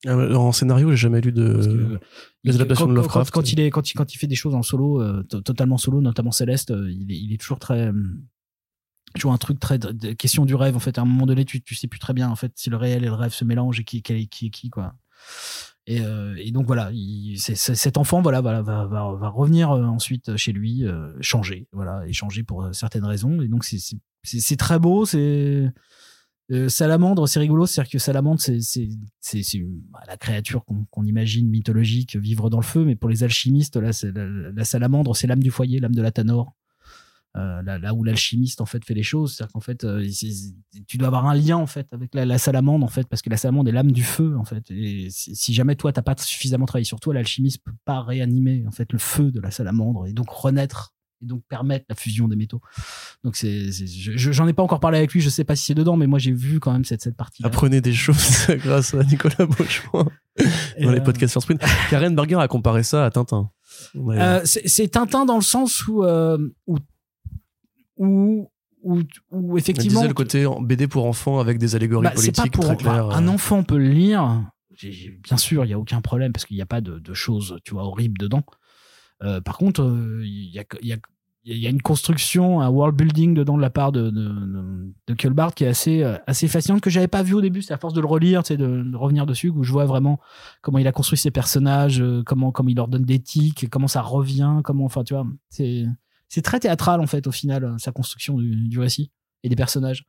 Euh, 0.08 0.34
En 0.36 0.52
scénario, 0.52 0.92
j'ai 0.92 0.98
jamais 0.98 1.22
lu 1.22 1.32
de. 1.32 1.42
euh, 1.44 2.00
les 2.44 2.56
adaptations 2.56 2.88
de 2.88 2.94
Lovecraft. 2.94 3.32
Quand, 3.32 3.52
il 3.52 3.60
est, 3.60 3.70
quand, 3.72 3.90
il, 3.90 3.94
quand 3.96 4.14
il 4.14 4.18
fait 4.18 4.28
des 4.28 4.36
choses 4.36 4.54
en 4.54 4.62
solo, 4.62 5.02
euh, 5.02 5.24
to- 5.24 5.42
totalement 5.42 5.78
solo, 5.78 6.00
notamment 6.02 6.32
Céleste, 6.32 6.70
euh, 6.72 6.92
il, 6.92 7.12
est, 7.12 7.18
il 7.18 7.34
est 7.34 7.38
toujours 7.42 7.58
très. 7.60 7.88
euh, 7.88 7.94
toujours 9.16 9.34
un 9.34 9.38
truc 9.38 9.60
très. 9.60 9.80
de- 9.80 10.14
question 10.14 10.46
du 10.46 10.54
rêve, 10.54 10.76
en 10.76 10.80
fait. 10.80 10.98
À 11.00 11.02
un 11.02 11.06
moment 11.06 11.26
donné, 11.26 11.44
tu, 11.46 11.62
tu 11.62 11.74
sais 11.74 11.88
plus 11.88 12.00
très 12.00 12.14
bien, 12.14 12.30
en 12.30 12.36
fait, 12.36 12.52
si 12.56 12.70
le 12.70 12.78
réel 12.78 13.04
et 13.04 13.08
le 13.08 13.14
rêve 13.14 13.34
se 13.34 13.46
mélangent 13.46 13.80
et 13.80 13.84
qui, 13.84 14.02
qui, 14.04 14.14
est- 14.14 14.28
qui 14.28 14.70
quoi. 14.70 14.94
Et, 15.88 16.02
euh, 16.02 16.36
et 16.38 16.52
donc 16.52 16.66
voilà, 16.68 16.90
il, 16.94 17.38
cet 17.40 17.98
enfant 17.98 18.22
voilà, 18.22 18.42
voilà 18.42 18.62
va, 18.64 18.86
va, 18.88 19.14
va 19.14 19.30
revenir 19.30 19.72
euh, 19.72 19.84
ensuite 19.86 20.36
chez 20.36 20.52
lui, 20.52 20.84
euh, 20.84 21.14
changer, 21.22 21.68
voilà, 21.72 22.06
et 22.08 22.14
changer 22.14 22.44
pour 22.44 22.64
euh, 22.64 22.74
certaines 22.74 23.06
raisons. 23.06 23.40
Et 23.42 23.48
donc 23.48 23.64
c'est, 23.64 23.78
c'est, 24.26 24.58
très 24.58 24.80
beau, 24.80 25.06
c'est 25.06 25.72
euh, 26.52 26.70
Salamandre, 26.70 27.28
c'est 27.28 27.40
rigolo, 27.40 27.66
c'est-à-dire 27.66 27.92
que 27.92 28.00
Salamandre, 28.00 28.40
c'est 28.40 29.60
bah, 29.92 30.00
la 30.08 30.18
créature 30.18 30.64
qu'on 30.66 31.04
imagine 31.04 31.50
mythologique, 31.50 32.16
vivre 32.16 32.50
dans 32.50 32.60
le 32.60 32.64
feu, 32.64 32.86
mais 32.86 32.96
pour 32.96 33.10
les 33.10 33.24
alchimistes, 33.24 33.78
la, 33.78 33.92
la 34.54 34.66
salamandre, 34.66 35.16
c'est 35.16 35.28
l'âme 35.28 35.42
du 35.42 35.52
foyer, 35.52 35.80
l'âme 35.80 35.96
de 35.96 36.02
la 36.02 36.12
Tanor. 36.12 36.56
Euh, 37.38 37.62
là, 37.64 37.94
où 37.94 38.06
l'alchimiste 38.06 38.62
en 38.62 38.66
fait 38.66 38.86
fait 38.86 38.94
les 38.94 39.04
choses, 39.04 39.36
c'est-à-dire 39.36 39.52
qu'en 39.52 39.60
fait, 39.60 39.84
euh, 39.84 40.08
tu 40.88 40.98
dois 40.98 41.08
avoir 41.08 41.26
un 41.26 41.36
lien 41.36 41.58
en 41.58 41.66
fait 41.66 41.86
avec 41.92 42.16
la, 42.16 42.24
la 42.24 42.38
salamandre 42.38 42.86
en 42.86 42.90
fait, 42.90 43.10
parce 43.10 43.22
que 43.22 43.30
la 43.30 43.36
salamandre 43.36 43.68
est 43.68 43.74
l'âme 43.74 43.92
du 43.92 44.04
feu 44.04 44.38
en 44.38 44.46
fait. 44.46 44.72
Et 44.72 45.10
si 45.10 45.54
jamais 45.54 45.76
toi 45.76 45.92
t'as 45.92 46.02
pas 46.02 46.16
suffisamment 46.18 46.66
travaillé 46.66 46.86
sur 46.86 47.02
toi, 47.02 47.14
l'alchimiste 47.14 47.62
peut 47.62 47.74
pas 47.84 48.02
réanimer 48.02 48.66
en 48.66 48.72
fait 48.72 48.94
le 48.94 49.00
feu 49.00 49.32
de 49.32 49.42
la 49.42 49.52
salamandre 49.52 50.08
et 50.08 50.14
donc 50.14 50.30
renaître 50.30 50.96
et 51.22 51.26
donc 51.26 51.44
permettre 51.50 51.86
la 51.90 51.96
fusion 51.96 52.30
des 52.30 52.38
métaux. 52.38 52.62
Donc 53.26 53.36
c'est, 53.36 53.72
c'est- 53.72 53.88
je- 53.88 54.16
je- 54.16 54.32
j'en 54.32 54.48
ai 54.48 54.54
pas 54.54 54.62
encore 54.62 54.80
parlé 54.80 55.00
avec 55.00 55.12
lui, 55.12 55.20
je 55.20 55.30
sais 55.30 55.44
pas 55.44 55.56
si 55.56 55.66
c'est 55.66 55.74
dedans, 55.74 55.98
mais 55.98 56.06
moi 56.06 56.20
j'ai 56.20 56.32
vu 56.32 56.60
quand 56.60 56.72
même 56.72 56.86
cette 56.86 57.02
cette 57.02 57.18
partie. 57.18 57.44
Apprenez 57.44 57.82
des 57.82 57.92
choses 57.92 58.46
grâce 58.64 58.94
à 58.94 59.04
Nicolas 59.04 59.48
Beauchemin 59.48 60.06
dans 60.80 60.92
les 60.92 61.02
podcasts 61.02 61.32
sur 61.32 61.42
Sprint. 61.42 61.60
Karen 61.90 62.16
Berger 62.16 62.36
a 62.36 62.48
comparé 62.48 62.84
ça 62.84 63.04
à 63.04 63.10
Tintin. 63.10 63.50
Ouais. 63.96 64.18
Euh, 64.22 64.42
c'est 64.46 64.88
Tintin 64.90 65.26
dans 65.26 65.38
le 65.38 65.42
sens 65.42 65.88
où 65.88 66.04
euh, 66.04 66.38
où 66.68 66.78
où, 67.98 68.48
où, 68.84 69.02
où 69.32 69.58
Elle 69.58 69.62
effectivement 69.62 70.02
disait 70.02 70.08
le 70.08 70.14
côté 70.14 70.46
BD 70.62 70.88
pour 70.88 71.06
enfants 71.06 71.40
avec 71.40 71.58
des 71.58 71.76
allégories 71.76 72.04
bah, 72.04 72.12
politiques 72.12 72.36
pas 72.36 72.50
pour 72.50 72.66
très 72.66 72.78
claires. 72.78 73.08
enfin, 73.08 73.18
un 73.18 73.28
euh. 73.28 73.32
enfant 73.32 73.64
peut 73.64 73.80
le 73.80 73.90
lire. 73.90 74.44
Bien 75.24 75.38
sûr, 75.38 75.66
il 75.66 75.70
y 75.70 75.74
a 75.74 75.80
aucun 75.80 76.02
problème 76.02 76.32
parce 76.32 76.46
qu'il 76.46 76.58
n'y 76.58 76.62
a 76.62 76.66
pas 76.68 76.82
de, 76.82 77.00
de 77.00 77.14
choses, 77.14 77.58
tu 77.64 77.74
vois, 77.74 77.84
horribles 77.86 78.20
dedans. 78.20 78.44
Euh, 79.24 79.40
par 79.42 79.58
contre, 79.58 79.82
euh, 79.82 80.22
il 80.24 80.52
y 80.54 80.60
a 80.60 80.66
il 80.82 80.88
y 80.90 80.94
a 80.94 80.98
il 81.48 81.60
y 81.60 81.68
a 81.68 81.70
une 81.70 81.82
construction, 81.82 82.60
un 82.62 82.70
world 82.70 82.96
building 82.96 83.36
dedans 83.36 83.56
de 83.56 83.62
la 83.62 83.70
part 83.70 83.92
de, 83.92 84.10
de, 84.10 84.30
de, 84.30 85.14
de 85.14 85.52
qui 85.54 85.64
est 85.64 85.68
assez, 85.68 86.02
euh, 86.02 86.18
assez 86.26 86.48
fascinante, 86.48 86.82
que 86.82 86.90
j'avais 86.90 87.08
pas 87.08 87.22
vu 87.22 87.36
au 87.36 87.42
début. 87.42 87.62
C'est 87.62 87.74
à 87.74 87.78
force 87.78 87.94
de 87.94 88.02
le 88.02 88.08
relire, 88.08 88.42
de, 88.42 88.96
revenir 88.98 89.28
dessus, 89.28 89.50
où 89.50 89.64
je 89.64 89.72
vois 89.72 89.86
vraiment 89.86 90.20
comment 90.62 90.80
il 90.80 90.88
a 90.88 90.92
construit 90.92 91.20
ses 91.20 91.30
personnages, 91.30 92.02
euh, 92.02 92.24
comment, 92.26 92.52
comment 92.52 92.70
il 92.70 92.76
leur 92.76 92.88
donne 92.88 93.06
des 93.06 93.20
tics, 93.20 93.70
comment 93.70 93.88
ça 93.88 94.02
revient, 94.02 94.62
comment, 94.64 94.86
enfin, 94.86 95.04
tu 95.04 95.14
vois, 95.14 95.28
c'est, 95.50 95.86
c'est 96.30 96.42
très 96.42 96.60
théâtral, 96.60 97.00
en 97.00 97.08
fait, 97.08 97.28
au 97.28 97.32
final, 97.32 97.64
euh, 97.64 97.78
sa 97.78 97.92
construction 97.92 98.38
du, 98.38 98.68
du 98.68 98.80
récit 98.80 99.12
et 99.44 99.50
des 99.50 99.56
personnages. 99.56 100.08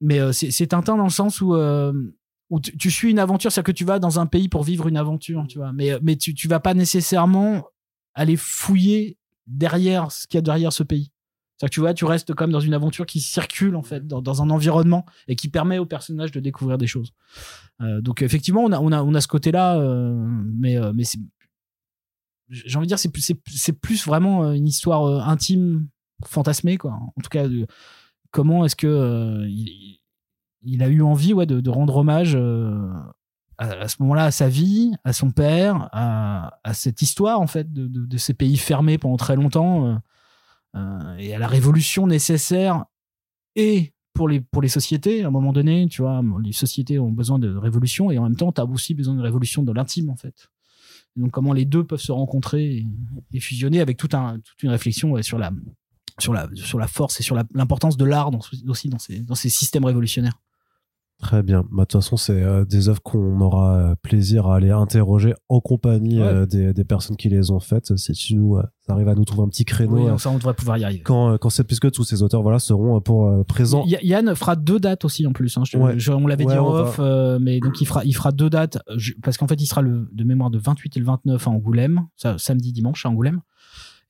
Mais 0.00 0.18
euh, 0.18 0.32
c'est, 0.32 0.66
Tintin 0.66 0.96
dans 0.96 1.04
le 1.04 1.10
sens 1.10 1.40
où, 1.40 1.54
où 1.54 2.60
tu, 2.60 2.76
tu 2.76 2.90
suis 2.90 3.10
une 3.12 3.20
aventure, 3.20 3.52
c'est-à-dire 3.52 3.72
que 3.72 3.78
tu 3.78 3.84
vas 3.84 4.00
dans 4.00 4.18
un 4.18 4.26
pays 4.26 4.48
pour 4.48 4.64
vivre 4.64 4.88
une 4.88 4.96
aventure, 4.96 5.46
tu 5.48 5.58
vois, 5.58 5.72
mais, 5.72 5.92
mais 6.02 6.16
tu, 6.16 6.34
tu 6.34 6.48
vas 6.48 6.58
pas 6.58 6.74
nécessairement 6.74 7.64
aller 8.14 8.36
fouiller 8.36 9.18
derrière 9.48 10.12
ce 10.12 10.26
qu'il 10.26 10.38
y 10.38 10.38
a 10.38 10.42
derrière 10.42 10.72
ce 10.72 10.82
pays. 10.82 11.10
C'est-à-dire 11.58 11.70
que 11.70 11.74
tu 11.74 11.80
vois, 11.80 11.94
tu 11.94 12.04
restes 12.04 12.34
comme 12.34 12.52
dans 12.52 12.60
une 12.60 12.74
aventure 12.74 13.04
qui 13.04 13.20
circule 13.20 13.74
en 13.74 13.82
fait 13.82 14.06
dans, 14.06 14.42
un 14.42 14.50
environnement 14.50 15.04
et 15.26 15.34
qui 15.34 15.48
permet 15.48 15.78
aux 15.78 15.86
personnages 15.86 16.30
de 16.30 16.38
découvrir 16.38 16.78
des 16.78 16.86
choses. 16.86 17.12
Euh, 17.80 18.00
donc 18.00 18.22
effectivement, 18.22 18.62
on 18.62 18.70
a 18.70 18.78
on 18.78 18.92
a 18.92 19.02
on 19.02 19.12
a 19.14 19.20
ce 19.20 19.26
côté-là, 19.26 19.76
euh, 19.78 20.14
mais 20.56 20.76
euh, 20.76 20.92
mais 20.94 21.02
c'est 21.02 21.18
j'ai 22.48 22.76
envie 22.76 22.86
de 22.86 22.90
dire 22.90 22.98
c'est 22.98 23.10
plus 23.10 23.22
c'est 23.22 23.40
c'est 23.48 23.72
plus 23.72 24.06
vraiment 24.06 24.52
une 24.52 24.68
histoire 24.68 25.28
intime, 25.28 25.88
fantasmée 26.24 26.78
quoi. 26.78 26.92
En 26.92 27.20
tout 27.22 27.28
cas, 27.28 27.48
de- 27.48 27.66
comment 28.30 28.64
est-ce 28.64 28.76
que 28.76 29.44
il, 30.62 30.82
a 30.82 30.88
eu 30.88 31.02
envie 31.02 31.34
ouais 31.34 31.46
de, 31.46 31.60
de 31.60 31.70
rendre 31.70 31.96
hommage 31.96 32.38
à, 33.58 33.88
ce 33.88 33.96
moment-là 34.00 34.24
à 34.24 34.30
sa 34.30 34.48
vie, 34.48 34.92
à 35.04 35.12
son 35.12 35.30
père, 35.30 35.88
à, 35.92 36.60
cette 36.72 37.02
histoire 37.02 37.40
en 37.40 37.46
fait 37.46 37.72
de, 37.72 38.16
ces 38.16 38.34
pays 38.34 38.56
fermés 38.56 38.98
pendant 38.98 39.16
très 39.16 39.36
longtemps 39.36 39.86
euh, 39.86 39.96
euh, 40.76 41.16
et 41.18 41.34
à 41.34 41.38
la 41.38 41.48
révolution 41.48 42.06
nécessaire 42.06 42.84
et 43.56 43.92
pour 44.14 44.28
les 44.28 44.40
pour 44.40 44.62
les 44.62 44.68
sociétés 44.68 45.24
à 45.24 45.28
un 45.28 45.30
moment 45.30 45.52
donné, 45.52 45.88
tu 45.88 46.02
vois, 46.02 46.22
les 46.42 46.52
sociétés 46.52 46.98
ont 46.98 47.10
besoin 47.10 47.38
de 47.38 47.54
révolution 47.54 48.10
et 48.10 48.18
en 48.18 48.24
même 48.24 48.36
temps, 48.36 48.52
tu 48.52 48.60
as 48.60 48.64
aussi 48.64 48.94
besoin 48.94 49.14
de 49.14 49.22
révolution 49.22 49.62
dans 49.62 49.72
l'intime 49.72 50.10
en 50.10 50.16
fait. 50.16 50.48
Donc 51.16 51.32
comment 51.32 51.52
les 51.52 51.64
deux 51.64 51.84
peuvent 51.84 52.00
se 52.00 52.12
rencontrer 52.12 52.86
et, 53.32 53.40
fusionner 53.40 53.80
avec 53.80 53.96
toute 53.96 54.14
une 54.62 54.70
réflexion 54.70 55.20
sur 55.22 55.38
la 55.38 55.50
sur 56.18 56.32
la 56.32 56.48
sur 56.54 56.78
la 56.78 56.86
force 56.86 57.20
et 57.20 57.22
sur 57.22 57.36
l'importance 57.54 57.96
de 57.96 58.04
l'art 58.04 58.30
aussi 58.68 58.88
dans 58.88 58.98
ces 58.98 59.20
dans 59.20 59.34
ces 59.34 59.48
systèmes 59.48 59.84
révolutionnaires. 59.84 60.38
Très 61.20 61.42
bien. 61.42 61.62
Bah, 61.72 61.82
De 61.82 61.88
toute 61.88 62.00
façon, 62.00 62.16
c'est 62.16 62.40
euh, 62.42 62.64
des 62.64 62.88
œuvres 62.88 63.02
qu'on 63.02 63.40
aura 63.40 63.74
euh, 63.76 63.94
plaisir 64.00 64.46
à 64.46 64.54
aller 64.56 64.70
interroger 64.70 65.34
en 65.48 65.60
compagnie 65.60 66.20
Ouais. 66.20 66.26
euh, 66.26 66.46
des, 66.46 66.72
des 66.72 66.84
personnes 66.84 67.16
qui 67.16 67.28
les 67.28 67.50
ont 67.50 67.58
faites. 67.58 67.96
Si 67.96 68.12
tu 68.12 68.36
nous 68.36 68.56
euh, 68.56 68.62
arrives 68.86 69.08
à 69.08 69.16
nous 69.16 69.24
trouver 69.24 69.42
un 69.42 69.48
petit 69.48 69.64
créneau 69.64 70.08
Oui, 70.10 70.18
ça 70.20 70.30
on 70.30 70.36
devrait 70.36 70.54
pouvoir 70.54 70.78
y 70.78 70.84
arriver. 70.84 71.02
quand, 71.02 71.36
quand 71.38 71.50
c'est 71.50 71.64
puisque 71.64 71.90
tous 71.90 72.04
ces 72.04 72.22
auteurs 72.22 72.42
voilà 72.42 72.60
seront 72.60 73.00
pour 73.00 73.44
présents. 73.46 73.84
Y- 73.84 73.98
Yann 74.04 74.32
fera 74.36 74.54
deux 74.54 74.78
dates 74.78 75.04
aussi 75.04 75.26
en 75.26 75.32
plus. 75.32 75.58
hein. 75.58 75.62
Je- 75.66 75.76
Ouais. 75.76 75.98
je- 75.98 76.12
on 76.12 76.26
l'avait 76.28 76.44
Ouais, 76.46 76.52
dit 76.52 76.58
en 76.58 76.70
va- 76.70 76.80
off, 76.82 77.40
mais 77.40 77.58
donc 77.58 77.80
il 77.80 77.86
fera, 77.86 78.04
il 78.04 78.12
fera 78.14 78.30
deux 78.30 78.48
dates 78.48 78.78
je- 78.96 79.14
parce 79.22 79.36
qu'en 79.36 79.48
fait 79.48 79.60
il 79.60 79.66
sera 79.66 79.82
le 79.82 80.08
de 80.12 80.22
mémoire 80.24 80.50
de 80.50 80.58
28 80.58 80.96
et 80.96 81.00
le 81.00 81.06
29 81.06 81.46
à 81.48 81.50
Angoulême, 81.50 82.02
ça, 82.16 82.38
samedi 82.38 82.72
dimanche 82.72 83.04
à 83.04 83.08
Angoulême, 83.08 83.40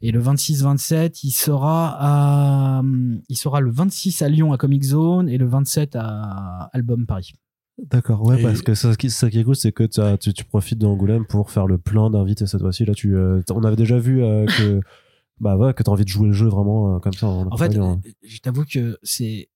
et 0.00 0.12
le 0.12 0.20
26-27 0.22 1.20
il 1.24 1.30
sera 1.30 1.96
à, 1.98 2.82
il 3.28 3.36
sera 3.36 3.60
le 3.60 3.70
26 3.70 4.22
à 4.22 4.28
Lyon 4.28 4.52
à 4.52 4.58
Comic 4.58 4.82
Zone 4.84 5.28
et 5.28 5.38
le 5.38 5.46
27 5.46 5.96
à 5.96 6.70
Album 6.72 7.06
Paris. 7.06 7.32
D'accord, 7.90 8.24
ouais, 8.26 8.40
Et- 8.40 8.42
parce 8.42 8.62
que 8.62 8.74
ça, 8.74 8.92
ce 8.92 8.98
qui, 8.98 9.08
ça 9.08 9.30
qui 9.30 9.38
est 9.38 9.44
cool, 9.44 9.54
c'est 9.54 9.70
que 9.72 9.84
tu, 10.16 10.32
tu 10.34 10.44
profites 10.44 10.78
d'Angoulême 10.78 11.24
pour 11.26 11.50
faire 11.52 11.66
le 11.66 11.78
plein 11.78 12.10
d'invités 12.10 12.46
cette 12.46 12.60
fois-ci. 12.60 12.84
Là, 12.84 12.92
tu, 12.94 13.14
euh, 13.14 13.40
on 13.52 13.62
avait 13.62 13.76
déjà 13.76 13.98
vu 14.00 14.20
euh, 14.22 14.46
que, 14.46 14.80
bah 15.40 15.56
ouais, 15.56 15.72
que 15.74 15.84
t'as 15.84 15.92
envie 15.92 16.02
de 16.04 16.08
jouer 16.08 16.26
le 16.26 16.32
jeu 16.32 16.48
vraiment 16.48 16.96
euh, 16.96 16.98
comme 16.98 17.12
ça. 17.12 17.28
En 17.28 17.56
fait, 17.56 17.76
euh, 17.76 17.94
je 18.26 18.38
t'avoue 18.40 18.64
que 18.64 18.98
c'est, 19.04 19.48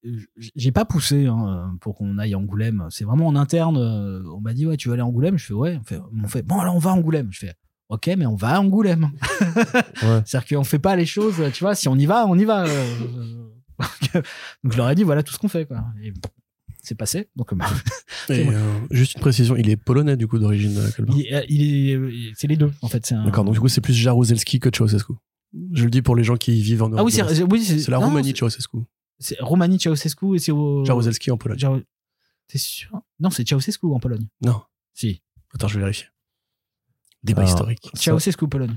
j'ai 0.55 0.71
pas 0.71 0.85
poussé 0.85 1.25
hein, 1.25 1.75
pour 1.81 1.95
qu'on 1.95 2.17
aille 2.17 2.33
à 2.33 2.37
Angoulême. 2.39 2.87
C'est 2.91 3.03
vraiment 3.03 3.27
en 3.27 3.35
interne. 3.35 3.75
On 3.77 4.39
m'a 4.39 4.53
dit 4.53 4.65
ouais, 4.65 4.77
tu 4.77 4.87
veux 4.87 4.93
aller 4.93 5.01
à 5.01 5.05
Angoulême? 5.05 5.37
Je 5.37 5.47
fais 5.47 5.53
ouais. 5.53 5.77
On 5.81 5.83
fait, 5.83 5.99
on 6.23 6.27
fait 6.29 6.43
bon 6.43 6.59
alors 6.59 6.75
on 6.77 6.79
va 6.79 6.91
à 6.91 6.93
Angoulême. 6.93 7.27
Je 7.31 7.39
fais 7.39 7.53
ok, 7.89 8.07
mais 8.17 8.25
on 8.25 8.35
va 8.35 8.55
à 8.55 8.59
Angoulême. 8.59 9.11
Ouais. 10.03 10.21
C'est-à-dire 10.25 10.57
qu'on 10.57 10.63
fait 10.63 10.79
pas 10.79 10.95
les 10.95 11.05
choses. 11.05 11.35
Tu 11.53 11.63
vois, 11.63 11.75
si 11.75 11.87
on 11.87 11.95
y 11.95 12.05
va, 12.05 12.25
on 12.27 12.37
y 12.37 12.43
va. 12.45 12.65
euh, 12.65 13.45
Donc 14.63 14.71
je 14.73 14.77
leur 14.77 14.89
ai 14.89 14.95
dit 14.95 15.03
voilà 15.03 15.23
tout 15.23 15.33
ce 15.33 15.37
qu'on 15.39 15.47
fait 15.47 15.65
quoi. 15.65 15.83
Et 16.03 16.11
c'est 16.81 16.95
passé. 16.95 17.29
Donc 17.35 17.53
euh, 17.53 17.55
Et, 18.29 18.47
euh, 18.49 18.59
juste 18.91 19.15
une 19.15 19.21
précision, 19.21 19.55
il 19.55 19.69
est 19.69 19.77
polonais 19.77 20.17
du 20.17 20.27
coup 20.27 20.39
d'origine. 20.39 20.77
euh, 20.77 20.89
il, 21.09 21.21
est- 21.33 21.45
il 21.49 21.89
est, 22.29 22.31
c'est 22.35 22.47
les 22.47 22.57
deux 22.57 22.71
en 22.81 22.87
fait. 22.87 23.11
un- 23.11 23.23
D'accord, 23.25 23.43
donc 23.45 23.53
du 23.53 23.59
coup 23.59 23.67
c'est 23.69 23.81
plus 23.81 23.93
Jaruzelski 23.93 24.59
que 24.59 24.69
Ceausescu. 24.75 25.13
Je 25.73 25.83
le 25.85 25.89
dis 25.91 26.01
pour 26.01 26.15
les 26.15 26.23
gens 26.23 26.35
qui 26.35 26.61
vivent 26.61 26.83
en 26.83 26.89
Europe. 26.89 26.99
ah 27.01 27.03
oui, 27.03 27.11
c'est, 27.11 27.43
oui, 27.43 27.85
la 27.87 27.99
non, 27.99 28.05
Roumanie 28.07 28.33
Ceausescu. 28.35 28.77
C'est 29.19 29.39
Roumanie 29.39 29.79
Ceausescu 29.79 30.35
et 30.35 30.39
c'est 30.39 30.51
au. 30.51 30.83
Jaruzelski 30.85 31.31
en 31.31 31.37
Pologne. 31.37 31.59
Jar- 31.59 31.79
T'es 32.47 32.57
sûr? 32.57 32.89
Non, 33.19 33.29
c'est 33.29 33.47
Ceausescu 33.47 33.85
en 33.85 33.99
Pologne. 33.99 34.27
Non, 34.41 34.61
Si. 34.93 35.21
attends, 35.53 35.67
je 35.67 35.75
vais 35.75 35.81
vérifier. 35.81 36.07
Débat 37.23 37.41
Alors, 37.41 37.53
historique. 37.53 37.89
Ceausescu 37.93 38.47
Pologne. 38.47 38.75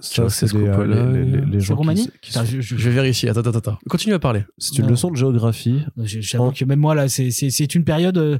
Ceausescu, 0.00 0.58
les, 0.58 0.68
euh, 0.68 0.74
Pologne. 0.74 1.12
les, 1.14 1.24
les- 1.24 1.46
les 1.46 1.60
gens 1.60 1.76
Roumanie 1.76 2.08
qui, 2.22 2.30
Putain, 2.30 2.40
sont- 2.44 2.50
je- 2.50 2.60
je- 2.60 2.76
Je 2.76 2.88
vais 2.88 2.94
vérifier. 2.94 3.28
Attends, 3.28 3.40
attends, 3.40 3.58
attends. 3.58 3.78
Continue 3.88 4.14
à 4.14 4.18
parler. 4.18 4.44
C'est 4.58 4.76
une 4.78 4.84
Non. 4.84 4.90
leçon 4.90 5.10
de 5.10 5.16
géographie. 5.16 5.82
J'avoue 6.04 6.46
Oh. 6.48 6.52
que 6.56 6.64
même 6.64 6.80
moi, 6.80 6.94
là, 6.94 7.08
c'est- 7.08 7.30
c'est 7.30 7.50
c'est 7.50 7.74
une 7.74 7.84
période. 7.84 8.18
euh, 8.18 8.38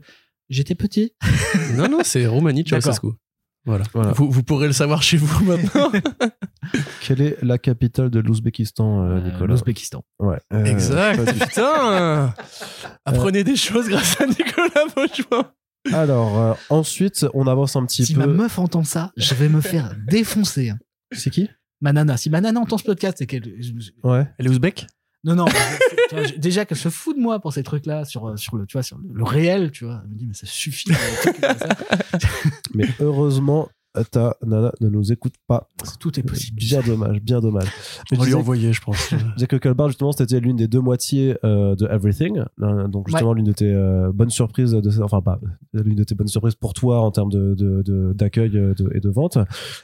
J'étais 0.49 0.75
petit. 0.75 1.13
non, 1.77 1.89
non, 1.89 1.99
c'est 2.03 2.27
Roumanie. 2.27 2.65
Ceausescu. 2.69 3.09
Voilà. 3.65 3.85
Voilà. 3.95 4.13
Vous, 4.13 4.29
vous 4.31 4.43
pourrez 4.43 4.67
le 4.67 4.73
savoir 4.73 5.03
chez 5.03 5.17
vous 5.17 5.45
maintenant. 5.45 5.91
Quelle 7.01 7.21
est 7.21 7.37
la 7.43 7.59
capitale 7.59 8.11
de 8.11 8.19
l'Ouzbékistan, 8.21 9.05
euh, 9.05 9.17
Euh, 9.17 9.21
Nicolas? 9.21 9.47
L'Ouzbékistan. 9.55 10.05
Ouais. 10.19 10.39
Euh, 10.53 10.65
exact. 10.65 11.33
Putain. 11.33 12.35
Apprenez 13.05 13.45
des 13.45 13.57
choses 13.57 13.89
grâce 13.89 14.21
à 14.21 14.27
Nicolas 14.27 14.87
Vauchoin. 14.97 15.53
Alors, 15.93 16.39
euh, 16.39 16.55
ensuite, 16.71 17.27
on 17.35 17.47
avance 17.47 17.75
un 17.77 17.85
petit 17.87 18.05
Si 18.07 18.15
peu. 18.15 18.21
ma 18.21 18.27
meuf 18.27 18.59
entend 18.59 18.85
ça, 18.85 19.13
je 19.17 19.35
vais 19.35 19.49
me 19.49 19.61
faire 19.61 19.97
défoncer. 20.09 20.71
hein. 20.71 20.79
C'est 21.13 21.31
qui? 21.31 21.49
Ma 21.81 21.93
nana, 21.93 22.17
si 22.17 22.31
ma 22.31 22.41
nana 22.41 22.61
entend 22.61 22.79
ce 22.79 22.85
podcast, 22.85 23.17
c'est 23.19 23.27
qu'elle. 23.27 23.43
Ouais. 24.05 24.27
Elle 24.39 24.47
est 24.47 24.49
ouzbek 24.51 24.87
Non, 25.25 25.35
non. 25.35 25.47
tu 26.09 26.15
vois, 26.15 26.27
déjà 26.39 26.65
qu'elle 26.65 26.79
se 26.79 26.89
fout 26.91 27.17
de 27.17 27.21
moi 27.21 27.41
pour 27.41 27.53
ces 27.53 27.65
trucs-là, 27.65 28.05
sur, 28.05 28.29
euh, 28.29 28.37
sur 28.37 28.57
le, 28.57 28.67
tu 28.67 28.75
vois, 28.75 28.85
sur 28.85 28.99
le, 28.99 29.25
réel, 29.25 29.73
tu 29.73 29.85
vois. 29.85 30.01
Elle 30.05 30.11
me 30.13 30.17
dit, 30.17 30.27
mais 30.29 30.35
ça 30.35 30.47
suffit. 30.47 30.91
Mais 32.75 32.87
heureusement, 33.01 33.69
ta 34.11 34.37
nana 34.45 34.73
ne 34.81 34.89
nous 34.89 35.13
écoute 35.13 35.35
pas. 35.47 35.69
Tout 36.01 36.19
est 36.19 36.23
possible. 36.23 36.57
Bien 36.59 36.81
dommage, 36.81 37.21
bien 37.21 37.41
dommage. 37.41 37.69
Mais 38.11 38.19
On 38.19 38.25
lui 38.25 38.35
envoyer, 38.35 38.73
je 38.73 38.81
pense. 38.81 38.97
je 39.11 39.35
disais 39.35 39.47
que 39.47 39.57
Culbar, 39.57 39.89
justement, 39.89 40.13
c'était 40.13 40.41
l'une 40.41 40.57
des 40.57 40.69
deux 40.69 40.81
moitiés 40.81 41.37
euh, 41.45 41.77
de 41.77 41.87
Everything. 41.87 42.43
Euh, 42.63 42.89
donc, 42.89 43.09
justement, 43.09 43.35
l'une 43.35 43.45
de 43.45 43.53
tes 43.53 43.73
euh, 43.73 44.11
bonnes 44.13 44.31
surprises, 44.31 44.71
de, 44.73 45.03
enfin, 45.03 45.21
pas 45.21 45.39
l'une 45.75 45.97
de 45.97 46.05
tes 46.05 46.15
bonnes 46.15 46.29
surprises 46.29 46.55
pour 46.55 46.73
toi 46.75 47.01
en 47.01 47.11
termes 47.11 47.31
d'accueil 48.15 48.51
de, 48.51 48.59
euh, 48.59 48.75
de- 48.75 48.91
et 48.95 49.01
de 49.01 49.09
vente. 49.11 49.37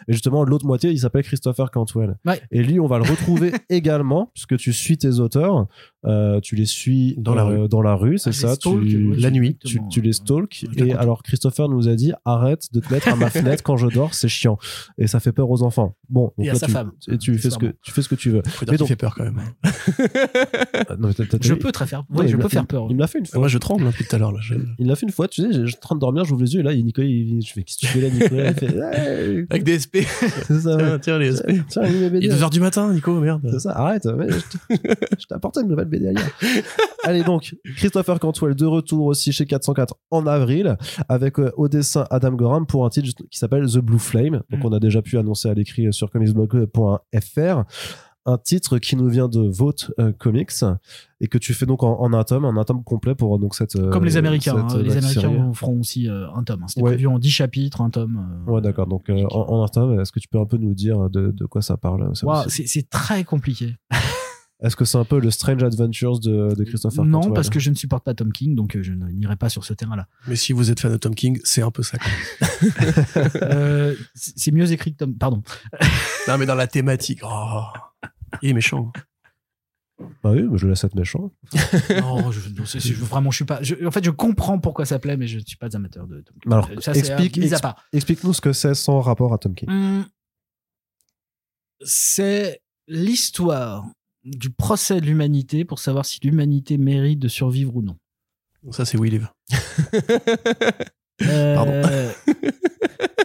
Et 0.09 0.13
justement, 0.13 0.45
l'autre 0.45 0.67
moitié, 0.67 0.91
il 0.91 0.99
s'appelle 0.99 1.23
Christopher 1.25 1.71
Cantwell. 1.71 2.17
Ouais. 2.25 2.41
Et 2.51 2.63
lui, 2.63 2.81
on 2.81 2.87
va 2.87 2.99
le 2.99 3.05
retrouver 3.05 3.53
également, 3.71 4.31
puisque 4.35 4.57
tu 4.57 4.73
suis 4.73 4.97
tes 4.99 5.19
auteurs. 5.21 5.67
Euh, 6.07 6.39
tu 6.41 6.55
les 6.55 6.65
suis 6.65 7.17
Dans 7.19 7.35
la 7.35 7.45
euh, 7.47 7.67
dans 7.69 7.83
la 7.83 7.95
rue, 7.95 8.19
c'est 8.19 8.29
Ah, 8.29 8.33
je 8.33 8.39
ça 8.39 8.49
les 8.51 8.55
stalk, 8.55 8.87
tu, 8.87 9.09
ouais, 9.11 9.17
la 9.17 9.31
nuit, 9.33 9.59
tu, 9.65 9.81
tu 9.91 10.01
les 10.01 10.13
stalks. 10.13 10.65
Je 10.73 10.85
Et 10.85 10.91
compte. 10.91 11.01
alors, 11.01 11.23
Christopher 11.25 11.69
nous 11.69 11.89
a 11.89 11.97
dit 11.97 12.13
arrête 12.25 12.73
de 12.73 12.79
te 12.79 12.93
mettre 12.93 13.09
à 13.09 13.17
ma 13.17 13.31
fenêtre 13.31 13.63
quand 13.65 13.77
je 13.77 13.89
dors, 13.89 14.15
c'est 14.15 14.29
chiant. 14.29 14.59
Et 14.97 15.09
ça 15.09 15.19
fait 15.19 15.33
peur 15.33 15.51
aux 15.51 15.63
enfants. 15.65 15.97
Bon, 16.09 16.33
donc 16.39 16.47
Et 16.47 16.51
à 16.51 16.53
là, 16.53 16.59
sa 16.59 16.67
tu, 16.67 16.73
femme. 16.73 16.93
Et 17.11 17.19
tu 17.19 17.37
fais, 17.37 17.51
ce 17.51 17.59
que, 17.59 17.75
tu 17.83 17.91
fais 17.91 18.03
ce 18.03 18.09
que 18.09 18.15
tu 18.15 18.31
veux. 18.31 18.43
Mais 18.71 18.77
donc- 18.77 18.87
fait 18.89 18.95
peur 18.97 19.15
quand 19.17 19.25
même. 19.25 19.41
Ah, 20.89 20.97
non, 20.99 21.09
mais 21.09 21.15
t'as- 21.15 21.27
t'as- 21.27 21.39
Je 21.41 21.55
t'as- 21.55 21.61
peux 21.61 21.73
très 21.73 21.87
faire. 21.87 22.01
Ouais, 22.11 22.21
Oui, 22.21 22.25
il 22.27 22.31
je 22.31 22.37
peux 22.37 22.49
faire 22.49 22.67
peur. 22.67 22.87
Il 22.91 22.95
me 22.97 23.01
l'a 23.01 23.07
fait 23.07 23.19
une 23.19 23.27
fois. 23.27 23.41
Moi, 23.41 23.49
je 23.49 23.59
tremble 23.59 23.85
hein, 23.85 23.91
depuis 23.91 24.05
tout 24.05 24.15
à 24.15 24.19
l'heure. 24.19 24.41
Je- 24.41 24.55
Il 24.79 24.85
me 24.85 24.89
l'a 24.89 24.97
fait 24.97 25.07
une 25.07 25.13
fois, 25.13 25.29
tu 25.29 25.43
sais, 25.43 25.53
je 25.53 25.67
suis 25.67 25.77
en 25.77 25.81
train 25.81 25.95
de 25.97 26.01
dormir, 26.01 26.25
j'ouvre 26.25 26.43
les 26.43 26.55
yeux, 26.55 26.63
là, 26.63 26.73
il- 26.73 26.85
Nicolas, 26.85 27.07
il- 27.07 27.41
je 27.45 27.53
fais, 27.53 27.63
qu'est-ce 27.63 27.79
que 27.79 27.87
tu 27.87 27.93
fais 27.93 28.01
là, 28.01 28.11
Nicolas? 28.11 28.51
Il 28.51 28.55
fait, 28.55 28.77
hey, 28.77 29.47
Avec 29.51 29.65
des 29.65 29.79
SP. 29.83 29.97
c'est 30.47 30.61
ça, 30.61 30.77
ouais. 30.77 30.99
tiens, 31.01 31.19
les 31.19 31.33
SP. 31.35 31.51
Il 31.51 31.57
est 31.57 32.07
Il 32.19 32.25
est 32.27 32.29
2h 32.35 32.51
du 32.51 32.61
matin, 32.61 32.93
Nico, 32.93 33.19
merde. 33.21 33.43
C'est 33.51 33.59
ça, 33.61 33.73
arrête, 33.77 34.05
je 34.07 34.77
t- 34.77 34.81
je 35.19 35.27
t'ai 35.27 35.35
apporté 35.35 35.61
une 35.61 35.69
nouvelle 35.69 35.89
Allez 37.05 37.23
donc, 37.25 37.55
Christopher 37.77 38.19
Cantwell 38.21 38.55
de 38.55 38.67
retour 38.67 39.07
aussi 39.07 39.33
chez 39.33 39.47
404 39.47 39.95
en 40.11 40.27
avril, 40.27 40.77
avec 41.09 41.39
euh, 41.39 41.51
au 41.57 41.69
dessin 41.69 42.05
Adam 42.11 42.33
Gorham 42.33 42.67
pour 42.67 42.85
un 42.85 42.91
titre 42.91 43.23
qui 43.31 43.39
s'appelle 43.39 43.67
The 43.67 43.79
Blue 43.79 43.99
Flame. 43.99 44.43
Donc 44.51 44.61
Mm. 44.63 44.67
on 44.67 44.73
a 44.73 44.81
déjà 44.81 45.01
pu 45.03 45.17
annoncer 45.19 45.49
à 45.49 45.55
l'écrit 45.55 45.87
euh, 45.87 45.93
sur 45.93 46.11
comicsblog.fr. 46.11 47.63
Un 48.27 48.37
titre 48.37 48.77
qui 48.77 48.95
nous 48.95 49.09
vient 49.09 49.27
de 49.27 49.41
Vote 49.41 49.91
euh, 49.99 50.13
Comics 50.13 50.51
et 51.21 51.29
que 51.29 51.39
tu 51.39 51.55
fais 51.55 51.65
donc 51.65 51.83
en, 51.83 51.99
en 51.99 52.13
un 52.13 52.25
tome, 52.25 52.45
un 52.45 52.65
tome 52.65 52.85
complet 52.85 53.15
pour 53.15 53.39
donc 53.39 53.55
cette. 53.55 53.77
euh, 53.77 53.89
Comme 53.91 54.05
les 54.05 54.19
Américains. 54.19 54.69
cette, 54.69 54.77
hein, 54.79 54.83
les 54.83 54.99
Américains 54.99 55.53
feront 55.55 55.81
aussi 55.81 56.11
euh, 56.11 56.27
un 56.35 56.43
tome. 56.43 56.63
hein. 56.63 56.67
C'était 56.69 56.83
Ouais. 56.83 56.91
prévu 56.91 57.07
en 57.07 57.19
10 57.19 57.31
chapitres, 57.31 57.81
un 57.81 57.89
tome. 57.89 58.23
euh, 58.47 58.51
Ouais, 58.53 58.61
d'accord. 58.61 58.87
Donc 58.87 59.09
en, 59.09 59.25
en 59.31 59.65
un 59.65 59.69
tome, 59.69 59.99
est-ce 60.01 60.13
que 60.13 60.21
tu 60.21 60.29
peux 60.29 60.39
un 60.39 60.45
peu 60.45 60.59
nous 60.59 60.75
dire 60.75 61.09
de, 61.09 61.31
de 61.31 61.47
quoi 61.47 61.63
ça 61.63 61.79
parle 61.79 62.11
c'est 62.49 62.91
très 62.91 63.25
compliqué. 63.25 63.77
Est-ce 64.61 64.75
que 64.75 64.85
c'est 64.85 64.99
un 64.99 65.05
peu 65.05 65.21
le 65.21 65.31
Strange 65.31 65.63
Adventures 65.63 66.19
de, 66.19 66.53
de 66.55 66.65
Christopher 66.65 67.05
non, 67.05 67.21
Cantwell 67.21 67.35
parce 67.35 67.49
que 67.49 67.61
je 67.61 67.71
ne 67.71 67.77
supporte 67.77 68.05
pas 68.05 68.13
Tom 68.15 68.33
King, 68.33 68.57
donc 68.57 68.75
euh, 68.77 68.83
je 68.83 68.93
n'irai 68.93 69.37
pas 69.37 69.49
sur 69.49 69.65
ce 69.65 69.73
terrain-là. 69.73 70.09
Mais 70.27 70.35
si 70.35 70.53
vous 70.53 70.71
êtes 70.73 70.81
fan 70.81 70.91
de 70.91 70.97
Tom 70.97 71.15
King, 71.15 71.39
c'est 71.45 71.63
un 71.63 71.71
peu 71.71 71.83
ça. 71.85 71.97
quand 71.99 72.09
même. 72.09 73.29
Euh, 73.43 73.95
c'est 74.15 74.51
mieux 74.51 74.71
écrit 74.73 74.93
que 74.93 74.99
Tom. 74.99 75.15
Pardon. 75.17 75.43
non, 76.29 76.39
mais 76.39 76.47
dans 76.47 76.55
la 76.57 76.67
thématique. 76.67 77.21
Oh, 77.23 77.63
il 78.43 78.51
est 78.51 78.53
méchant. 78.53 78.93
Bah 80.23 80.31
oui, 80.33 80.43
mais 80.43 80.59
je 80.59 80.65
le 80.65 80.71
laisse 80.71 80.85
être 80.85 80.95
méchant. 80.97 81.33
non, 82.01 82.31
je, 82.31 82.49
non, 82.51 82.65
je- 82.65 82.95
vraiment, 82.95 83.31
je 83.31 83.37
suis 83.37 83.45
pas. 83.45 83.61
je- 83.63 83.85
en 83.87 83.91
fait, 83.93 84.05
je 84.05 84.11
comprends 84.11 84.59
pourquoi 84.59 84.87
ça 84.87 84.99
plaît, 84.99 85.17
mais 85.17 85.27
je 85.29 85.39
ne 85.39 85.45
suis 85.45 85.57
pas 85.57 85.75
amateur 85.77 86.07
de 86.07 86.21
Tom 86.21 86.37
King. 86.41 86.53
Alors, 86.53 86.69
ça, 86.81 86.93
explique- 86.95 87.39
euh, 87.39 87.41
mis 87.43 87.53
à 87.55 87.57
exp- 87.59 87.63
part. 87.63 87.85
Explique-nous 87.93 88.33
ce 88.33 88.41
que 88.41 88.53
c'est 88.53 88.75
sans 88.75 89.01
rapport 89.01 89.33
à 89.35 89.39
Tom 89.39 89.55
King. 89.55 89.69
Hum, 89.71 90.07
c'est 91.85 92.61
l'histoire 92.87 93.87
du 94.25 94.51
procès 94.51 95.01
de 95.01 95.07
l'humanité 95.07 95.65
pour 95.65 95.79
savoir 95.79 96.05
si 96.05 96.19
l'humanité 96.23 96.77
mérite 96.79 97.19
de 97.19 97.29
survivre 97.29 97.77
ou 97.77 97.83
non. 97.83 97.97
Ça, 98.71 98.85
c'est 98.85 98.99
We 98.99 99.11
Live. 99.11 99.29
Euh, 101.23 102.13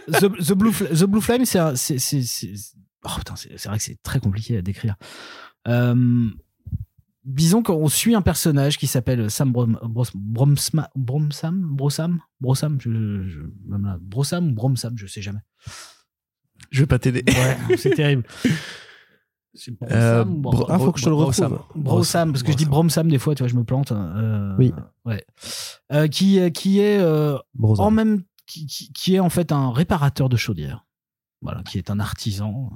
The, 0.08 0.28
The 0.48 0.52
Blue, 0.52 0.70
Fl- 0.70 0.88
The 0.98 1.04
Blue 1.04 1.20
Flame, 1.20 1.44
c'est 1.44 1.60
oh, 1.60 3.08
putain, 3.18 3.34
c'est 3.36 3.64
vrai 3.66 3.78
que 3.78 3.82
c'est 3.84 4.02
très 4.02 4.20
compliqué 4.20 4.56
à 4.58 4.62
décrire. 4.62 4.96
Euh, 5.68 6.28
disons 7.24 7.62
qu'on 7.62 7.88
suit 7.88 8.14
un 8.14 8.22
personnage 8.22 8.76
qui 8.78 8.86
s'appelle 8.86 9.30
Sam 9.30 9.50
Brom, 9.52 9.78
Bros- 9.82 10.04
Bromsma- 10.14 10.90
Bromsam, 10.94 11.62
Brosam, 11.74 12.20
Brosam, 12.40 12.78
je, 12.80 12.90
je- 13.28 13.40
Brosam 14.00 14.48
ou 14.48 14.52
Bromsam, 14.52 14.96
je 14.98 15.06
sais 15.06 15.22
jamais. 15.22 15.40
Je 16.70 16.80
vais 16.80 16.86
pas 16.86 16.98
t'aider. 16.98 17.24
Ouais, 17.26 17.76
c'est 17.76 17.90
terrible. 17.96 18.24
C'est 19.54 19.70
Bromsam 19.72 19.98
Euh, 19.98 20.24
Bro- 20.24 20.66
Ah, 20.68 20.78
faut 20.78 20.92
que 20.92 20.98
je 20.98 21.04
te 21.04 21.08
le 21.10 21.14
retrouve. 21.14 21.60
Brosam, 21.76 22.32
parce 22.32 22.42
que 22.42 22.52
je 22.52 22.56
dis. 22.56 22.66
Bromsam 22.66 23.08
des 23.08 23.18
fois, 23.18 23.34
tu 23.34 23.42
vois, 23.42 23.48
je 23.48 23.54
me 23.56 23.64
plante. 23.64 23.92
euh, 23.92 24.54
Oui. 24.58 24.72
Ouais. 25.04 25.24
Euh, 25.92 26.08
qui, 26.08 26.50
qui 26.52 26.80
est 26.80 26.98
euh, 27.00 27.36
en 27.62 27.90
même 27.90 28.24
qui, 28.46 28.66
qui- 28.66 29.14
est 29.14 29.20
en 29.20 29.30
fait 29.30 29.52
un 29.52 29.70
réparateur 29.72 30.28
de 30.28 30.36
chaudière 30.36 30.84
voilà 31.42 31.62
qui 31.62 31.78
est 31.78 31.90
un 31.90 31.98
artisan 32.00 32.70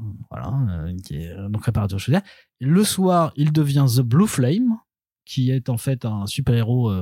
euh, 0.00 0.04
voilà 0.30 0.52
euh, 0.70 0.96
qui 1.04 1.16
est 1.16 1.28
euh, 1.30 1.48
donc 1.48 1.64
réparateur 1.64 1.96
de 1.96 2.00
chaudière 2.02 2.22
le 2.60 2.82
soir 2.84 3.32
il 3.36 3.52
devient 3.52 3.84
The 3.96 4.00
Blue 4.00 4.26
Flame 4.28 4.78
qui 5.24 5.50
est 5.50 5.68
en 5.68 5.76
fait 5.76 6.04
un 6.04 6.26
super 6.26 6.54
héros 6.54 6.92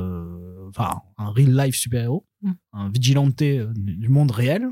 enfin 0.69 1.01
un 1.19 1.31
real 1.31 1.55
life 1.57 1.77
super 1.77 2.05
héros 2.05 2.27
un 2.73 2.89
vigilante 2.91 3.41
euh, 3.43 3.71
du 3.75 3.97
du 3.97 4.09
monde 4.09 4.31
réel 4.31 4.69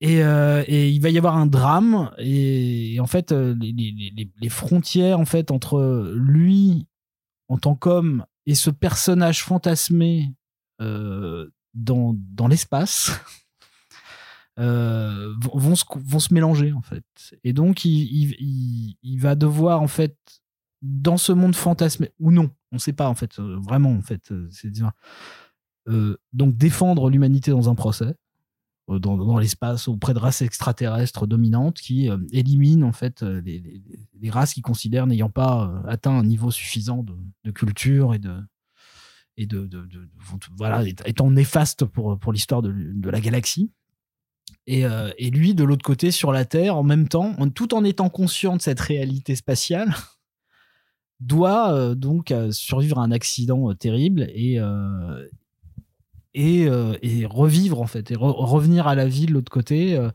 et, 0.00 0.22
euh, 0.22 0.62
et 0.66 0.90
il 0.90 1.00
va 1.00 1.08
y 1.10 1.16
avoir 1.16 1.36
un 1.36 1.46
drame 1.46 2.10
et, 2.18 2.98
en 3.00 3.06
fait 3.06 3.32
euh, 3.32 3.54
les, 3.58 4.48
frontières 4.48 5.18
en 5.18 5.24
fait 5.24 5.50
entre 5.50 6.12
lui 6.14 6.86
en 7.48 7.56
tant 7.56 7.74
qu'homme 7.74 8.26
et 8.44 8.54
ce 8.54 8.70
personnage 8.70 9.42
fantasmé 9.42 10.34
euh, 10.82 11.50
dans, 11.72 12.14
dans 12.14 12.46
l'espace 12.46 13.10
vont, 14.58 15.74
se, 15.74 15.84
vont 15.94 16.18
se 16.18 16.32
mélanger 16.34 16.72
en 16.72 16.82
fait. 16.82 17.04
Et 17.42 17.52
donc 17.54 17.84
il, 17.86 18.96
il, 19.02 19.18
va 19.18 19.34
devoir 19.34 19.80
en 19.80 19.88
fait 19.88 20.16
dans 20.82 21.16
ce 21.16 21.32
monde 21.32 21.54
fantasmé 21.54 22.10
ou 22.18 22.30
non, 22.30 22.50
on 22.70 22.78
sait 22.78 22.92
pas 22.92 23.08
en 23.08 23.14
fait 23.14 23.38
vraiment 23.38 23.92
en 23.92 24.02
fait. 24.02 24.30
C'est 24.50 24.72
donc 26.32 26.56
défendre 26.56 27.08
l'humanité 27.08 27.50
dans 27.50 27.70
un 27.70 27.74
procès 27.74 28.14
dans, 28.88 29.16
dans 29.16 29.38
l'espace 29.38 29.88
auprès 29.88 30.14
de 30.14 30.18
races 30.18 30.42
extraterrestres 30.42 31.26
dominantes 31.26 31.78
qui 31.78 32.08
euh, 32.08 32.18
éliminent 32.32 32.86
en 32.86 32.92
fait 32.92 33.22
euh, 33.22 33.40
les, 33.44 34.30
races 34.30 34.54
qui 34.54 34.62
considèrent 34.62 35.06
n'ayant 35.06 35.30
pas 35.30 35.64
euh, 35.64 35.88
atteint 35.88 36.12
un 36.12 36.24
niveau 36.24 36.50
suffisant 36.50 37.04
de, 37.44 37.50
culture 37.50 38.14
et 38.14 38.18
de 38.18 38.36
et 39.36 39.46
de, 39.46 39.68
voilà 40.56 40.82
étant 41.04 41.30
néfaste 41.30 41.84
pour 41.84 42.18
pour 42.18 42.32
l'histoire 42.32 42.62
de, 42.62 43.10
la 43.10 43.20
galaxie. 43.20 43.70
Et, 44.68 44.84
euh, 44.84 45.10
et 45.18 45.30
lui 45.30 45.54
de 45.54 45.62
l'autre 45.62 45.84
côté 45.84 46.10
sur 46.10 46.32
la 46.32 46.44
Terre 46.44 46.76
en 46.76 46.82
même 46.82 47.08
temps 47.08 47.34
tout 47.50 47.74
en 47.74 47.84
étant 47.84 48.08
conscient 48.08 48.56
de 48.56 48.62
cette 48.62 48.80
réalité 48.80 49.36
spatiale 49.36 49.94
doit 51.20 51.72
euh, 51.72 51.94
donc 51.94 52.30
euh, 52.30 52.52
survivre 52.52 52.98
à 52.98 53.02
un 53.02 53.10
accident 53.10 53.70
euh, 53.70 53.74
terrible 53.74 54.28
et 54.34 54.58
euh, 54.58 55.26
et, 56.36 56.68
euh, 56.68 56.94
et 57.02 57.26
revivre 57.26 57.80
en 57.80 57.86
fait 57.86 58.10
et 58.12 58.14
re- 58.14 58.36
revenir 58.36 58.86
à 58.86 58.94
la 58.94 59.06
vie 59.08 59.26
de 59.26 59.32
l'autre 59.32 59.50
côté 59.50 59.96
euh, 59.96 60.10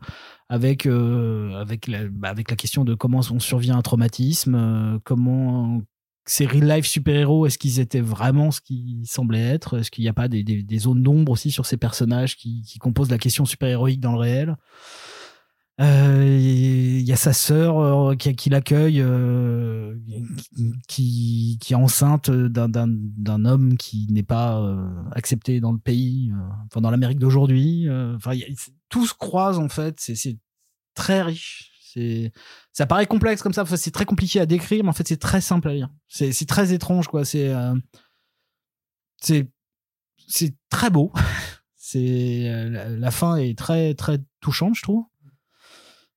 avec 0.48 0.86
euh, 0.86 1.54
avec 1.60 1.88
la, 1.88 2.06
bah, 2.08 2.28
avec 2.28 2.48
la 2.48 2.56
question 2.56 2.84
de 2.84 2.94
comment 2.94 3.20
on 3.30 3.40
survit 3.40 3.70
à 3.72 3.76
un 3.76 3.82
traumatisme 3.82 5.00
comment 5.04 5.82
ces 6.24 6.46
real 6.46 6.68
life 6.68 6.86
super 6.86 7.16
héros 7.16 7.46
est-ce 7.46 7.58
qu'ils 7.58 7.80
étaient 7.80 8.00
vraiment 8.00 8.52
ce 8.52 8.60
qu'ils 8.60 9.04
semblaient 9.06 9.40
être? 9.40 9.78
Est-ce 9.78 9.90
qu'il 9.90 10.04
n'y 10.04 10.08
a 10.08 10.14
pas 10.14 10.28
des, 10.28 10.44
des, 10.44 10.62
des 10.62 10.78
zones 10.78 11.02
d'ombre 11.02 11.32
aussi 11.32 11.50
sur 11.50 11.66
ces 11.66 11.76
personnages 11.76 12.36
qui, 12.36 12.62
qui 12.62 12.78
composent 12.78 13.10
la 13.10 13.18
question 13.18 13.44
super 13.44 13.68
héroïque 13.68 14.00
dans 14.00 14.12
le 14.12 14.18
réel? 14.18 14.56
Euh, 15.80 16.36
il 16.38 17.00
y 17.02 17.12
a 17.12 17.16
sa 17.16 17.32
sœur 17.32 17.78
euh, 17.80 18.14
qui, 18.14 18.36
qui 18.36 18.50
l'accueille, 18.50 19.00
euh, 19.00 19.96
qui, 20.86 21.58
qui 21.60 21.72
est 21.72 21.76
enceinte 21.76 22.30
d'un- 22.30 23.44
homme 23.44 23.76
qui 23.76 24.06
n'est 24.10 24.22
pas 24.22 24.62
accepté 25.12 25.60
dans 25.60 25.72
le 25.72 25.78
pays, 25.78 26.30
enfin 26.66 26.80
dans 26.80 26.90
l'Amérique 26.90 27.18
d'aujourd'hui. 27.18 27.88
Enfin, 28.16 28.32
tout 28.88 29.06
se 29.06 29.14
croise 29.14 29.58
en 29.58 29.68
fait. 29.68 29.96
C'est- 29.98 30.38
très 30.94 31.22
riche. 31.22 31.70
Ça 32.72 32.86
paraît 32.86 33.06
complexe 33.06 33.42
comme 33.42 33.52
ça. 33.54 33.62
enfin, 33.62 33.76
c'est 33.76 33.90
très 33.90 34.04
compliqué 34.04 34.40
à 34.40 34.46
décrire, 34.46 34.82
mais 34.84 34.90
en 34.90 34.94
fait 34.94 35.08
c'est 35.08 35.16
très 35.20 35.40
simple 35.40 35.68
à 35.68 35.74
lire. 35.74 35.90
C'est 36.08 36.46
très 36.46 36.72
étrange 36.74 37.08
quoi. 37.08 37.24
C'est 37.24 37.50
c'est 39.20 39.48
c'est 40.28 40.54
très 40.70 40.90
beau. 40.90 41.12
C'est 41.84 42.68
la, 42.70 42.88
la 42.88 43.10
fin 43.10 43.36
est 43.36 43.58
très 43.58 43.92
très 43.94 44.18
touchante, 44.40 44.74
je 44.76 44.82
trouve. 44.82 45.04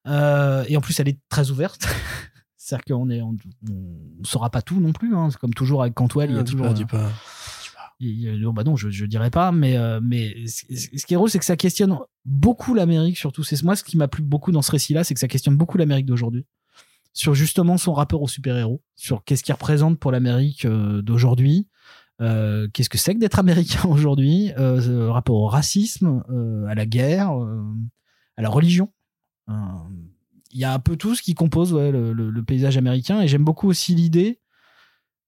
Euh, 0.08 0.64
et 0.68 0.78
en 0.78 0.82
plus, 0.82 1.00
elle 1.00 1.08
est 1.10 1.20
très 1.30 1.50
ouverte. 1.52 1.88
C'est-à-dire 2.58 2.86
qu'on 2.96 3.10
on 3.10 4.24
saura 4.24 4.50
pas 4.50 4.62
tout 4.62 4.80
non 4.80 4.92
plus. 4.92 5.16
Hein. 5.16 5.30
C'est 5.32 5.38
Comme 5.40 5.54
toujours 5.54 5.82
avec 5.84 5.94
Cantwell, 5.94 6.32
il 6.32 6.36
y 6.36 6.40
a 6.40 6.44
dis 6.44 6.52
toujours. 6.52 6.66
pas, 6.68 6.72
euh, 6.72 6.76
dis 6.76 6.86
pas. 6.86 7.12
il 8.00 8.20
y 8.22 8.28
a- 8.30 8.36
non, 8.38 8.54
bah 8.54 8.64
non, 8.64 8.76
je, 8.76 8.90
je 8.90 9.06
dirais 9.06 9.30
pas, 9.30 9.52
mais, 9.52 9.78
euh, 9.78 10.00
mais 10.04 10.48
ce 10.48 11.06
qui 11.06 11.14
est 11.14 11.18
drôle, 11.18 11.30
c'est 11.30 11.40
que 11.40 11.46
ça 11.46 11.58
questionne 11.58 11.96
beaucoup 12.26 12.74
l'Amérique, 12.74 13.18
surtout. 13.18 13.44
C'est 13.44 13.62
moi 13.64 13.76
ce 13.76 13.84
qui 13.84 13.98
m'a 13.98 14.08
plu 14.08 14.24
beaucoup 14.24 14.52
dans 14.52 14.62
ce 14.64 14.72
récit-là, 14.72 15.04
c'est 15.04 15.14
que 15.14 15.20
ça 15.20 15.28
questionne 15.28 15.56
beaucoup 15.58 15.78
l'Amérique 15.78 16.06
d'aujourd'hui. 16.08 16.46
Sur 17.14 17.34
justement 17.36 17.78
son 17.78 17.94
rapport 17.94 18.22
aux 18.22 18.28
super-héros, 18.28 18.82
sur 18.96 19.24
qu'est-ce 19.24 19.44
qu'il 19.44 19.54
représente 19.54 20.00
pour 20.00 20.12
l'Amérique 20.12 20.66
euh, 20.66 21.02
d'aujourd'hui, 21.02 21.70
euh, 22.22 22.68
qu'est-ce 22.74 22.90
que 22.90 22.98
c'est 22.98 23.14
que 23.14 23.20
d'être 23.20 23.40
américain 23.40 23.84
aujourd'hui, 23.88 24.52
euh, 24.58 25.12
rapport 25.12 25.36
au 25.38 25.48
racisme, 25.48 26.24
euh, 26.30 26.66
à 26.66 26.76
la 26.76 26.86
guerre, 26.86 27.32
euh, 27.42 27.64
à 28.38 28.42
la 28.42 28.50
religion. 28.50 28.92
Il 29.48 30.60
y 30.60 30.64
a 30.64 30.74
un 30.74 30.80
peu 30.80 30.96
tout 30.96 31.16
ce 31.16 31.22
qui 31.22 31.34
compose 31.34 31.74
le, 31.74 32.42
paysage 32.42 32.78
américain, 32.78 33.22
et 33.22 33.28
j'aime 33.28 33.44
beaucoup 33.44 33.68
aussi 33.68 33.94
l'idée 33.94 34.40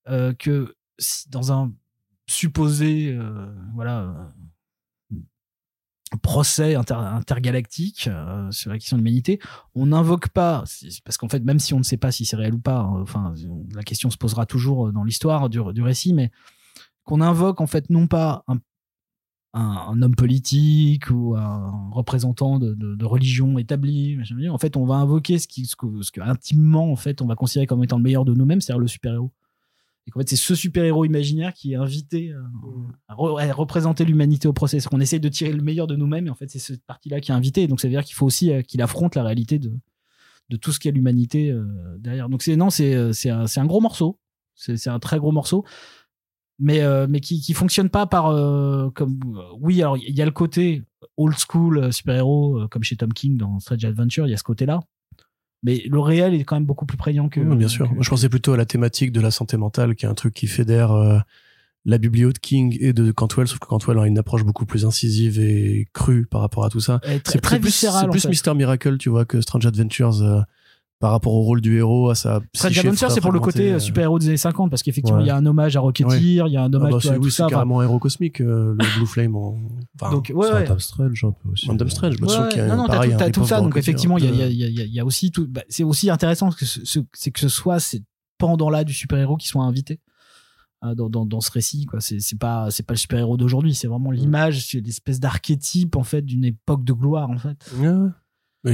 euh, 0.09 0.33
que 0.33 0.75
dans 1.29 1.51
un 1.51 1.73
supposé 2.27 3.13
euh, 3.13 3.53
voilà 3.75 4.31
euh, 5.11 5.17
procès 6.21 6.75
inter- 6.75 6.93
intergalactique 6.93 8.09
sur 8.51 8.71
la 8.71 8.77
question 8.77 8.97
de 8.97 9.01
l'humanité, 9.01 9.39
on 9.75 9.87
n'invoque 9.87 10.29
pas 10.29 10.63
parce 11.03 11.17
qu'en 11.17 11.27
fait 11.27 11.43
même 11.43 11.59
si 11.59 11.73
on 11.73 11.79
ne 11.79 11.83
sait 11.83 11.97
pas 11.97 12.11
si 12.11 12.25
c'est 12.25 12.37
réel 12.37 12.53
ou 12.53 12.59
pas, 12.59 12.79
hein, 12.79 13.01
enfin 13.01 13.33
la 13.73 13.83
question 13.83 14.09
se 14.09 14.17
posera 14.17 14.45
toujours 14.45 14.91
dans 14.93 15.03
l'histoire 15.03 15.49
du, 15.49 15.59
du 15.73 15.81
récit, 15.81 16.13
mais 16.13 16.31
qu'on 17.03 17.21
invoque 17.21 17.59
en 17.59 17.67
fait 17.67 17.89
non 17.89 18.07
pas 18.07 18.43
un, 18.47 18.59
un- 19.59 20.01
homme 20.01 20.15
politique 20.15 21.09
ou 21.09 21.35
un 21.35 21.89
représentant 21.91 22.59
de, 22.59 23.05
religion 23.05 23.57
établie, 23.57 24.17
en 24.49 24.57
fait 24.57 24.77
on 24.77 24.85
va 24.85 24.95
invoquer 24.95 25.39
ce 25.39 25.47
qui 25.47 25.65
ce 25.65 25.75
que, 25.75 26.21
intimement 26.21 26.91
en 26.91 26.95
fait 26.95 27.21
on 27.21 27.25
va 27.25 27.35
considérer 27.35 27.67
comme 27.67 27.83
étant 27.83 27.97
le 27.97 28.03
meilleur 28.03 28.25
de 28.25 28.33
nous-mêmes, 28.33 28.61
c'est-à-dire 28.61 28.81
le 28.81 28.87
super-héros. 28.87 29.31
Et 30.07 30.09
qu'en 30.09 30.21
fait, 30.21 30.29
c'est 30.29 30.37
ce 30.37 30.55
super-héros 30.55 31.03
imaginaire 31.03 31.53
qui 31.53 31.73
est 31.73 31.75
invité 31.75 32.31
euh, 32.31 32.41
à, 33.09 33.15
re- 33.15 33.45
à 33.45 33.53
représenter 33.53 34.05
l'humanité 34.05 34.47
au 34.47 34.53
procès. 34.53 34.79
Qu'on 34.79 35.01
essaye 35.01 35.19
de 35.19 35.27
tirer 35.27 35.51
le 35.51 35.61
meilleur 35.61 35.85
de 35.85 35.97
nous-mêmes, 35.97 36.27
et 36.27 36.29
en 36.29 36.35
fait, 36.35 36.49
c'est 36.49 36.59
cette 36.59 36.85
partie-là 36.85 37.19
qui 37.19 37.31
est 37.31 37.35
invitée. 37.35 37.67
Donc, 37.67 37.81
ça 37.81 37.89
veut 37.89 37.93
dire 37.93 38.05
qu'il 38.05 38.15
faut 38.15 38.25
aussi 38.25 38.53
euh, 38.53 38.61
qu'il 38.61 38.81
affronte 38.81 39.15
la 39.15 39.23
réalité 39.23 39.59
de, 39.59 39.73
tout 40.61 40.71
ce 40.71 40.79
qu'est 40.79 40.91
l'humanité 40.91 41.51
euh, 41.51 41.65
derrière. 41.99 42.29
Donc, 42.29 42.41
c'est 42.41 42.55
non, 42.55 42.69
c'est 42.69 42.95
un, 42.95 43.65
gros 43.65 43.81
morceau. 43.81 44.17
C'est 44.55 44.87
un 44.87 44.99
très 44.99 45.19
gros 45.19 45.33
morceau. 45.33 45.65
Mais, 46.59 46.81
euh, 46.81 47.05
mais 47.07 47.19
qui, 47.19 47.39
qui 47.39 47.53
fonctionne 47.53 47.89
pas 47.89 48.07
par. 48.07 48.27
euh, 48.27 48.89
comme 48.95 49.19
euh, 49.37 49.41
Oui, 49.59 49.81
alors, 49.81 49.97
il 49.97 50.15
y 50.15 50.21
a 50.21 50.25
le 50.25 50.31
côté 50.31 50.83
old 51.17 51.35
school 51.37 51.93
super-héros, 51.93 52.61
euh, 52.61 52.67
comme 52.67 52.83
chez 52.83 52.95
Tom 52.95 53.13
King 53.13 53.37
dans 53.37 53.59
Strange 53.59 53.85
Adventure, 53.85 54.25
il 54.27 54.31
y 54.31 54.33
a 54.33 54.37
ce 54.37 54.43
côté-là. 54.43 54.79
Mais 55.63 55.83
le 55.89 55.99
réel 55.99 56.33
est 56.33 56.43
quand 56.43 56.55
même 56.55 56.65
beaucoup 56.65 56.85
plus 56.85 56.97
prégnant 56.97 57.29
que. 57.29 57.39
Oui, 57.39 57.55
bien 57.55 57.67
sûr. 57.67 57.87
que- 57.89 57.93
Moi, 57.93 58.03
je 58.03 58.09
pensais 58.09 58.29
plutôt 58.29 58.53
à 58.53 58.57
la 58.57 58.65
thématique 58.65 59.11
de 59.11 59.21
la 59.21 59.31
santé 59.31 59.57
mentale, 59.57 59.95
qui 59.95 60.05
est 60.05 60.09
un 60.09 60.13
truc 60.15 60.33
qui 60.33 60.47
fédère 60.47 60.91
euh, 60.91 61.19
la 61.85 61.97
biblio 61.99 62.31
de 62.31 62.37
King 62.39 62.75
et 62.79 62.91
de 62.93 63.11
Cantwell, 63.11 63.47
sauf 63.47 63.59
que 63.59 63.67
Cantwell 63.67 63.97
a 63.99 64.05
une 64.07 64.17
approche 64.17 64.43
beaucoup 64.43 64.65
plus 64.65 64.85
incisive 64.85 65.39
et 65.39 65.87
crue 65.93 66.25
par 66.25 66.41
rapport 66.41 66.65
à 66.65 66.69
tout 66.69 66.79
ça. 66.79 66.99
C'est 67.25 67.39
très 67.41 67.59
plus, 67.59 67.71
c'est 67.71 67.87
en 67.87 68.09
plus 68.09 68.21
fait. 68.21 68.29
Mister 68.29 68.53
Miracle, 68.55 68.97
tu 68.97 69.09
vois, 69.09 69.25
que 69.25 69.41
Strange 69.41 69.65
Adventures 69.65 70.21
par 70.99 71.11
rapport 71.11 71.33
au 71.33 71.41
rôle 71.43 71.61
du 71.61 71.77
héros, 71.77 72.09
à 72.09 72.15
sa 72.15 72.41
psyché 72.53 72.79
Adventure, 72.79 73.11
c'est 73.11 73.21
pour 73.21 73.31
le 73.31 73.39
côté 73.39 73.73
euh, 73.73 73.79
super-héros 73.79 74.17
des 74.17 74.29
années 74.29 74.37
50, 74.37 74.69
parce 74.71 74.81
qu'effectivement, 74.81 75.19
Ouais. 75.19 75.25
il 75.25 75.27
y 75.27 75.29
a 75.29 75.35
un 75.35 75.45
hommage 75.45 75.75
à 75.75 75.79
Rocketeer, 75.79 76.47
il 76.47 76.53
y 76.53 76.57
a 76.57 76.63
un 76.63 76.73
Ah 76.73 76.77
hommage 76.77 76.91
bah, 76.91 76.97
c'est 77.01 77.09
à 77.09 77.15
tout 77.17 77.23
oui, 77.25 77.31
ça. 77.31 77.45
c'est 77.45 77.51
carrément 77.51 77.81
un 77.81 77.83
héros 77.83 77.99
cosmique, 77.99 78.41
euh, 78.41 78.75
le 78.77 78.77
Blue 78.97 79.05
Flame. 79.05 79.35
En... 79.35 79.57
Enfin, 80.01 80.11
Donc, 80.11 80.31
ouais, 80.33 80.47
c'est 80.47 80.53
ouais. 80.53 80.61
un 80.63 80.65
Tom 80.65 80.79
Strange 80.79 81.23
un 81.23 81.31
peu 81.31 81.49
aussi. 81.49 81.67
Random 81.67 81.89
Strange, 81.89 82.15
je 82.17 82.21
me 82.23 82.27
souviens 82.27 82.47
qu'il 82.49 82.57
y 82.57 82.61
a 82.61 82.67
non, 82.67 82.77
non, 82.77 82.85
t'as 82.87 82.93
pareil, 82.93 83.11
tout, 83.11 83.17
t'as 83.17 83.25
tout 83.29 83.41
rip-off 83.41 83.49
ça. 83.49 83.61
Donc, 83.61 83.77
effectivement, 83.77 84.17
il 84.17 84.25
y 84.35 84.41
a, 84.41 84.47
y 84.47 84.53
y 84.55 84.95
y 84.97 85.01
aussi 85.01 85.29
tout. 85.31 85.47
bah, 85.47 85.61
c'est 85.69 85.83
aussi 85.83 86.09
intéressant 86.09 86.49
que 86.51 86.65
ce- 86.65 86.83
ce- 86.83 86.99
c'est 87.13 87.29
que 87.31 87.39
ce 87.41 87.49
soit 87.49 87.79
ces 87.79 88.01
pendants-là 88.39 88.83
du 88.83 88.93
super-héros 88.93 89.37
qui 89.37 89.47
soient 89.47 89.63
invités 89.63 89.99
euh, 90.83 90.95
dans, 90.95 91.09
dans, 91.09 91.25
dans 91.25 91.41
ce 91.41 91.51
récit. 91.51 91.85
Quoi. 91.85 92.01
C'est, 92.01 92.19
c'est 92.19 92.37
pas, 92.39 92.71
c'est 92.71 92.83
pas 92.85 92.93
le 92.93 92.99
super-héros 92.99 93.37
d'aujourd'hui. 93.37 93.75
C'est 93.75 93.87
vraiment 93.87 94.09
l'image, 94.11 94.65
c'est 94.67 94.79
l'espèce 94.79 95.19
d'archétype 95.19 95.95
en 95.95 96.03
fait 96.03 96.23
d'une 96.23 96.43
époque 96.45 96.83
de 96.83 96.93
gloire 96.93 97.29
en 97.29 97.37
fait. 97.37 97.71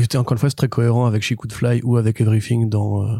C'était 0.01 0.17
encore 0.17 0.33
une 0.33 0.39
fois 0.39 0.49
très 0.51 0.69
cohérent 0.69 1.05
avec 1.05 1.23
She 1.23 1.35
Could 1.35 1.51
Fly 1.51 1.81
ou 1.83 1.97
avec 1.97 2.21
Everything 2.21 2.69
dans. 2.69 3.03
euh, 3.03 3.17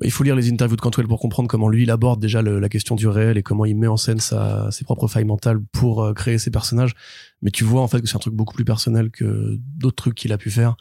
bah, 0.00 0.06
il 0.06 0.10
faut 0.10 0.24
lire 0.24 0.34
les 0.34 0.50
interviews 0.50 0.76
de 0.76 0.80
Cantwell 0.80 1.06
pour 1.06 1.20
comprendre 1.20 1.46
comment 1.46 1.68
lui 1.68 1.82
il 1.82 1.90
aborde 1.90 2.20
déjà 2.20 2.40
la 2.40 2.68
question 2.70 2.96
du 2.96 3.06
réel 3.06 3.36
et 3.36 3.42
comment 3.42 3.66
il 3.66 3.76
met 3.76 3.86
en 3.86 3.98
scène 3.98 4.18
sa, 4.18 4.70
ses 4.70 4.84
propres 4.84 5.08
failles 5.08 5.26
mentales 5.26 5.60
pour 5.72 6.02
euh, 6.02 6.14
créer 6.14 6.38
ses 6.38 6.50
personnages. 6.50 6.94
Mais 7.42 7.50
tu 7.50 7.64
vois 7.64 7.82
en 7.82 7.88
fait 7.88 8.00
que 8.00 8.08
c'est 8.08 8.16
un 8.16 8.20
truc 8.20 8.32
beaucoup 8.34 8.54
plus 8.54 8.64
personnel 8.64 9.10
que 9.10 9.58
d'autres 9.76 9.96
trucs 9.96 10.14
qu'il 10.14 10.32
a 10.32 10.38
pu 10.38 10.50
faire 10.50 10.76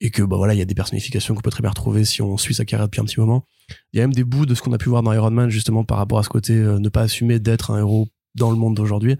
et 0.00 0.10
que 0.10 0.22
bah 0.22 0.36
voilà 0.36 0.54
il 0.54 0.58
y 0.58 0.62
a 0.62 0.64
des 0.64 0.74
personnifications 0.74 1.36
qu'on 1.36 1.40
peut 1.40 1.50
très 1.50 1.62
bien 1.62 1.70
retrouver 1.70 2.04
si 2.04 2.20
on 2.20 2.36
suit 2.36 2.54
sa 2.54 2.64
carrière 2.64 2.88
depuis 2.88 3.00
un 3.00 3.04
petit 3.04 3.20
moment. 3.20 3.44
Il 3.92 3.98
y 3.98 4.00
a 4.00 4.02
même 4.02 4.14
des 4.14 4.24
bouts 4.24 4.46
de 4.46 4.56
ce 4.56 4.62
qu'on 4.62 4.72
a 4.72 4.78
pu 4.78 4.88
voir 4.88 5.04
dans 5.04 5.12
Iron 5.12 5.30
Man 5.30 5.50
justement 5.50 5.84
par 5.84 5.98
rapport 5.98 6.18
à 6.18 6.24
ce 6.24 6.28
côté 6.28 6.54
euh, 6.54 6.80
ne 6.80 6.88
pas 6.88 7.02
assumer 7.02 7.38
d'être 7.38 7.70
un 7.70 7.78
héros 7.78 8.08
dans 8.34 8.50
le 8.50 8.56
monde 8.56 8.74
d'aujourd'hui. 8.74 9.16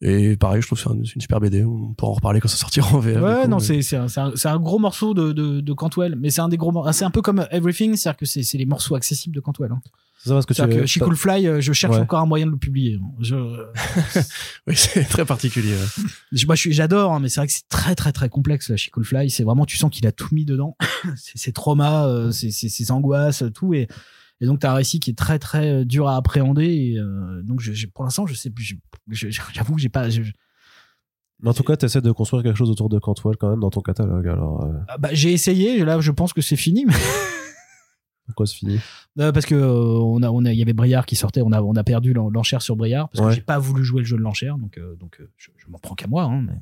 Et 0.00 0.36
pareil, 0.36 0.60
je 0.60 0.66
trouve 0.66 0.78
que 0.78 0.84
c'est 0.84 0.90
un- 0.90 1.04
c'est 1.04 1.14
une 1.14 1.20
super 1.22 1.40
BD. 1.40 1.64
On 1.64 1.94
pourra 1.94 2.10
en 2.12 2.14
reparler 2.14 2.40
quand 2.40 2.48
ça 2.48 2.56
sortira 2.56 2.88
en 2.94 3.00
du 3.00 3.08
Ouais, 3.08 3.14
coup, 3.42 3.48
non, 3.48 3.56
mais- 3.58 3.62
c'est, 3.62 3.82
c'est, 3.82 3.96
un, 3.96 4.08
c'est, 4.08 4.48
un, 4.48 4.58
gros 4.58 4.78
morceau 4.78 5.14
de, 5.14 5.32
de, 5.32 5.60
de 5.60 5.72
Cantwell, 5.72 6.16
mais 6.18 6.30
c'est 6.30 6.40
un 6.42 6.48
des 6.48 6.56
gros 6.58 6.72
mor- 6.72 6.92
C'est 6.92 7.04
un 7.04 7.10
peu 7.10 7.22
comme 7.22 7.46
Everything, 7.50 7.96
c'est-à-dire 7.96 8.18
que 8.18 8.26
c'est, 8.26 8.42
c'est 8.42 8.58
les 8.58 8.66
morceaux 8.66 8.96
accessibles 8.96 9.34
de 9.34 9.40
Cantwell. 9.40 9.70
Hein. 9.72 9.80
C'est 10.18 10.30
ça 10.30 10.34
parce 10.36 10.46
que 10.46 10.54
tu 10.54 10.56
C'est-à-dire 10.56 10.80
que 10.80 10.86
She 10.86 10.98
Could 10.98 11.16
Fly, 11.16 11.46
euh, 11.46 11.60
je 11.60 11.72
cherche 11.72 11.96
Ouais. 11.96 12.00
encore 12.02 12.18
un 12.20 12.26
moyen 12.26 12.46
de 12.46 12.50
le 12.50 12.56
publier. 12.56 12.98
Je, 13.20 13.34
Oui, 14.66 14.74
c'est 14.76 15.04
très 15.04 15.24
particulier. 15.24 15.74
ouais. 15.74 16.44
Moi, 16.46 16.54
j'adore, 16.56 17.12
hein, 17.12 17.20
mais 17.20 17.28
c'est 17.28 17.40
vrai 17.40 17.46
que 17.46 17.52
c'est 17.52 17.68
très, 17.68 17.94
très, 17.94 18.12
très 18.12 18.28
complexe, 18.28 18.70
la 18.70 18.76
She 18.76 18.90
Could 18.90 19.06
Fly. 19.06 19.30
C'est 19.30 19.44
vraiment, 19.44 19.64
tu 19.66 19.76
sens 19.76 19.90
qu'il 19.90 20.06
a 20.06 20.12
tout 20.12 20.28
mis 20.34 20.44
dedans. 20.44 20.76
c'est 21.16 21.38
ses 21.38 21.52
traumas, 21.52 22.06
euh, 22.08 22.30
ses, 22.30 22.50
ses- 22.50 22.68
ses 22.68 22.90
angoisses, 22.90 23.44
tout. 23.54 23.74
Et, 23.74 23.86
et 24.44 24.46
donc, 24.46 24.60
t'as 24.60 24.70
un 24.70 24.74
récit 24.74 25.00
qui 25.00 25.10
est 25.10 25.18
très, 25.18 25.38
très 25.38 25.70
euh, 25.70 25.84
dur 25.84 26.06
à 26.08 26.16
appréhender. 26.16 26.66
Et, 26.66 26.98
euh, 26.98 27.42
donc, 27.42 27.60
je, 27.60 27.86
pour 27.86 28.04
l'instant, 28.04 28.26
je 28.26 28.34
sais 28.34 28.50
plus. 28.50 28.78
J'avoue 29.10 29.74
que 29.74 29.80
j'ai 29.80 29.88
pas. 29.88 30.10
je- 30.10 30.22
Mais 31.40 31.48
en 31.50 31.54
tout 31.54 31.62
cas, 31.64 31.76
tu 31.76 31.86
essaies 31.86 32.00
de 32.00 32.12
construire 32.12 32.42
quelque 32.42 32.56
chose 32.56 32.70
autour 32.70 32.88
de 32.88 32.98
Cantwell 32.98 33.36
quand 33.38 33.48
même 33.50 33.60
dans 33.60 33.70
ton 33.70 33.80
catalogue. 33.80 34.28
Alors, 34.28 34.64
euh, 34.64 34.72
ah, 34.88 34.98
bah, 34.98 35.08
j'ai 35.12 35.32
essayé. 35.32 35.84
Là, 35.84 35.98
je 36.00 36.10
pense 36.12 36.32
que 36.32 36.40
c'est 36.42 36.56
fini. 36.56 36.84
mais- 36.86 36.92
pourquoi 38.26 38.46
c'est 38.46 38.56
fini? 38.56 38.78
Euh, 39.18 39.32
parce 39.32 39.44
que 39.46 39.54
euh, 39.54 39.98
on 39.98 40.22
a, 40.22 40.30
on 40.30 40.44
a, 40.44 40.52
il 40.52 40.58
y 40.58 40.62
avait 40.62 40.72
Briard 40.72 41.04
qui 41.06 41.16
sortait. 41.16 41.42
On 41.42 41.52
a, 41.52 41.60
on 41.62 41.74
a 41.76 41.84
perdu 41.84 42.12
l'en- 42.12 42.30
l'enchère 42.30 42.62
sur 42.62 42.76
Briard 42.76 43.08
parce 43.10 43.22
Ouais. 43.24 43.30
que 43.30 43.34
j'ai 43.36 43.42
pas 43.42 43.58
voulu 43.58 43.82
jouer 43.84 44.00
le 44.00 44.06
jeu 44.06 44.16
de 44.16 44.22
l'enchère. 44.22 44.56
Donc, 44.58 44.78
donc, 44.98 45.20
je, 45.36 45.48
je 45.56 45.66
m'en 45.68 45.78
prends 45.78 45.94
qu'à 45.94 46.06
moi. 46.06 46.24
Hein, 46.24 46.42
mais. 46.42 46.54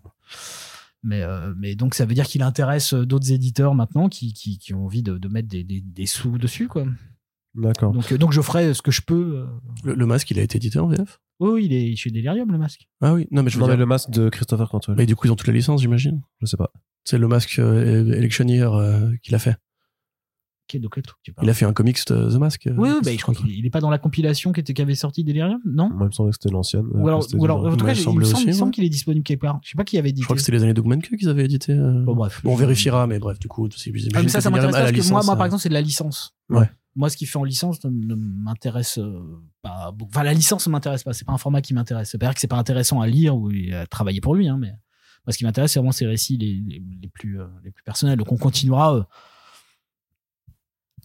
Mais, 1.05 1.25
mais 1.59 1.75
donc 1.75 1.95
ça 1.97 2.05
veut 2.07 2.15
dire 2.15 2.27
qu'il 2.27 2.43
intéresse 2.45 2.95
d'autres 2.95 3.33
éditeurs 3.33 3.75
maintenant 3.75 4.09
qui, 4.09 4.33
qui, 4.35 4.57
qui 4.59 4.73
ont 4.73 4.85
envie 4.85 5.03
de, 5.03 5.19
de 5.19 5.27
mettre 5.27 5.49
des, 5.49 5.65
des, 5.65 5.81
des 5.81 6.07
sous 6.07 6.39
dessus 6.39 6.69
quoi. 6.69 6.85
D'accord. 7.55 7.93
Donc, 7.93 8.11
euh, 8.13 8.19
donc 8.19 8.33
je 8.33 8.41
ferai 8.41 8.73
ce 8.75 8.83
que 8.83 8.91
je 8.91 9.03
peux. 9.03 9.37
euh. 9.39 9.47
Le, 9.85 9.95
le 9.95 10.07
masque, 10.07 10.31
il 10.31 10.39
a 10.39 10.43
été 10.43 10.57
édité 10.57 10.79
en 10.79 10.87
VF 10.89 11.21
Oui, 11.41 11.51
oui, 11.53 11.65
il 11.67 11.73
est 11.75 11.97
chez 11.97 12.11
Delirium 12.11 12.51
le 12.51 12.59
masque. 12.59 12.89
Ah 13.03 13.13
oui, 13.15 13.29
non, 13.31 13.43
mais 13.43 13.51
je 13.51 13.57
veux 13.59 13.63
Non, 13.63 13.69
mais 13.69 13.77
le 13.77 13.87
masque 13.87 14.11
de 14.11 14.29
Christopher 14.31 14.69
Cantwell. 14.71 14.97
Mais 14.97 15.07
du 15.07 15.17
coup, 15.17 15.27
ils 15.27 15.31
ont 15.31 15.37
toute 15.37 15.47
la 15.49 15.53
licence, 15.53 15.81
j'imagine. 15.83 16.23
Je 16.41 16.47
sais 16.47 16.57
pas. 16.57 16.73
C'est 17.05 17.19
le 17.19 17.29
masque 17.29 17.59
euh, 17.59 18.13
Electioneer 18.15 18.73
euh, 18.73 19.11
qu'il 19.23 19.35
a 19.35 19.39
fait. 19.39 19.57
Ok, 20.73 20.81
donc, 20.81 20.97
là, 20.97 21.03
tu. 21.25 21.35
Il 21.43 21.51
a 21.51 21.55
fait 21.55 21.65
un 21.65 21.73
comics 21.73 21.99
euh, 22.13 22.31
The 22.31 22.37
Mask. 22.39 22.67
euh, 22.69 22.75
Oui, 22.79 22.89
oui, 22.91 23.01
bah, 23.05 23.11
je 23.13 23.21
crois 23.21 23.35
qu'il 23.35 23.51
il 23.51 23.67
est 23.67 23.71
pas 23.71 23.81
dans 23.81 23.91
la 23.91 23.99
compilation 23.99 24.53
qui, 24.53 24.61
était, 24.61 24.73
qui 24.73 24.81
avait 24.81 24.95
sorti 24.95 25.25
Delirium, 25.25 25.61
non? 25.67 25.89
Moi, 25.91 26.03
il 26.03 26.07
me 26.07 26.11
semblait 26.13 26.31
que 26.31 26.39
c'était 26.41 26.55
l'ancienne. 26.55 26.87
Ou 26.95 27.09
alors, 27.09 27.27
ou 27.35 27.47
en 27.49 27.77
tout 27.77 27.85
cas, 27.85 27.93
il 27.93 27.99
me 27.99 28.03
semble, 28.03 28.23
aussi, 28.23 28.43
il 28.45 28.47
me 28.47 28.53
semble 28.53 28.69
ouais. 28.69 28.75
qu'il 28.77 28.85
est 28.85 28.89
disponible 28.89 29.25
quelque 29.25 29.41
part. 29.41 29.59
Je 29.65 29.71
sais 29.71 29.77
pas 29.77 29.83
qui 29.85 29.99
avait 29.99 30.13
dit. 30.13 30.21
Je 30.23 30.27
crois 30.27 30.37
que 30.37 30.41
c'était 30.43 30.57
les 30.57 30.63
années 30.63 30.73
Dogman 30.73 31.03
qu'ils 31.03 31.29
avaient 31.29 31.45
édité. 31.45 31.73
euh. 31.73 32.05
Bon, 32.05 32.15
bref. 32.15 32.41
Bon, 32.45 32.53
on 32.53 32.57
vérifiera, 32.57 33.09
mais 33.09 33.19
bref, 33.19 33.41
du 33.41 33.49
coup, 33.49 33.69
c'est 33.77 33.93
Ah, 34.15 34.23
mais 34.23 34.29
ça, 34.29 34.41
ça 34.41 34.51
m'intéresse 34.51 34.77
parce 34.77 34.93
que 34.93 35.11
moi, 35.11 35.23
moi, 35.25 35.35
par 35.35 35.43
euh, 35.43 35.47
exemple, 35.47 35.63
c'est 35.63 35.69
de 35.69 35.75
la 35.75 35.81
licence. 35.83 36.35
Ouais. 36.49 36.71
Moi, 36.95 37.09
ce 37.09 37.17
qui 37.17 37.25
fait 37.27 37.39
en 37.39 37.45
licence 37.45 37.83
ne, 37.85 37.91
ne 37.91 38.15
m'intéresse 38.15 38.99
euh, 38.99 39.41
pas 39.63 39.91
beaucoup. 39.93 40.11
Enfin, 40.13 40.23
la 40.25 40.35
licence 40.35 40.67
ne 40.67 40.73
m'intéresse 40.73 41.05
pas. 41.05 41.13
C'est 41.15 41.25
pas 41.25 41.33
un 41.33 41.39
format 41.39 41.63
qui 41.63 41.73
m'intéresse. 41.75 42.11
C'est 42.11 42.19
pas 42.19 42.27
dire 42.27 42.35
que 42.35 42.41
c'est 42.41 42.49
pas 42.49 42.59
intéressant 42.59 43.01
à 43.01 43.07
lire 43.07 43.35
ou 43.37 43.51
à 43.75 43.87
travailler 43.87 44.21
pour 44.21 44.35
lui, 44.35 44.49
hein, 44.49 44.59
mais 44.59 44.69
moi, 45.27 45.33
ce 45.33 45.39
qui 45.39 45.45
m'intéresse, 45.45 45.73
c'est 45.73 45.79
vraiment 45.79 45.93
ces 45.93 46.07
récits 46.07 46.37
les, 46.37 46.55
les, 46.55 46.83
les 47.01 47.09
plus, 47.09 47.41
euh, 47.41 47.47
les 47.65 47.71
plus 47.71 47.83
personnels. 47.83 48.19
Donc, 48.19 48.31
on 48.33 48.37
continuera. 48.37 48.95
euh, 48.97 49.03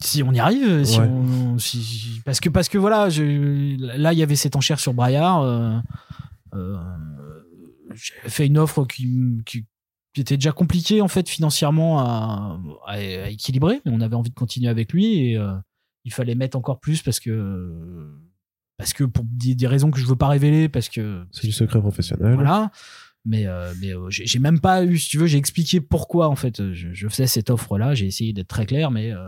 si 0.00 0.22
on 0.22 0.32
y 0.32 0.38
arrive, 0.38 0.84
si 0.84 0.98
Ouais. 1.00 1.06
on, 1.08 1.58
si- 1.58 2.20
parce 2.24 2.38
que 2.38 2.48
parce 2.48 2.68
que 2.68 2.78
voilà, 2.78 3.08
je, 3.10 3.76
là 3.96 4.12
il 4.12 4.18
y 4.18 4.22
avait 4.22 4.36
cette 4.36 4.54
enchère 4.54 4.78
sur 4.78 4.94
Braillard. 4.94 5.40
euh, 5.42 5.76
euh, 6.54 6.76
J'ai 7.94 8.12
fait 8.30 8.46
une 8.46 8.58
offre 8.58 8.84
qui, 8.84 9.08
qui, 9.44 9.64
qui 10.14 10.20
était 10.20 10.36
déjà 10.36 10.52
compliquée 10.52 11.00
en 11.00 11.08
fait 11.08 11.28
financièrement 11.28 11.98
à, 11.98 12.60
à- 12.86 12.92
à 12.92 13.28
équilibrer, 13.28 13.80
mais 13.84 13.90
on 13.92 14.00
avait 14.00 14.14
envie 14.14 14.30
de 14.30 14.34
continuer 14.36 14.68
avec 14.68 14.92
lui 14.92 15.30
et 15.30 15.36
euh, 15.36 15.52
il 16.08 16.12
fallait 16.12 16.34
mettre 16.34 16.56
encore 16.56 16.80
plus 16.80 17.02
parce 17.02 17.20
que 17.20 18.10
parce 18.78 18.92
que 18.94 19.04
pour 19.04 19.24
des, 19.24 19.54
des 19.54 19.66
raisons 19.66 19.90
que 19.90 20.00
je 20.00 20.06
veux 20.06 20.16
pas 20.16 20.28
révéler 20.28 20.68
parce 20.68 20.88
que 20.88 21.24
C'est 21.32 21.46
du 21.46 21.52
secret 21.52 21.80
professionnel. 21.80 22.34
voilà. 22.34 22.70
Mais, 23.24 23.46
euh, 23.46 23.74
mais 23.80 23.92
euh, 23.94 24.06
j'ai 24.08 24.38
même 24.38 24.58
pas 24.60 24.84
eu, 24.84 24.96
si 24.96 25.10
tu 25.10 25.18
veux, 25.18 25.26
j'ai 25.26 25.36
expliqué 25.36 25.80
pourquoi 25.82 26.28
en 26.28 26.36
fait 26.36 26.72
je, 26.72 26.88
je 26.94 27.08
faisais 27.08 27.26
cette 27.26 27.50
offre-là. 27.50 27.94
J'ai 27.94 28.06
essayé 28.06 28.32
d'être 28.32 28.48
très 28.48 28.64
clair, 28.64 28.90
mais, 28.90 29.12
euh, 29.12 29.18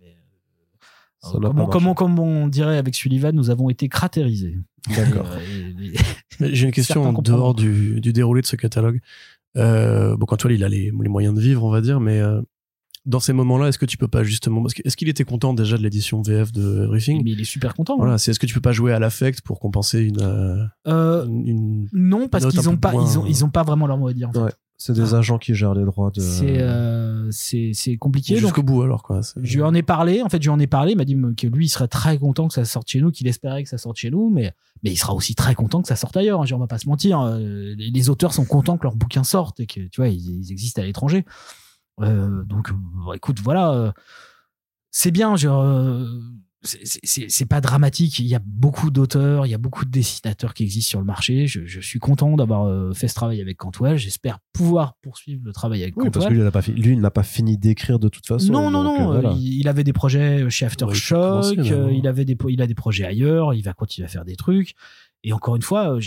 mais, 0.00 0.16
euh, 1.24 1.40
comment, 1.40 1.66
comment, 1.66 1.94
comme 1.94 2.18
on 2.18 2.48
dirait 2.48 2.78
avec 2.78 2.94
Sullivan, 2.94 3.32
nous 3.34 3.50
avons 3.50 3.68
été 3.68 3.88
cratérisés. 3.88 4.56
D'accord. 4.96 5.26
J'ai 6.40 6.64
une 6.64 6.72
question 6.72 7.02
en 7.02 7.20
dehors 7.20 7.54
du, 7.54 8.00
du 8.00 8.14
déroulé 8.14 8.40
de 8.40 8.46
ce 8.46 8.56
catalogue. 8.56 9.00
Bon, 9.56 10.24
Cantwell, 10.26 10.54
il 10.54 10.64
a 10.64 10.68
les, 10.70 10.84
les 10.90 11.08
moyens 11.08 11.34
de 11.34 11.40
vivre, 11.40 11.62
on 11.64 11.70
va 11.70 11.82
dire, 11.82 12.00
mais 12.00 12.22
dans 13.10 13.20
ces 13.20 13.32
moments-là, 13.34 13.68
est-ce 13.68 13.78
que 13.78 13.84
tu 13.86 13.96
peux 13.98 14.08
pas 14.08 14.22
justement, 14.24 14.62
parce 14.62 14.72
que- 14.74 14.82
est-ce 14.86 14.96
qu'il 14.96 15.08
était 15.10 15.24
content 15.24 15.52
déjà 15.52 15.76
de 15.76 15.82
l'édition 15.82 16.22
VF 16.22 16.52
de 16.52 16.84
Everything? 16.84 17.22
Mais 17.24 17.32
il 17.32 17.40
est 17.40 17.44
super 17.44 17.74
content. 17.74 17.94
hein. 17.94 17.98
Voilà, 17.98 18.18
c'est 18.18 18.30
est-ce 18.30 18.38
que 18.40 18.46
tu 18.46 18.54
peux 18.54 18.60
pas 18.60 18.72
jouer 18.72 18.92
à 18.92 18.98
l'affect 18.98 19.42
pour 19.42 19.60
compenser 19.60 20.00
une, 20.00 20.20
euh, 20.22 20.64
Euh, 20.86 21.26
une, 21.26 21.46
une- 21.46 21.88
non, 21.92 22.28
parce 22.28 22.46
qu'ils 22.46 22.68
ont 22.70 22.76
pas, 22.78 22.92
moins- 22.92 23.04
ils 23.04 23.18
ont, 23.18 23.26
ils 23.26 23.44
ont 23.44 23.50
pas 23.50 23.62
vraiment 23.64 23.86
leur 23.86 23.98
mot 23.98 24.08
à 24.08 24.12
dire. 24.14 24.28
en 24.30 24.32
fait. 24.32 24.38
Ouais. 24.40 24.52
C'est 24.82 24.94
des 24.94 25.12
agents 25.14 25.36
qui 25.36 25.54
gèrent 25.54 25.74
les 25.74 25.84
droits 25.84 26.10
de. 26.10 26.20
C'est, 26.22 26.58
euh, 26.58 27.28
c'est, 27.30 27.72
c'est 27.74 27.98
compliqué. 27.98 28.36
Jusqu'au 28.36 28.62
bout 28.62 28.80
alors 28.80 29.02
quoi. 29.02 29.22
c'est- 29.22 29.38
je 29.42 29.56
lui 29.56 29.62
en 29.62 29.74
ai 29.74 29.82
parlé. 29.82 30.22
En 30.22 30.30
fait, 30.30 30.38
je 30.42 30.48
lui 30.48 30.54
en 30.54 30.58
ai 30.58 30.66
parlé. 30.66 30.92
Il 30.92 30.96
m'a 30.96 31.04
dit 31.04 31.14
que 31.36 31.46
lui, 31.48 31.66
il 31.66 31.68
serait 31.68 31.86
très 31.86 32.16
content 32.16 32.48
que 32.48 32.54
ça 32.54 32.64
sorte 32.64 32.88
chez 32.88 32.98
nous, 33.02 33.10
qu'il 33.10 33.26
espérait 33.28 33.62
que 33.62 33.68
ça 33.68 33.76
sorte 33.76 33.98
chez 33.98 34.10
nous, 34.10 34.30
mais, 34.30 34.52
mais 34.82 34.90
il 34.90 34.96
sera 34.96 35.12
aussi 35.14 35.34
très 35.34 35.54
content 35.54 35.82
que 35.82 35.88
ça 35.88 35.96
sorte 35.96 36.16
ailleurs. 36.16 36.40
hein. 36.40 36.46
On 36.54 36.58
va 36.58 36.66
pas 36.66 36.78
se 36.78 36.88
mentir. 36.88 37.20
Euh, 37.20 37.74
Les, 37.76 37.90
les 37.90 38.08
auteurs 38.08 38.32
sont 38.32 38.46
contents 38.46 38.78
que 38.78 38.84
leurs 38.84 38.96
bouquins 38.96 39.22
sortent 39.22 39.60
et 39.60 39.66
que, 39.66 39.80
tu 39.80 40.00
vois, 40.00 40.08
ils, 40.08 40.44
ils 40.46 40.50
existent 40.50 40.80
à 40.80 40.84
l'étranger. 40.86 41.26
Euh, 42.00 42.42
donc, 42.44 42.70
euh, 42.70 43.12
écoute, 43.14 43.40
voilà. 43.40 43.72
euh, 43.72 43.92
c'est 44.90 45.10
bien. 45.10 45.36
Genre, 45.36 46.06
c'est- 46.62 47.46
pas 47.46 47.60
dramatique. 47.60 48.18
Il 48.18 48.26
y 48.26 48.34
a 48.34 48.40
beaucoup 48.44 48.90
d'auteurs, 48.90 49.46
il 49.46 49.50
y 49.50 49.54
a 49.54 49.58
beaucoup 49.58 49.84
de 49.84 49.90
dessinateurs 49.90 50.52
qui 50.52 50.62
existent 50.64 50.90
sur 50.90 50.98
le 50.98 51.06
marché. 51.06 51.46
Je, 51.46 51.64
je 51.64 51.80
suis 51.80 51.98
content 51.98 52.36
d'avoir 52.36 52.94
fait 52.94 53.08
ce 53.08 53.14
travail 53.14 53.40
avec 53.40 53.56
Cantwell. 53.56 53.96
J'espère 53.96 54.38
pouvoir 54.52 54.94
poursuivre 55.02 55.42
le 55.44 55.52
travail 55.52 55.82
avec 55.82 55.96
Oui, 55.96 56.10
parce 56.10 56.26
Cantwell. 56.26 56.28
que 56.28 56.34
lui, 56.34 56.40
il 56.40 56.44
n'a 56.44 56.50
pas, 56.50 56.62
fi- 56.62 56.72
lui, 56.72 56.92
il 56.92 57.00
n'a 57.00 57.10
pas 57.10 57.22
fini 57.22 57.56
d'écrire 57.56 57.98
de 57.98 58.08
toute 58.08 58.26
façon. 58.26 58.52
Non, 58.52 58.70
non, 58.70 58.82
non. 58.82 59.06
voilà. 59.06 59.32
il, 59.38 59.60
il 59.60 59.68
avait 59.68 59.84
des 59.84 59.92
projets 59.94 60.48
chez 60.50 60.66
Ouais, 60.66 60.70
il 60.72 60.76
faut 60.78 60.84
Aftershock. 60.84 61.56
il 61.92 62.06
avait 62.06 62.24
des, 62.24 62.36
il 62.48 62.60
a 62.62 62.66
des 62.66 62.74
projets 62.74 63.04
ailleurs. 63.04 63.54
Il 63.54 63.62
va 63.62 63.72
continuer 63.72 64.04
à 64.06 64.08
faire 64.08 64.24
des 64.24 64.36
trucs. 64.36 64.74
Et 65.22 65.32
encore 65.32 65.56
une 65.56 65.62
fois, 65.62 65.98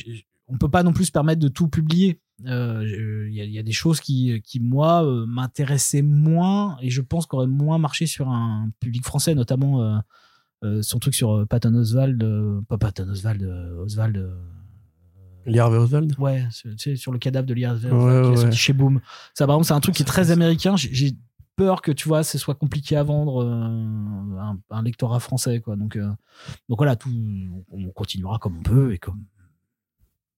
on 0.48 0.58
peut 0.58 0.70
pas 0.70 0.84
non 0.84 0.94
plus 0.94 1.06
se 1.06 1.12
permettre 1.12 1.40
de 1.42 1.48
tout 1.48 1.68
publier. 1.68 2.20
Euh, 2.46 2.84
Il 3.30 3.34
y, 3.36 3.42
a, 3.42 3.44
il 3.46 3.52
y 3.52 3.60
a 3.60 3.64
des 3.64 3.72
choses 3.72 4.00
qui, 4.02 4.42
qui 4.44 4.60
moi, 4.60 5.06
euh, 5.06 5.26
m'intéressaient 5.26 6.02
moins 6.02 6.78
et 6.82 6.90
je 6.90 7.02
pense 7.02 7.26
qu'auraient 7.26 7.48
moins 7.48 7.78
marché 7.78 8.06
sur 8.06 8.30
un 8.30 8.70
public 8.80 9.04
français, 9.06 9.36
notamment 9.36 10.02
euh, 10.64 10.82
son 10.82 11.00
truc 11.00 11.14
sur 11.14 11.46
Patton 11.48 11.74
Oswald, 11.76 12.24
pas 12.68 12.78
Patton 12.78 13.08
Oswald, 13.10 13.44
Oswald. 13.80 14.30
Lee 15.46 15.60
Harvey 15.60 15.78
Oswald? 15.78 16.16
Ouais, 16.20 16.46
tu 16.62 16.78
sais, 16.78 16.96
sur 16.96 17.12
le 17.12 17.20
cadavre 17.20 17.46
de 17.46 17.54
Lia 17.54 17.74
Ouais, 17.74 17.80
qui 17.82 17.86
ouais. 18.30 18.36
sorti 18.38 18.58
chez 18.58 18.72
Boom. 18.74 19.02
Ça, 19.34 19.46
par 19.46 19.56
exemple, 19.56 19.68
c'est 19.68 19.74
un 19.74 19.80
truc 19.82 19.96
qui 19.96 20.04
est 20.04 20.06
très 20.06 20.32
américain. 20.32 20.76
J'ai- 20.78 21.16
peur 21.56 21.84
que, 21.84 21.92
tu 21.92 22.08
vois, 22.08 22.24
ce 22.24 22.40
soit 22.40 22.56
compliqué 22.56 22.96
à 22.96 23.04
vendre 23.04 23.46
un, 23.46 24.58
un 24.72 24.82
lectorat 24.82 25.20
français, 25.20 25.60
quoi. 25.60 25.76
Donc, 25.76 25.96
donc 26.00 26.80
voilà, 26.80 26.96
tout, 26.96 27.12
on 27.72 27.90
continuera 27.92 28.40
comme 28.40 28.58
on 28.58 28.64
peut 28.64 28.92
et 28.92 28.98
comme. 28.98 29.24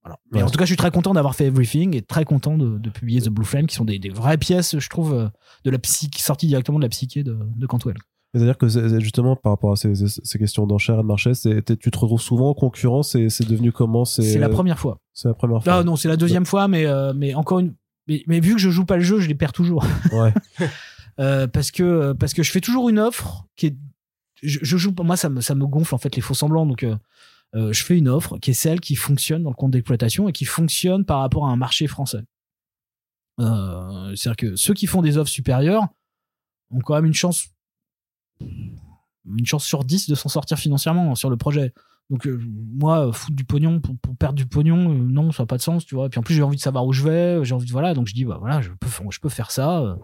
Voilà. 0.05 0.19
Mais 0.31 0.37
Ouais. 0.37 0.43
en 0.43 0.49
tout 0.49 0.57
cas, 0.57 0.65
je 0.65 0.69
suis 0.69 0.77
très 0.77 0.91
content 0.91 1.13
d'avoir 1.13 1.35
fait 1.35 1.45
Everything 1.47 1.95
et 1.95 2.01
très 2.03 2.23
content 2.25 2.57
de, 2.57 2.77
de 2.77 2.89
publier 2.91 3.21
The 3.21 3.29
Blue 3.29 3.43
Flame, 3.45 3.65
qui 3.65 3.75
sont 3.75 3.85
des, 3.85 3.97
des 3.99 4.09
vraies 4.09 4.37
pièces, 4.37 4.77
je 4.79 4.89
trouve, 4.89 5.13
euh, 5.13 5.27
de 5.63 5.71
la 5.71 5.79
psyche, 5.79 6.11
sorties 6.17 6.47
directement 6.47 6.77
de 6.77 6.83
la 6.83 6.89
psyché 6.89 7.23
de, 7.23 7.37
de 7.57 7.65
Cantwell. 7.65 7.97
C'est-à-dire 8.33 8.57
que 8.57 8.67
justement 8.99 9.35
par 9.37 9.53
rapport 9.53 9.71
à 9.71 9.75
ces, 9.77 9.93
questions 10.37 10.67
d'enchères 10.67 10.95
et 10.95 11.01
de 11.03 11.07
marché, 11.07 11.31
tu 11.33 11.63
te 11.63 11.97
retrouves 11.97 12.19
souvent 12.21 12.49
en 12.49 12.53
concurrence 12.53 13.15
et 13.15 13.29
c'est 13.29 13.47
devenu 13.47 13.71
comment? 13.71 14.03
C'est 14.03 14.37
la 14.37 14.49
première 14.49 14.77
fois. 14.77 14.99
C'est 15.13 15.29
la 15.29 15.33
première 15.33 15.63
fois. 15.63 15.73
Ah 15.73 15.83
non, 15.83 15.95
c'est 15.95 16.09
la 16.09 16.17
deuxième 16.17 16.45
fois, 16.45 16.67
mais, 16.67 16.85
euh, 16.85 17.13
mais 17.15 17.33
encore 17.33 17.59
une. 17.59 17.73
Mais, 18.07 18.23
mais 18.27 18.41
vu 18.41 18.53
que 18.55 18.59
je 18.59 18.69
joue 18.69 18.83
pas 18.85 18.97
le 18.97 19.03
jeu, 19.03 19.19
je 19.21 19.27
les 19.29 19.35
perds 19.35 19.53
toujours. 19.53 19.85
Ouais. 20.11 20.33
Euh, 21.17 21.47
parce 21.47 21.71
que 21.71 22.11
parce 22.11 22.33
que 22.33 22.43
je 22.43 22.51
fais 22.51 22.59
toujours 22.59 22.89
une 22.89 22.99
offre 22.99 23.45
qui 23.55 23.67
est 23.67 23.77
je, 24.43 24.59
je 24.61 24.75
joue 24.75 24.93
moi 25.01 25.15
ça 25.15 25.29
me 25.29 25.39
ça 25.39 25.55
me 25.55 25.65
gonfle 25.65 25.95
en 25.95 25.97
fait 25.97 26.13
les 26.17 26.21
faux 26.21 26.33
semblants 26.33 26.65
donc 26.65 26.83
euh, 26.83 26.97
euh, 27.55 27.71
je 27.71 27.83
fais 27.83 27.97
une 27.97 28.09
offre 28.09 28.37
qui 28.37 28.51
est 28.51 28.55
celle 28.55 28.81
qui 28.81 28.95
fonctionne 28.95 29.43
dans 29.43 29.49
le 29.49 29.55
compte 29.55 29.71
d'exploitation 29.71 30.27
et 30.27 30.33
qui 30.33 30.45
fonctionne 30.45 31.05
par 31.05 31.19
rapport 31.19 31.47
à 31.47 31.51
un 31.51 31.55
marché 31.55 31.87
français. 31.87 32.23
Euh, 33.39 34.13
c'est 34.15 34.29
à 34.29 34.33
dire 34.33 34.35
que 34.35 34.55
ceux 34.55 34.73
qui 34.73 34.87
font 34.87 35.01
des 35.01 35.17
offres 35.17 35.31
supérieures 35.31 35.87
ont 36.71 36.79
quand 36.79 36.95
même 36.95 37.05
une 37.05 37.13
chance 37.13 37.47
une 38.41 39.45
chance 39.45 39.65
sur 39.65 39.83
10 39.83 40.09
de 40.09 40.15
s'en 40.15 40.29
sortir 40.29 40.59
financièrement 40.59 41.15
sur 41.15 41.29
le 41.29 41.37
projet. 41.37 41.73
Donc 42.09 42.27
euh, 42.27 42.39
moi 42.47 43.11
foutre 43.13 43.35
du 43.35 43.45
pognon 43.45 43.79
pour, 43.79 43.95
perdre 44.17 44.35
du 44.35 44.45
pognon 44.45 44.89
non 44.89 45.31
ça 45.31 45.43
n'a 45.43 45.47
pas 45.47 45.57
de 45.57 45.61
sens 45.61 45.85
tu 45.85 45.95
vois. 45.95 46.07
Et 46.07 46.09
puis 46.09 46.19
en 46.19 46.23
plus 46.23 46.35
j'ai 46.35 46.43
envie 46.43 46.57
de 46.57 46.61
savoir 46.61 46.85
où 46.85 46.91
je 46.91 47.03
vais 47.03 47.43
j'ai 47.43 47.53
envie 47.53 47.65
de 47.65 47.71
voilà. 47.71 47.93
Donc 47.93 48.07
je 48.07 48.13
dis 48.13 48.25
bah 48.25 48.37
voilà 48.39 48.61
je 48.61 48.69
peux 49.19 49.29
faire 49.29 49.51
ça 49.51 49.97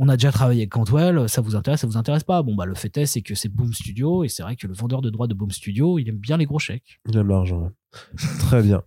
on 0.00 0.08
a 0.08 0.16
déjà 0.16 0.32
travaillé 0.32 0.62
avec 0.62 0.70
Cantwell, 0.70 1.28
ça 1.28 1.42
vous 1.42 1.56
intéresse, 1.56 1.82
ça 1.82 1.86
vous 1.86 1.98
intéresse 1.98 2.24
pas 2.24 2.42
Bon, 2.42 2.54
bah, 2.54 2.64
le 2.64 2.74
fait 2.74 2.96
est, 2.96 3.04
c'est 3.04 3.20
que 3.20 3.34
c'est 3.34 3.50
Boom 3.50 3.72
Studio, 3.74 4.24
et 4.24 4.28
c'est 4.28 4.42
vrai 4.42 4.56
que 4.56 4.66
le 4.66 4.72
vendeur 4.72 5.02
de 5.02 5.10
droits 5.10 5.26
de 5.26 5.34
Boom 5.34 5.50
Studio, 5.50 5.98
il 5.98 6.08
aime 6.08 6.16
bien 6.16 6.38
les 6.38 6.46
gros 6.46 6.58
chèques. 6.58 7.00
Il 7.06 7.16
aime 7.18 7.28
l'argent. 7.28 7.70
Très 8.40 8.62
bien. 8.62 8.82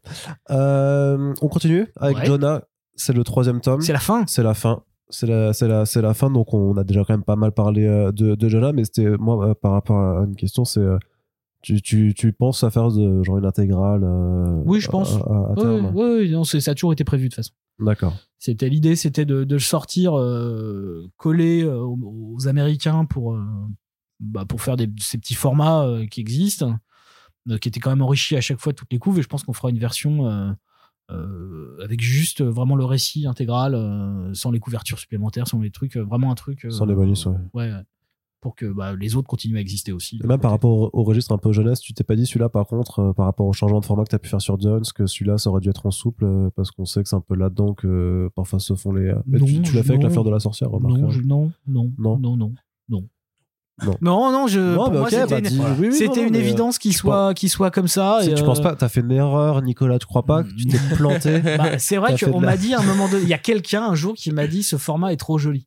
Euh, 0.50 1.34
on 1.42 1.48
continue 1.48 1.88
avec 1.98 2.18
Ouais. 2.18 2.26
Jonah. 2.26 2.64
C'est 2.96 3.14
le 3.14 3.24
troisième 3.24 3.62
tome. 3.62 3.82
C'est 3.82 3.94
la 3.94 4.00
fin 4.00 4.26
C'est 4.28 4.44
la 4.44 4.56
fin. 4.56 4.84
C'est 5.10 5.28
la, 5.28 6.14
fin. 6.16 6.32
Donc, 6.32 6.54
on 6.54 6.76
a 6.78 6.84
déjà 6.84 7.04
quand 7.04 7.14
même 7.14 7.24
pas 7.24 7.36
mal 7.36 7.52
parlé 7.52 7.86
euh, 7.86 8.12
de, 8.12 8.34
de 8.34 8.50
Jonah, 8.50 8.74
mais 8.74 8.84
c'était 8.84 9.10
moi 9.18 9.50
euh, 9.50 9.54
par 9.54 9.74
rapport 9.74 10.00
à 10.00 10.24
une 10.26 10.36
question, 10.36 10.66
c'est 10.66 10.80
euh, 10.80 10.98
tu, 11.64 11.82
tu, 11.82 12.14
tu 12.16 12.32
penses 12.34 12.64
à 12.64 12.70
faire 12.70 12.92
de, 12.92 13.24
genre 13.24 13.40
une 13.40 13.46
intégrale 13.46 14.04
euh, 14.04 14.62
Oui, 14.66 14.80
je 14.80 14.88
pense. 14.90 15.14
à, 15.16 15.18
à- 15.18 15.20
à 15.20 15.54
Oui, 15.56 15.62
terme 15.62 15.92
oui, 15.96 16.30
non, 16.32 16.44
ça 16.44 16.58
a 16.70 16.76
toujours 16.76 16.94
été 16.94 17.04
prévu 17.04 17.24
de 17.24 17.30
toute 17.30 17.38
façon. 17.38 17.54
D'accord. 17.80 18.14
C'était 18.38 18.70
l'idée, 18.70 18.96
c'était 18.96 19.26
de, 19.26 19.44
de 19.46 19.58
sortir 19.58 20.16
euh, 20.20 21.10
collé 21.18 21.64
euh, 21.64 21.80
aux, 21.80 21.98
aux 22.38 22.48
Américains 22.48 23.06
pour, 23.06 23.34
euh, 23.34 23.42
bah, 24.20 24.46
pour 24.46 24.62
faire 24.62 24.78
des, 24.78 24.88
ces 25.00 25.18
petits 25.18 25.34
formats 25.34 25.88
qui 26.12 26.20
existent, 26.22 26.76
qui 27.62 27.68
étaient 27.68 27.80
quand 27.80 27.90
même 27.90 28.02
enrichis 28.04 28.36
à 28.36 28.42
chaque 28.42 28.60
fois 28.60 28.74
toutes 28.74 28.92
les 28.92 29.00
couves. 29.00 29.18
Et 29.20 29.22
je 29.24 29.28
pense 29.28 29.44
qu'on 29.44 29.54
fera 29.54 29.70
une 29.70 29.80
version 29.80 30.56
avec 31.84 32.02
juste 32.02 32.42
vraiment 32.42 32.76
le 32.76 32.86
récit 32.86 33.26
intégral, 33.28 33.76
sans 34.34 34.52
les 34.52 34.60
couvertures 34.60 35.00
supplémentaires, 35.00 35.48
sans 35.48 35.60
les 35.60 35.72
trucs, 35.72 35.98
vraiment 35.98 36.32
un 36.32 36.36
truc. 36.36 36.66
Sans 36.70 36.86
les 36.86 36.96
bonus, 36.96 37.26
ouais. 37.26 37.36
ouais. 37.54 37.72
Pour 38.44 38.56
que 38.56 38.66
bah, 38.66 38.94
les 38.94 39.16
autres 39.16 39.28
continuent 39.28 39.58
à 39.58 39.62
exister 39.62 39.92
aussi. 39.92 40.20
Et 40.24 40.28
même 40.28 40.40
par 40.40 40.52
rapport 40.52 40.70
au, 40.72 40.90
au 40.94 41.04
registre 41.04 41.34
un 41.34 41.38
peu 41.38 41.52
jeunesse, 41.52 41.80
tu 41.80 41.94
t'es 41.94 42.04
pas 42.04 42.16
dit 42.16 42.26
celui-là, 42.28 42.50
par 42.50 42.68
contre, 42.68 43.00
euh, 43.00 43.14
par 43.14 43.26
rapport 43.26 43.48
au 43.48 43.54
changement 43.54 43.80
de 43.80 43.86
format 43.86 44.04
que 44.04 44.10
tu 44.10 44.16
as 44.16 44.20
pu 44.20 44.30
faire 44.30 44.42
sur 44.42 44.60
Jones, 44.60 44.84
que 44.94 45.06
celui-là, 45.08 45.38
ça 45.38 45.50
aurait 45.50 45.62
dû 45.62 45.70
être 45.70 45.86
en 45.86 45.92
souple, 45.92 46.26
euh, 46.26 46.50
parce 46.56 46.70
qu'on 46.72 46.86
sait 46.86 47.02
que 47.02 47.10
c'est 47.10 47.16
un 47.16 47.22
peu 47.22 47.36
là-dedans 47.36 47.74
que 47.74 47.88
euh, 47.88 48.30
parfois 48.36 48.60
se 48.60 48.76
font 48.76 48.92
les. 48.92 49.14
Tu, 49.34 49.40
Non, 49.40 49.62
tu 49.64 49.74
l'as 49.76 49.82
fait 49.84 49.90
avec 49.92 50.02
non. 50.02 50.08
la 50.08 50.10
fleur 50.12 50.24
de 50.26 50.30
la 50.30 50.40
sorcière, 50.40 50.70
remarque. 50.70 50.98
non, 51.00 51.08
hein. 51.08 51.12
je- 51.12 51.22
non, 51.22 51.52
non, 51.68 51.92
Non. 51.98 52.18
non, 52.20 52.38
non, 52.38 52.52
non. 52.90 53.08
Non. 53.86 53.96
Non, 54.02 54.32
non, 54.32 54.46
je, 54.48 54.60
Non, 54.60 54.84
pour 54.84 54.92
mais 54.92 55.00
moi, 55.00 55.08
ok, 55.08 55.14
c'était 55.14 55.42
bah, 55.42 55.50
une, 55.50 55.62
oui, 55.82 55.90
oui, 55.92 56.08
non, 56.08 56.28
une 56.28 56.36
euh, 56.36 56.40
évidence 56.40 56.78
qu'il 56.78 56.94
soit, 56.94 57.34
qu'il 57.34 57.50
soit 57.50 57.72
comme 57.72 57.88
ça. 57.88 58.20
Et, 58.24 58.34
tu 58.36 58.44
euh, 58.44 58.46
penses 58.46 58.62
pas, 58.62 58.76
t'as 58.76 58.88
fait 58.88 59.00
une 59.02 59.12
erreur, 59.12 59.62
Nicolas, 59.64 59.98
tu 59.98 60.06
crois 60.06 60.24
pas 60.24 60.44
que 60.44 60.50
tu 60.54 60.66
t'es 60.68 60.78
planté 60.96 61.40
bah, 61.40 61.80
c'est 61.80 61.98
vrai 61.98 62.16
qu'on 62.20 62.40
la- 62.40 62.48
m'a 62.52 62.58
dit 62.58 62.76
à 62.76 62.82
un 62.82 62.84
moment 62.84 63.10
donné, 63.10 63.24
il 63.24 63.30
y 63.30 63.34
a 63.34 63.40
quelqu'un 63.40 63.84
un 63.84 63.96
jour 63.96 64.14
qui 64.14 64.32
m'a 64.32 64.46
dit 64.46 64.62
ce 64.62 64.76
format 64.78 65.12
est 65.12 65.18
trop 65.18 65.40
joli. 65.40 65.66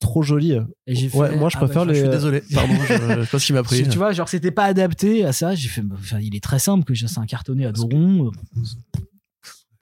Trop 0.00 0.22
joli. 0.22 0.52
Et 0.86 0.94
j'ai 0.94 1.08
fait, 1.10 1.16
Ouais, 1.18 1.36
moi, 1.36 1.48
je 1.50 1.56
ah 1.58 1.60
bah, 1.60 1.66
préfère 1.66 1.86
Je 1.88 1.92
suis 1.94 2.02
les- 2.04 2.08
désolé, 2.08 2.42
pardon, 2.54 2.74
je, 2.74 2.94
je 2.94 3.20
sais 3.24 3.30
pas 3.30 3.38
ce 3.38 3.46
qui 3.46 3.52
m'a 3.52 3.62
pris. 3.62 3.82
tu 3.88 3.98
vois, 3.98 4.12
genre 4.12 4.28
c'était 4.28 4.50
pas 4.50 4.64
adapté 4.64 5.24
à 5.24 5.32
ça. 5.32 5.54
J'ai 5.54 5.68
fait, 5.68 5.82
bah, 5.82 5.96
enfin, 5.98 6.18
il 6.20 6.34
est 6.34 6.42
très 6.42 6.58
simple 6.58 6.84
que 6.84 6.94
c'est 6.94 7.18
un 7.18 7.26
cartonné 7.26 7.66
à 7.66 7.72
dos 7.72 7.82
rond. 7.86 8.26
euh, 8.26 8.30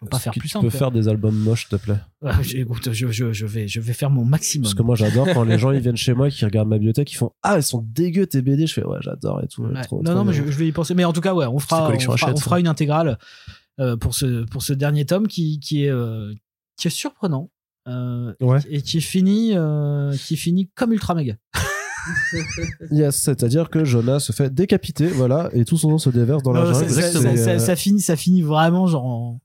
On 0.00 0.06
peut 0.06 0.10
pas 0.10 0.18
faire 0.20 0.32
plus 0.32 0.42
tu 0.42 0.48
simple. 0.48 0.66
peux 0.66 0.70
faire 0.70 0.92
des 0.92 1.08
albums 1.08 1.36
moches, 1.36 1.68
s'il 1.68 1.76
te 1.78 1.84
plaît 1.84 1.98
j'ai- 2.42 2.60
écoute, 2.60 2.92
je, 2.92 3.08
je, 3.08 3.32
je 3.32 3.46
vais, 3.46 3.66
je 3.66 3.80
vais 3.80 3.92
faire 3.92 4.10
mon 4.10 4.24
maximum. 4.24 4.62
Parce 4.64 4.74
que 4.74 4.82
moi, 4.82 4.94
j'adore 4.94 5.26
quand 5.34 5.42
les 5.44 5.58
gens 5.58 5.72
ils 5.72 5.80
viennent 5.80 5.96
chez 5.96 6.14
moi 6.14 6.30
qu'ils 6.30 6.44
regardent 6.44 6.68
ma 6.68 6.76
bibliothèque, 6.78 7.10
ils 7.12 7.16
font 7.16 7.32
Ah, 7.42 7.54
elles 7.56 7.62
sont 7.64 7.84
dégueu 7.92 8.26
tes 8.26 8.40
BD. 8.42 8.66
Je 8.66 8.74
fais 8.74 8.84
Ouais, 8.84 8.98
j'adore 9.00 9.42
et 9.42 9.48
tout. 9.48 9.62
Ouais. 9.64 9.82
trop- 9.82 9.98
non, 9.98 10.02
trop 10.04 10.14
non, 10.14 10.24
mais 10.24 10.32
je, 10.32 10.44
je 10.44 10.56
vais 10.58 10.68
y 10.68 10.72
penser. 10.72 10.94
Mais 10.94 11.04
en 11.04 11.12
tout 11.12 11.20
cas, 11.20 11.34
ouais, 11.34 11.46
on 11.46 11.58
fera, 11.58 11.90
on 11.92 11.98
fera, 12.36 12.56
on 12.56 12.58
une 12.60 12.68
intégrale 12.68 13.18
euh, 13.80 13.96
pour 13.96 14.14
ce 14.14 14.44
pour 14.46 14.62
ce 14.62 14.72
dernier 14.72 15.04
tome 15.04 15.26
qui 15.28 15.58
qui 15.60 15.84
est 15.84 15.90
euh, 15.90 16.32
qui 16.76 16.86
est 16.88 16.90
surprenant 16.90 17.50
euh, 17.88 18.32
Ouais. 18.40 18.58
et 18.68 18.82
qui 18.82 18.98
est 18.98 19.00
fini 19.02 19.52
euh, 19.54 20.14
qui 20.16 20.34
est 20.34 20.36
fini 20.38 20.68
comme 20.74 20.92
ultra 20.92 21.14
méga. 21.14 21.34
Yes, 22.90 23.16
c'est-à-dire 23.16 23.68
que 23.68 23.84
Jonas 23.84 24.20
se 24.20 24.32
fait 24.32 24.52
décapiter, 24.52 25.08
voilà, 25.08 25.50
et 25.52 25.66
tout 25.66 25.76
son 25.76 25.90
nom 25.90 25.98
se 25.98 26.08
déverse 26.08 26.42
dans 26.42 26.52
la 26.52 26.72
jungle. 26.72 26.88
ça, 26.88 27.00
euh, 27.50 27.58
ça 27.58 27.76
finit 27.76 28.00
ça 28.00 28.16
finit 28.16 28.40
vraiment 28.40 28.86
genre. 28.86 29.04
En... 29.04 29.40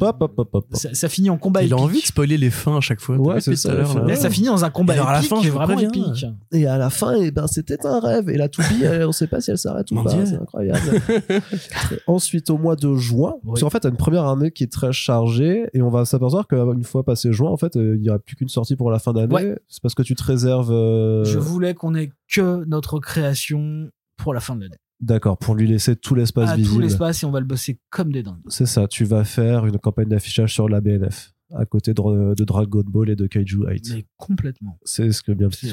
Hop, 0.00 0.16
hop, 0.20 0.32
hop, 0.38 0.48
hop. 0.54 0.66
ça, 0.72 0.94
ça 0.94 1.08
finit 1.08 1.30
en 1.30 1.36
combat 1.36 1.62
Il 1.62 1.72
a 1.72 1.76
envie 1.76 2.00
de 2.00 2.06
spoiler 2.06 2.38
les 2.38 2.50
fins 2.50 2.76
à 2.76 2.80
chaque 2.80 3.00
fois. 3.00 3.16
Ouais, 3.16 3.40
c'est 3.40 3.56
ça, 3.56 3.74
là. 3.74 3.84
Là, 4.06 4.14
ça 4.16 4.30
finit 4.30 4.46
dans 4.46 4.64
un 4.64 4.70
combat 4.70 4.94
Et 4.94 4.96
alors, 4.98 5.08
à 5.08 5.12
la 5.14 5.18
épique, 5.18 5.30
fin, 5.30 5.42
je 5.42 5.50
vraiment 5.50 5.74
préviens. 5.74 5.88
épique. 5.88 6.26
Et 6.52 6.66
à 6.66 6.78
la 6.78 6.90
fin, 6.90 7.14
eh 7.20 7.30
ben, 7.30 7.46
c'était 7.46 7.84
un 7.86 7.98
rêve. 8.00 8.28
Et 8.28 8.36
la 8.36 8.48
toupie, 8.48 8.66
euh, 8.84 9.08
on 9.08 9.12
sait 9.12 9.26
pas 9.26 9.40
si 9.40 9.50
elle 9.50 9.58
s'arrête 9.58 9.90
ou 9.90 9.96
Mon 9.96 10.04
pas. 10.04 10.10
C'est 10.26 10.36
incroyable. 10.36 10.80
Ensuite, 12.06 12.50
au 12.50 12.58
mois 12.58 12.76
de 12.76 12.94
juin, 12.94 13.34
Oui. 13.42 13.50
parce 13.52 13.60
qu'en 13.62 13.70
fait, 13.70 13.80
t'as 13.80 13.90
une 13.90 13.96
première 13.96 14.26
année 14.26 14.50
qui 14.50 14.64
est 14.64 14.72
très 14.72 14.92
chargée, 14.92 15.66
et 15.72 15.82
on 15.82 15.90
va 15.90 16.04
s'apercevoir 16.04 16.46
qu'une 16.46 16.84
fois 16.84 17.04
passé 17.04 17.32
juin, 17.32 17.50
en 17.50 17.56
fait, 17.56 17.76
euh, 17.76 17.96
il 17.98 18.04
y 18.04 18.10
aura 18.10 18.18
plus 18.18 18.36
qu'une 18.36 18.48
sortie 18.48 18.76
pour 18.76 18.90
la 18.90 18.98
fin 18.98 19.12
d'année. 19.12 19.34
Ouais. 19.34 19.58
C'est 19.68 19.82
parce 19.82 19.94
que 19.94 20.02
tu 20.02 20.14
te 20.14 20.22
réserves. 20.22 20.70
euh, 20.70 21.24
Je 21.24 21.38
voulais 21.38 21.74
qu'on 21.74 21.94
ait 21.94 22.10
que 22.32 22.64
notre 22.66 22.98
création 23.00 23.88
pour 24.16 24.32
la 24.34 24.40
fin 24.40 24.54
de 24.56 24.62
l'année. 24.62 24.76
D'accord, 25.04 25.36
pour 25.38 25.54
lui 25.54 25.66
laisser 25.68 25.96
tout 25.96 26.14
l'espace 26.14 26.50
tout 26.52 26.56
visible. 26.56 26.82
l'espace 26.82 27.22
et 27.22 27.26
on 27.26 27.30
va 27.30 27.40
le 27.40 27.46
bosser 27.46 27.78
comme 27.90 28.10
des 28.10 28.22
dingues. 28.22 28.40
C'est 28.48 28.66
ça, 28.66 28.88
tu 28.88 29.04
vas 29.04 29.24
faire 29.24 29.66
une 29.66 29.78
campagne 29.78 30.08
d'affichage 30.08 30.52
sur 30.54 30.68
la 30.68 30.80
BNF. 30.80 31.32
à 31.54 31.66
côté 31.66 31.92
de, 31.94 32.34
de 32.34 32.44
Dragon 32.44 32.82
Ball 32.86 33.10
et 33.10 33.16
de 33.16 33.26
Kaiju 33.26 33.66
8. 33.68 33.90
Mais 33.94 34.06
complètement. 34.16 34.78
C'est 34.82 35.12
ce 35.12 35.22
que 35.22 35.30
bien 35.30 35.48
c'est- 35.50 35.68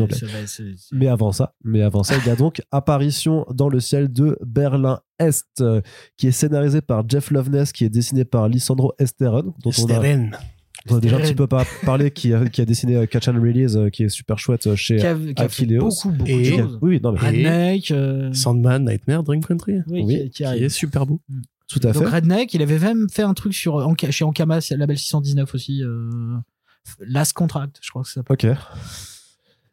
Mais 0.91 1.07
avant 1.07 1.31
ça, 1.31 1.55
mais 1.63 1.81
avant 1.81 2.03
ça, 2.03 2.15
il 2.17 2.27
y 2.27 2.29
a 2.29 2.35
donc 2.35 2.61
Apparition 2.71 3.45
dans 3.51 3.69
le 3.69 3.79
ciel 3.79 4.11
de 4.11 4.37
Berlin 4.45 4.99
Est, 5.17 5.47
euh, 5.61 5.81
qui 6.17 6.27
est 6.27 6.31
scénarisé 6.31 6.81
par 6.81 7.07
Jeff 7.09 7.31
Loveness, 7.31 7.71
qui 7.71 7.85
est 7.85 7.89
dessiné 7.89 8.25
par 8.25 8.47
Lisandro 8.49 8.93
Esteren, 8.99 9.53
dont 9.63 9.69
on 9.69 9.71
a. 9.71 9.71
on 10.89 10.95
a 10.95 10.99
déjà 10.99 11.17
un 11.17 11.19
petit 11.21 11.35
peu 11.35 11.47
par- 11.47 11.65
parlé, 11.85 12.11
qui 12.11 12.33
a, 12.33 12.47
qui 12.49 12.61
a 12.61 12.65
dessiné 12.65 12.95
euh, 12.95 13.05
Catch 13.05 13.27
and 13.27 13.33
Release, 13.41 13.75
euh, 13.77 13.89
qui 13.89 14.03
est 14.03 14.09
super 14.09 14.39
chouette 14.39 14.67
euh, 14.67 14.75
chez 14.75 14.97
qui 14.97 15.05
a, 15.05 15.15
qui 15.15 15.29
a 15.37 15.49
fait 15.49 15.63
Akileos. 15.63 15.89
beaucoup, 15.89 16.09
beaucoup 16.11 16.29
Et- 16.29 16.33
de 16.33 16.39
Oui, 16.51 16.57
choses. 16.57 16.79
oui, 16.81 16.99
non, 17.03 17.11
mais 17.11 17.19
Et- 17.19 17.25
Redneck, 17.27 17.91
euh, 17.91 18.33
Sandman, 18.33 18.85
Nightmare, 18.85 19.23
Dream 19.23 19.43
Country. 19.43 19.79
oui, 19.87 20.01
oui, 20.03 20.15
qui, 20.17 20.23
qui 20.23 20.29
Qui 20.31 20.43
arrive. 20.45 20.63
est 20.63 20.69
super 20.69 21.05
beau. 21.05 21.21
tout 21.67 21.79
à 21.83 21.91
Donc 21.91 22.03
fait. 22.03 22.09
Redneck, 22.09 22.53
il 22.53 22.61
avait 22.61 22.79
même 22.79 23.07
fait 23.09 23.21
un 23.23 23.33
truc 23.33 23.53
sur 23.53 23.87
chez 24.09 24.25
Ankama, 24.25 24.59
label 24.71 24.97
619 24.97 25.53
aussi. 25.55 25.83
Euh, 25.83 26.09
Last 26.99 27.33
Contract, 27.33 27.77
je 27.81 27.89
crois 27.91 28.01
que 28.01 28.09
ça 28.09 28.15
s'appelle. 28.25 28.51
Ok. 28.51 28.57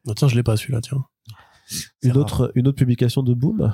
Oh, 0.06 0.14
tiens, 0.14 0.28
je 0.28 0.36
l'ai 0.36 0.42
pas 0.42 0.56
celui-là, 0.56 0.80
tiens. 0.80 1.04
Une 2.02 2.12
rare. 2.12 2.20
autre, 2.20 2.52
une 2.54 2.68
autre 2.68 2.76
publication 2.78 3.22
de 3.22 3.34
Boom, 3.34 3.72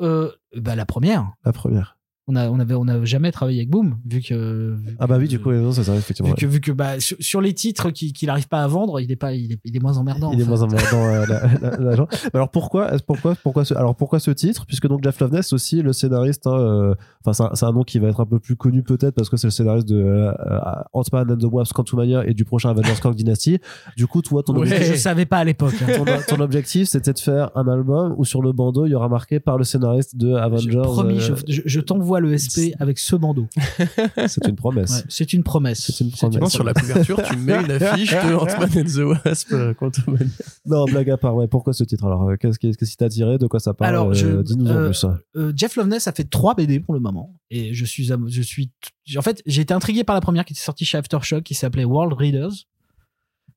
Euh, 0.00 0.30
bah, 0.56 0.74
la 0.74 0.86
première. 0.86 1.32
la 1.44 1.52
première. 1.52 1.96
On 2.26 2.36
a, 2.36 2.48
on 2.48 2.58
avait, 2.58 2.74
on 2.74 2.86
n'a 2.86 3.04
jamais 3.04 3.30
travaillé 3.32 3.58
avec 3.58 3.68
Boom, 3.68 3.98
vu 4.10 4.22
que. 4.22 4.74
vu 4.76 4.96
Ah 4.98 5.06
bah 5.06 5.16
que- 5.16 5.20
oui, 5.20 5.28
du 5.28 5.38
coup, 5.38 5.52
non, 5.52 5.72
c'est 5.72 5.84
ça, 5.84 5.94
effectivement. 5.94 6.30
Vu 6.30 6.36
que, 6.36 6.46
vu 6.46 6.60
que 6.62 6.72
bah, 6.72 6.98
sur, 6.98 7.18
sur 7.20 7.42
les 7.42 7.52
titres 7.52 7.90
qu'il 7.90 8.14
qu'il 8.14 8.28
n'arrive 8.28 8.48
pas 8.48 8.62
à 8.62 8.66
vendre, 8.66 8.98
il 8.98 9.12
est, 9.12 9.16
pas, 9.16 9.34
il 9.34 9.52
est, 9.52 9.58
il 9.62 9.76
est 9.76 9.80
moins 9.80 9.98
emmerdant. 9.98 10.32
Il 10.32 10.40
est 10.40 10.44
moins 10.46 10.62
emmerdant 10.62 11.06
la- 11.26 11.26
la- 11.60 11.76
l'agent. 11.76 12.08
Alors 12.32 12.48
pourquoi, 12.48 12.92
pourquoi, 13.06 13.34
pourquoi 13.42 13.66
ce, 13.66 13.74
alors 13.74 13.94
pourquoi 13.94 14.20
ce 14.20 14.30
titre? 14.30 14.64
Puisque 14.64 14.86
donc 14.88 15.04
Jeff 15.04 15.20
Loveness 15.20 15.52
aussi 15.52 15.82
le 15.82 15.92
scénariste. 15.92 16.46
hein, 16.46 16.58
euh, 16.58 16.94
Enfin, 17.26 17.32
c'est 17.34 17.42
un- 17.42 17.54
c'est 17.54 17.66
un, 17.66 17.72
nom 17.72 17.84
qui 17.84 17.98
va 17.98 18.08
être 18.08 18.20
un 18.20 18.26
peu 18.26 18.38
plus 18.38 18.56
connu 18.56 18.82
peut-être 18.82 19.14
parce 19.14 19.28
que 19.28 19.36
c'est 19.36 19.46
le 19.46 19.50
scénariste 19.50 19.88
de 19.88 19.96
euh, 19.96 20.30
euh, 20.32 20.58
Ant-Man 20.94 21.30
and 21.30 21.36
the 21.36 21.44
Wasp: 21.52 21.74
Quantumania 21.74 22.26
et 22.26 22.32
du 22.32 22.46
prochain 22.46 22.70
Avengers 22.70 23.00
Kang 23.02 23.14
Dynasty. 23.14 23.58
Du 23.98 24.06
coup, 24.06 24.22
toi, 24.22 24.42
ton 24.42 24.54
Ouais. 24.54 24.60
objectif, 24.62 24.92
Je 24.94 24.98
savais 24.98 25.26
pas 25.26 25.38
à 25.38 25.44
l'époque. 25.44 25.74
hein. 25.82 25.92
ton, 26.26 26.36
ton 26.36 26.42
objectif, 26.42 26.88
c'était 26.88 27.12
de 27.12 27.18
faire 27.18 27.50
un 27.54 27.68
album 27.68 28.14
où 28.16 28.24
sur 28.24 28.40
le 28.40 28.52
bandeau 28.52 28.86
il 28.86 28.92
y 28.92 28.94
aura 28.94 29.08
marqué 29.10 29.40
par 29.40 29.58
le 29.58 29.64
scénariste 29.64 30.16
de 30.16 30.32
Avengers. 30.34 30.80
Promis, 30.84 31.16
euh, 31.18 31.34
je, 31.46 31.52
je- 31.54 31.62
je 31.66 31.80
t'envoie 31.80 32.13
le 32.20 32.36
SP 32.36 32.74
avec 32.78 32.98
ce 32.98 33.16
bandeau. 33.16 33.48
c'est 34.26 34.46
une 34.46 34.56
promesse. 34.56 34.90
Ouais, 34.90 35.02
c'est 35.08 35.32
une 35.32 35.42
promesse. 35.42 35.80
C'est 35.92 36.04
une 36.04 36.10
promesse. 36.10 36.40
Non, 36.40 36.48
sur 36.48 36.64
la 36.64 36.74
couverture, 36.74 37.22
tu 37.22 37.36
mets 37.36 37.62
une 37.62 37.70
affiche 37.70 38.10
de 38.12 38.34
Ant-Man 38.34 38.70
and 38.76 38.84
the 38.84 39.24
Wasp. 39.24 39.52
euh, 39.52 39.74
Quantumania. 39.74 40.26
Non, 40.66 40.84
blague 40.84 41.10
à 41.10 41.16
part. 41.16 41.34
Ouais, 41.34 41.48
pourquoi 41.48 41.72
ce 41.72 41.84
titre 41.84 42.04
Alors, 42.04 42.28
euh, 42.28 42.36
qu'est-ce 42.36 42.58
qui 42.58 42.70
qui 42.70 42.96
t'a 42.96 43.06
attiré 43.06 43.38
De 43.38 43.46
quoi 43.46 43.60
ça 43.60 43.74
parle 43.74 43.88
Alors, 43.88 44.12
Euh, 44.14 44.42
Dis-nous 44.42 44.66
en 44.66 44.76
euh, 44.76 44.86
plus. 44.86 45.06
Euh, 45.36 45.52
Jeff 45.56 45.76
Loveness 45.76 46.06
a 46.06 46.12
fait 46.12 46.24
trois 46.24 46.54
BD 46.54 46.80
pour 46.80 46.94
le 46.94 47.00
moment 47.00 47.34
et 47.50 47.74
je 47.74 47.84
suis 47.84 48.10
je 48.28 48.42
suis 48.42 48.70
en 49.16 49.22
fait 49.22 49.42
j'ai 49.46 49.62
été 49.62 49.74
intrigué 49.74 50.04
par 50.04 50.14
la 50.14 50.20
première 50.20 50.44
qui 50.44 50.52
était 50.52 50.62
sortie 50.62 50.84
chez 50.84 50.98
Aftershock 50.98 51.42
qui 51.42 51.54
s'appelait 51.54 51.84
World 51.84 52.12
Readers 52.14 52.52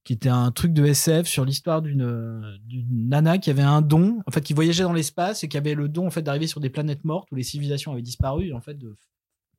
qui 0.08 0.14
était 0.14 0.30
un 0.30 0.52
truc 0.52 0.72
de 0.72 0.86
SF 0.86 1.28
sur 1.28 1.44
l'histoire 1.44 1.82
d'une 1.82 2.58
nana 2.90 3.40
qui 3.40 3.50
avait 3.50 3.62
un 3.62 3.82
don 3.82 4.22
en 4.26 4.32
fait 4.32 4.40
qui 4.40 4.54
voyageait 4.54 4.84
dans 4.84 4.94
l'espace 4.94 5.44
et 5.44 5.50
qui 5.50 5.58
avait 5.58 5.76
le 5.76 5.90
don 5.90 6.08
en 6.08 6.12
fait 6.12 6.22
d'arriver 6.22 6.48
sur 6.48 6.62
des 6.62 6.70
planètes 6.70 7.04
mortes 7.04 7.28
où 7.34 7.36
les 7.36 7.44
civilisations 7.44 7.92
avaient 7.92 8.02
disparu 8.02 8.48
et 8.48 8.54
en 8.54 8.62
fait 8.62 8.76
de 8.76 8.96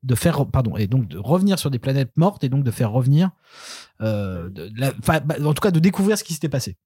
de 0.01 0.15
faire 0.15 0.47
pardon 0.47 0.75
et 0.75 0.87
donc 0.87 1.07
de 1.07 1.19
revenir 1.19 1.59
sur 1.59 1.69
des 1.69 1.77
planètes 1.77 2.17
mortes 2.17 2.43
et 2.43 2.49
donc 2.49 2.63
de 2.63 2.71
faire 2.71 2.89
revenir 2.91 3.29
euh, 4.01 4.49
de 4.49 4.71
bah, 5.05 5.21
en 5.45 5.53
tout 5.53 5.61
cas 5.61 5.69
de 5.69 5.79
découvrir 5.79 6.17
ce 6.17 6.23
qui 6.23 6.33
s'était 6.33 6.49
passé 6.49 6.77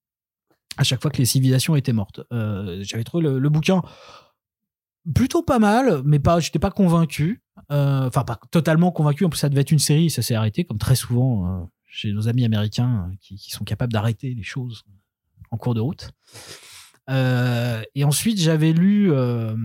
à 0.75 0.83
chaque 0.83 1.01
fois 1.01 1.09
que 1.09 1.19
les 1.19 1.25
civilisations 1.25 1.77
étaient 1.77 1.93
mortes 1.93 2.19
Euh, 2.33 2.79
j'avais 2.81 3.05
trouvé 3.05 3.23
le, 3.23 3.39
le 3.39 3.49
bouquin 3.49 3.81
plutôt 5.13 5.43
pas 5.43 5.59
mal, 5.59 6.01
mais 6.05 6.19
pas, 6.19 6.39
j'étais 6.39 6.59
pas 6.59 6.71
convaincu. 6.71 7.43
Euh, 7.71 8.07
Enfin, 8.07 8.23
pas 8.23 8.39
totalement 8.51 8.91
convaincu. 8.91 9.25
En 9.25 9.29
plus, 9.29 9.39
ça 9.39 9.49
devait 9.49 9.61
être 9.61 9.71
une 9.71 9.79
série, 9.79 10.09
ça 10.09 10.21
s'est 10.21 10.35
arrêté, 10.35 10.63
comme 10.63 10.77
très 10.77 10.95
souvent 10.95 11.45
euh, 11.45 11.65
chez 11.93 12.11
nos 12.11 12.27
amis 12.27 12.43
américains 12.43 13.07
euh, 13.11 13.15
qui, 13.21 13.35
qui 13.35 13.51
sont 13.51 13.63
capables 13.63 13.93
d'arrêter 13.93 14.33
les 14.33 14.43
choses 14.43 14.83
en 15.51 15.57
cours 15.57 15.75
de 15.75 15.79
route. 15.79 16.09
Euh, 17.09 17.83
et 17.93 18.03
ensuite, 18.03 18.39
j'avais 18.39 18.73
lu 18.73 19.11
euh, 19.11 19.55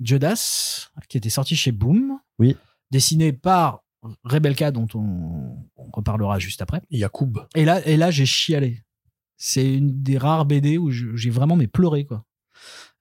Judas, 0.00 0.88
qui 1.08 1.18
était 1.18 1.28
sorti 1.28 1.54
chez 1.56 1.72
Boom. 1.72 2.18
Oui. 2.38 2.56
Dessiné 2.90 3.32
par 3.32 3.82
Rebecca, 4.24 4.70
dont 4.70 4.86
on, 4.94 5.56
on 5.76 5.90
reparlera 5.92 6.38
juste 6.38 6.62
après. 6.62 6.80
Yacoub. 6.90 7.46
Et 7.54 7.64
là, 7.64 7.86
et 7.86 7.96
là 7.96 8.10
j'ai 8.10 8.26
chialé. 8.26 8.82
C'est 9.36 9.74
une 9.74 10.02
des 10.02 10.16
rares 10.16 10.46
BD 10.46 10.78
où 10.78 10.90
j'ai 10.90 11.30
vraiment 11.30 11.56
mais 11.56 11.66
pleuré 11.66 12.06
quoi. 12.06 12.24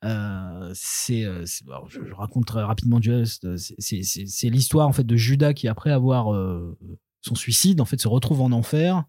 Euh, 0.03 0.71
c'est, 0.75 1.21
je, 1.23 1.99
je 2.05 2.13
raconte 2.13 2.45
très 2.45 2.63
rapidement 2.63 2.99
reste. 3.11 3.55
C'est- 3.57 4.49
l'histoire 4.49 4.88
en 4.88 4.91
fait 4.93 5.05
de 5.05 5.15
Judas 5.15 5.53
qui 5.53 5.67
après 5.69 5.91
avoir 5.91 6.33
euh, 6.33 6.77
son 7.26 7.36
suicide 7.36 7.82
en 7.82 7.86
fait 7.86 7.99
se 7.99 8.07
retrouve 8.07 8.41
en 8.41 8.51
enfer. 8.51 9.03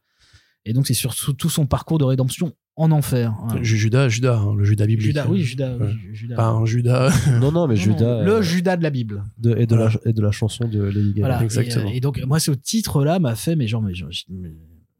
Et 0.64 0.72
donc 0.72 0.86
c'est 0.86 0.94
surtout 0.94 1.32
tout 1.32 1.48
son 1.50 1.66
parcours 1.66 1.98
de 1.98 2.04
rédemption 2.04 2.52
en 2.74 2.90
enfer. 2.90 3.32
Voilà. 3.46 3.62
Ju- 3.62 3.76
Judas, 3.78 4.08
Judas, 4.08 4.36
hein, 4.38 4.54
le 4.56 4.64
Judas 4.64 4.86
biblique. 4.86 5.06
Judas, 5.06 5.26
oui 5.28 5.42
Judas, 5.42 5.76
Ouais. 5.76 5.86
oui, 5.94 6.14
Judas. 6.14 6.36
Pas 6.36 6.48
un 6.48 6.64
Judas. 6.66 7.10
Non, 7.40 7.52
non, 7.52 7.66
mais 7.68 7.74
Non, 7.74 7.80
Judas. 7.80 8.22
le 8.24 8.32
euh, 8.34 8.42
Judas 8.42 8.76
de 8.76 8.82
la 8.82 8.90
Bible. 8.90 9.24
de, 9.38 9.56
et, 9.56 9.66
de 9.66 9.76
Voilà. 9.76 9.92
la, 10.04 10.10
et 10.10 10.12
de 10.12 10.20
la 10.22 10.30
chanson 10.32 10.66
de 10.68 10.82
Lady 10.82 11.12
Gaga. 11.14 11.20
Voilà. 11.28 11.42
Exactement. 11.44 11.86
Et, 11.86 11.92
euh, 11.92 11.94
et 11.94 12.00
donc 12.00 12.20
moi 12.26 12.40
ce 12.40 12.50
titre 12.50 13.04
là 13.04 13.18
m'a 13.18 13.34
fait 13.36 13.54
mais 13.56 13.66
genre 13.68 13.80
mais, 13.82 13.94
genre, 13.94 14.10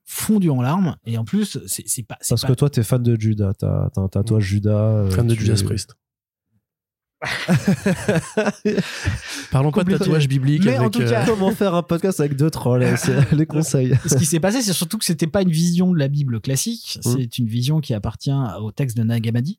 fondu 0.05 0.51
en 0.51 0.63
larmes. 0.63 0.97
Et 1.05 1.19
en 1.19 1.25
plus 1.25 1.59
c'est, 1.67 2.03
pas. 2.05 2.17
Parce 2.29 2.43
pas- 2.43 2.49
que 2.49 2.53
toi, 2.55 2.71
t'es 2.71 2.83
fan 2.83 3.03
de 3.03 3.21
Judas. 3.21 3.53
T'as 3.59 3.91
t'as 3.93 4.01
un 4.03 4.09
tatouage 4.09 4.45
Judas. 4.45 4.71
euh, 4.71 5.11
Fan 5.11 5.27
de 5.27 5.35
Judas 5.35 5.61
Priest. 5.65 5.97
Parlons 9.51 9.73
pas 9.73 9.85
de 9.85 9.97
tatouage 9.97 10.29
biblique 10.29 10.65
Mais 10.65 10.77
en 10.79 10.83
avec. 10.83 10.93
tout 10.93 11.03
euh, 11.03 11.11
cas- 11.11 11.27
Comment 11.27 11.51
faire 11.53 11.75
un 11.75 11.83
podcast 11.83 12.21
avec 12.21 12.37
deux 12.37 12.51
trolls 12.51 12.97
C'est 12.99 13.33
les 13.33 13.47
conseils. 13.47 13.95
ce 14.07 14.17
qui 14.17 14.27
s'est 14.27 14.41
passé, 14.41 14.63
c'est 14.63 14.73
surtout 14.73 14.99
que 14.99 15.05
c'était 15.05 15.27
pas 15.27 15.43
une 15.43 15.51
vision 15.51 15.93
de 15.93 15.99
la 15.99 16.09
Bible 16.09 16.41
classique, 16.41 16.99
Mm. 17.05 17.13
c'est 17.17 17.39
une 17.39 17.47
vision 17.47 17.81
qui 17.81 17.95
appartient 17.95 18.33
au 18.61 18.73
texte 18.73 18.97
de 18.97 19.03
Nag 19.03 19.27
Hammadi, 19.29 19.59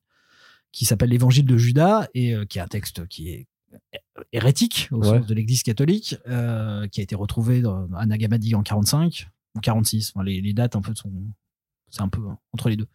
qui 0.72 0.86
s'appelle 0.86 1.10
l'Évangile 1.10 1.46
de 1.46 1.58
Judas 1.58 2.08
et 2.14 2.34
euh, 2.34 2.46
qui 2.46 2.58
est 2.58 2.62
un 2.62 2.68
texte 2.68 3.08
qui 3.08 3.30
est 3.30 3.48
hérétique 4.32 4.90
au 4.92 4.98
Ouais. 5.00 5.20
sens 5.20 5.28
de 5.28 5.34
l'Église 5.34 5.64
catholique, 5.64 6.16
euh, 6.28 6.88
qui 6.88 7.00
a 7.00 7.04
été 7.04 7.16
retrouvé 7.16 7.62
dans, 7.62 7.88
à 7.96 8.06
Nag 8.06 8.24
Hammadi 8.24 8.56
en 8.56 8.64
45 8.64 9.28
ou 9.56 9.60
46. 9.60 10.12
Enfin, 10.16 10.24
les, 10.24 10.42
les 10.42 10.54
dates 10.54 10.76
un 10.76 10.82
peu 10.82 10.94
sont, 10.96 11.12
c'est 11.90 12.02
un 12.02 12.10
peu 12.10 12.22
hein, 12.28 12.38
entre 12.54 12.70
les 12.70 12.76
deux. 12.76 12.88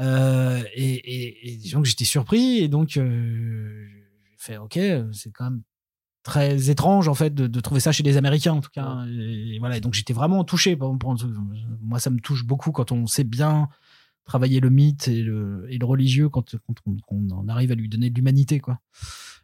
Euh, 0.00 0.62
et, 0.74 0.94
et, 0.94 1.66
et 1.66 1.70
donc 1.72 1.84
j'étais 1.84 2.06
surpris 2.06 2.58
et 2.58 2.68
donc 2.68 2.96
euh, 2.96 3.86
j'ai 4.24 4.36
fait 4.38 4.56
ok, 4.56 4.78
c'est 5.12 5.30
quand 5.32 5.44
même 5.44 5.62
très 6.22 6.70
étrange 6.70 7.08
en 7.08 7.14
fait 7.14 7.34
de, 7.34 7.60
trouver 7.60 7.80
ça 7.80 7.92
chez 7.92 8.02
les 8.02 8.16
Américains 8.16 8.52
en 8.52 8.60
tout 8.60 8.70
cas. 8.70 9.04
Et, 9.06 9.58
voilà, 9.58 9.76
et 9.76 9.80
donc 9.80 9.94
j'étais 9.94 10.12
vraiment 10.12 10.44
touché. 10.44 10.76
moi, 11.80 11.98
ça 11.98 12.10
me 12.10 12.20
touche 12.20 12.44
beaucoup 12.44 12.72
quand 12.72 12.92
on 12.92 13.06
sait 13.06 13.24
bien 13.24 13.68
travailler 14.24 14.60
le 14.60 14.70
mythe 14.70 15.08
et 15.08 15.22
le, 15.22 15.66
et 15.68 15.78
religieux 15.82 16.28
quand, 16.28 16.54
on, 17.08 17.30
en 17.30 17.48
arrive 17.48 17.72
à 17.72 17.74
lui 17.74 17.88
donner 17.88 18.08
de 18.08 18.14
l'humanité 18.14 18.60
quoi. 18.60 18.78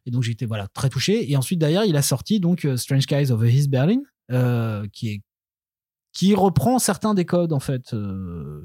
Et 0.07 0.11
donc 0.11 0.23
j'étais 0.23 0.47
voilà 0.47 0.69
très 0.69 0.89
touché. 0.89 1.31
Et 1.31 1.37
ensuite 1.37 1.59
derrière, 1.59 1.85
il 1.85 1.97
a 1.97 2.03
sorti 2.03 2.41
donc 2.41 2.65
euh, 2.65 2.77
Strange 2.77 3.03
Skies 3.03 3.33
of 3.33 3.43
East 3.45 3.71
Berlin, 3.71 4.01
euh, 4.31 4.87
qui 4.93 5.09
est 5.11 5.23
qui 6.13 6.35
reprend 6.35 6.79
certains 6.79 7.15
des 7.15 7.25
codes 7.25 7.53
en 7.53 7.61
fait 7.61 7.93
euh, 7.93 8.65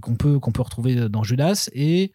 qu'on 0.00 0.16
peut 0.16 0.38
qu'on 0.38 0.52
peut 0.52 0.62
retrouver 0.62 1.08
dans 1.08 1.22
Judas 1.22 1.68
et 1.74 2.12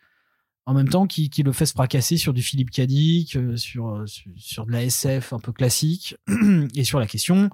en 0.65 0.73
même 0.73 0.89
temps 0.89 1.07
qui, 1.07 1.29
qui 1.29 1.43
le 1.43 1.51
fait 1.53 1.65
se 1.65 1.71
fracasser 1.73 2.17
sur 2.17 2.33
du 2.33 2.41
Philippe 2.41 2.71
Cadic, 2.71 3.35
euh, 3.37 3.55
sur, 3.55 3.87
euh, 3.89 4.05
sur 4.05 4.31
sur 4.35 4.65
de 4.65 4.71
la 4.71 4.83
SF 4.83 5.31
un 5.33 5.39
peu 5.39 5.51
classique 5.53 6.15
et 6.75 6.83
sur 6.83 6.99
la 6.99 7.07
question 7.07 7.49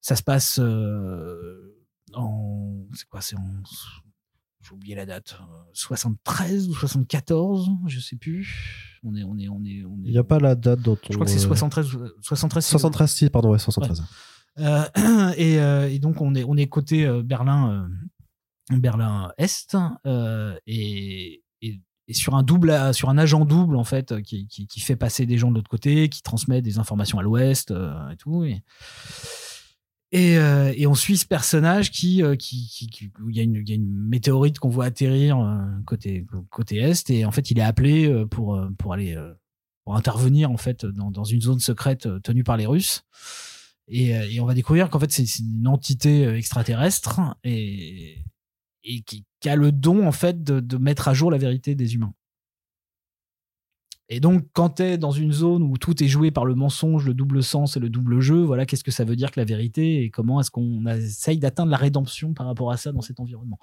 ça 0.00 0.16
se 0.16 0.22
passe 0.22 0.58
euh, 0.60 1.76
en 2.14 2.74
c'est 2.94 3.06
quoi 3.08 3.20
c'est 3.20 3.36
en 3.36 3.62
j'ai 4.62 4.72
oublié 4.74 4.94
la 4.94 5.06
date 5.06 5.38
euh, 5.40 5.54
73 5.72 6.68
ou 6.68 6.74
74 6.74 7.68
je 7.86 7.98
sais 8.00 8.16
plus 8.16 9.00
on 9.02 9.14
est 9.16 9.24
on 9.24 9.36
est 9.38 9.48
on 9.48 9.64
est 9.64 9.82
Il 10.04 10.10
n'y 10.12 10.18
a 10.18 10.24
pas 10.24 10.38
la 10.38 10.54
date 10.54 10.82
ton. 10.82 10.96
je 11.08 11.14
crois 11.14 11.24
que 11.26 11.30
c'est 11.32 11.38
euh, 11.38 11.48
73 11.48 11.94
ou- 11.94 11.98
73 12.22 12.64
c'est- 12.64 12.70
73, 12.70 13.10
si, 13.10 13.30
pardon, 13.30 13.50
ouais, 13.50 13.58
73. 13.58 14.04
euh, 14.58 14.84
et, 15.36 15.58
euh, 15.58 15.88
et 15.90 15.98
donc 15.98 16.20
on 16.20 16.34
est 16.34 16.44
on 16.44 16.56
est 16.56 16.66
côté 16.68 17.06
euh, 17.06 17.22
Berlin 17.22 17.88
euh, 18.72 18.78
Berlin 18.80 19.32
Est 19.38 19.76
euh, 20.06 20.58
et, 20.66 21.42
sur 22.12 22.34
un 22.34 22.42
double 22.42 22.92
sur 22.92 23.08
un 23.08 23.18
agent 23.18 23.44
double 23.44 23.76
en 23.76 23.84
fait 23.84 24.20
qui, 24.22 24.48
qui, 24.48 24.80
fait 24.80 24.96
passer 24.96 25.26
des 25.26 25.38
gens 25.38 25.50
de 25.50 25.54
l'autre 25.54 25.70
côté 25.70 26.08
qui 26.08 26.22
transmet 26.22 26.60
des 26.60 26.78
informations 26.78 27.20
à 27.20 27.22
l'Ouest 27.22 27.70
euh, 27.70 28.10
et 28.10 28.16
tout 28.16 28.42
et 28.42 28.62
euh, 30.12 30.72
et 30.76 30.88
on 30.88 30.96
suit 30.96 31.16
ce 31.16 31.24
personnage 31.24 31.92
qui, 31.92 32.20
qui, 32.36 32.66
qui, 32.68 33.12
il 33.28 33.36
y 33.36 33.38
a 33.38 33.44
une, 33.44 34.08
météorite 34.08 34.58
qu'on 34.58 34.70
voit 34.70 34.86
atterrir 34.86 35.38
côté 35.86 36.26
côté 36.50 36.78
est 36.78 37.10
et 37.10 37.24
en 37.24 37.30
fait 37.30 37.52
il 37.52 37.60
est 37.60 37.62
appelé 37.62 38.12
pour 38.28 38.60
pour 38.76 38.92
aller 38.92 39.16
pour 39.84 39.94
intervenir 39.94 40.50
en 40.50 40.56
fait 40.56 40.84
dans, 40.84 41.22
une 41.22 41.40
zone 41.40 41.60
secrète 41.60 42.08
tenue 42.24 42.42
par 42.42 42.56
les 42.56 42.66
Russes. 42.66 43.04
Et, 43.86 44.10
et 44.10 44.40
on 44.40 44.46
va 44.46 44.54
découvrir 44.54 44.90
qu'en 44.90 44.98
fait 44.98 45.12
c'est 45.12 45.38
une 45.38 45.68
entité 45.68 46.24
extraterrestre 46.28 47.20
et 47.44 48.24
et 48.84 49.02
qui, 49.02 49.24
qui 49.40 49.48
a 49.48 49.56
le 49.56 49.72
don 49.72 50.06
en 50.06 50.12
fait 50.12 50.42
de, 50.42 50.60
de 50.60 50.76
mettre 50.76 51.08
à 51.08 51.14
jour 51.14 51.30
la 51.30 51.38
vérité 51.38 51.74
des 51.74 51.94
humains 51.94 52.14
Et 54.12 54.18
donc, 54.18 54.44
quand 54.54 54.70
tu 54.70 54.82
es 54.82 54.98
dans 54.98 55.12
une 55.12 55.32
zone 55.32 55.62
où 55.62 55.78
tout 55.78 56.02
est 56.02 56.08
joué 56.08 56.32
par 56.32 56.44
le 56.44 56.56
mensonge, 56.56 57.06
le 57.06 57.14
double 57.14 57.44
sens 57.44 57.76
et 57.76 57.80
le 57.80 57.88
double 57.88 58.18
jeu, 58.20 58.42
voilà, 58.42 58.66
qu'est-ce 58.66 58.82
que 58.82 58.90
ça 58.90 59.04
veut 59.04 59.14
dire 59.14 59.30
que 59.30 59.38
la 59.38 59.44
vérité 59.46 60.02
et 60.02 60.10
comment 60.10 60.40
est-ce 60.40 60.50
qu'on 60.50 60.84
essaye 60.88 61.38
d'atteindre 61.38 61.70
la 61.70 61.76
rédemption 61.76 62.34
par 62.34 62.46
rapport 62.46 62.72
à 62.72 62.76
ça 62.76 62.90
dans 62.90 63.02
cet 63.02 63.20
environnement? 63.20 63.58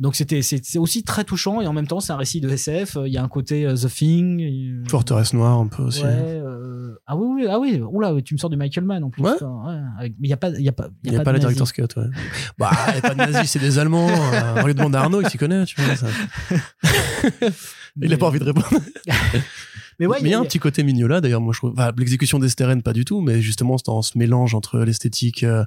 Donc, 0.00 0.16
c'était 0.16 0.42
c'est 0.42 0.78
aussi 0.78 1.04
très 1.04 1.22
touchant 1.22 1.60
et 1.60 1.68
en 1.68 1.72
même 1.72 1.86
temps, 1.86 2.00
c'est 2.00 2.12
un 2.12 2.16
récit 2.16 2.40
de 2.40 2.48
SF. 2.48 2.98
Il 3.06 3.12
y 3.12 3.16
a 3.18 3.22
un 3.22 3.28
côté 3.28 3.64
euh, 3.66 3.74
The 3.76 3.86
Thing. 3.88 4.42
euh, 4.42 4.84
Forteresse 4.88 5.32
Noire, 5.32 5.58
un 5.60 5.68
peu 5.68 5.84
aussi. 5.84 6.02
Ouais, 6.02 6.08
euh, 6.10 6.96
ah 7.06 7.16
oui, 7.16 7.26
oui, 7.42 7.46
ah 7.48 7.60
oui, 7.60 7.80
oula, 7.80 8.20
tu 8.22 8.34
me 8.34 8.38
sors 8.38 8.50
du 8.50 8.56
Michael 8.56 8.84
Mann 8.84 9.04
en 9.04 9.10
plus. 9.10 9.22
Ouais. 9.22 9.32
quoi. 9.38 9.48
Ouais, 9.68 9.78
avec- 9.98 10.14
mais 10.18 10.26
il 10.26 10.30
n'y 10.30 10.32
a 10.32 10.36
pas, 10.36 10.50
il 10.50 10.60
y 10.64 10.68
a 10.68 10.72
pas, 10.72 10.88
Il 11.04 11.10
n'y 11.12 11.16
a, 11.16 11.20
pas, 11.22 11.32
la 11.32 11.38
director's 11.38 11.70
cut, 11.72 11.82
ouais. 11.96 12.06
bah, 12.58 12.70
il 12.88 12.92
n'y 12.94 12.98
a 12.98 13.00
pas 13.02 13.14
de 13.14 13.18
nazis, 13.32 13.48
c'est 13.50 13.60
des 13.60 13.78
Allemands. 13.78 14.08
Euh, 14.08 14.54
on 14.62 14.66
lui 14.66 14.74
demande 14.74 14.96
à 14.96 15.02
Arnaud, 15.02 15.20
il 15.20 15.28
s'y 15.30 15.38
connaît, 15.38 15.64
tu 15.66 15.80
vois. 15.80 15.94
Ça. 15.94 16.06
Il 18.02 18.10
n'a 18.10 18.16
pas 18.16 18.26
envie 18.26 18.40
de 18.40 18.44
répondre. 18.44 18.66
Mais 20.00 20.06
ouais, 20.06 20.18
mais 20.22 20.28
il 20.28 20.32
y 20.32 20.34
a 20.34 20.40
un 20.40 20.44
petit 20.44 20.58
côté 20.58 20.82
mignola, 20.82 21.20
d'ailleurs, 21.20 21.40
moi 21.40 21.52
je 21.52 21.58
trouve. 21.58 21.72
Enfin, 21.72 21.92
l'exécution 21.96 22.38
d'Esteren, 22.38 22.82
pas 22.82 22.92
du 22.92 23.04
tout, 23.04 23.20
mais 23.20 23.40
justement, 23.40 23.78
c'est 23.78 23.86
dans 23.86 24.02
ce 24.02 24.16
mélange 24.18 24.54
entre 24.54 24.78
l'esthétique 24.80 25.42
euh, 25.44 25.64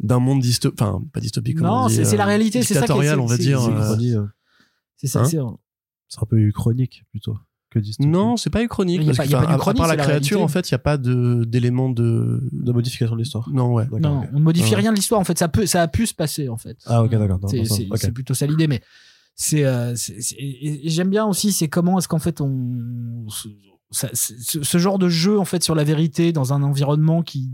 d'un 0.00 0.18
monde 0.18 0.40
dystopique. 0.40 0.80
Enfin, 0.82 1.02
pas 1.12 1.20
dystopique, 1.20 1.60
Non, 1.60 1.88
c'est- 1.88 2.16
la 2.16 2.24
euh, 2.24 2.26
réalité, 2.26 2.62
c'est 2.62 2.74
ça 2.74 2.86
qui 2.86 2.92
est- 2.92 3.14
on 3.14 3.26
va 3.26 3.36
c'est- 3.36 3.42
dire. 3.42 3.60
c'est 3.60 3.70
euh, 4.16 4.24
C'est 4.98 5.06
ça, 5.08 5.20
Hein 5.22 5.56
c'est 6.08 6.20
un 6.22 6.26
peu 6.26 6.38
uchronique 6.38 7.04
plutôt 7.10 7.36
que 7.70 7.78
dystopie. 7.78 8.08
Non, 8.08 8.36
c'est 8.36 8.48
pas 8.50 8.62
uchronique. 8.62 9.00
Il 9.02 9.06
y 9.06 9.10
a 9.10 9.14
parce 9.14 9.18
pas- 9.18 9.24
y 9.26 9.34
a 9.34 9.38
pas 9.38 9.44
enfin, 9.56 9.70
à- 9.72 9.74
part 9.74 9.86
la 9.88 9.96
créature, 9.96 10.36
réalité. 10.38 10.42
en 10.42 10.48
fait, 10.48 10.70
il 10.70 10.72
n'y 10.74 10.76
a 10.76 10.78
pas 10.78 10.96
de- 10.98 11.44
d'éléments 11.44 11.90
de. 11.90 12.48
de 12.52 12.72
modification 12.72 13.14
de 13.16 13.20
l'histoire. 13.20 13.48
Non, 13.50 13.72
ouais. 13.74 13.86
Non, 14.00 14.24
on 14.32 14.38
ne 14.38 14.42
modifie 14.44 14.70
Ouais. 14.70 14.80
rien 14.80 14.90
de 14.92 14.96
l'histoire 14.96 15.20
en 15.20 15.24
fait. 15.24 15.38
Ça 15.38 15.48
peut, 15.48 15.66
ça 15.66 15.82
a 15.82 15.88
pu 15.88 16.06
se 16.06 16.14
passer 16.14 16.48
en 16.48 16.56
fait. 16.56 16.78
Ah, 16.86 17.02
ok, 17.02 17.10
d'accord. 17.10 17.40
C'est 17.96 18.12
plutôt 18.12 18.34
ça 18.34 18.46
l'idée, 18.46 18.68
mais 18.68 18.80
c'est, 19.36 19.64
euh, 19.64 19.94
j'aime 20.84 21.10
bien 21.10 21.26
aussi, 21.26 21.52
c'est 21.52 21.68
comment 21.68 21.98
est-ce 21.98 22.08
qu'en 22.08 22.18
fait 22.18 22.40
on, 22.40 23.26
ce, 23.92 24.78
genre 24.78 24.98
de 24.98 25.08
jeu 25.08 25.38
en 25.38 25.44
fait 25.44 25.62
sur 25.62 25.74
la 25.74 25.84
vérité 25.84 26.32
dans 26.32 26.52
un 26.54 26.62
environnement 26.62 27.22
qui 27.22 27.50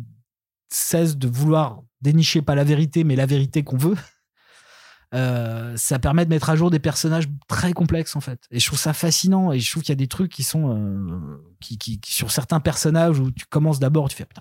cesse 0.71 1.17
de 1.19 1.29
vouloir 1.29 1.83
dénicher 2.01 2.41
pas 2.41 2.55
la 2.55 2.65
vérité, 2.65 3.05
mais 3.05 3.17
la 3.17 3.27
vérité 3.27 3.63
qu'on 3.65 3.77
veut. 3.77 3.97
euh, 5.15 5.77
ça 5.77 5.99
permet 5.99 6.25
de 6.25 6.31
mettre 6.31 6.51
à 6.51 6.57
jour 6.57 6.71
des 6.71 6.79
personnages 6.79 7.29
très 7.49 7.73
complexes 7.73 8.17
en 8.17 8.21
fait 8.21 8.47
et 8.51 8.59
je 8.61 8.67
trouve 8.67 8.79
ça 8.79 8.95
fascinant 8.95 9.53
et 9.53 9.61
je 9.61 9.71
trouve 9.71 9.83
qu'il 9.83 9.91
y 9.91 9.93
a 9.93 9.97
des 9.97 10.07
trucs 10.09 10.33
qui 10.33 10.43
sont 10.43 10.75
euh, 10.75 11.37
qui, 11.61 11.77
qui- 11.77 12.01
qui- 12.01 12.15
sur 12.15 12.31
certains 12.31 12.61
personnages 12.61 13.19
où 13.19 13.31
tu 13.31 13.45
commences 13.45 13.79
d'abord 13.79 14.09
tu 14.09 14.17
fais 14.17 14.25
putain 14.25 14.41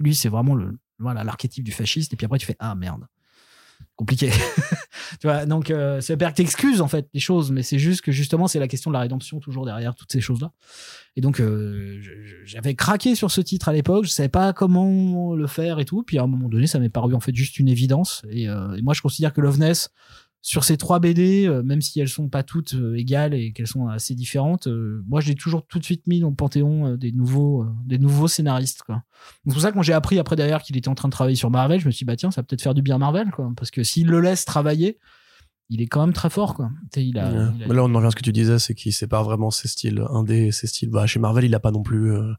lui 0.00 0.14
c'est 0.14 0.30
vraiment 0.30 0.54
le 0.54 0.78
voilà 0.98 1.24
l'archétype 1.24 1.62
du 1.62 1.72
fasciste 1.72 2.14
et 2.14 2.16
puis 2.16 2.24
après 2.24 2.38
tu 2.38 2.46
fais 2.46 2.56
ah 2.58 2.74
merde 2.74 3.06
compliqué. 3.96 4.30
Tu 5.20 5.26
vois 5.26 5.46
donc 5.46 5.70
euh, 5.70 6.00
veut 6.06 6.16
pas 6.16 6.30
que 6.30 6.36
t'excuses 6.36 6.80
en 6.80 6.88
fait 6.88 7.08
les 7.14 7.20
choses 7.20 7.50
mais 7.50 7.62
c'est 7.62 7.78
juste 7.78 8.00
que 8.00 8.12
justement 8.12 8.48
c'est 8.48 8.58
la 8.58 8.68
question 8.68 8.90
de 8.90 8.94
la 8.94 9.00
rédemption 9.00 9.40
toujours 9.40 9.64
derrière 9.64 9.94
toutes 9.94 10.10
ces 10.10 10.20
choses 10.20 10.40
là 10.40 10.52
et 11.16 11.20
donc 11.20 11.40
euh, 11.40 12.00
j'avais 12.44 12.74
craqué 12.74 13.14
sur 13.14 13.30
ce 13.30 13.40
titre 13.40 13.68
à 13.68 13.72
l'époque 13.72 14.04
je 14.04 14.10
savais 14.10 14.28
pas 14.28 14.52
comment 14.52 15.34
le 15.34 15.46
faire 15.46 15.78
et 15.78 15.84
tout 15.84 16.02
puis 16.02 16.18
à 16.18 16.22
un 16.22 16.26
moment 16.26 16.48
donné 16.48 16.66
ça 16.66 16.78
m'est 16.78 16.88
paru 16.88 17.14
en 17.14 17.20
fait 17.20 17.34
juste 17.34 17.58
une 17.58 17.68
évidence 17.68 18.22
et, 18.30 18.48
euh, 18.48 18.74
et 18.74 18.82
moi 18.82 18.94
je 18.94 19.00
considère 19.00 19.32
que 19.32 19.40
Loveness 19.40 19.90
sur 20.48 20.62
ces 20.62 20.76
trois 20.76 21.00
BD, 21.00 21.48
euh, 21.48 21.64
même 21.64 21.80
si 21.80 21.98
elles 21.98 22.08
sont 22.08 22.28
pas 22.28 22.44
toutes 22.44 22.74
euh, 22.74 22.94
égales 22.96 23.34
et 23.34 23.52
qu'elles 23.52 23.66
sont 23.66 23.88
assez 23.88 24.14
différentes, 24.14 24.68
euh, 24.68 25.02
moi 25.08 25.20
je 25.20 25.26
l'ai 25.26 25.34
toujours 25.34 25.66
tout 25.66 25.80
de 25.80 25.84
suite 25.84 26.06
mis 26.06 26.20
dans 26.20 26.28
le 26.28 26.36
panthéon 26.36 26.94
des 26.94 27.10
nouveaux, 27.10 27.66
des 27.84 27.98
nouveaux 27.98 28.28
scénaristes. 28.28 28.82
quoi. 28.84 28.94
Donc, 28.94 29.02
C'est 29.46 29.52
pour 29.54 29.60
ça 29.62 29.70
que 29.70 29.74
quand 29.74 29.82
j'ai 29.82 29.92
appris 29.92 30.20
après 30.20 30.36
derrière 30.36 30.62
qu'il 30.62 30.76
était 30.76 30.86
en 30.88 30.94
train 30.94 31.08
de 31.08 31.12
travailler 31.12 31.34
sur 31.34 31.50
Marvel, 31.50 31.80
je 31.80 31.86
me 31.86 31.90
suis 31.90 32.04
dit 32.04 32.04
bah 32.04 32.14
tiens 32.14 32.30
ça 32.30 32.42
va 32.42 32.44
peut-être 32.44 32.62
faire 32.62 32.74
du 32.74 32.82
bien 32.82 32.94
à 32.94 32.98
Marvel 32.98 33.32
quoi, 33.32 33.52
parce 33.56 33.72
que 33.72 33.82
s'il 33.82 34.06
le 34.06 34.20
laisse 34.20 34.44
travailler, 34.44 35.00
il 35.68 35.82
est 35.82 35.88
quand 35.88 36.02
même 36.06 36.14
très 36.14 36.30
fort 36.30 36.54
quoi. 36.54 36.70
Tu 36.92 37.00
sais, 37.00 37.06
Il 37.08 37.18
a, 37.18 37.28
Ouais. 37.28 37.52
il 37.56 37.64
a- 37.64 37.66
Mais 37.66 37.74
là, 37.74 37.82
on 37.82 37.92
en 37.92 37.96
revient 37.96 38.06
à 38.06 38.10
ce 38.12 38.16
que 38.16 38.22
tu 38.22 38.30
disais, 38.30 38.60
c'est 38.60 38.74
qu'il 38.74 38.92
sépare 38.92 39.24
vraiment 39.24 39.50
ses 39.50 39.66
styles 39.66 40.00
indé 40.10 40.46
et 40.46 40.52
ses 40.52 40.68
styles. 40.68 40.90
Bah, 40.90 41.06
chez 41.08 41.18
Marvel, 41.18 41.44
il 41.44 41.54
a 41.56 41.60
pas 41.60 41.72
non 41.72 41.82
plus 41.82 42.12
euh, 42.12 42.32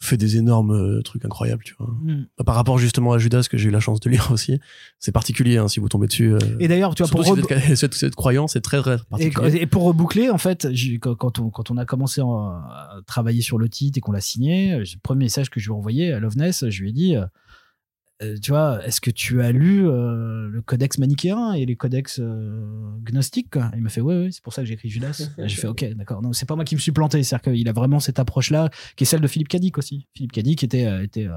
fait 0.00 0.16
des 0.16 0.36
énormes 0.36 0.70
euh, 0.70 1.02
trucs 1.02 1.24
incroyables, 1.24 1.62
tu 1.64 1.74
vois. 1.78 1.88
Mm. 2.02 2.26
Par 2.46 2.54
rapport 2.54 2.78
justement 2.78 3.12
à 3.12 3.18
Judas, 3.18 3.46
que 3.50 3.56
j'ai 3.58 3.68
eu 3.68 3.72
la 3.72 3.80
chance 3.80 4.00
de 4.00 4.08
lire 4.08 4.28
aussi, 4.32 4.60
c'est 4.98 5.12
particulier 5.12 5.56
hein, 5.56 5.68
si 5.68 5.80
vous 5.80 5.88
tombez 5.88 6.06
dessus. 6.06 6.34
euh, 6.34 6.38
Et 6.60 6.68
d'ailleurs 6.68 6.94
tu 6.94 7.02
vois 7.02 7.10
pour 7.10 7.24
si 7.24 7.30
vous 7.30 7.84
êtes, 7.84 8.02
êtes 8.04 8.14
croyant, 8.14 8.46
c'est 8.46 8.60
très 8.60 8.80
très 8.80 8.94
Et, 8.94 8.98
particulier. 9.10 9.56
et 9.62 9.66
pour 9.66 9.82
reboucler, 9.84 10.30
en 10.30 10.38
fait, 10.38 10.68
quand, 11.00 11.38
on, 11.40 11.50
quand 11.50 11.70
on 11.70 11.76
a 11.76 11.84
commencé 11.84 12.20
à, 12.20 13.00
travailler 13.06 13.42
sur 13.42 13.58
le 13.58 13.68
titre 13.68 13.98
et 13.98 14.00
qu'on 14.00 14.12
l'a 14.12 14.20
signé, 14.20 14.76
le 14.78 14.84
premier 15.02 15.24
message 15.24 15.50
que 15.50 15.58
je 15.60 15.66
lui 15.68 15.74
ai 15.74 15.76
envoyé 15.76 16.12
à 16.12 16.20
Loveness, 16.20 16.68
je 16.68 16.82
lui 16.82 16.90
ai 16.90 16.92
dit, 16.92 17.16
euh, 17.16 17.24
euh, 18.20 18.36
tu 18.42 18.50
vois, 18.50 18.84
est-ce 18.84 19.00
que 19.00 19.10
tu 19.10 19.42
as 19.42 19.52
lu 19.52 19.88
euh, 19.88 20.48
le 20.48 20.60
codex 20.60 20.98
manichéen 20.98 21.52
et 21.52 21.64
les 21.64 21.76
codex 21.76 22.18
euh, 22.20 22.66
gnostiques 23.04 23.50
quoi? 23.50 23.70
Il 23.76 23.82
m'a 23.82 23.90
fait, 23.90 24.00
ouais, 24.00 24.22
ouais, 24.22 24.28
c'est 24.32 24.42
pour 24.42 24.52
ça 24.52 24.62
que 24.62 24.68
j'ai 24.68 24.74
écrit 24.74 24.88
Judas. 24.88 25.30
J'ai 25.38 25.56
fait, 25.56 25.68
ok, 25.68 25.84
d'accord. 25.94 26.20
Non, 26.20 26.32
c'est 26.32 26.46
pas 26.46 26.56
moi 26.56 26.64
qui 26.64 26.74
me 26.74 26.80
suis 26.80 26.90
planté. 26.90 27.22
C'est-à-dire 27.22 27.52
qu'il 27.52 27.68
a 27.68 27.72
vraiment 27.72 28.00
cette 28.00 28.18
approche-là, 28.18 28.70
qui 28.96 29.04
est 29.04 29.06
celle 29.06 29.20
de 29.20 29.28
Philippe 29.28 29.48
Cadic 29.48 29.78
aussi. 29.78 30.08
Philippe 30.14 30.32
Cadic 30.32 30.64
était, 30.64 31.04
était 31.04 31.28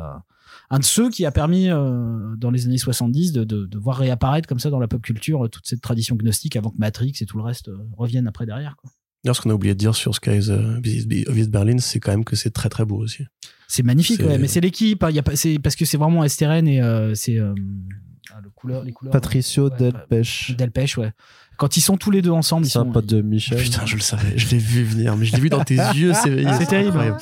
un 0.70 0.80
de 0.80 0.84
ceux 0.84 1.10
qui 1.10 1.26
a 1.26 1.32
permis, 1.32 1.68
dans 1.68 2.52
les 2.52 2.66
années 2.66 2.78
70, 2.78 3.32
de, 3.32 3.44
de, 3.44 3.66
de 3.66 3.78
voir 3.78 3.98
réapparaître 3.98 4.48
comme 4.48 4.60
ça 4.60 4.70
dans 4.70 4.80
la 4.80 4.88
pop 4.88 5.02
culture 5.02 5.50
toute 5.50 5.68
cette 5.68 5.82
tradition 5.82 6.16
gnostique 6.16 6.56
avant 6.56 6.72
que 6.72 6.78
Matrix 6.78 7.14
et 7.22 7.26
tout 7.26 7.38
le 7.38 7.44
reste 7.44 7.70
reviennent 7.96 8.28
après 8.28 8.46
derrière. 8.46 8.76
Quoi. 8.78 8.92
D'ailleurs, 9.24 9.36
ce 9.36 9.42
qu'on 9.42 9.52
a 9.52 9.54
oublié 9.54 9.74
de 9.74 9.80
dire 9.80 9.96
sur 9.96 10.16
Skies 10.16 10.50
euh, 10.50 10.80
Visit 10.82 11.52
Berlin, 11.52 11.78
c'est 11.78 12.00
quand 12.00 12.12
même 12.12 12.26
que 12.26 12.36
c'est 12.36 12.50
très 12.50 12.70
très 12.70 12.86
beau 12.86 12.98
aussi. 12.98 13.26
C'est 13.68 13.84
magnifique, 13.84 14.20
ouais, 14.22 14.38
mais 14.38 14.48
c'est 14.48 14.62
l'équipe. 14.62 15.04
hein, 15.04 15.10
il 15.12 15.16
y 15.16 15.20
a 15.20 15.24
pas, 15.24 15.36
c'est 15.36 15.60
parce 15.60 15.76
que 15.76 15.86
c'est 15.86 15.98
vraiment 15.98 16.24
Esteren 16.24 16.68
et 16.68 16.82
euh, 16.82 17.14
c'est 17.16 17.38
euh, 17.38 17.54
ah, 18.34 18.40
le 18.44 18.50
couleur, 18.50 18.84
les 18.84 18.92
couleurs. 18.92 19.12
Patricio 19.12 19.70
Ouais, 19.70 19.78
Delpech. 19.78 20.56
Delpech, 20.58 20.98
ouais. 20.98 21.12
Quand 21.62 21.78
ils 21.78 21.82
sont 21.82 21.96
tous 21.96 22.10
les 22.10 22.24
deux 22.24 22.32
ensemble, 22.32 22.66
ils 22.66 22.70
C'est 22.72 22.80
un 22.80 22.86
sont. 22.86 22.92
pote 22.92 23.06
de 23.06 23.22
Michel. 23.22 23.56
Putain, 23.60 23.86
je 23.86 23.94
le 23.94 24.02
savais, 24.02 24.36
je 24.36 24.50
l'ai 24.50 24.58
vu 24.58 24.84
venir, 24.84 25.16
mais 25.16 25.28
je 25.28 25.36
l'ai 25.36 25.40
vu 25.42 25.50
dans 25.50 25.64
tes 25.64 25.76
yeux, 25.96 26.12
c'est 26.16 26.66
terrible. 26.66 26.98
hein. 27.00 27.18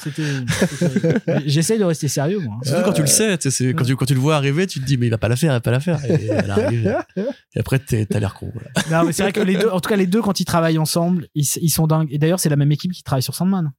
J'essaye 1.45 1.78
de 1.80 1.84
rester 1.84 2.07
sérieux, 2.07 2.40
moi. 2.40 2.56
hein. 2.57 2.61
Surtout 2.64 2.84
quand 2.86 2.94
tu 2.94 3.02
le 3.02 3.07
sais, 3.07 3.38
quand 3.74 3.84
tu, 3.84 3.95
quand 3.98 4.06
tu 4.06 4.14
le 4.14 4.20
vois 4.20 4.36
arriver, 4.38 4.66
tu 4.66 4.80
te 4.80 4.86
dis, 4.86 4.98
mais 4.98 5.07
il 5.07 5.10
va 5.10 5.18
pas 5.18 5.28
la 5.28 5.36
faire, 5.36 5.52
il 5.52 5.56
va 5.56 5.60
pas 5.60 5.72
la 5.72 5.80
faire. 5.82 5.99
Et 6.06 6.28
elle 6.28 6.49
arrive. 6.52 6.98
Et 7.56 7.60
après, 7.60 7.80
t'es- 7.80 8.06
t'as 8.06 8.20
l'air 8.20 8.34
con. 8.34 8.49
voilà. 8.53 8.70
Non, 9.02 9.07
mais 9.07 9.11
c'est 9.14 9.24
vrai 9.24 9.32
que 9.34 9.41
les 9.41 9.57
deux, 9.57 9.70
en 9.70 9.80
tout 9.82 9.90
cas, 9.90 9.95
les 9.98 10.07
deux, 10.07 10.22
quand 10.22 10.40
ils 10.40 10.45
travaillent 10.45 10.78
ensemble, 10.78 11.28
ils, 11.36 11.45
ils 11.61 11.70
sont 11.70 11.88
dingues. 11.88 12.07
Et 12.11 12.18
d'ailleurs, 12.18 12.40
c'est 12.40 12.49
la 12.49 12.56
même 12.56 12.72
équipe 12.72 12.91
qui 12.94 13.03
travaille 13.03 13.24
sur 13.24 13.36
Sandman. 13.36 13.72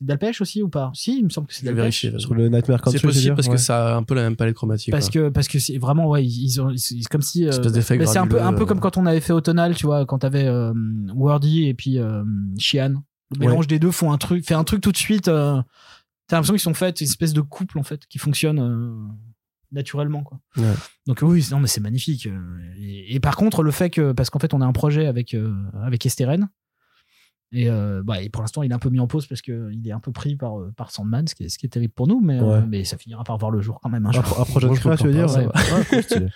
C'est 0.00 0.06
Delpech 0.06 0.40
aussi 0.40 0.62
ou 0.62 0.68
pas? 0.68 0.90
Si, 0.94 1.18
il 1.18 1.24
me 1.24 1.28
semble 1.28 1.46
que 1.46 1.54
c'est 1.54 1.60
Je 1.60 1.66
vais 1.66 1.70
Delpech. 1.76 2.02
vérifier. 2.02 2.18
Sur 2.18 2.34
le 2.34 2.48
Nightmare 2.48 2.80
Country. 2.80 2.98
C'est 2.98 3.06
possible 3.06 3.34
parce 3.36 3.46
que 3.48 3.52
ouais. 3.52 3.58
ça 3.58 3.94
a 3.94 3.96
un 3.96 4.02
peu 4.02 4.14
la 4.14 4.22
même 4.22 4.36
palette 4.36 4.56
chromatique. 4.56 4.90
Parce 4.92 5.10
quoi. 5.10 5.22
que 5.22 5.28
parce 5.28 5.46
que 5.48 5.58
c'est 5.58 5.76
vraiment 5.78 6.08
ouais 6.08 6.24
ils 6.24 6.44
ils 6.44 6.60
ont 6.60 6.72
c'est 6.76 6.96
comme 7.10 7.22
si 7.22 7.46
euh, 7.46 7.52
c'est 7.52 8.16
un 8.18 8.26
peu 8.26 8.40
un 8.42 8.52
peu 8.54 8.64
comme 8.66 8.78
euh. 8.78 8.80
quand 8.80 8.96
on 8.96 9.04
avait 9.06 9.20
fait 9.20 9.32
Autonal 9.34 9.74
tu 9.76 9.86
vois 9.86 10.06
quand 10.06 10.18
t'avais 10.20 10.46
euh, 10.46 10.72
Wordy 11.14 11.66
et 11.68 11.74
puis 11.74 11.98
euh, 11.98 12.24
Shian 12.58 13.02
le 13.32 13.38
Ouais. 13.40 13.46
mélange 13.46 13.66
des 13.68 13.78
deux 13.78 13.90
font 13.92 14.10
un 14.10 14.18
truc 14.18 14.44
fait 14.46 14.54
un 14.54 14.64
truc 14.64 14.80
tout 14.80 14.90
de 14.90 14.96
suite 14.96 15.28
euh, 15.28 15.60
t'as 16.28 16.36
l'impression 16.36 16.54
qu'ils 16.54 16.60
sont 16.60 16.74
faits 16.74 17.00
une 17.00 17.06
espèce 17.06 17.32
de 17.32 17.40
couple 17.42 17.78
en 17.78 17.82
fait 17.84 18.06
qui 18.06 18.18
fonctionne 18.18 18.58
euh, 18.58 18.92
naturellement 19.70 20.22
quoi 20.24 20.40
Ouais. 20.56 20.64
donc 21.06 21.18
oui 21.22 21.46
non 21.52 21.60
mais 21.60 21.68
c'est 21.68 21.80
magnifique 21.80 22.26
et, 22.78 23.14
et 23.14 23.20
par 23.20 23.36
contre 23.36 23.62
le 23.62 23.70
fait 23.70 23.90
que 23.90 24.12
parce 24.12 24.30
qu'en 24.30 24.38
fait 24.40 24.52
on 24.54 24.60
a 24.62 24.66
un 24.66 24.72
projet 24.72 25.06
avec 25.06 25.34
euh, 25.34 25.54
avec 25.82 26.04
Esteren 26.06 26.48
et, 27.52 27.68
euh, 27.68 28.02
bah, 28.04 28.22
et 28.22 28.28
pour 28.28 28.42
l'instant, 28.42 28.62
il 28.62 28.70
est 28.70 28.74
un 28.74 28.78
peu 28.78 28.90
mis 28.90 29.00
en 29.00 29.06
pause 29.06 29.26
parce 29.26 29.42
qu'il 29.42 29.80
est 29.84 29.92
un 29.92 30.00
peu 30.00 30.12
pris 30.12 30.36
par, 30.36 30.58
euh, 30.60 30.72
par 30.76 30.90
Sandman, 30.90 31.26
ce 31.26 31.34
qui 31.34 31.44
est, 31.44 31.48
ce 31.48 31.58
qui 31.58 31.66
est 31.66 31.70
terrible 31.70 31.92
pour 31.94 32.06
nous, 32.06 32.20
mais, 32.20 32.40
euh, 32.40 32.60
mais 32.68 32.84
ça 32.84 32.96
finira 32.96 33.24
par 33.24 33.36
voir 33.38 33.50
le 33.50 33.60
jour 33.60 33.80
quand 33.82 33.88
même. 33.90 34.06
Un, 34.06 34.12
je 34.12 34.20
pro- 34.20 34.40
un 34.40 34.44
projet 34.44 34.68
de 34.68 34.74
créa, 34.74 34.96
tu 34.96 35.04
veux 35.08 35.12
dire 35.12 35.26
pas, 35.26 35.38
ouais. 35.38 35.46
Ouais, 35.46 35.84
cool, 35.88 36.02
stylé. 36.02 36.26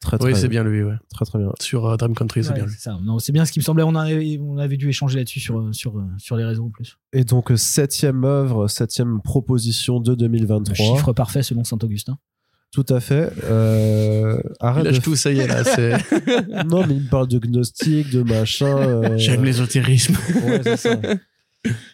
Très, 0.00 0.18
très, 0.18 0.32
Oui, 0.32 0.36
c'est 0.38 0.48
bien 0.48 0.64
lui, 0.64 0.82
ouais. 0.82 0.96
Très, 1.10 1.24
très 1.24 1.38
bien. 1.38 1.50
Sur 1.60 1.86
euh, 1.86 1.96
Dream 1.96 2.14
Country, 2.14 2.44
c'est 2.44 2.52
bien 2.52 2.66
lui. 2.66 2.74
ça. 2.74 2.98
Non, 3.02 3.18
c'est 3.18 3.32
bien 3.32 3.46
ce 3.46 3.52
qui 3.52 3.58
me 3.58 3.64
semblait. 3.64 3.84
On 3.84 3.94
avait, 3.94 4.38
on 4.38 4.58
avait 4.58 4.76
dû 4.76 4.88
échanger 4.90 5.18
là-dessus 5.18 5.40
sur, 5.40 5.74
sur, 5.74 6.02
sur 6.18 6.36
les 6.36 6.44
réseaux 6.44 6.66
en 6.66 6.70
plus. 6.70 6.98
Et 7.14 7.24
donc, 7.24 7.50
septième 7.56 8.22
œuvre, 8.24 8.68
septième 8.68 9.22
proposition 9.22 10.00
de 10.00 10.10
Le 10.10 10.16
2023. 10.16 10.74
chiffre 10.74 11.12
parfait 11.14 11.42
selon 11.42 11.64
Saint-Augustin. 11.64 12.18
Tout 12.74 12.84
à 12.88 12.98
fait. 12.98 13.30
Euh, 13.44 14.36
arrête 14.58 14.84
Il 14.84 14.88
de 14.88 14.94
lâche 14.96 15.04
tout, 15.04 15.14
ça 15.14 15.30
y 15.30 15.38
est, 15.38 15.46
là. 15.46 15.62
Non, 16.66 16.84
mais 16.86 16.94
il 16.94 17.02
me 17.02 17.08
parle 17.08 17.28
de 17.28 17.38
gnostique, 17.38 18.10
de 18.10 18.22
machin. 18.22 18.66
euh, 18.76 19.16
J'aime 19.16 19.44
l'ésotérisme. 19.44 20.16
Ouais, 20.44 20.60
c'est 20.64 20.76
ça. 20.76 20.96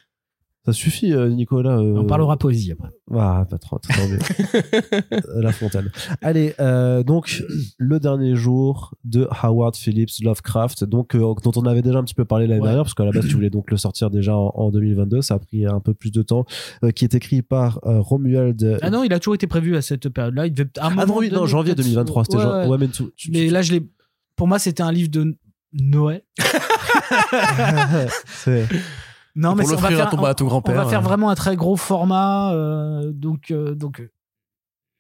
Ça 0.66 0.74
suffit, 0.74 1.15
euh, 1.15 1.31
Nicolas. 1.31 1.78
euh, 1.78 1.95
On 1.97 2.05
parlera 2.05 2.37
poésie 2.37 2.73
après. 2.73 2.91
Ah, 3.15 3.47
pas 3.49 3.57
trop. 3.57 3.81
La 5.41 5.53
fontaine. 5.53 5.91
Allez, 6.20 6.55
euh, 6.61 7.03
donc, 7.03 7.43
le 7.78 7.99
dernier 7.99 8.37
jour 8.37 8.95
de 9.05 9.27
Howard 9.43 9.74
Phillips 9.74 10.11
Lovecraft, 10.23 10.85
donc, 10.85 11.15
euh, 11.15 11.32
dont 11.43 11.53
on 11.57 11.65
avait 11.65 11.81
déjà 11.81 11.99
un 11.99 12.05
petit 12.05 12.15
peu 12.15 12.27
parlé 12.27 12.47
l'année 12.47 12.61
Ouais. 12.61 12.66
dernière, 12.69 12.82
parce 12.85 12.93
qu'à 12.93 13.07
la 13.07 13.11
base, 13.11 13.27
tu 13.27 13.35
voulais 13.35 13.49
donc 13.49 13.70
le 13.70 13.78
sortir 13.78 14.11
déjà 14.11 14.37
en, 14.37 14.53
en 14.55 14.70
2022, 14.70 15.23
ça 15.23 15.37
a 15.37 15.39
pris 15.39 15.65
un 15.65 15.81
peu 15.81 15.95
plus 15.95 16.12
de 16.12 16.20
temps, 16.20 16.45
euh, 16.85 16.91
qui 16.91 17.07
est 17.07 17.15
écrit 17.15 17.41
par 17.41 17.81
euh, 17.87 18.01
Romuald. 18.01 18.81
Ah 18.82 18.91
non, 18.91 19.03
il 19.03 19.15
a 19.15 19.19
toujours 19.19 19.37
été 19.37 19.47
prévu 19.47 19.77
à 19.77 19.82
cette 19.82 20.11
période-là. 20.11 20.47
Il 20.47 20.53
devait 20.53 20.69
Ah 20.78 20.91
non, 21.07 21.16
oui, 21.16 21.31
non, 21.32 21.47
janvier 21.47 21.74
peut-être- 21.74 21.87
2023, 21.87 22.24
c'était 22.24 22.37
Ouais, 22.37 22.43
genre. 22.43 22.69
ouais. 22.69 22.78
Mais 22.78 22.89
tout. 22.89 23.11
tu- 23.16 23.31
Mais 23.31 23.49
là, 23.49 23.62
je 23.62 23.73
l'ai. 23.73 23.89
Pour 24.37 24.47
moi, 24.47 24.59
c'était 24.59 24.82
un 24.82 24.93
livre 24.93 25.09
de 25.11 25.35
Noé. 25.73 26.23
Non, 29.36 29.55
mais 29.55 29.62
Pour 29.65 29.73
on 29.73 29.77
va 29.77 29.81
l'offrir 29.90 29.98
à 29.98 30.02
faire, 30.02 30.19
ton, 30.19 30.24
à 30.24 30.35
ton 30.35 30.44
on 30.47 30.48
grand-père. 30.48 30.74
va 30.74 30.86
faire 30.90 31.01
euh, 31.01 31.02
vraiment 31.02 31.31
un 31.31 31.35
très 31.35 31.57
gros 31.57 31.77
format. 31.77 32.52
euh, 32.52 33.12
donc, 33.12 33.51
euh, 33.51 33.74
donc. 33.74 34.02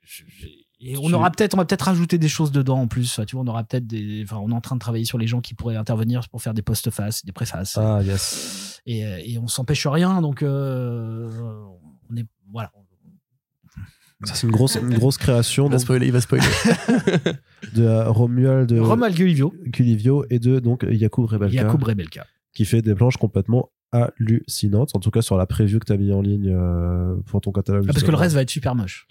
je- 0.02 0.22
je- 0.28 0.46
Et 0.82 0.96
on 0.96 1.08
Tu- 1.08 1.14
aura 1.14 1.30
peut-être, 1.30 1.52
on 1.52 1.58
va 1.58 1.66
peut-être 1.66 1.82
rajouter 1.82 2.16
des 2.16 2.28
choses 2.28 2.52
dedans 2.52 2.78
en 2.80 2.88
plus. 2.88 3.12
Enfin, 3.12 3.26
tu 3.26 3.36
vois, 3.36 3.44
on 3.44 3.48
aura 3.48 3.64
peut-être 3.64 3.86
des. 3.86 4.22
Enfin, 4.24 4.38
on 4.42 4.50
est 4.50 4.54
en 4.54 4.62
train 4.62 4.76
de 4.76 4.80
travailler 4.80 5.04
sur 5.04 5.18
les 5.18 5.26
gens 5.26 5.42
qui 5.42 5.52
pourraient 5.52 5.76
intervenir 5.76 6.26
pour 6.30 6.40
faire 6.40 6.54
des 6.54 6.62
postfaces, 6.62 7.22
des 7.22 7.32
préfaces. 7.32 7.76
Ah, 7.76 8.00
yes. 8.02 8.80
et, 8.86 9.00
et 9.34 9.38
on 9.38 9.46
s'empêche 9.46 9.86
rien. 9.86 10.22
Donc, 10.22 10.42
euh, 10.42 11.28
on 12.10 12.16
est 12.16 12.24
voilà. 12.50 12.72
Ça, 14.24 14.34
c'est 14.34 14.46
une 14.46 14.52
grosse, 14.52 14.76
une 14.76 14.94
grosse 14.98 15.16
création 15.18 15.66
Il 15.66 15.70
va 15.70 15.76
donc, 15.76 15.80
spoiler, 15.82 16.06
il 16.06 16.12
va 16.12 16.20
spoiler. 16.22 16.44
de 17.74 18.06
Romuald 18.08 18.72
Romuald 18.72 19.14
Culivio 19.72 20.24
et 20.30 20.38
de 20.38 20.60
donc 20.60 20.86
Jakub 20.90 21.24
Rebelka 21.26 21.62
Jakub 21.62 21.82
Rebelka. 21.82 22.26
qui 22.54 22.64
fait 22.64 22.82
des 22.82 22.94
planches 22.94 23.16
complètement 23.16 23.70
hallucinantes, 23.92 24.94
en 24.94 25.00
tout 25.00 25.10
cas 25.10 25.22
sur 25.22 25.36
la 25.36 25.46
preview 25.46 25.78
que 25.78 25.86
tu 25.86 25.92
as 25.92 25.96
mis 25.96 26.12
en 26.12 26.20
ligne 26.22 26.52
euh, 26.54 27.14
pour 27.26 27.40
ton 27.40 27.52
catalogue. 27.52 27.86
Ah, 27.88 27.92
parce 27.92 28.04
que 28.04 28.10
le 28.10 28.16
reste 28.16 28.34
va 28.34 28.42
être 28.42 28.50
super 28.50 28.74
moche. 28.74 29.06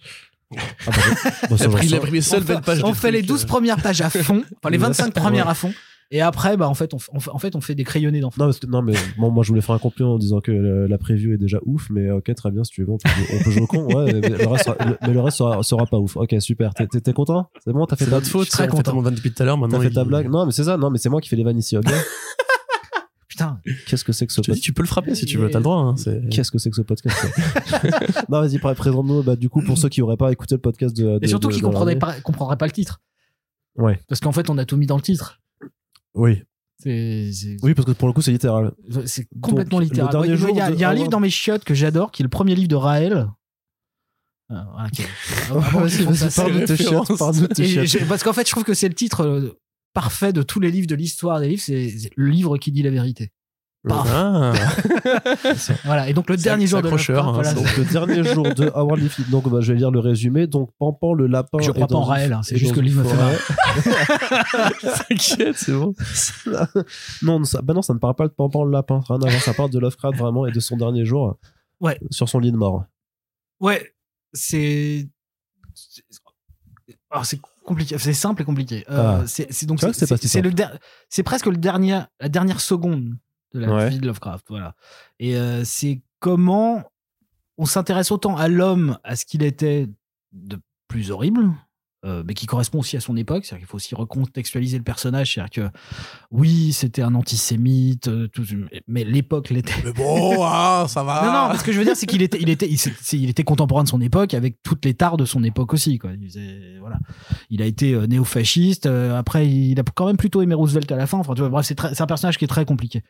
Ah, 0.56 0.62
bah, 0.88 0.92
bon, 1.50 1.58
ça, 1.58 1.70
pris, 1.70 1.88
seules 2.22 2.42
on 2.42 2.62
fait, 2.62 2.84
on 2.84 2.94
fait 2.94 3.12
les 3.12 3.20
truc, 3.20 3.28
12 3.30 3.44
euh. 3.44 3.48
premières 3.48 3.82
pages 3.82 4.02
à 4.02 4.10
fond, 4.10 4.44
enfin 4.58 4.70
les 4.72 4.78
25 4.78 5.14
premières 5.14 5.48
à 5.48 5.54
fond. 5.54 5.72
Et 6.12 6.22
après, 6.22 6.58
bah, 6.58 6.68
en 6.68 6.74
fait, 6.74 6.92
on, 6.96 6.98
en 7.14 7.38
fait, 7.38 7.56
on 7.56 7.62
fait 7.62 7.76
des 7.76 7.84
crayonnés 7.84 8.20
d'enfants. 8.20 8.42
Non, 8.42 8.48
parce 8.48 8.58
que, 8.58 8.66
non, 8.66 8.82
mais 8.82 8.94
bon, 9.20 9.30
moi 9.30 9.44
je 9.44 9.50
voulais 9.50 9.62
faire 9.62 9.76
un 9.76 9.80
compliment 9.80 10.16
en 10.16 10.18
disant 10.18 10.40
que 10.42 10.52
le- 10.52 10.88
la 10.88 10.98
preview 10.98 11.34
est 11.34 11.38
déjà 11.38 11.60
ouf, 11.68 11.88
mais 11.92 12.10
ok, 12.10 12.34
très 12.34 12.50
bien, 12.50 12.64
si 12.64 12.72
tu 12.72 12.84
veux, 12.84 12.90
on 12.90 12.98
peut, 12.98 13.08
jouer- 13.10 13.28
on 13.40 13.44
peut 13.44 13.52
jouer 13.52 13.62
au 13.62 13.68
con. 13.68 13.84
Ouais, 13.94 14.14
mais 14.14 14.30
le 14.30 14.48
reste, 14.48 14.66
sera, 14.66 14.86
le- 14.88 14.98
mais 15.04 15.14
le 15.14 15.20
reste 15.20 15.38
sera, 15.38 15.62
sera 15.62 15.86
pas 15.86 16.00
ouf. 16.00 16.18
Ok, 16.18 16.36
super. 16.40 16.74
T'es- 16.74 17.14
content? 17.14 17.52
C'est 17.64 17.72
bon, 17.74 17.86
t'as 17.86 17.96
fait 17.96 18.06
C'est 18.06 18.10
ta, 18.10 18.16
notre 18.16 18.28
faute, 18.28 18.50
très 18.50 18.64
on 18.64 18.66
fait 18.66 18.72
content. 18.72 18.82
tellement 18.84 19.02
de 19.02 19.06
vannes 19.06 19.16
depuis 19.16 19.32
tout 19.32 19.44
à 19.44 19.46
l'heure. 19.46 19.58
Maintenant, 19.60 19.78
t'as 19.78 19.84
fait 19.84 19.90
ta 19.92 20.04
blague? 20.04 20.30
Non, 20.32 20.48
mais 20.48 20.52
c'est 20.52 20.64
ça, 20.64 20.78
non, 20.78 20.90
mais 20.90 20.98
c'est 20.98 21.10
moi 21.10 21.22
qui 21.22 21.30
fais 21.30 21.36
les 21.36 21.44
vannes 21.44 21.60
ici, 21.60 21.78
ok? 21.78 21.86
Putain, 23.40 23.62
Qu'est-ce 23.88 24.04
que 24.04 24.12
c'est 24.12 24.28
que 24.28 24.34
ce 24.34 24.42
podcast 24.42 24.62
tu 24.62 24.74
peux 24.74 24.82
le 24.84 24.88
frapper 24.88 25.16
si 25.16 25.26
tu 25.26 25.38
veux, 25.38 25.50
t'as 25.50 25.60
le 25.60 25.64
droit. 25.64 25.78
hein, 25.78 25.96
Qu'est-ce 26.32 26.52
que 26.52 26.58
c'est 26.58 26.70
que 26.70 26.76
ce 26.76 26.82
podcast 26.82 27.16
quoi 27.20 27.90
Non, 28.30 28.42
vas-y, 28.42 28.60
pré- 28.60 28.76
présente-nous. 28.76 29.24
Bah, 29.24 29.36
du 29.36 29.50
coup, 29.50 29.62
pour 29.62 29.78
ceux 29.78 29.90
qui 29.90 30.02
auraient 30.02 30.18
pas 30.18 30.32
écouté 30.32 30.56
le 30.56 30.62
podcast 30.62 30.96
de. 30.96 31.18
de- 31.20 31.26
et 31.26 31.28
surtout 31.28 31.50
dans 31.50 31.60
comprendraient 31.60 31.98
pas, 32.00 32.20
comprendraient 32.22 32.58
pas 32.58 32.66
le 32.68 32.72
titre. 32.72 33.02
Ouais. 33.76 34.00
Parce 34.08 34.20
qu'en 34.22 34.32
fait, 34.32 34.50
on 34.50 34.58
a 34.58 34.66
tout 34.66 34.78
mis 34.78 34.86
dans 34.88 34.98
le 34.98 35.02
titre. 35.02 35.40
Oui. 36.16 36.42
C'est 36.82 37.32
c'est- 37.34 37.58
Oui, 37.64 37.74
parce 37.74 37.86
que 37.86 37.92
pour 37.92 38.08
le 38.08 38.14
coup, 38.14 38.22
c'est 38.22 38.32
littéral. 38.32 38.72
c'est 39.06 39.28
complètement 39.42 39.80
Donc, 39.80 39.90
littéral. 39.90 40.14
Il 40.26 40.30
y 40.30 40.32
a- 40.34 40.36
jour 40.36 40.50
il 40.52 40.56
y 40.58 40.62
a, 40.62 40.70
de 40.70 40.76
il 40.76 40.80
y 40.80 40.84
a 40.84 40.90
un 40.90 40.94
livre 40.94 41.10
dans 41.10 41.20
mes 41.20 41.30
chiottes 41.30 41.64
que 41.64 41.74
j'adore, 41.74 42.12
qui 42.12 42.22
est 42.22 42.26
le 42.26 42.30
premier 42.30 42.56
livre 42.56 42.68
de 42.70 42.76
Raël. 42.76 43.28
Euh, 44.52 44.56
voilà, 44.74 44.90
qui 44.90 45.04
est- 45.04 45.08
avant 45.52 45.62
qu'ils 45.62 45.80
Vas-y, 45.80 46.04
font 46.04 46.12
vas-y, 46.12 46.32
ça, 46.32 46.42
parle 46.42 46.54
de 46.62 46.66
tes 46.66 46.74
référence. 46.74 47.08
chiottes. 47.88 48.08
Parce 48.10 48.24
qu'en 48.24 48.34
fait, 48.34 48.46
je 48.48 48.52
trouve 48.52 48.64
que 48.64 48.74
c'est 48.74 48.88
le 48.88 48.96
titre 48.96 49.22
euh, 49.22 49.60
parfait 50.00 50.32
de 50.34 50.42
tous 50.44 50.60
les 50.62 50.72
livres 50.72 50.88
de 50.88 50.96
l'histoire 50.96 51.40
des 51.42 51.50
livres. 51.50 51.62
C'est 51.62 51.92
le 52.16 52.28
livre 52.28 52.58
qui 52.58 52.72
dit 52.72 52.84
la 52.84 52.90
vérité. 52.90 53.32
Ah, 53.90 54.54
Voilà. 55.86 56.10
Et 56.10 56.14
donc 56.14 56.30
le 56.30 56.38
dernier 56.38 56.68
jour 56.68 56.82
de 56.82 56.90
Lovecraft, 56.90 57.10
hein, 57.20 57.32
voilà, 57.34 57.54
Donc, 57.54 57.78
le 57.78 57.86
dernier 57.86 58.24
jour 58.24 58.44
de 58.54 58.70
Howard 58.74 59.00
Phillips. 59.00 59.30
Donc, 59.30 59.50
bah, 59.50 59.60
je 59.62 59.74
vais 59.74 59.80
lire 59.80 59.92
le 59.92 60.00
résumé. 60.00 60.48
Donc, 60.48 60.72
Pampan, 60.80 61.14
le 61.14 61.28
lapin. 61.28 61.60
Je 61.62 61.72
crois 61.72 61.88
pas 61.88 61.96
en 61.96 62.04
Raël, 62.04 62.32
hein, 62.34 62.42
c'est 62.44 62.56
est 62.56 62.58
juste 62.58 62.74
que 62.74 62.80
le 62.80 62.88
livre 62.88 63.04
fait 63.04 63.16
t'inquiète, 65.10 65.58
c'est 65.58 65.72
bon. 65.74 65.94
non, 67.22 67.44
ça, 67.44 67.62
bah 67.62 67.74
non, 67.74 67.82
ça 67.82 67.94
ne 67.94 68.00
parle 68.00 68.16
pas 68.16 68.28
de 68.28 68.34
Pampan, 68.34 68.64
le 68.64 68.72
lapin. 68.72 69.02
Rien 69.08 69.18
à 69.22 69.30
voir. 69.30 69.42
Ça 69.42 69.54
parle 69.54 69.70
de 69.70 69.80
Lovecraft 69.80 70.18
vraiment 70.18 70.46
et 70.46 70.52
de 70.52 70.60
son 70.60 70.78
dernier 70.78 71.06
jour. 71.06 71.38
Ouais. 71.80 71.98
Sur 72.12 72.28
son 72.30 72.40
lit 72.40 72.52
de 72.52 72.58
mort. 72.58 72.86
Ouais, 73.60 73.94
c'est. 74.34 75.08
c'est- 75.74 76.04
alors, 77.12 77.26
c'est 77.26 77.40
compliqué, 77.70 77.98
c'est 77.98 78.14
simple 78.14 78.42
et 78.42 78.46
compliqué. 78.46 78.84
Euh, 78.90 79.22
Ah. 79.22 79.28
c'est 79.28 79.66
donc 79.66 79.80
c'est 79.80 80.42
le 80.42 80.52
c'est 81.10 81.24
presque 81.24 81.46
le 81.46 81.56
dernier 81.58 82.02
la 82.20 82.28
dernière 82.30 82.60
seconde 82.60 83.16
de 83.54 83.60
la 83.62 83.74
Ouais. 83.74 83.90
vie 83.90 84.00
de 84.00 84.06
Lovecraft, 84.08 84.46
voilà. 84.50 84.76
Et 85.20 85.36
euh, 85.38 85.64
c'est 85.64 86.02
comment 86.20 86.84
on 87.58 87.66
s'intéresse 87.66 88.12
autant 88.12 88.36
à 88.38 88.48
l'homme, 88.48 88.98
à 89.04 89.16
ce 89.16 89.26
qu'il 89.26 89.44
était 89.44 89.88
de 90.34 90.58
plus 90.88 91.12
horrible. 91.12 91.50
Euh, 92.06 92.24
mais 92.26 92.34
qui 92.34 92.46
correspond 92.46 92.80
aussi 92.80 92.96
à 92.98 93.02
son 93.02 93.18
époque, 93.18 93.44
c'est-à-dire 93.46 93.60
qu'il 93.66 93.68
faut 93.70 93.76
aussi 93.78 93.94
recontextualiser 93.96 94.78
le 94.78 94.84
personnage, 94.84 95.34
c'est-à-dire 95.34 95.70
que 95.72 95.78
oui, 96.32 96.72
c'était 96.74 97.02
un 97.02 97.14
antisémite, 97.16 98.08
euh, 98.08 98.28
tout- 98.28 98.46
mais 98.88 99.04
l'époque 99.04 99.50
l'était 99.50 99.74
Mais 99.84 99.92
bon, 99.94 100.42
ah, 100.44 100.86
ça 100.88 101.04
va. 101.04 101.22
non, 101.26 101.32
non, 101.34 101.50
mais 101.54 101.58
ce 101.60 101.64
que 101.64 101.72
je 101.72 101.78
veux 101.80 101.84
dire, 101.86 101.96
c'est 101.96 102.06
qu'il 102.06 102.22
était, 102.22 102.38
il 102.42 102.50
était, 102.50 102.70
il, 103.14 103.30
était 103.30 103.44
contemporain 103.44 103.84
de 103.84 103.90
son 103.90 104.00
époque 104.02 104.34
avec 104.34 104.62
toutes 104.64 104.86
les 104.86 104.94
tares 104.94 105.18
de 105.18 105.26
son 105.26 105.44
époque 105.44 105.74
aussi. 105.74 105.98
Quoi. 105.98 106.12
Il, 106.20 106.28
faisait- 106.30 106.78
voilà. 106.80 107.00
il 107.50 107.62
a 107.62 107.66
été 107.66 107.94
euh, 107.94 108.08
néo-fasciste. 108.08 108.86
euh, 108.86 109.18
après, 109.18 109.48
il 109.50 109.80
a 109.80 109.84
quand 109.96 110.06
même 110.08 110.18
plutôt 110.18 110.42
aimé 110.42 110.54
Roosevelt 110.56 110.92
à 110.92 110.96
la 110.96 111.08
fin. 111.08 111.18
Enfin, 111.18 111.34
tu 111.34 111.42
vois, 111.42 111.50
bref, 111.50 111.66
c'est, 111.66 112.02
un 112.02 112.08
personnage 112.08 112.38
qui 112.38 112.46
est 112.46 112.50
très 112.50 112.66
compliqué. 112.66 113.04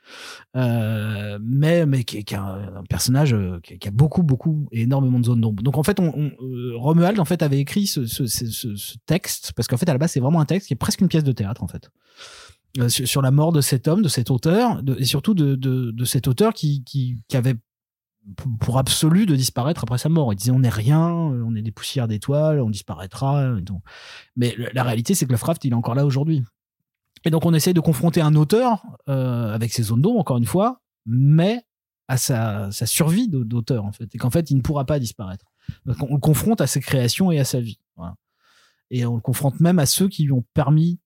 Euh, 0.55 1.37
mais 1.41 1.85
mais 1.85 2.03
qui, 2.03 2.17
est- 2.17 2.23
qui 2.23 2.33
est 2.33 2.37
un, 2.37 2.77
un 2.77 2.83
personnage 2.89 3.35
qui, 3.63 3.77
qui 3.77 3.87
a 3.87 3.91
beaucoup, 3.91 4.23
beaucoup, 4.23 4.67
énormément 4.71 5.19
de 5.19 5.25
zones 5.25 5.41
d'ombre. 5.41 5.61
Donc 5.63 5.77
en 5.77 5.83
fait, 5.83 5.99
on, 5.99 6.11
on- 6.15 6.31
Romuald 6.79 7.19
en 7.19 7.25
fait 7.25 7.43
avait 7.43 7.59
écrit 7.59 7.87
ce, 7.87 8.05
ce, 8.05 8.25
ce, 8.25 8.75
ce- 8.79 8.95
texte 9.05 9.53
parce 9.55 9.67
qu'en 9.67 9.77
fait 9.77 9.87
à 9.89 9.93
la 9.93 9.99
base 9.99 10.11
c'est 10.11 10.19
vraiment 10.19 10.41
un 10.41 10.45
texte 10.45 10.67
qui 10.69 10.73
est 10.73 10.77
presque 10.77 11.01
une 11.01 11.07
pièce 11.07 11.23
de 11.23 11.31
théâtre 11.31 11.63
en 11.63 11.67
fait. 11.67 11.89
Euh, 12.79 12.87
sur, 12.89 13.21
la 13.23 13.31
mort 13.31 13.51
de 13.51 13.61
cet 13.61 13.87
homme, 13.87 14.03
de 14.03 14.07
cet 14.09 14.29
auteur, 14.29 14.81
et 14.99 15.03
surtout 15.05 15.33
de, 15.33 15.55
de, 15.55 16.05
cet 16.05 16.27
auteur 16.27 16.53
qui, 16.53 16.83
qui, 16.83 17.17
qui 17.27 17.35
avait 17.35 17.55
pour 18.59 18.77
absolu 18.77 19.25
de 19.25 19.35
disparaître 19.35 19.83
après 19.83 19.97
sa 19.97 20.07
mort. 20.09 20.31
Il 20.33 20.35
disait 20.35 20.51
on 20.51 20.59
n'est 20.59 20.69
rien, 20.69 21.09
euh, 21.31 21.43
on 21.47 21.55
est 21.55 21.63
des 21.63 21.71
poussières 21.71 22.07
d'étoiles, 22.07 22.61
on 22.61 22.69
disparaîtra. 22.69 23.55
Mais 24.35 24.53
le- 24.55 24.69
la 24.71 24.83
réalité, 24.83 25.15
c'est 25.15 25.25
que 25.25 25.31
Lovecraft, 25.31 25.65
il 25.65 25.71
est 25.71 25.75
encore 25.75 25.95
là 25.95 26.05
aujourd'hui. 26.05 26.43
Et 27.25 27.31
donc 27.31 27.43
on 27.45 27.53
essaye 27.55 27.73
de 27.73 27.79
confronter 27.79 28.21
un 28.21 28.35
auteur 28.35 28.83
euh, 29.09 29.51
avec 29.53 29.73
ses 29.73 29.83
zones 29.83 30.01
d'ombre, 30.01 30.19
encore 30.19 30.37
une 30.37 30.45
fois, 30.45 30.79
mais 31.07 31.63
à 32.07 32.17
sa, 32.17 32.71
sa 32.71 32.85
survie 32.85 33.29
d'au- 33.29 33.43
d'auteur, 33.45 33.83
en 33.83 33.91
fait. 33.91 34.13
Et 34.13 34.17
qu'en 34.19 34.29
fait, 34.29 34.51
il 34.51 34.57
ne 34.57 34.61
pourra 34.61 34.85
pas 34.85 34.99
disparaître. 34.99 35.45
Donc 35.87 35.97
on 36.03 36.13
le 36.15 36.19
confronte 36.19 36.61
à 36.61 36.67
ses 36.67 36.81
créations 36.81 37.31
et 37.31 37.39
à 37.39 37.45
sa 37.45 37.59
vie. 37.61 37.79
Voilà. 37.95 38.13
Et 38.91 39.05
on 39.05 39.15
le 39.15 39.21
confronte 39.21 39.59
même 39.59 39.79
à 39.79 39.85
ceux 39.85 40.07
qui 40.07 40.23
lui 40.23 40.31
ont 40.31 40.45
permis 40.53 40.99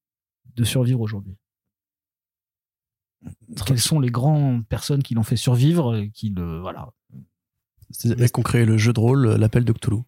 de 0.55 0.63
survivre 0.63 1.01
aujourd'hui. 1.01 1.35
Quelles 3.65 3.79
sont 3.79 3.99
les 3.99 4.09
grandes 4.09 4.65
personnes 4.67 5.01
qui 5.03 5.13
l'ont 5.15 5.23
fait 5.23 5.35
survivre 5.37 5.95
et 5.95 6.09
qui 6.11 6.29
le 6.29 6.59
voilà 6.59 6.89
C'est- 7.91 8.37
ont 8.37 8.41
créé 8.41 8.65
le 8.65 8.77
jeu 8.77 8.91
de 8.93 8.99
rôle, 8.99 9.27
euh, 9.27 9.37
l'appel 9.37 9.63
de 9.65 9.71
Cthulhu. 9.71 10.01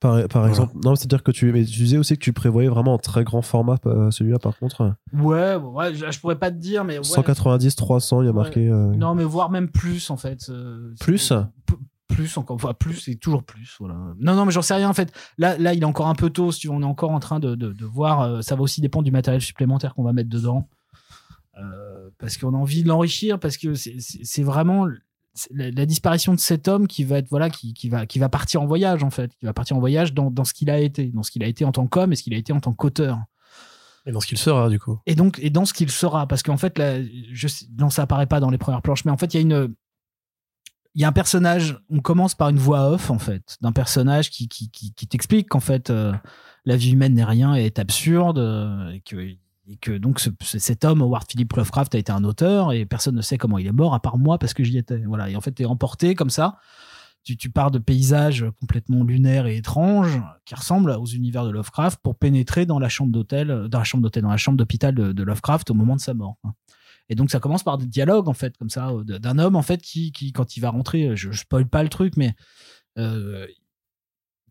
Par, 0.00 0.14
par 0.28 0.42
Voilà. 0.42 0.48
exemple, 0.48 0.74
non, 0.82 0.94
c'est-à-dire 0.94 1.22
que 1.22 1.30
tu, 1.30 1.52
mais 1.52 1.62
tu 1.64 1.78
disais 1.78 1.98
aussi 1.98 2.14
que 2.16 2.22
tu 2.24 2.32
prévoyais 2.32 2.70
vraiment 2.70 2.94
en 2.94 2.98
très 2.98 3.22
grand 3.22 3.42
format, 3.42 3.76
euh, 3.86 4.10
celui-là 4.10 4.38
par 4.38 4.56
contre. 4.58 4.94
Ouais, 5.12 5.56
ouais, 5.56 5.94
je, 5.94 6.10
je 6.10 6.20
pourrais 6.20 6.38
pas 6.38 6.50
te 6.50 6.56
dire, 6.56 6.84
mais 6.84 6.96
ouais. 6.98 7.04
190, 7.04 7.74
300, 7.76 8.22
il 8.22 8.24
y 8.24 8.28
a 8.28 8.30
Ouais. 8.30 8.36
marqué. 8.36 8.66
euh, 8.68 8.94
Non, 8.94 9.14
mais 9.14 9.24
voire 9.24 9.50
même 9.50 9.68
plus 9.68 10.08
en 10.10 10.16
fait. 10.16 10.48
euh, 10.48 10.94
Plus 11.00 11.32
Plus 12.14 12.36
encore, 12.36 12.56
enfin 12.56 12.74
plus 12.74 13.08
et 13.08 13.16
toujours 13.16 13.42
plus. 13.44 13.76
Voilà. 13.78 13.94
Non, 14.18 14.34
non, 14.34 14.44
mais 14.44 14.52
j'en 14.52 14.62
sais 14.62 14.74
rien 14.74 14.88
en 14.88 14.94
fait. 14.94 15.12
Là, 15.38 15.56
là, 15.58 15.74
il 15.74 15.82
est 15.82 15.86
encore 15.86 16.08
un 16.08 16.14
peu 16.14 16.30
tôt. 16.30 16.50
Si 16.52 16.60
tu 16.60 16.68
veux, 16.68 16.74
on 16.74 16.82
est 16.82 16.84
encore 16.84 17.10
en 17.12 17.20
train 17.20 17.38
de, 17.40 17.54
de, 17.54 17.72
de 17.72 17.84
voir. 17.84 18.20
euh, 18.22 18.40
ça 18.42 18.56
va 18.56 18.62
aussi 18.62 18.80
dépendre 18.80 19.04
du 19.04 19.10
matériel 19.12 19.40
supplémentaire 19.40 19.94
qu'on 19.94 20.02
va 20.04 20.12
mettre 20.12 20.28
dedans, 20.28 20.68
Euh, 21.58 22.10
parce 22.18 22.36
qu'on 22.38 22.54
a 22.54 22.56
envie 22.56 22.82
de 22.82 22.88
l'enrichir, 22.88 23.38
parce 23.38 23.56
que 23.58 23.74
c'est- 23.74 24.42
vraiment 24.42 24.86
la, 25.52 25.70
la 25.70 25.86
disparition 25.86 26.32
de 26.34 26.38
cet 26.40 26.68
homme 26.68 26.86
qui 26.86 27.04
va 27.04 27.18
être 27.18 27.28
voilà, 27.28 27.50
qui, 27.50 27.74
qui 27.74 27.88
va 27.88 28.06
qui 28.06 28.18
va 28.18 28.28
partir 28.28 28.62
en 28.62 28.66
voyage 28.66 29.04
en 29.04 29.10
fait, 29.10 29.34
qui 29.36 29.44
va 29.46 29.52
partir 29.52 29.76
en 29.76 29.80
voyage 29.80 30.12
dans, 30.14 30.30
dans 30.30 30.44
ce 30.44 30.52
qu'il 30.54 30.70
a 30.70 30.78
été, 30.78 31.06
dans 31.12 31.22
ce 31.22 31.30
qu'il 31.30 31.42
a 31.44 31.46
été 31.46 31.64
en 31.64 31.72
tant 31.72 31.86
qu'homme 31.86 32.12
et 32.12 32.16
ce 32.16 32.22
qu'il 32.22 32.34
a 32.34 32.36
été 32.36 32.52
en 32.52 32.60
tant 32.60 32.72
qu'auteur. 32.72 33.18
Et 34.06 34.12
dans 34.12 34.20
ce 34.20 34.26
qu'il 34.26 34.38
sera, 34.38 34.70
du 34.70 34.78
coup. 34.80 34.98
Et 35.06 35.14
donc, 35.14 35.38
et 35.42 35.50
dans 35.50 35.66
ce 35.66 35.74
qu'il 35.74 35.90
sera, 35.90 36.26
parce 36.26 36.42
qu'en 36.42 36.56
fait, 36.56 36.78
là, 36.78 37.02
je, 37.32 37.48
non, 37.78 37.90
ça 37.90 38.02
apparaît 38.02 38.26
pas 38.26 38.40
dans 38.40 38.48
les 38.50 38.56
premières 38.58 38.80
planches, 38.80 39.04
mais 39.04 39.10
en 39.12 39.18
fait, 39.18 39.34
il 39.34 39.36
y 39.36 39.40
a 39.40 39.42
une, 39.42 39.74
il 40.94 41.00
y 41.02 41.04
a 41.04 41.08
un 41.08 41.12
personnage. 41.12 41.78
On 41.90 42.00
commence 42.00 42.34
par 42.34 42.48
une 42.48 42.58
voix 42.58 42.90
off, 42.90 43.10
en 43.10 43.18
fait, 43.18 43.56
d'un 43.60 43.72
personnage 43.72 44.30
qui, 44.30 44.48
qui, 44.48 44.70
qui, 44.70 44.92
t'explique 45.06 45.48
qu'en 45.48 45.60
fait, 45.60 45.90
euh, 45.90 46.12
la 46.64 46.76
vie 46.76 46.92
humaine 46.92 47.14
n'est 47.14 47.24
rien 47.24 47.54
et 47.56 47.64
est 47.66 47.78
absurde, 47.78 48.38
euh, 48.38 48.90
et 48.90 49.00
que, 49.00 49.16
et 49.16 49.76
que 49.80 49.96
donc 49.96 50.18
ce- 50.20 50.30
ce- 50.42 50.58
cet 50.58 50.84
homme, 50.84 51.00
Howard 51.02 51.24
Philip 51.30 51.52
Lovecraft, 51.52 51.94
a 51.94 51.98
été 51.98 52.10
un 52.12 52.24
auteur 52.24 52.72
et 52.72 52.86
personne 52.86 53.14
ne 53.14 53.22
sait 53.22 53.38
comment 53.38 53.58
il 53.58 53.66
est 53.66 53.72
mort 53.72 53.94
à 53.94 54.00
part 54.00 54.18
moi 54.18 54.38
parce 54.38 54.52
que 54.54 54.64
j'y 54.64 54.76
étais. 54.78 54.98
Voilà. 55.06 55.30
Et 55.30 55.36
en 55.36 55.40
fait, 55.40 55.52
t'es 55.52 55.64
emporté 55.64 56.14
comme 56.14 56.30
ça. 56.30 56.58
Tu, 57.22 57.36
tu 57.36 57.50
pars 57.50 57.70
de 57.70 57.78
paysages 57.78 58.46
complètement 58.60 59.04
lunaires 59.04 59.46
et 59.46 59.56
étranges 59.58 60.20
qui 60.46 60.54
ressemblent 60.54 60.90
aux 60.92 61.04
univers 61.06 61.44
de 61.44 61.50
Lovecraft 61.50 62.00
pour 62.02 62.16
pénétrer 62.16 62.64
dans 62.64 62.78
la 62.78 62.88
chambre 62.88 63.12
d'hôtel, 63.12 63.50
euh, 63.50 63.68
dans 63.68 63.78
la 63.78 63.84
chambre 63.84 64.02
d'hôtel, 64.02 64.22
dans 64.22 64.30
la 64.30 64.38
chambre 64.38 64.56
d'hôpital 64.56 64.94
de, 64.94 65.12
de 65.12 65.22
Lovecraft 65.22 65.70
au 65.70 65.74
moment 65.74 65.96
de 65.96 66.00
sa 66.00 66.14
mort. 66.14 66.36
Et 67.10 67.14
donc 67.16 67.30
ça 67.30 67.40
commence 67.40 67.62
par 67.62 67.76
des 67.76 67.86
dialogues 67.86 68.28
en 68.28 68.32
fait 68.32 68.56
comme 68.56 68.70
ça 68.70 68.88
euh, 68.90 69.04
d'un 69.04 69.38
homme 69.38 69.56
en 69.56 69.62
fait 69.62 69.82
qui, 69.82 70.12
quand 70.32 70.56
il 70.56 70.60
va 70.60 70.70
rentrer, 70.70 71.08
euh, 71.08 71.16
je, 71.16 71.30
je 71.32 71.40
spoil 71.40 71.66
pas 71.68 71.82
le 71.82 71.90
truc, 71.90 72.16
mais 72.16 72.34
euh, 72.96 73.46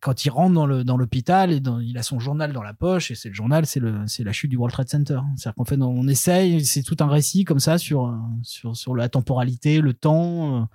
quand 0.02 0.26
il 0.26 0.30
rentre 0.30 0.84
dans 0.84 0.98
l'hôpital 0.98 1.52
et 1.52 1.62
il 1.84 1.98
a 1.98 2.04
son 2.04 2.20
journal 2.20 2.54
dans 2.54 2.64
la 2.64 2.74
poche 2.74 3.12
et 3.12 3.16
c'est 3.16 3.30
le 3.30 3.36
journal, 3.36 3.66
c'est 3.66 3.82
la 4.24 4.32
chute 4.32 4.50
du 4.50 4.56
World 4.56 4.74
Trade 4.74 4.88
Center. 4.90 5.20
C'est-à-dire 5.36 5.56
qu'en 5.56 5.66
fait 5.66 5.82
on 5.82 6.08
essaye, 6.08 6.64
c'est 6.64 6.84
tout 6.84 6.96
un 7.00 7.08
récit 7.08 7.44
comme 7.44 7.60
ça 7.60 7.78
sur 7.78 8.18
sur 8.42 8.78
sur 8.78 8.96
la 8.96 9.10
temporalité, 9.10 9.82
le 9.82 9.94
temps. 9.94 10.70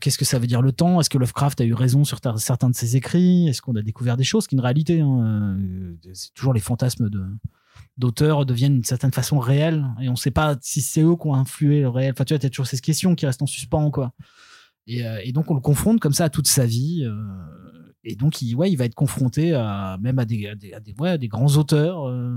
Qu'est-ce 0.00 0.18
que 0.18 0.24
ça 0.24 0.38
veut 0.38 0.46
dire 0.48 0.62
le 0.62 0.72
temps? 0.72 1.00
Est-ce 1.00 1.08
que 1.08 1.16
Lovecraft 1.18 1.60
a 1.60 1.64
eu 1.64 1.74
raison 1.74 2.04
sur 2.04 2.20
ta- 2.20 2.36
certains 2.36 2.68
de 2.68 2.74
ses 2.74 2.96
écrits? 2.96 3.48
Est-ce 3.48 3.62
qu'on 3.62 3.76
a 3.76 3.82
découvert 3.82 4.16
des 4.16 4.24
choses 4.24 4.46
qui, 4.46 4.54
une 4.56 4.60
réalité, 4.60 5.00
hein, 5.00 5.56
c'est 6.12 6.34
toujours 6.34 6.52
les 6.52 6.60
fantasmes 6.60 7.08
de 7.08 7.24
d'auteurs 7.96 8.46
deviennent 8.46 8.74
d'une 8.74 8.84
certaine 8.84 9.12
façon 9.12 9.38
réels 9.38 9.84
et 10.00 10.08
on 10.08 10.12
ne 10.12 10.16
sait 10.16 10.30
pas 10.30 10.56
si 10.62 10.80
c'est 10.80 11.02
eux 11.02 11.16
qui 11.16 11.26
ont 11.26 11.34
influé 11.34 11.80
le 11.82 11.88
réel. 11.88 12.12
Enfin, 12.12 12.24
tu 12.24 12.34
vois, 12.34 12.38
t'as 12.38 12.48
toujours 12.48 12.66
ces 12.66 12.78
questions 12.78 13.14
qui 13.14 13.26
restent 13.26 13.42
en 13.42 13.46
suspens, 13.46 13.90
quoi. 13.90 14.12
Et, 14.86 15.06
euh, 15.06 15.20
et 15.22 15.32
donc 15.32 15.50
on 15.50 15.54
le 15.54 15.60
confronte 15.60 16.00
comme 16.00 16.12
ça 16.14 16.24
à 16.24 16.30
toute 16.30 16.46
sa 16.46 16.66
vie, 16.66 17.04
euh, 17.04 17.14
et 18.02 18.16
donc, 18.16 18.40
il, 18.40 18.54
ouais, 18.56 18.70
il 18.72 18.76
va 18.76 18.86
être 18.86 18.94
confronté 18.94 19.52
à, 19.52 19.98
même 20.00 20.18
à 20.18 20.24
des, 20.24 20.46
à 20.48 20.54
des, 20.54 20.72
à 20.72 20.80
des, 20.80 20.94
ouais, 20.98 21.10
à 21.10 21.18
des 21.18 21.28
grands 21.28 21.54
auteurs 21.58 22.08
euh, 22.08 22.34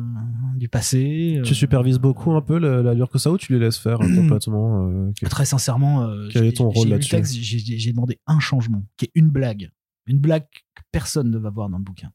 du 0.58 0.68
passé. 0.68 1.40
Tu 1.46 1.56
supervises 1.56 2.00
beaucoup 2.00 2.34
un 2.34 2.42
peu 2.42 2.58
la- 2.58 2.82
l'allure 2.82 3.10
que 3.10 3.18
ça 3.18 3.32
ou 3.32 3.38
tu 3.38 3.54
les 3.54 3.60
laisses 3.60 3.78
faire 3.78 3.98
complètement 4.16 5.08
ok. 5.08 5.30
Très 5.30 5.46
sincèrement, 5.46 6.06
Quel 6.32 6.48
est 6.48 6.58
ton 6.58 6.70
rôle 6.70 6.90
là-dessus? 6.90 7.16
j'ai 7.42 7.92
demandé 7.94 8.20
un 8.28 8.42
changement, 8.42 8.84
qui 8.98 9.06
est 9.06 9.12
une 9.16 9.30
blague. 9.30 9.72
Une 10.06 10.18
blague 10.20 10.44
que 10.76 10.82
personne 10.92 11.32
ne 11.32 11.38
va 11.38 11.50
voir 11.50 11.70
dans 11.70 11.78
le 11.78 11.84
bouquin. 11.86 12.12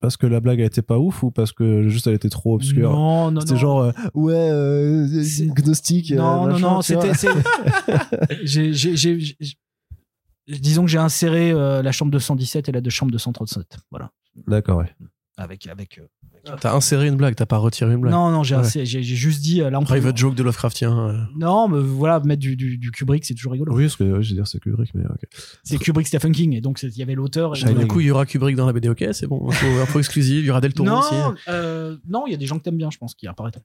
Parce 0.00 0.16
que 0.16 0.26
la 0.26 0.40
blague 0.40 0.60
a 0.60 0.64
été 0.64 0.82
pas 0.82 0.98
ouf 0.98 1.22
ou 1.22 1.30
parce 1.30 1.52
que 1.52 1.88
juste 1.88 2.06
elle 2.06 2.14
était 2.14 2.28
trop 2.28 2.54
obscure? 2.54 2.90
Non, 2.90 3.30
non, 3.30 3.40
C'était 3.40 3.56
genre, 3.56 3.80
euh, 3.80 3.92
ouais, 4.14 4.34
euh, 4.34 5.06
gnostique. 5.54 6.12
euh, 6.12 6.16
non, 6.16 6.46
non, 6.46 6.52
machin, 6.52 6.60
non, 6.74 6.82
c'était. 6.82 7.12
j'ai- 8.42 9.36
Disons 10.48 10.82
que 10.84 10.90
j'ai 10.90 10.98
inséré 10.98 11.50
euh, 11.50 11.82
la 11.82 11.90
chambre 11.92 12.12
217 12.12 12.68
et 12.68 12.72
la 12.72 12.80
de 12.80 12.90
chambre 12.90 13.10
237. 13.10 13.78
Voilà. 13.90 14.12
D'accord, 14.46 14.78
ouais. 14.78 14.94
Avec. 15.36 15.66
avec 15.66 16.00
T'as 16.60 16.74
inséré 16.74 17.08
une 17.08 17.16
blague, 17.16 17.34
t'as 17.34 17.46
pas 17.46 17.56
retiré 17.58 17.92
une 17.94 18.00
blague. 18.00 18.12
Non, 18.12 18.30
non, 18.30 18.42
j'ai 18.42 18.56
Ouais. 18.56 18.84
juste 18.86 19.40
dit. 19.42 19.62
euh, 19.62 19.70
Là, 19.70 19.78
on 19.78 19.82
peut- 19.82 19.88
Private 19.88 20.16
joke 20.16 20.34
de 20.34 20.42
Lovecraftien. 20.42 20.96
euh. 21.08 21.18
Non, 21.36 21.68
mais 21.68 21.80
voilà, 21.80 22.20
mettre 22.20 22.40
du, 22.40 22.56
du, 22.56 22.78
du 22.78 22.90
Kubrick, 22.90 23.24
c'est 23.24 23.34
toujours 23.34 23.52
rigolo. 23.52 23.74
Oui, 23.74 23.84
parce 23.84 23.96
que 23.96 24.04
ouais, 24.04 24.22
je 24.22 24.30
veux 24.30 24.34
dire, 24.36 24.46
c'est 24.46 24.60
Kubrick, 24.60 24.94
mais 24.94 25.04
ok. 25.04 25.26
C'est 25.64 25.78
Kubrick 25.78 26.06
Stephen 26.06 26.32
King, 26.32 26.54
et 26.54 26.60
donc 26.60 26.82
il 26.82 26.96
y 26.96 27.02
avait 27.02 27.14
l'auteur. 27.14 27.54
et- 27.54 27.58
Shining. 27.58 27.78
Du 27.78 27.86
coup, 27.86 28.00
il 28.00 28.06
y 28.06 28.10
aura 28.10 28.26
Kubrick 28.26 28.56
dans 28.56 28.66
la 28.66 28.72
BD, 28.72 28.88
ok, 28.88 29.04
c'est 29.12 29.26
bon. 29.26 29.48
Info, 29.50 29.66
info 29.82 29.98
exclusive, 29.98 30.44
il 30.44 30.46
y 30.46 30.50
aura 30.50 30.60
Del 30.60 30.72
Toro 30.74 30.88
Non, 30.88 30.98
aussi. 31.00 31.14
euh, 31.48 31.96
non, 32.08 32.24
il 32.26 32.30
y 32.32 32.34
a 32.34 32.38
des 32.38 32.46
gens 32.46 32.58
que 32.58 32.62
t'aimes 32.64 32.76
bien, 32.76 32.90
je 32.90 32.98
pense, 32.98 33.14
qui 33.14 33.26
apparaîtront. 33.26 33.62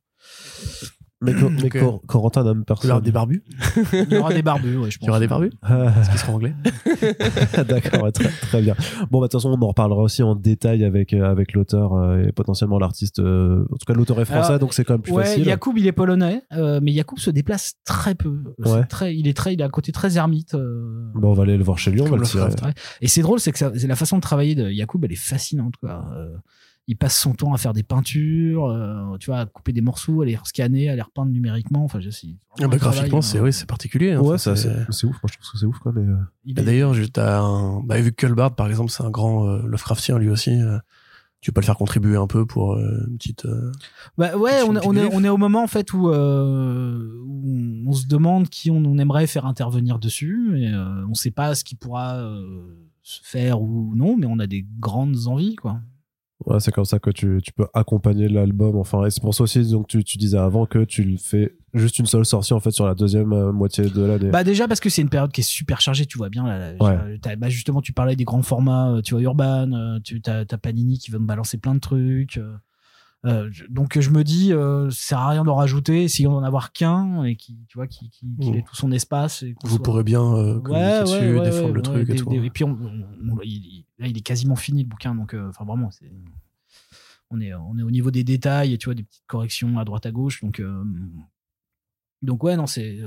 Mais, 1.21 1.33
Co- 1.33 1.49
mais 1.49 1.65
Ok. 1.65 1.79
Cor- 1.79 2.01
Corentin 2.07 2.43
n'aime 2.43 2.57
Il 2.57 2.61
y 2.61 2.65
personne. 2.65 2.91
aura 2.91 3.01
des 3.01 3.11
barbus. 3.11 3.43
Il 3.93 4.13
y 4.13 4.17
aura 4.17 4.33
des 4.33 4.41
barbus, 4.41 4.77
ouais, 4.77 4.89
je 4.91 4.97
pense. 4.97 5.05
Il 5.05 5.07
y 5.07 5.09
aura 5.09 5.19
des 5.19 5.27
barbus. 5.27 5.51
Ah, 5.61 5.91
Parce 5.95 6.09
qu'ils 6.09 6.19
seront 6.19 6.33
anglais. 6.35 6.53
D'accord, 7.67 8.11
très, 8.11 8.29
très 8.29 8.61
bien. 8.61 8.75
Bon, 9.09 9.19
bah, 9.19 9.27
de 9.27 9.31
toute 9.31 9.39
façon, 9.41 9.49
on 9.49 9.61
en 9.63 9.67
reparlera 9.67 10.01
aussi 10.01 10.23
en 10.23 10.35
détail 10.35 10.83
avec, 10.83 11.13
euh, 11.13 11.29
avec 11.29 11.53
l'auteur 11.53 11.93
euh, 11.93 12.23
et 12.27 12.31
potentiellement 12.31 12.79
l'artiste. 12.79 13.19
euh, 13.19 13.63
en 13.71 13.77
tout 13.77 13.85
cas, 13.85 13.93
l'auteur 13.93 14.19
est 14.19 14.25
français, 14.25 14.47
Alors, 14.49 14.59
donc 14.59 14.73
c'est 14.73 14.83
quand 14.83 14.93
même 14.95 15.01
plus 15.01 15.13
Ouais, 15.13 15.23
facile. 15.25 15.45
Yacoub, 15.45 15.73
il 15.77 15.87
est 15.87 15.91
polonais, 15.91 16.41
euh, 16.53 16.79
mais 16.81 16.91
Yacoub 16.91 17.17
se 17.17 17.29
déplace 17.31 17.75
très 17.85 18.15
peu. 18.15 18.43
Ouais. 18.59 18.83
Très, 18.85 19.15
il 19.15 19.27
est 19.27 19.35
très, 19.35 19.53
il 19.53 19.61
a 19.61 19.65
un 19.65 19.69
côté 19.69 19.91
très 19.91 20.17
ermite. 20.17 20.53
euh, 20.55 21.11
Bon, 21.15 21.29
on 21.31 21.33
va 21.33 21.43
aller 21.43 21.57
le 21.57 21.63
voir 21.63 21.77
chez 21.77 21.91
lui, 21.91 22.01
on 22.01 22.05
va 22.09 22.17
le 22.17 22.23
tirer. 22.23 22.49
Et 23.01 23.07
c'est 23.07 23.21
drôle, 23.21 23.39
c'est 23.39 23.51
que 23.51 23.57
ça- 23.57 23.71
c'est 23.75 23.87
la 23.87 23.95
façon 23.95 24.15
de 24.17 24.21
travailler 24.21 24.55
de 24.55 24.69
Yacoub, 24.69 24.99
elle 25.03 25.11
est 25.11 25.15
fascinante, 25.15 25.75
quoi. 25.79 26.05
Euh, 26.15 26.35
il 26.91 26.95
passe 26.95 27.17
son 27.19 27.33
temps 27.33 27.53
à 27.53 27.57
faire 27.57 27.73
des 27.73 27.83
peintures, 27.83 28.65
euh, 28.65 29.17
tu 29.19 29.27
vois, 29.31 29.39
à 29.39 29.45
couper 29.45 29.71
des 29.71 29.81
morceaux, 29.81 30.21
à 30.21 30.25
les 30.25 30.37
scanner, 30.43 30.89
à 30.89 30.95
les 30.95 31.01
repeindre 31.01 31.31
numériquement. 31.31 31.83
Enfin, 31.85 31.99
je 32.01 32.09
sais. 32.09 32.27
Ah 32.61 32.67
bah, 32.67 32.77
graphiquement, 32.77 33.21
c'est 33.21 33.39
oui, 33.39 33.53
c'est 33.53 33.65
particulier. 33.65 34.11
hein. 34.11 34.19
Ouais, 34.19 34.37
c'est- 34.37 34.51
ouf. 34.51 34.65
Moi, 34.65 35.29
je 35.31 35.37
trouve 35.37 35.51
que 35.51 35.57
c'est 35.57 35.65
ouf, 35.65 35.79
quoi. 35.79 35.93
Mais, 35.95 36.01
euh, 36.01 36.15
est- 36.47 36.63
D'ailleurs, 36.63 36.93
un... 37.17 37.81
bah, 37.85 37.99
vu 38.01 38.11
que 38.11 38.25
Culbard, 38.25 38.55
par 38.55 38.67
exemple, 38.67 38.91
c'est 38.91 39.03
un 39.03 39.09
grand 39.09 39.47
euh, 39.47 39.61
Lovecraftien 39.67 40.17
lui 40.19 40.29
aussi, 40.29 40.51
euh, 40.51 40.77
tu 41.39 41.51
peux 41.51 41.55
pas 41.55 41.61
le 41.61 41.65
faire 41.65 41.77
contribuer 41.77 42.17
un 42.17 42.27
peu 42.27 42.45
pour 42.45 42.73
euh, 42.73 43.05
une 43.09 43.17
petite. 43.17 43.47
Bah 44.17 44.35
ouais, 44.37 44.61
on, 44.67 44.75
est, 44.75 44.85
on 45.13 45.23
est 45.23 45.29
au 45.29 45.37
moment 45.37 45.63
en 45.63 45.67
fait 45.67 45.91
où, 45.93 46.09
euh, 46.09 46.99
où 47.25 47.83
on 47.87 47.93
se 47.93 48.05
demande 48.05 48.47
qui 48.49 48.69
on, 48.69 48.77
on 48.85 48.97
aimerait 48.99 49.25
faire 49.27 49.45
intervenir 49.45 49.97
dessus 49.97 50.59
et 50.61 50.67
euh, 50.67 51.05
on 51.09 51.13
sait 51.15 51.31
pas 51.31 51.55
ce 51.55 51.63
qui 51.63 51.75
pourra 51.75 52.17
euh, 52.17 52.75
se 53.01 53.19
faire 53.23 53.59
ou 53.61 53.93
non, 53.95 54.17
mais 54.17 54.27
on 54.29 54.37
a 54.39 54.45
des 54.45 54.65
grandes 54.79 55.25
envies 55.25 55.55
quoi. 55.55 55.79
Ouais, 56.45 56.59
c'est 56.59 56.71
comme 56.71 56.85
ça 56.85 56.99
que 56.99 57.09
tu, 57.09 57.39
tu 57.43 57.51
peux 57.53 57.67
accompagner 57.73 58.27
l'album. 58.27 58.77
Enfin, 58.77 59.05
et 59.05 59.11
c'est 59.11 59.21
pour 59.21 59.33
ça 59.33 59.43
aussi, 59.43 59.69
donc, 59.71 59.87
tu, 59.87 60.03
tu 60.03 60.17
disais 60.17 60.37
avant 60.37 60.65
que 60.65 60.83
tu 60.83 61.03
le 61.03 61.17
fais 61.17 61.55
juste 61.73 61.99
une 61.99 62.05
seule 62.05 62.25
sortie, 62.25 62.53
en 62.53 62.59
fait, 62.59 62.71
sur 62.71 62.85
la 62.85 62.95
deuxième 62.95 63.31
euh, 63.33 63.51
moitié 63.51 63.85
de 63.89 64.01
l'année. 64.03 64.29
Bah 64.29 64.43
déjà 64.43 64.67
parce 64.67 64.79
que 64.79 64.89
c'est 64.89 65.01
une 65.01 65.09
période 65.09 65.31
qui 65.31 65.41
est 65.41 65.43
super 65.43 65.79
chargée, 65.81 66.05
tu 66.05 66.17
vois 66.17 66.29
bien. 66.29 66.45
Là, 66.45 66.73
là, 66.73 66.83
Ouais. 66.83 67.17
t'as- 67.21 67.35
bah 67.35 67.49
justement, 67.49 67.81
tu 67.81 67.93
parlais 67.93 68.15
des 68.15 68.25
grands 68.25 68.41
formats, 68.41 68.91
euh, 68.91 69.01
tu 69.01 69.13
vois 69.13 69.21
Urban, 69.23 69.71
euh, 69.71 69.99
tu 70.03 70.21
as, 70.25 70.45
Panini 70.57 70.97
qui 70.99 71.11
va 71.11 71.19
nous 71.19 71.25
balancer 71.25 71.57
plein 71.57 71.73
de 71.75 71.79
trucs. 71.79 72.39
Euh, 73.25 73.49
je- 73.51 73.65
donc 73.69 73.99
je 73.99 74.09
me 74.09 74.23
dis, 74.23 74.51
euh, 74.53 74.89
ça 74.89 74.97
sert 75.09 75.19
à 75.19 75.29
rien 75.29 75.43
d'en 75.43 75.55
rajouter, 75.55 76.03
essayons 76.03 76.31
d'en 76.31 76.43
avoir 76.43 76.71
qu'un 76.71 77.23
et 77.23 77.35
qui, 77.35 77.57
tu 77.67 77.77
vois, 77.77 77.87
qui, 77.87 78.09
qui, 78.09 78.25
qui 78.41 78.51
Mmh. 78.51 78.55
ait 78.55 78.63
tout 78.63 78.75
son 78.75 78.91
espace. 78.91 79.43
Et 79.43 79.55
Vous 79.63 79.75
soit- 79.75 79.83
pourrez 79.83 80.03
bien 80.03 80.21
euh, 80.23 80.59
communiquer 80.59 81.01
dessus, 81.01 81.39
défendre 81.39 81.67
le 81.73 81.79
ouais, 81.79 81.81
truc 81.81 82.07
des- 82.07 82.13
et 82.13 82.15
tout. 82.17 82.29
des- 82.29 82.49
puis, 82.49 82.63
on, 82.63 82.71
on- 82.71 83.31
on- 83.33 83.41
il, 83.43 83.51
il- 83.51 83.85
là, 83.99 84.07
il 84.07 84.17
est 84.17 84.21
quasiment 84.21 84.55
fini 84.55 84.83
le 84.83 84.89
bouquin, 84.89 85.13
donc, 85.15 85.33
euh, 85.33 85.49
enfin, 85.49 85.65
vraiment. 85.65 85.89
On 87.33 87.39
est, 87.39 87.53
on 87.53 87.77
est 87.77 87.83
au 87.83 87.91
niveau 87.91 88.11
des 88.11 88.23
détails, 88.25 88.77
tu 88.77 88.85
vois, 88.85 88.95
des 88.95 89.03
petites 89.03 89.23
corrections 89.27 89.77
à 89.79 89.85
droite 89.85 90.05
à 90.05 90.11
gauche, 90.11 90.41
donc. 90.41 90.59
euh, 90.59 90.83
donc, 92.21 92.43
ouais, 92.43 92.55
non, 92.57 92.67
c'est. 92.67 92.99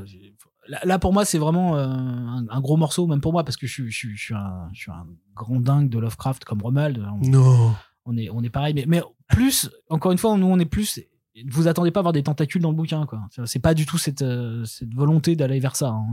Là, 0.67 0.81
là, 0.85 0.99
pour 0.99 1.13
moi, 1.13 1.25
c'est 1.27 1.39
vraiment 1.39 1.77
un, 1.77 2.49
un 2.49 2.61
gros 2.63 2.77
morceau, 2.79 3.07
même 3.07 3.21
pour 3.21 3.33
moi, 3.33 3.45
parce 3.45 3.57
que 3.59 3.67
je, 3.67 3.73
suis- 3.73 3.91
je, 3.91 4.09
je, 4.15 4.17
suis 4.23 4.35
un, 4.35 4.71
je 4.73 4.81
suis 4.81 4.91
un 4.91 5.07
grand 5.35 5.61
dingue 5.61 5.91
de 5.91 5.99
Lovecraft 5.99 6.45
comme 6.45 6.63
Romuald. 6.63 7.05
On, 7.23 7.29
Non. 7.29 7.75
on 8.07 8.17
est, 8.17 8.31
on 8.31 8.43
est 8.43 8.49
pareil, 8.51 8.73
mais, 8.73 8.87
mais 8.89 9.03
plus, 9.29 9.71
encore 9.89 10.13
une 10.13 10.19
fois, 10.19 10.37
nous, 10.37 10.47
on 10.47 10.59
est 10.59 10.65
plus. 10.65 11.01
Vous 11.49 11.67
attendez 11.67 11.91
pas 11.91 12.01
à 12.01 12.03
avoir 12.03 12.13
des 12.13 12.23
tentacules 12.23 12.63
dans 12.63 12.71
le 12.71 12.77
bouquin, 12.77 13.07
quoi. 13.07 13.21
C'est 13.47 13.59
pas 13.59 13.75
du 13.75 13.87
tout 13.87 13.99
cette, 13.99 14.23
euh, 14.23 14.65
cette 14.65 14.95
volonté 14.95 15.35
d'aller 15.37 15.59
vers 15.61 15.75
ça. 15.77 15.89
hein. 15.89 16.07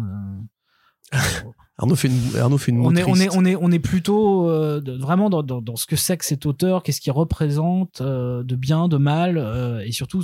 Euh, 1.13 1.17
Arnaud 1.77 1.95
fait 1.95 2.07
une, 2.09 2.37
Arnaud 2.39 2.57
fait 2.57 2.71
une 2.71 2.79
on 2.85 2.95
est, 2.95 3.03
on 3.03 3.15
est, 3.15 3.29
on 3.35 3.43
est, 3.45 3.55
on 3.55 3.71
est 3.71 3.79
plutôt 3.79 4.47
euh, 4.49 4.79
de- 4.81 4.97
vraiment 4.97 5.29
dans, 5.29 5.41
dans, 5.43 5.61
dans 5.61 5.75
ce 5.75 5.85
que 5.85 5.95
c'est 5.95 6.15
que 6.17 6.25
cet 6.25 6.45
auteur, 6.45 6.83
qu'est-ce 6.83 7.01
qu'il 7.01 7.11
représente 7.11 8.01
euh, 8.01 8.43
de 8.43 8.55
bien, 8.55 8.87
de 8.87 8.97
mal, 8.97 9.37
euh, 9.37 9.81
et 9.85 9.91
surtout 9.91 10.23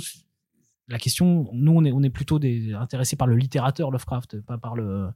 la 0.88 0.98
question. 0.98 1.48
Nous, 1.52 1.72
on 1.72 1.84
est, 1.84 1.92
on 1.92 2.02
est 2.02 2.10
plutôt 2.10 2.38
des, 2.38 2.72
intéressés 2.74 3.16
par 3.16 3.26
le 3.26 3.36
littérateur 3.36 3.90
Lovecraft, 3.90 4.40
pas 4.42 4.56
par 4.56 4.74
le, 4.76 5.08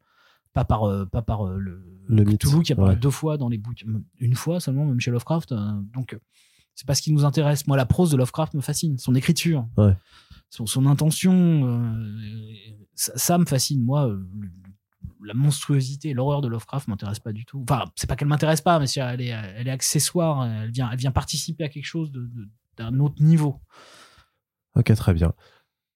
pas 0.52 0.64
par, 0.64 1.08
pas 1.10 1.22
par 1.22 1.44
le, 1.46 1.82
Le 2.06 2.24
mythe, 2.24 2.42
Cthulhu 2.44 2.62
qui 2.62 2.72
apparaît 2.72 2.90
ouais. 2.90 2.96
deux 2.96 3.10
fois 3.10 3.38
dans 3.38 3.48
les 3.48 3.58
bouquins, 3.58 3.86
une 4.18 4.34
fois 4.34 4.60
seulement, 4.60 4.84
même 4.84 5.00
chez 5.00 5.10
Lovecraft. 5.10 5.54
donc, 5.94 6.18
c'est 6.74 6.86
pas 6.86 6.94
ce 6.94 7.02
qui 7.02 7.12
nous 7.12 7.24
intéresse. 7.24 7.66
Moi, 7.66 7.76
la 7.76 7.86
prose 7.86 8.10
de 8.10 8.16
Lovecraft 8.16 8.54
me 8.54 8.60
fascine, 8.60 8.98
son 8.98 9.14
écriture, 9.14 9.66
Ouais. 9.76 9.96
son, 10.50 10.66
son 10.66 10.86
intention, 10.86 11.32
euh, 11.34 12.52
ça, 12.94 13.12
ça 13.16 13.38
me 13.38 13.44
fascine. 13.44 13.82
Moi, 13.84 14.08
euh, 14.08 14.24
la 15.24 15.34
monstruosité, 15.34 16.14
l'horreur 16.14 16.40
de 16.40 16.48
Lovecraft 16.48 16.88
m'intéresse 16.88 17.20
pas 17.20 17.32
du 17.32 17.44
tout. 17.44 17.64
Enfin, 17.68 17.84
c'est 17.94 18.06
pas 18.08 18.16
qu'elle 18.16 18.28
m'intéresse 18.28 18.60
pas, 18.60 18.78
mais 18.78 18.86
elle 18.96 19.20
est, 19.20 19.26
elle 19.28 19.68
est 19.68 19.70
accessoire. 19.72 20.44
Elle 20.46 20.70
vient, 20.70 20.90
elle 20.90 20.98
vient 20.98 21.12
participer 21.12 21.64
à 21.64 21.68
quelque 21.68 21.84
chose 21.84 22.10
d'un 22.76 22.98
autre 22.98 23.22
niveau. 23.22 23.60
Ok, 24.74 24.92
très 24.94 25.14
bien. 25.14 25.32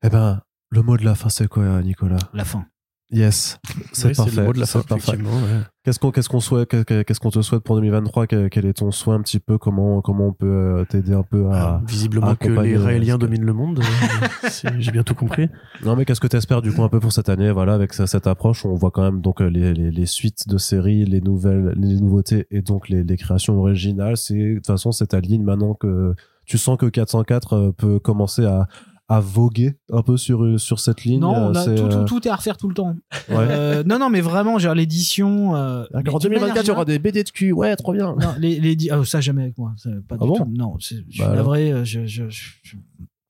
Eh 0.03 0.11
ben, 0.11 0.43
le 0.69 0.83
mot 0.83 0.97
de 0.97 1.05
la 1.05 1.15
fin, 1.15 1.29
c'est 1.29 1.49
quoi, 1.49 1.83
Nicolas? 1.83 2.19
La 2.35 2.45
fin. 2.45 2.67
Yes, 3.13 3.61
c'est 3.93 4.09
Oui, 4.09 4.15
parfait. 4.17 4.51
effectivement. 4.51 5.31
ouais. 5.31 5.61
Qu'est-ce 5.85 6.01
qu'on 6.01 6.11
qu'est-ce 6.11 6.29
qu'on 6.29 6.41
souhaite 6.41 6.69
qu'est- 6.69 7.05
qu'est-ce 7.05 7.21
qu'on 7.21 7.31
te 7.31 7.41
souhaite 7.41 7.63
pour 7.63 7.77
2023 7.77 8.27
Quel 8.27 8.51
quel 8.51 8.67
est 8.67 8.73
ton 8.73 8.91
souhait 8.91 9.15
un 9.15 9.21
petit 9.23 9.39
peu? 9.39 9.59
Comment 9.59 10.01
comment 10.03 10.27
on 10.27 10.33
peut 10.33 10.47
euh, 10.81 10.85
t'aider 10.85 11.13
un 11.13 11.23
peu 11.23 11.47
à 11.51 11.53
Ah, 11.55 11.83
visiblement 11.87 12.35
que 12.35 12.47
accompagner, 12.47 12.71
les 12.73 12.77
Raéliens 12.79 13.13
parce 13.17 13.21
que- 13.21 13.27
dominent 13.37 13.47
le 13.47 13.53
monde. 13.53 13.79
euh, 13.81 14.49
J'ai 14.81 14.91
bien 14.91 15.05
tout 15.05 15.15
compris. 15.15 15.49
Non 15.85 15.95
mais 15.95 16.05
qu'est-ce 16.05 16.21
que 16.21 16.27
tu 16.27 16.37
espères 16.37 16.63
du 16.63 16.73
coup 16.73 16.83
un 16.83 16.89
peu 16.89 16.99
pour 16.99 17.13
cette 17.13 17.29
année? 17.29 17.53
Voilà 17.53 17.75
avec 17.75 17.93
cette 17.95 18.27
approche 18.27 18.65
on 18.67 18.75
voit 18.75 18.91
quand 18.91 19.03
même 19.03 19.21
donc 19.21 19.41
euh, 19.41 19.47
les, 19.49 19.73
les, 19.73 19.93
les 19.93 20.07
suites 20.07 20.49
de 20.49 20.59
séries 20.59 21.05
les 21.05 21.21
nouvelles 21.21 21.75
les 21.77 22.01
nouveautés 22.01 22.49
et 22.51 22.61
donc 22.61 22.89
les, 22.89 23.05
les 23.05 23.17
créations 23.17 23.57
originales 23.57 24.17
c'est 24.17 24.35
de 24.35 24.55
toute 24.57 24.67
façon 24.67 24.91
c'est 24.91 25.07
ta 25.09 25.21
ligne 25.21 25.45
maintenant 25.45 25.75
que 25.75 26.15
tu 26.45 26.59
sens 26.59 26.77
que 26.77 26.87
404 26.87 27.53
euh, 27.53 27.71
peut 27.71 28.01
commencer 28.01 28.45
à 28.45 28.67
à 29.09 29.21
voguer 29.21 29.75
un 29.93 30.03
peu 30.03 30.17
sur 30.17 30.59
sur 30.61 30.81
cette 30.81 31.05
ligne 31.05 31.21
Non, 31.21 31.33
euh, 31.35 31.51
on 31.51 31.55
a, 31.55 31.65
c'est, 31.65 31.75
tout, 31.77 31.89
tout- 31.89 31.97
euh, 31.99 32.05
tout 32.05 32.27
est 32.27 32.31
à 32.31 32.35
refaire 32.37 32.57
tout 32.57 32.69
le 32.69 32.75
temps. 32.75 32.97
ouais. 33.29 33.37
Euh, 33.37 33.85
non, 33.85 33.99
non, 34.01 34.11
mais 34.11 34.21
vraiment, 34.21 34.59
genre 34.59 34.75
l'édition. 34.75 35.55
euh, 35.55 35.85
en 35.95 36.01
d'une 36.19 36.31
manière 36.33 36.55
2024 36.55 36.65
il 36.65 36.69
y 36.69 36.71
aura 36.73 36.85
des 36.85 36.99
BD 36.99 37.23
de 37.23 37.31
cul 37.31 37.53
ouais 37.53 37.77
trop 37.77 37.93
bien 37.93 38.17
Non, 38.21 38.35
les, 38.39 38.59
les 38.59 38.77
ah, 38.91 39.05
ça 39.05 39.21
jamais 39.21 39.43
avec 39.43 39.59
moi. 39.59 39.75
Pas 40.09 40.17
Ah 40.21 40.23
du 40.25 40.29
bon 40.29 40.35
tout. 40.39 40.53
Non, 40.53 40.77
c'est- 40.81 41.05
je 41.09 41.13
suis 41.13 41.21
Bah 41.23 41.35
navré. 41.37 41.73
euh, 41.73 41.85
Je, 41.85 42.05
je, 42.07 42.29
je, 42.29 42.77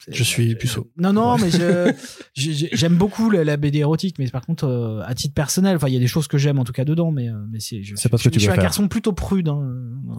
je- 0.08 0.22
suis 0.24 0.54
puceau. 0.54 0.90
Non, 0.96 1.12
non, 1.12 1.36
mais 1.36 1.50
j'aime 2.34 2.96
beaucoup 2.96 3.28
la, 3.30 3.44
la 3.44 3.56
BD 3.56 3.78
érotique, 3.78 4.18
mais 4.18 4.28
par 4.30 4.46
contre, 4.46 4.64
euh, 4.64 5.02
à 5.04 5.14
titre 5.14 5.34
personnel, 5.34 5.76
enfin, 5.76 5.88
il 5.88 5.94
y 5.94 5.96
a 5.96 6.00
des 6.00 6.06
choses 6.06 6.28
que 6.28 6.38
j'aime 6.38 6.58
en 6.58 6.64
tout 6.64 6.72
cas 6.72 6.84
dedans, 6.84 7.10
mais, 7.10 7.28
euh, 7.28 7.34
mais 7.50 7.60
c'est. 7.60 7.82
je- 7.82 7.96
C'est 7.96 8.08
pas 8.08 8.16
ce 8.18 8.22
je- 8.24 8.28
que 8.28 8.34
tu 8.34 8.38
Je 8.40 8.44
suis 8.44 8.50
un 8.50 8.54
faire. 8.54 8.62
garçon 8.64 8.88
plutôt 8.88 9.12
prude, 9.12 9.48
hein, 9.48 9.60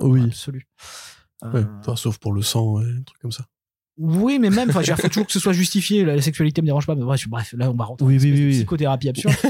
Oui. 0.01 0.21
l'absolu. 0.21 0.67
Euh, 1.45 1.51
Ouais, 1.51 1.63
enfin, 1.79 1.95
sauf 1.95 2.17
pour 2.17 2.33
le 2.33 2.41
sang 2.41 2.81
et 2.81 2.85
des 2.85 3.03
trucs 3.03 3.21
comme 3.21 3.31
ça. 3.31 3.45
Oui, 3.97 4.39
mais 4.39 4.49
même, 4.49 4.69
enfin, 4.69 4.81
il 4.81 4.93
faut 4.95 5.07
toujours 5.07 5.25
que 5.27 5.31
ce 5.33 5.39
soit 5.39 5.53
justifié. 5.53 6.05
La, 6.05 6.15
la 6.15 6.21
sexualité 6.21 6.61
me 6.61 6.67
dérange 6.67 6.85
pas, 6.85 6.95
mais 6.95 7.03
bref, 7.03 7.27
bref 7.27 7.53
là, 7.57 7.69
on 7.71 7.73
va 7.75 7.85
rentrer 7.85 8.05
Oui, 8.05 8.17
dans 8.17 8.23
oui, 8.23 8.31
oui, 8.45 8.51
psychothérapie 8.51 9.09
absurde. 9.09 9.35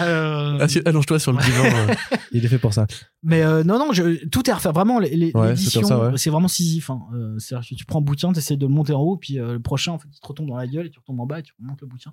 Euh, 0.00 0.58
Assis- 0.58 0.82
Allonge-toi 0.84 1.18
sur 1.18 1.32
le 1.32 1.38
divan. 1.42 1.64
euh. 1.64 1.94
il 2.32 2.44
est 2.44 2.48
fait 2.48 2.58
pour 2.58 2.74
ça 2.74 2.86
Mais 3.22 3.42
euh, 3.42 3.64
non, 3.64 3.78
non, 3.78 3.92
je, 3.92 4.26
tout 4.26 4.46
est 4.48 4.52
à 4.52 4.56
refaire. 4.56 4.72
Vraiment, 4.72 4.96
Ouais, 4.98 5.08
l'édition, 5.08 5.82
c'est 5.82 5.94
ouais. 5.94 6.12
c'est 6.16 6.30
vraiment 6.30 6.48
Sisyphe. 6.48 6.90
Hein. 6.90 7.00
Euh, 7.14 7.38
C'est-à-dire 7.38 7.70
que 7.70 7.74
tu 7.74 7.84
prends 7.86 8.00
un 8.00 8.02
bouquin, 8.02 8.32
tu 8.32 8.38
essaies 8.38 8.56
de 8.56 8.66
le 8.66 8.72
monter 8.72 8.92
en 8.92 9.00
haut, 9.00 9.16
puis 9.16 9.34
le 9.34 9.58
prochain, 9.60 9.92
en 9.92 9.98
fait, 9.98 10.08
il 10.12 10.20
te 10.20 10.26
retombe 10.26 10.48
dans 10.48 10.56
la 10.56 10.66
gueule, 10.66 10.86
et 10.86 10.90
tu 10.90 10.98
retombes 10.98 11.20
en 11.20 11.26
bas, 11.26 11.38
et 11.38 11.42
tu 11.42 11.52
remontes 11.58 11.80
le 11.80 11.86
bouquin. 11.86 12.12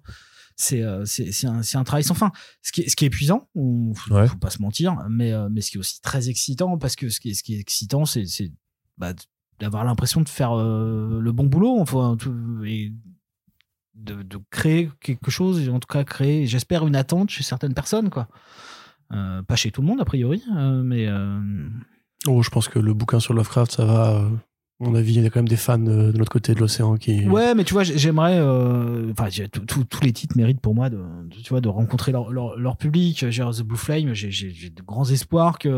C'est 0.55 0.83
un, 0.83 1.03
un 1.73 1.83
travail 1.83 2.03
sans 2.03 2.13
fin. 2.13 2.31
Ce 2.61 2.71
qui 2.71 2.81
est, 2.81 2.89
ce 2.89 2.95
qui 2.95 3.03
est 3.03 3.07
épuisant, 3.07 3.49
on, 3.55 3.93
faut, 3.93 4.13
Ouais. 4.13 4.27
faut 4.27 4.37
pas 4.37 4.51
se 4.51 4.61
mentir, 4.61 4.95
mais, 5.09 5.33
mais 5.49 5.59
ce 5.61 5.71
qui 5.71 5.77
est 5.77 5.79
aussi 5.79 5.99
très 6.01 6.29
excitant, 6.29 6.77
parce 6.77 6.95
que 6.95 7.09
ce 7.09 7.19
qui 7.19 7.31
est, 7.31 7.33
ce 7.33 7.43
qui 7.43 7.55
est 7.55 7.59
excitant, 7.59 8.05
c'est 8.05 8.25
c'est, 8.25 8.51
bah, 8.97 9.13
d'avoir 9.59 9.83
l'impression 9.85 10.21
de 10.21 10.29
faire 10.29 10.51
euh, 10.57 11.19
le 11.21 11.31
bon 11.31 11.45
boulot, 11.45 11.77
enfin, 11.79 12.15
tout- 12.19 12.33
et 12.65 12.91
de, 13.95 14.21
de 14.23 14.39
créer 14.49 14.89
quelque 14.99 15.31
chose, 15.31 15.69
en 15.69 15.79
tout 15.79 15.87
cas 15.87 16.03
créer, 16.03 16.45
j'espère, 16.47 16.85
une 16.85 16.95
attente 16.95 17.29
chez 17.29 17.43
certaines 17.43 17.73
personnes, 17.73 18.09
quoi. 18.09 18.27
Euh, 19.13 19.41
pas 19.43 19.55
chez 19.55 19.71
tout 19.71 19.81
le 19.81 19.87
monde, 19.87 20.01
a 20.01 20.05
priori, 20.05 20.41
euh, 20.55 20.83
mais. 20.83 21.07
Oh, 22.27 22.41
je 22.41 22.49
pense 22.49 22.67
que 22.67 22.79
le 22.79 22.93
bouquin 22.93 23.19
sur 23.19 23.33
Lovecraft, 23.33 23.71
ça 23.71 23.85
va. 23.85 24.17
à 24.17 24.29
mon 24.79 24.95
avis, 24.95 25.13
il 25.13 25.21
y 25.23 25.25
a 25.25 25.29
quand 25.29 25.39
même 25.39 25.47
des 25.47 25.55
fans 25.55 25.77
de, 25.77 26.11
l'autre 26.17 26.31
côté 26.31 26.53
de 26.55 26.59
l'océan 26.59 26.97
qui. 26.97 27.25
Ouais, 27.27 27.53
mais 27.55 27.63
tu 27.63 27.73
vois, 27.73 27.83
j'ai- 27.83 27.97
j'aimerais. 27.97 28.41
Enfin, 29.11 29.29
j'ai- 29.29 29.47
tous 29.47 30.01
les 30.01 30.11
titres 30.11 30.35
méritent 30.35 30.59
pour 30.59 30.73
moi 30.75 30.89
de, 30.89 30.97
de- 30.97 31.35
tu 31.41 31.49
vois, 31.49 31.61
de 31.61 31.69
rencontrer 31.69 32.11
leur, 32.11 32.31
leur, 32.31 32.57
leur 32.57 32.75
public. 32.77 33.29
Genre 33.29 33.55
The 33.55 33.61
Blue 33.61 33.77
Flame, 33.77 34.13
j'ai- 34.13 34.31
j'ai 34.31 34.49
j'ai 34.49 34.69
de 34.71 34.81
grands 34.81 35.05
espoirs 35.09 35.59
que 35.59 35.69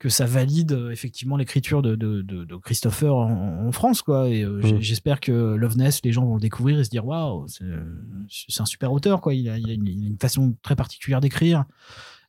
que 0.00 0.08
ça 0.08 0.24
valide 0.26 0.72
euh, 0.72 0.90
effectivement 0.90 1.36
l'écriture 1.36 1.82
de, 1.82 1.94
de, 1.94 2.22
de, 2.22 2.44
de 2.44 2.56
Christopher 2.56 3.14
en, 3.14 3.66
en 3.68 3.70
France, 3.70 4.00
quoi. 4.02 4.28
Et 4.30 4.42
euh, 4.42 4.60
Mm. 4.62 4.80
j'espère 4.80 5.20
que 5.20 5.30
Loveness, 5.54 6.00
les 6.02 6.10
gens 6.10 6.24
vont 6.24 6.34
le 6.36 6.40
découvrir 6.40 6.80
et 6.80 6.84
se 6.84 6.90
dire 6.90 7.06
waouh, 7.06 7.46
c'est 7.48 8.60
un 8.60 8.64
super 8.66 8.90
auteur, 8.92 9.20
quoi. 9.20 9.34
Il 9.34 9.48
a, 9.48 9.58
il 9.58 9.70
a 9.70 9.74
une, 9.74 10.16
façon 10.20 10.56
très 10.62 10.74
particulière 10.74 11.20
d'écrire 11.20 11.64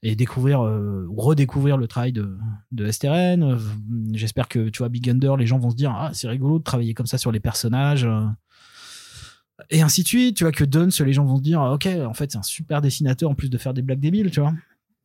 et 0.03 0.15
découvrir 0.15 0.61
euh, 0.61 1.07
ou 1.09 1.15
redécouvrir 1.21 1.77
le 1.77 1.87
travail 1.87 2.11
de, 2.11 2.37
de 2.71 2.91
STRN. 2.91 3.57
J'espère 4.13 4.47
que 4.49 4.67
tu 4.69 4.79
vois 4.79 4.89
Big 4.89 5.09
Under, 5.09 5.37
les 5.37 5.45
gens 5.47 5.57
vont 5.59 5.69
se 5.69 5.75
dire 5.77 5.91
ah 5.95 6.09
c'est 6.13 6.27
rigolo 6.27 6.59
de 6.59 6.63
travailler 6.63 6.93
comme 6.93 7.05
ça 7.07 7.17
sur 7.17 7.31
les 7.31 7.39
personnages. 7.39 8.03
euh, 8.03 8.25
Et 9.69 9.81
ainsi 9.81 10.01
de 10.03 10.07
suite, 10.07 10.35
tu 10.37 10.43
vois 10.43 10.51
que 10.51 10.63
Duns, 10.65 10.89
les 11.05 11.13
gens 11.13 11.23
vont 11.23 11.37
se 11.37 11.41
dire 11.43 11.61
ah, 11.61 11.73
ok 11.73 11.87
en 12.05 12.13
fait 12.13 12.31
c'est 12.31 12.37
un 12.37 12.43
super 12.43 12.81
dessinateur 12.81 13.29
en 13.29 13.35
plus 13.35 13.49
de 13.49 13.57
faire 13.57 13.73
des 13.73 13.81
blagues 13.83 13.99
débiles, 14.01 14.31
tu 14.31 14.39
vois. 14.41 14.53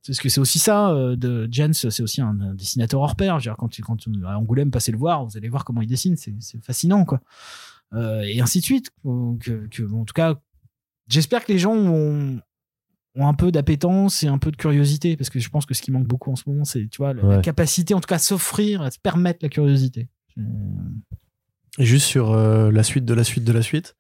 Parce 0.07 0.21
que 0.21 0.29
c'est 0.29 0.41
aussi 0.41 0.59
ça, 0.59 0.91
euh, 0.91 1.17
de 1.17 1.49
Jens, 1.51 1.89
c'est 1.89 2.03
aussi 2.03 2.21
un, 2.21 2.39
un 2.41 2.55
dessinateur 2.55 3.01
hors 3.01 3.17
pair. 3.17 3.39
Je 3.41 3.49
veux 3.49 3.53
dire, 3.53 3.57
quand, 3.59 3.69
tu, 3.69 3.83
quand 3.83 3.97
tu- 3.97 4.11
à 4.25 4.39
Angoulême, 4.39 4.71
passez 4.71 4.93
le 4.93 4.99
voir, 4.99 5.25
vous 5.25 5.37
allez 5.37 5.49
voir 5.49 5.65
comment 5.65 5.81
il 5.83 5.89
dessine, 5.89 6.17
c'est 6.17 6.35
fascinant, 6.65 7.05
quoi. 7.05 7.21
Euh, 7.95 8.23
et 8.23 8.41
ainsi 8.41 8.61
de 8.61 8.65
suite. 8.65 8.91
Que, 9.05 9.67
que- 9.69 9.93
en 9.93 10.05
tout 10.05 10.15
cas, 10.15 10.37
j'espère 11.09 11.45
que 11.45 11.53
les 11.53 11.59
gens 11.59 11.75
ont, 11.75 12.41
ont 13.15 13.27
un 13.29 13.35
peu 13.35 13.51
d'appétence 13.53 14.23
et 14.23 14.27
un 14.29 14.39
peu 14.39 14.51
de 14.51 14.57
curiosité, 14.57 15.17
parce 15.17 15.31
que 15.31 15.39
je 15.41 15.49
pense 15.49 15.67
que 15.67 15.75
ce 15.75 15.83
qui 15.83 15.91
manque 15.91 16.07
beaucoup 16.07 16.31
en 16.31 16.37
ce 16.37 16.43
moment, 16.49 16.65
c'est, 16.65 16.87
tu 16.89 16.99
vois, 16.99 17.15
la, 17.15 17.39
capacité, 17.43 17.95
en 17.95 18.01
tout 18.01 18.09
cas, 18.09 18.17
à 18.17 18.19
s'offrir, 18.19 18.83
à 18.83 18.91
se 18.91 18.99
permettre 18.99 19.39
la 19.43 19.49
curiosité. 19.49 20.09
Juste 21.79 22.07
sur 22.07 22.33
euh, 22.33 22.71
la 22.71 22.83
suite 22.83 23.05
de 23.05 23.13
la 23.15 23.25
suite 23.25 23.45
de 23.45 23.53
la 23.53 23.63
suite, 23.63 23.97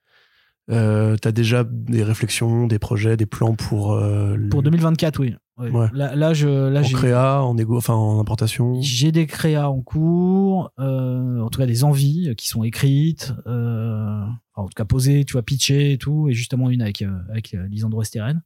euh, 0.70 1.16
t'as 1.16 1.32
déjà 1.32 1.64
des 1.64 2.02
réflexions, 2.02 2.66
des 2.66 2.78
projets, 2.78 3.16
des 3.16 3.26
plans 3.26 3.54
pour. 3.54 3.92
euh, 3.92 4.36
Pour 4.50 4.62
2024, 4.62 5.20
oui. 5.20 5.34
Ouais. 5.58 5.70
Ouais. 5.70 5.88
Là, 5.94 6.14
là, 6.14 6.34
je, 6.34 6.48
là, 6.48 6.80
en 6.80 6.82
j'ai, 6.82 6.92
créa, 6.94 7.42
en 7.42 7.56
égo, 7.56 7.78
enfin 7.78 7.94
en 7.94 8.20
importation. 8.20 8.78
j'ai 8.82 9.10
des 9.10 9.26
créas 9.26 9.70
en 9.70 9.80
cours, 9.80 10.70
euh, 10.78 11.40
en 11.40 11.48
tout 11.48 11.58
cas 11.58 11.64
des 11.66 11.82
envies 11.82 12.34
qui 12.36 12.46
sont 12.48 12.62
écrites, 12.62 13.32
euh, 13.46 14.22
en 14.54 14.64
tout 14.66 14.74
cas 14.76 14.84
posées, 14.84 15.24
tu 15.24 15.32
vois, 15.32 15.42
pitchées 15.42 15.92
et 15.92 15.98
tout, 15.98 16.28
et 16.28 16.34
justement 16.34 16.68
une 16.68 16.82
avec, 16.82 17.02
avec 17.30 17.56
Lisandro 17.70 18.02
Esteren. 18.02 18.42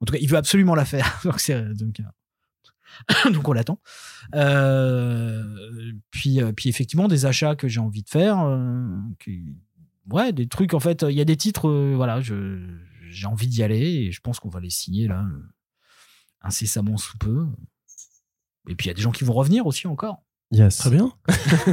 En 0.00 0.06
tout 0.06 0.14
cas, 0.14 0.18
il 0.22 0.28
veut 0.30 0.38
absolument 0.38 0.74
la 0.74 0.86
faire. 0.86 1.20
donc, 1.24 1.50
donc, 1.76 2.00
donc 3.34 3.46
on 3.48 3.52
l'attend. 3.52 3.78
Puis, 6.10 6.40
puis 6.56 6.68
effectivement, 6.70 7.08
des 7.08 7.26
achats 7.26 7.54
que 7.54 7.68
j'ai 7.68 7.80
envie 7.80 8.02
de 8.02 8.08
faire. 8.08 8.38
qui- 9.22 9.56
ouais, 10.12 10.32
des 10.32 10.46
trucs, 10.46 10.74
en 10.74 10.80
fait, 10.80 11.02
il 11.08 11.14
y 11.16 11.20
a 11.20 11.24
des 11.24 11.36
titres, 11.36 11.68
euh, 11.68 11.94
voilà, 11.96 12.20
je, 12.20 12.58
j'ai 13.10 13.26
envie 13.26 13.46
d'y 13.48 13.62
aller 13.62 13.80
et 13.80 14.12
je 14.12 14.20
pense 14.20 14.40
qu'on 14.40 14.48
va 14.48 14.60
les 14.60 14.70
signer 14.70 15.08
là, 15.08 15.20
euh, 15.24 15.42
incessamment 16.42 16.96
sous 16.96 17.18
peu. 17.18 17.46
Et 18.68 18.74
puis 18.74 18.86
il 18.86 18.88
y 18.88 18.90
a 18.92 18.94
des 18.94 19.02
gens 19.02 19.10
qui 19.12 19.24
vont 19.24 19.32
revenir 19.32 19.66
aussi 19.66 19.86
encore. 19.86 20.22
Yes. 20.52 20.78
Très 20.78 20.90
bien. 20.90 21.12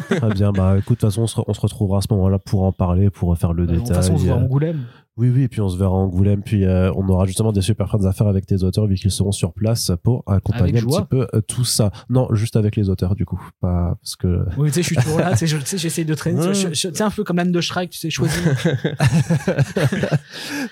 Très 0.09 0.29
bien. 0.33 0.51
Bah, 0.51 0.77
écoute, 0.77 0.97
de 0.97 1.01
toute 1.01 1.09
façon, 1.09 1.23
on 1.23 1.27
se, 1.27 1.39
on 1.47 1.53
se 1.53 1.59
retrouvera 1.61 1.97
à 1.97 2.01
ce 2.01 2.07
moment-là 2.11 2.37
pour 2.39 2.63
en 2.63 2.71
parler, 2.71 3.09
pour 3.09 3.35
faire 3.37 3.53
le 3.53 3.63
Euh, 3.63 3.65
de 3.65 3.71
détail. 3.71 3.87
toute 3.87 3.95
façon, 3.95 4.13
on 4.13 4.17
se 4.19 4.25
voit 4.25 4.35
à 4.35 4.37
Euh, 4.37 4.41
Angoulême. 4.43 4.85
Oui, 5.17 5.29
oui, 5.33 5.43
et 5.43 5.47
puis 5.47 5.61
on 5.61 5.69
se 5.69 5.77
verra 5.77 5.91
à 5.91 5.93
Angoulême, 5.95 6.43
puis 6.43 6.63
euh, 6.65 6.91
on 6.95 7.07
aura 7.09 7.25
justement 7.25 7.51
des 7.51 7.61
super 7.61 7.87
friends 7.87 8.05
à 8.05 8.13
faire 8.13 8.27
avec 8.27 8.45
tes 8.45 8.63
auteurs, 8.63 8.85
vu 8.85 8.95
qu'ils 8.95 9.09
seront 9.11 9.31
sur 9.31 9.51
place 9.51 9.91
pour 10.03 10.23
accompagner 10.27 10.73
un 10.77 10.81
petit 11.01 11.07
peu 11.09 11.27
euh, 11.33 11.41
tout 11.41 11.65
ça. 11.65 11.91
Non, 12.09 12.27
juste 12.33 12.55
avec 12.55 12.75
les 12.75 12.89
auteurs, 12.89 13.15
du 13.15 13.25
coup. 13.25 13.41
Pas 13.59 13.95
parce 14.01 14.15
que. 14.15 14.45
Oui, 14.57 14.67
tu 14.69 14.75
sais, 14.75 14.81
je 14.83 14.87
suis 14.87 14.95
toujours 14.95 15.19
là. 15.19 15.35
Tu 15.35 15.47
sais, 15.47 15.77
j'essaie 15.77 16.05
de 16.05 16.13
traîner. 16.13 16.53
Je- 16.53 16.67
Tu 16.69 16.75
sais, 16.75 17.01
un 17.01 17.09
peu 17.09 17.23
comme 17.23 17.37
l'âne 17.37 17.51
de 17.51 17.61
Shrek, 17.61 17.89
tu 17.89 17.97
sais, 17.99 18.09
choisir. 18.09 18.41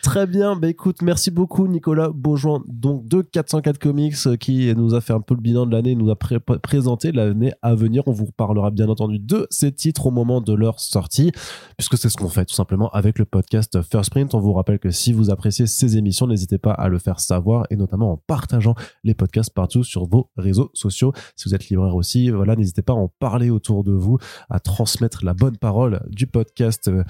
Très 0.01 0.27
bien. 0.27 0.55
Bah 0.55 0.67
écoute, 0.69 1.01
merci 1.01 1.31
beaucoup, 1.31 1.67
Nicolas 1.67 2.09
Beaujoin, 2.13 2.61
donc 2.67 3.07
de 3.07 3.21
404 3.21 3.79
Comics, 3.79 4.15
euh, 4.27 4.35
qui 4.35 4.73
nous 4.75 4.93
a 4.93 5.01
fait 5.01 5.13
un 5.13 5.21
peu 5.21 5.33
le 5.35 5.41
bilan 5.41 5.65
de 5.65 5.71
l'année, 5.71 5.95
nous 5.95 6.09
a 6.11 6.15
pré- 6.15 6.39
présenté 6.39 7.11
l'année 7.11 7.53
à 7.61 7.75
venir. 7.75 8.03
On 8.07 8.11
vous 8.11 8.25
reparlera 8.25 8.71
bien 8.71 8.89
entendu 8.89 9.19
de 9.19 9.47
ces 9.49 9.71
titres 9.71 10.05
au 10.07 10.11
moment 10.11 10.41
de 10.41 10.53
leur 10.53 10.79
sortie, 10.79 11.31
puisque 11.77 11.97
c'est 11.97 12.09
ce 12.09 12.17
qu'on 12.17 12.29
fait 12.29 12.45
tout 12.45 12.55
simplement 12.55 12.89
avec 12.91 13.19
le 13.19 13.25
podcast 13.25 13.81
First 13.81 14.11
Print. 14.11 14.33
On 14.35 14.39
vous 14.39 14.51
rappelle 14.53 14.79
que 14.79 14.91
si 14.91 15.13
vous 15.13 15.31
appréciez 15.31 15.65
ces 15.65 15.97
émissions, 15.97 16.27
n'hésitez 16.27 16.57
pas 16.57 16.73
à 16.73 16.89
le 16.89 16.99
faire 16.99 17.21
savoir 17.21 17.65
et 17.69 17.77
notamment 17.77 18.11
en 18.11 18.17
partageant 18.17 18.75
les 19.05 19.13
podcasts 19.13 19.53
partout 19.53 19.83
sur 19.83 20.05
vos 20.05 20.29
réseaux 20.35 20.71
sociaux. 20.73 21.13
Si 21.37 21.47
vous 21.47 21.55
êtes 21.55 21.69
libraire 21.69 21.95
aussi, 21.95 22.29
voilà, 22.29 22.57
n'hésitez 22.57 22.81
pas 22.81 22.91
à 22.91 22.97
en 22.97 23.07
parler 23.07 23.49
autour 23.49 23.85
de 23.85 23.93
vous, 23.93 24.17
à 24.49 24.59
transmettre 24.59 25.23
la 25.23 25.33
bonne 25.33 25.55
parole 25.57 26.01
du 26.09 26.27
podcast 26.27 26.89
euh, 26.89 27.03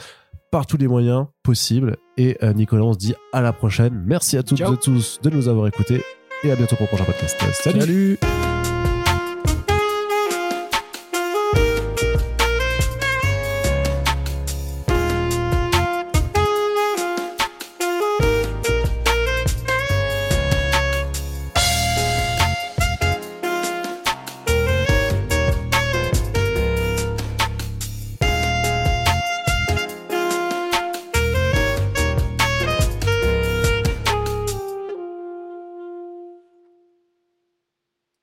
par 0.52 0.68
tous 0.68 0.78
les 0.78 0.88
moyens 0.88 1.26
possibles. 1.42 1.98
Et 2.18 2.38
euh, 2.44 2.54
Nicolas, 2.54 2.84
on 2.84 2.94
se 2.94 3.00
dit 3.00 3.16
à 3.34 3.42
la 3.42 3.54
prochaine. 3.54 4.04
Merci 4.06 4.38
à 4.38 4.44
toutes 4.44 4.60
Ciao. 4.60 4.76
et 4.76 4.78
tous 4.78 5.20
de 5.24 5.30
nous 5.32 5.48
avoir 5.48 5.68
écoutés 5.68 6.04
et 6.44 6.52
à 6.52 6.56
bientôt 6.56 6.76
pour 6.76 6.84
le 6.84 6.90
prochain 6.90 7.06
podcast. 7.06 7.36
Salut 7.64 7.82
Salut. 7.82 8.18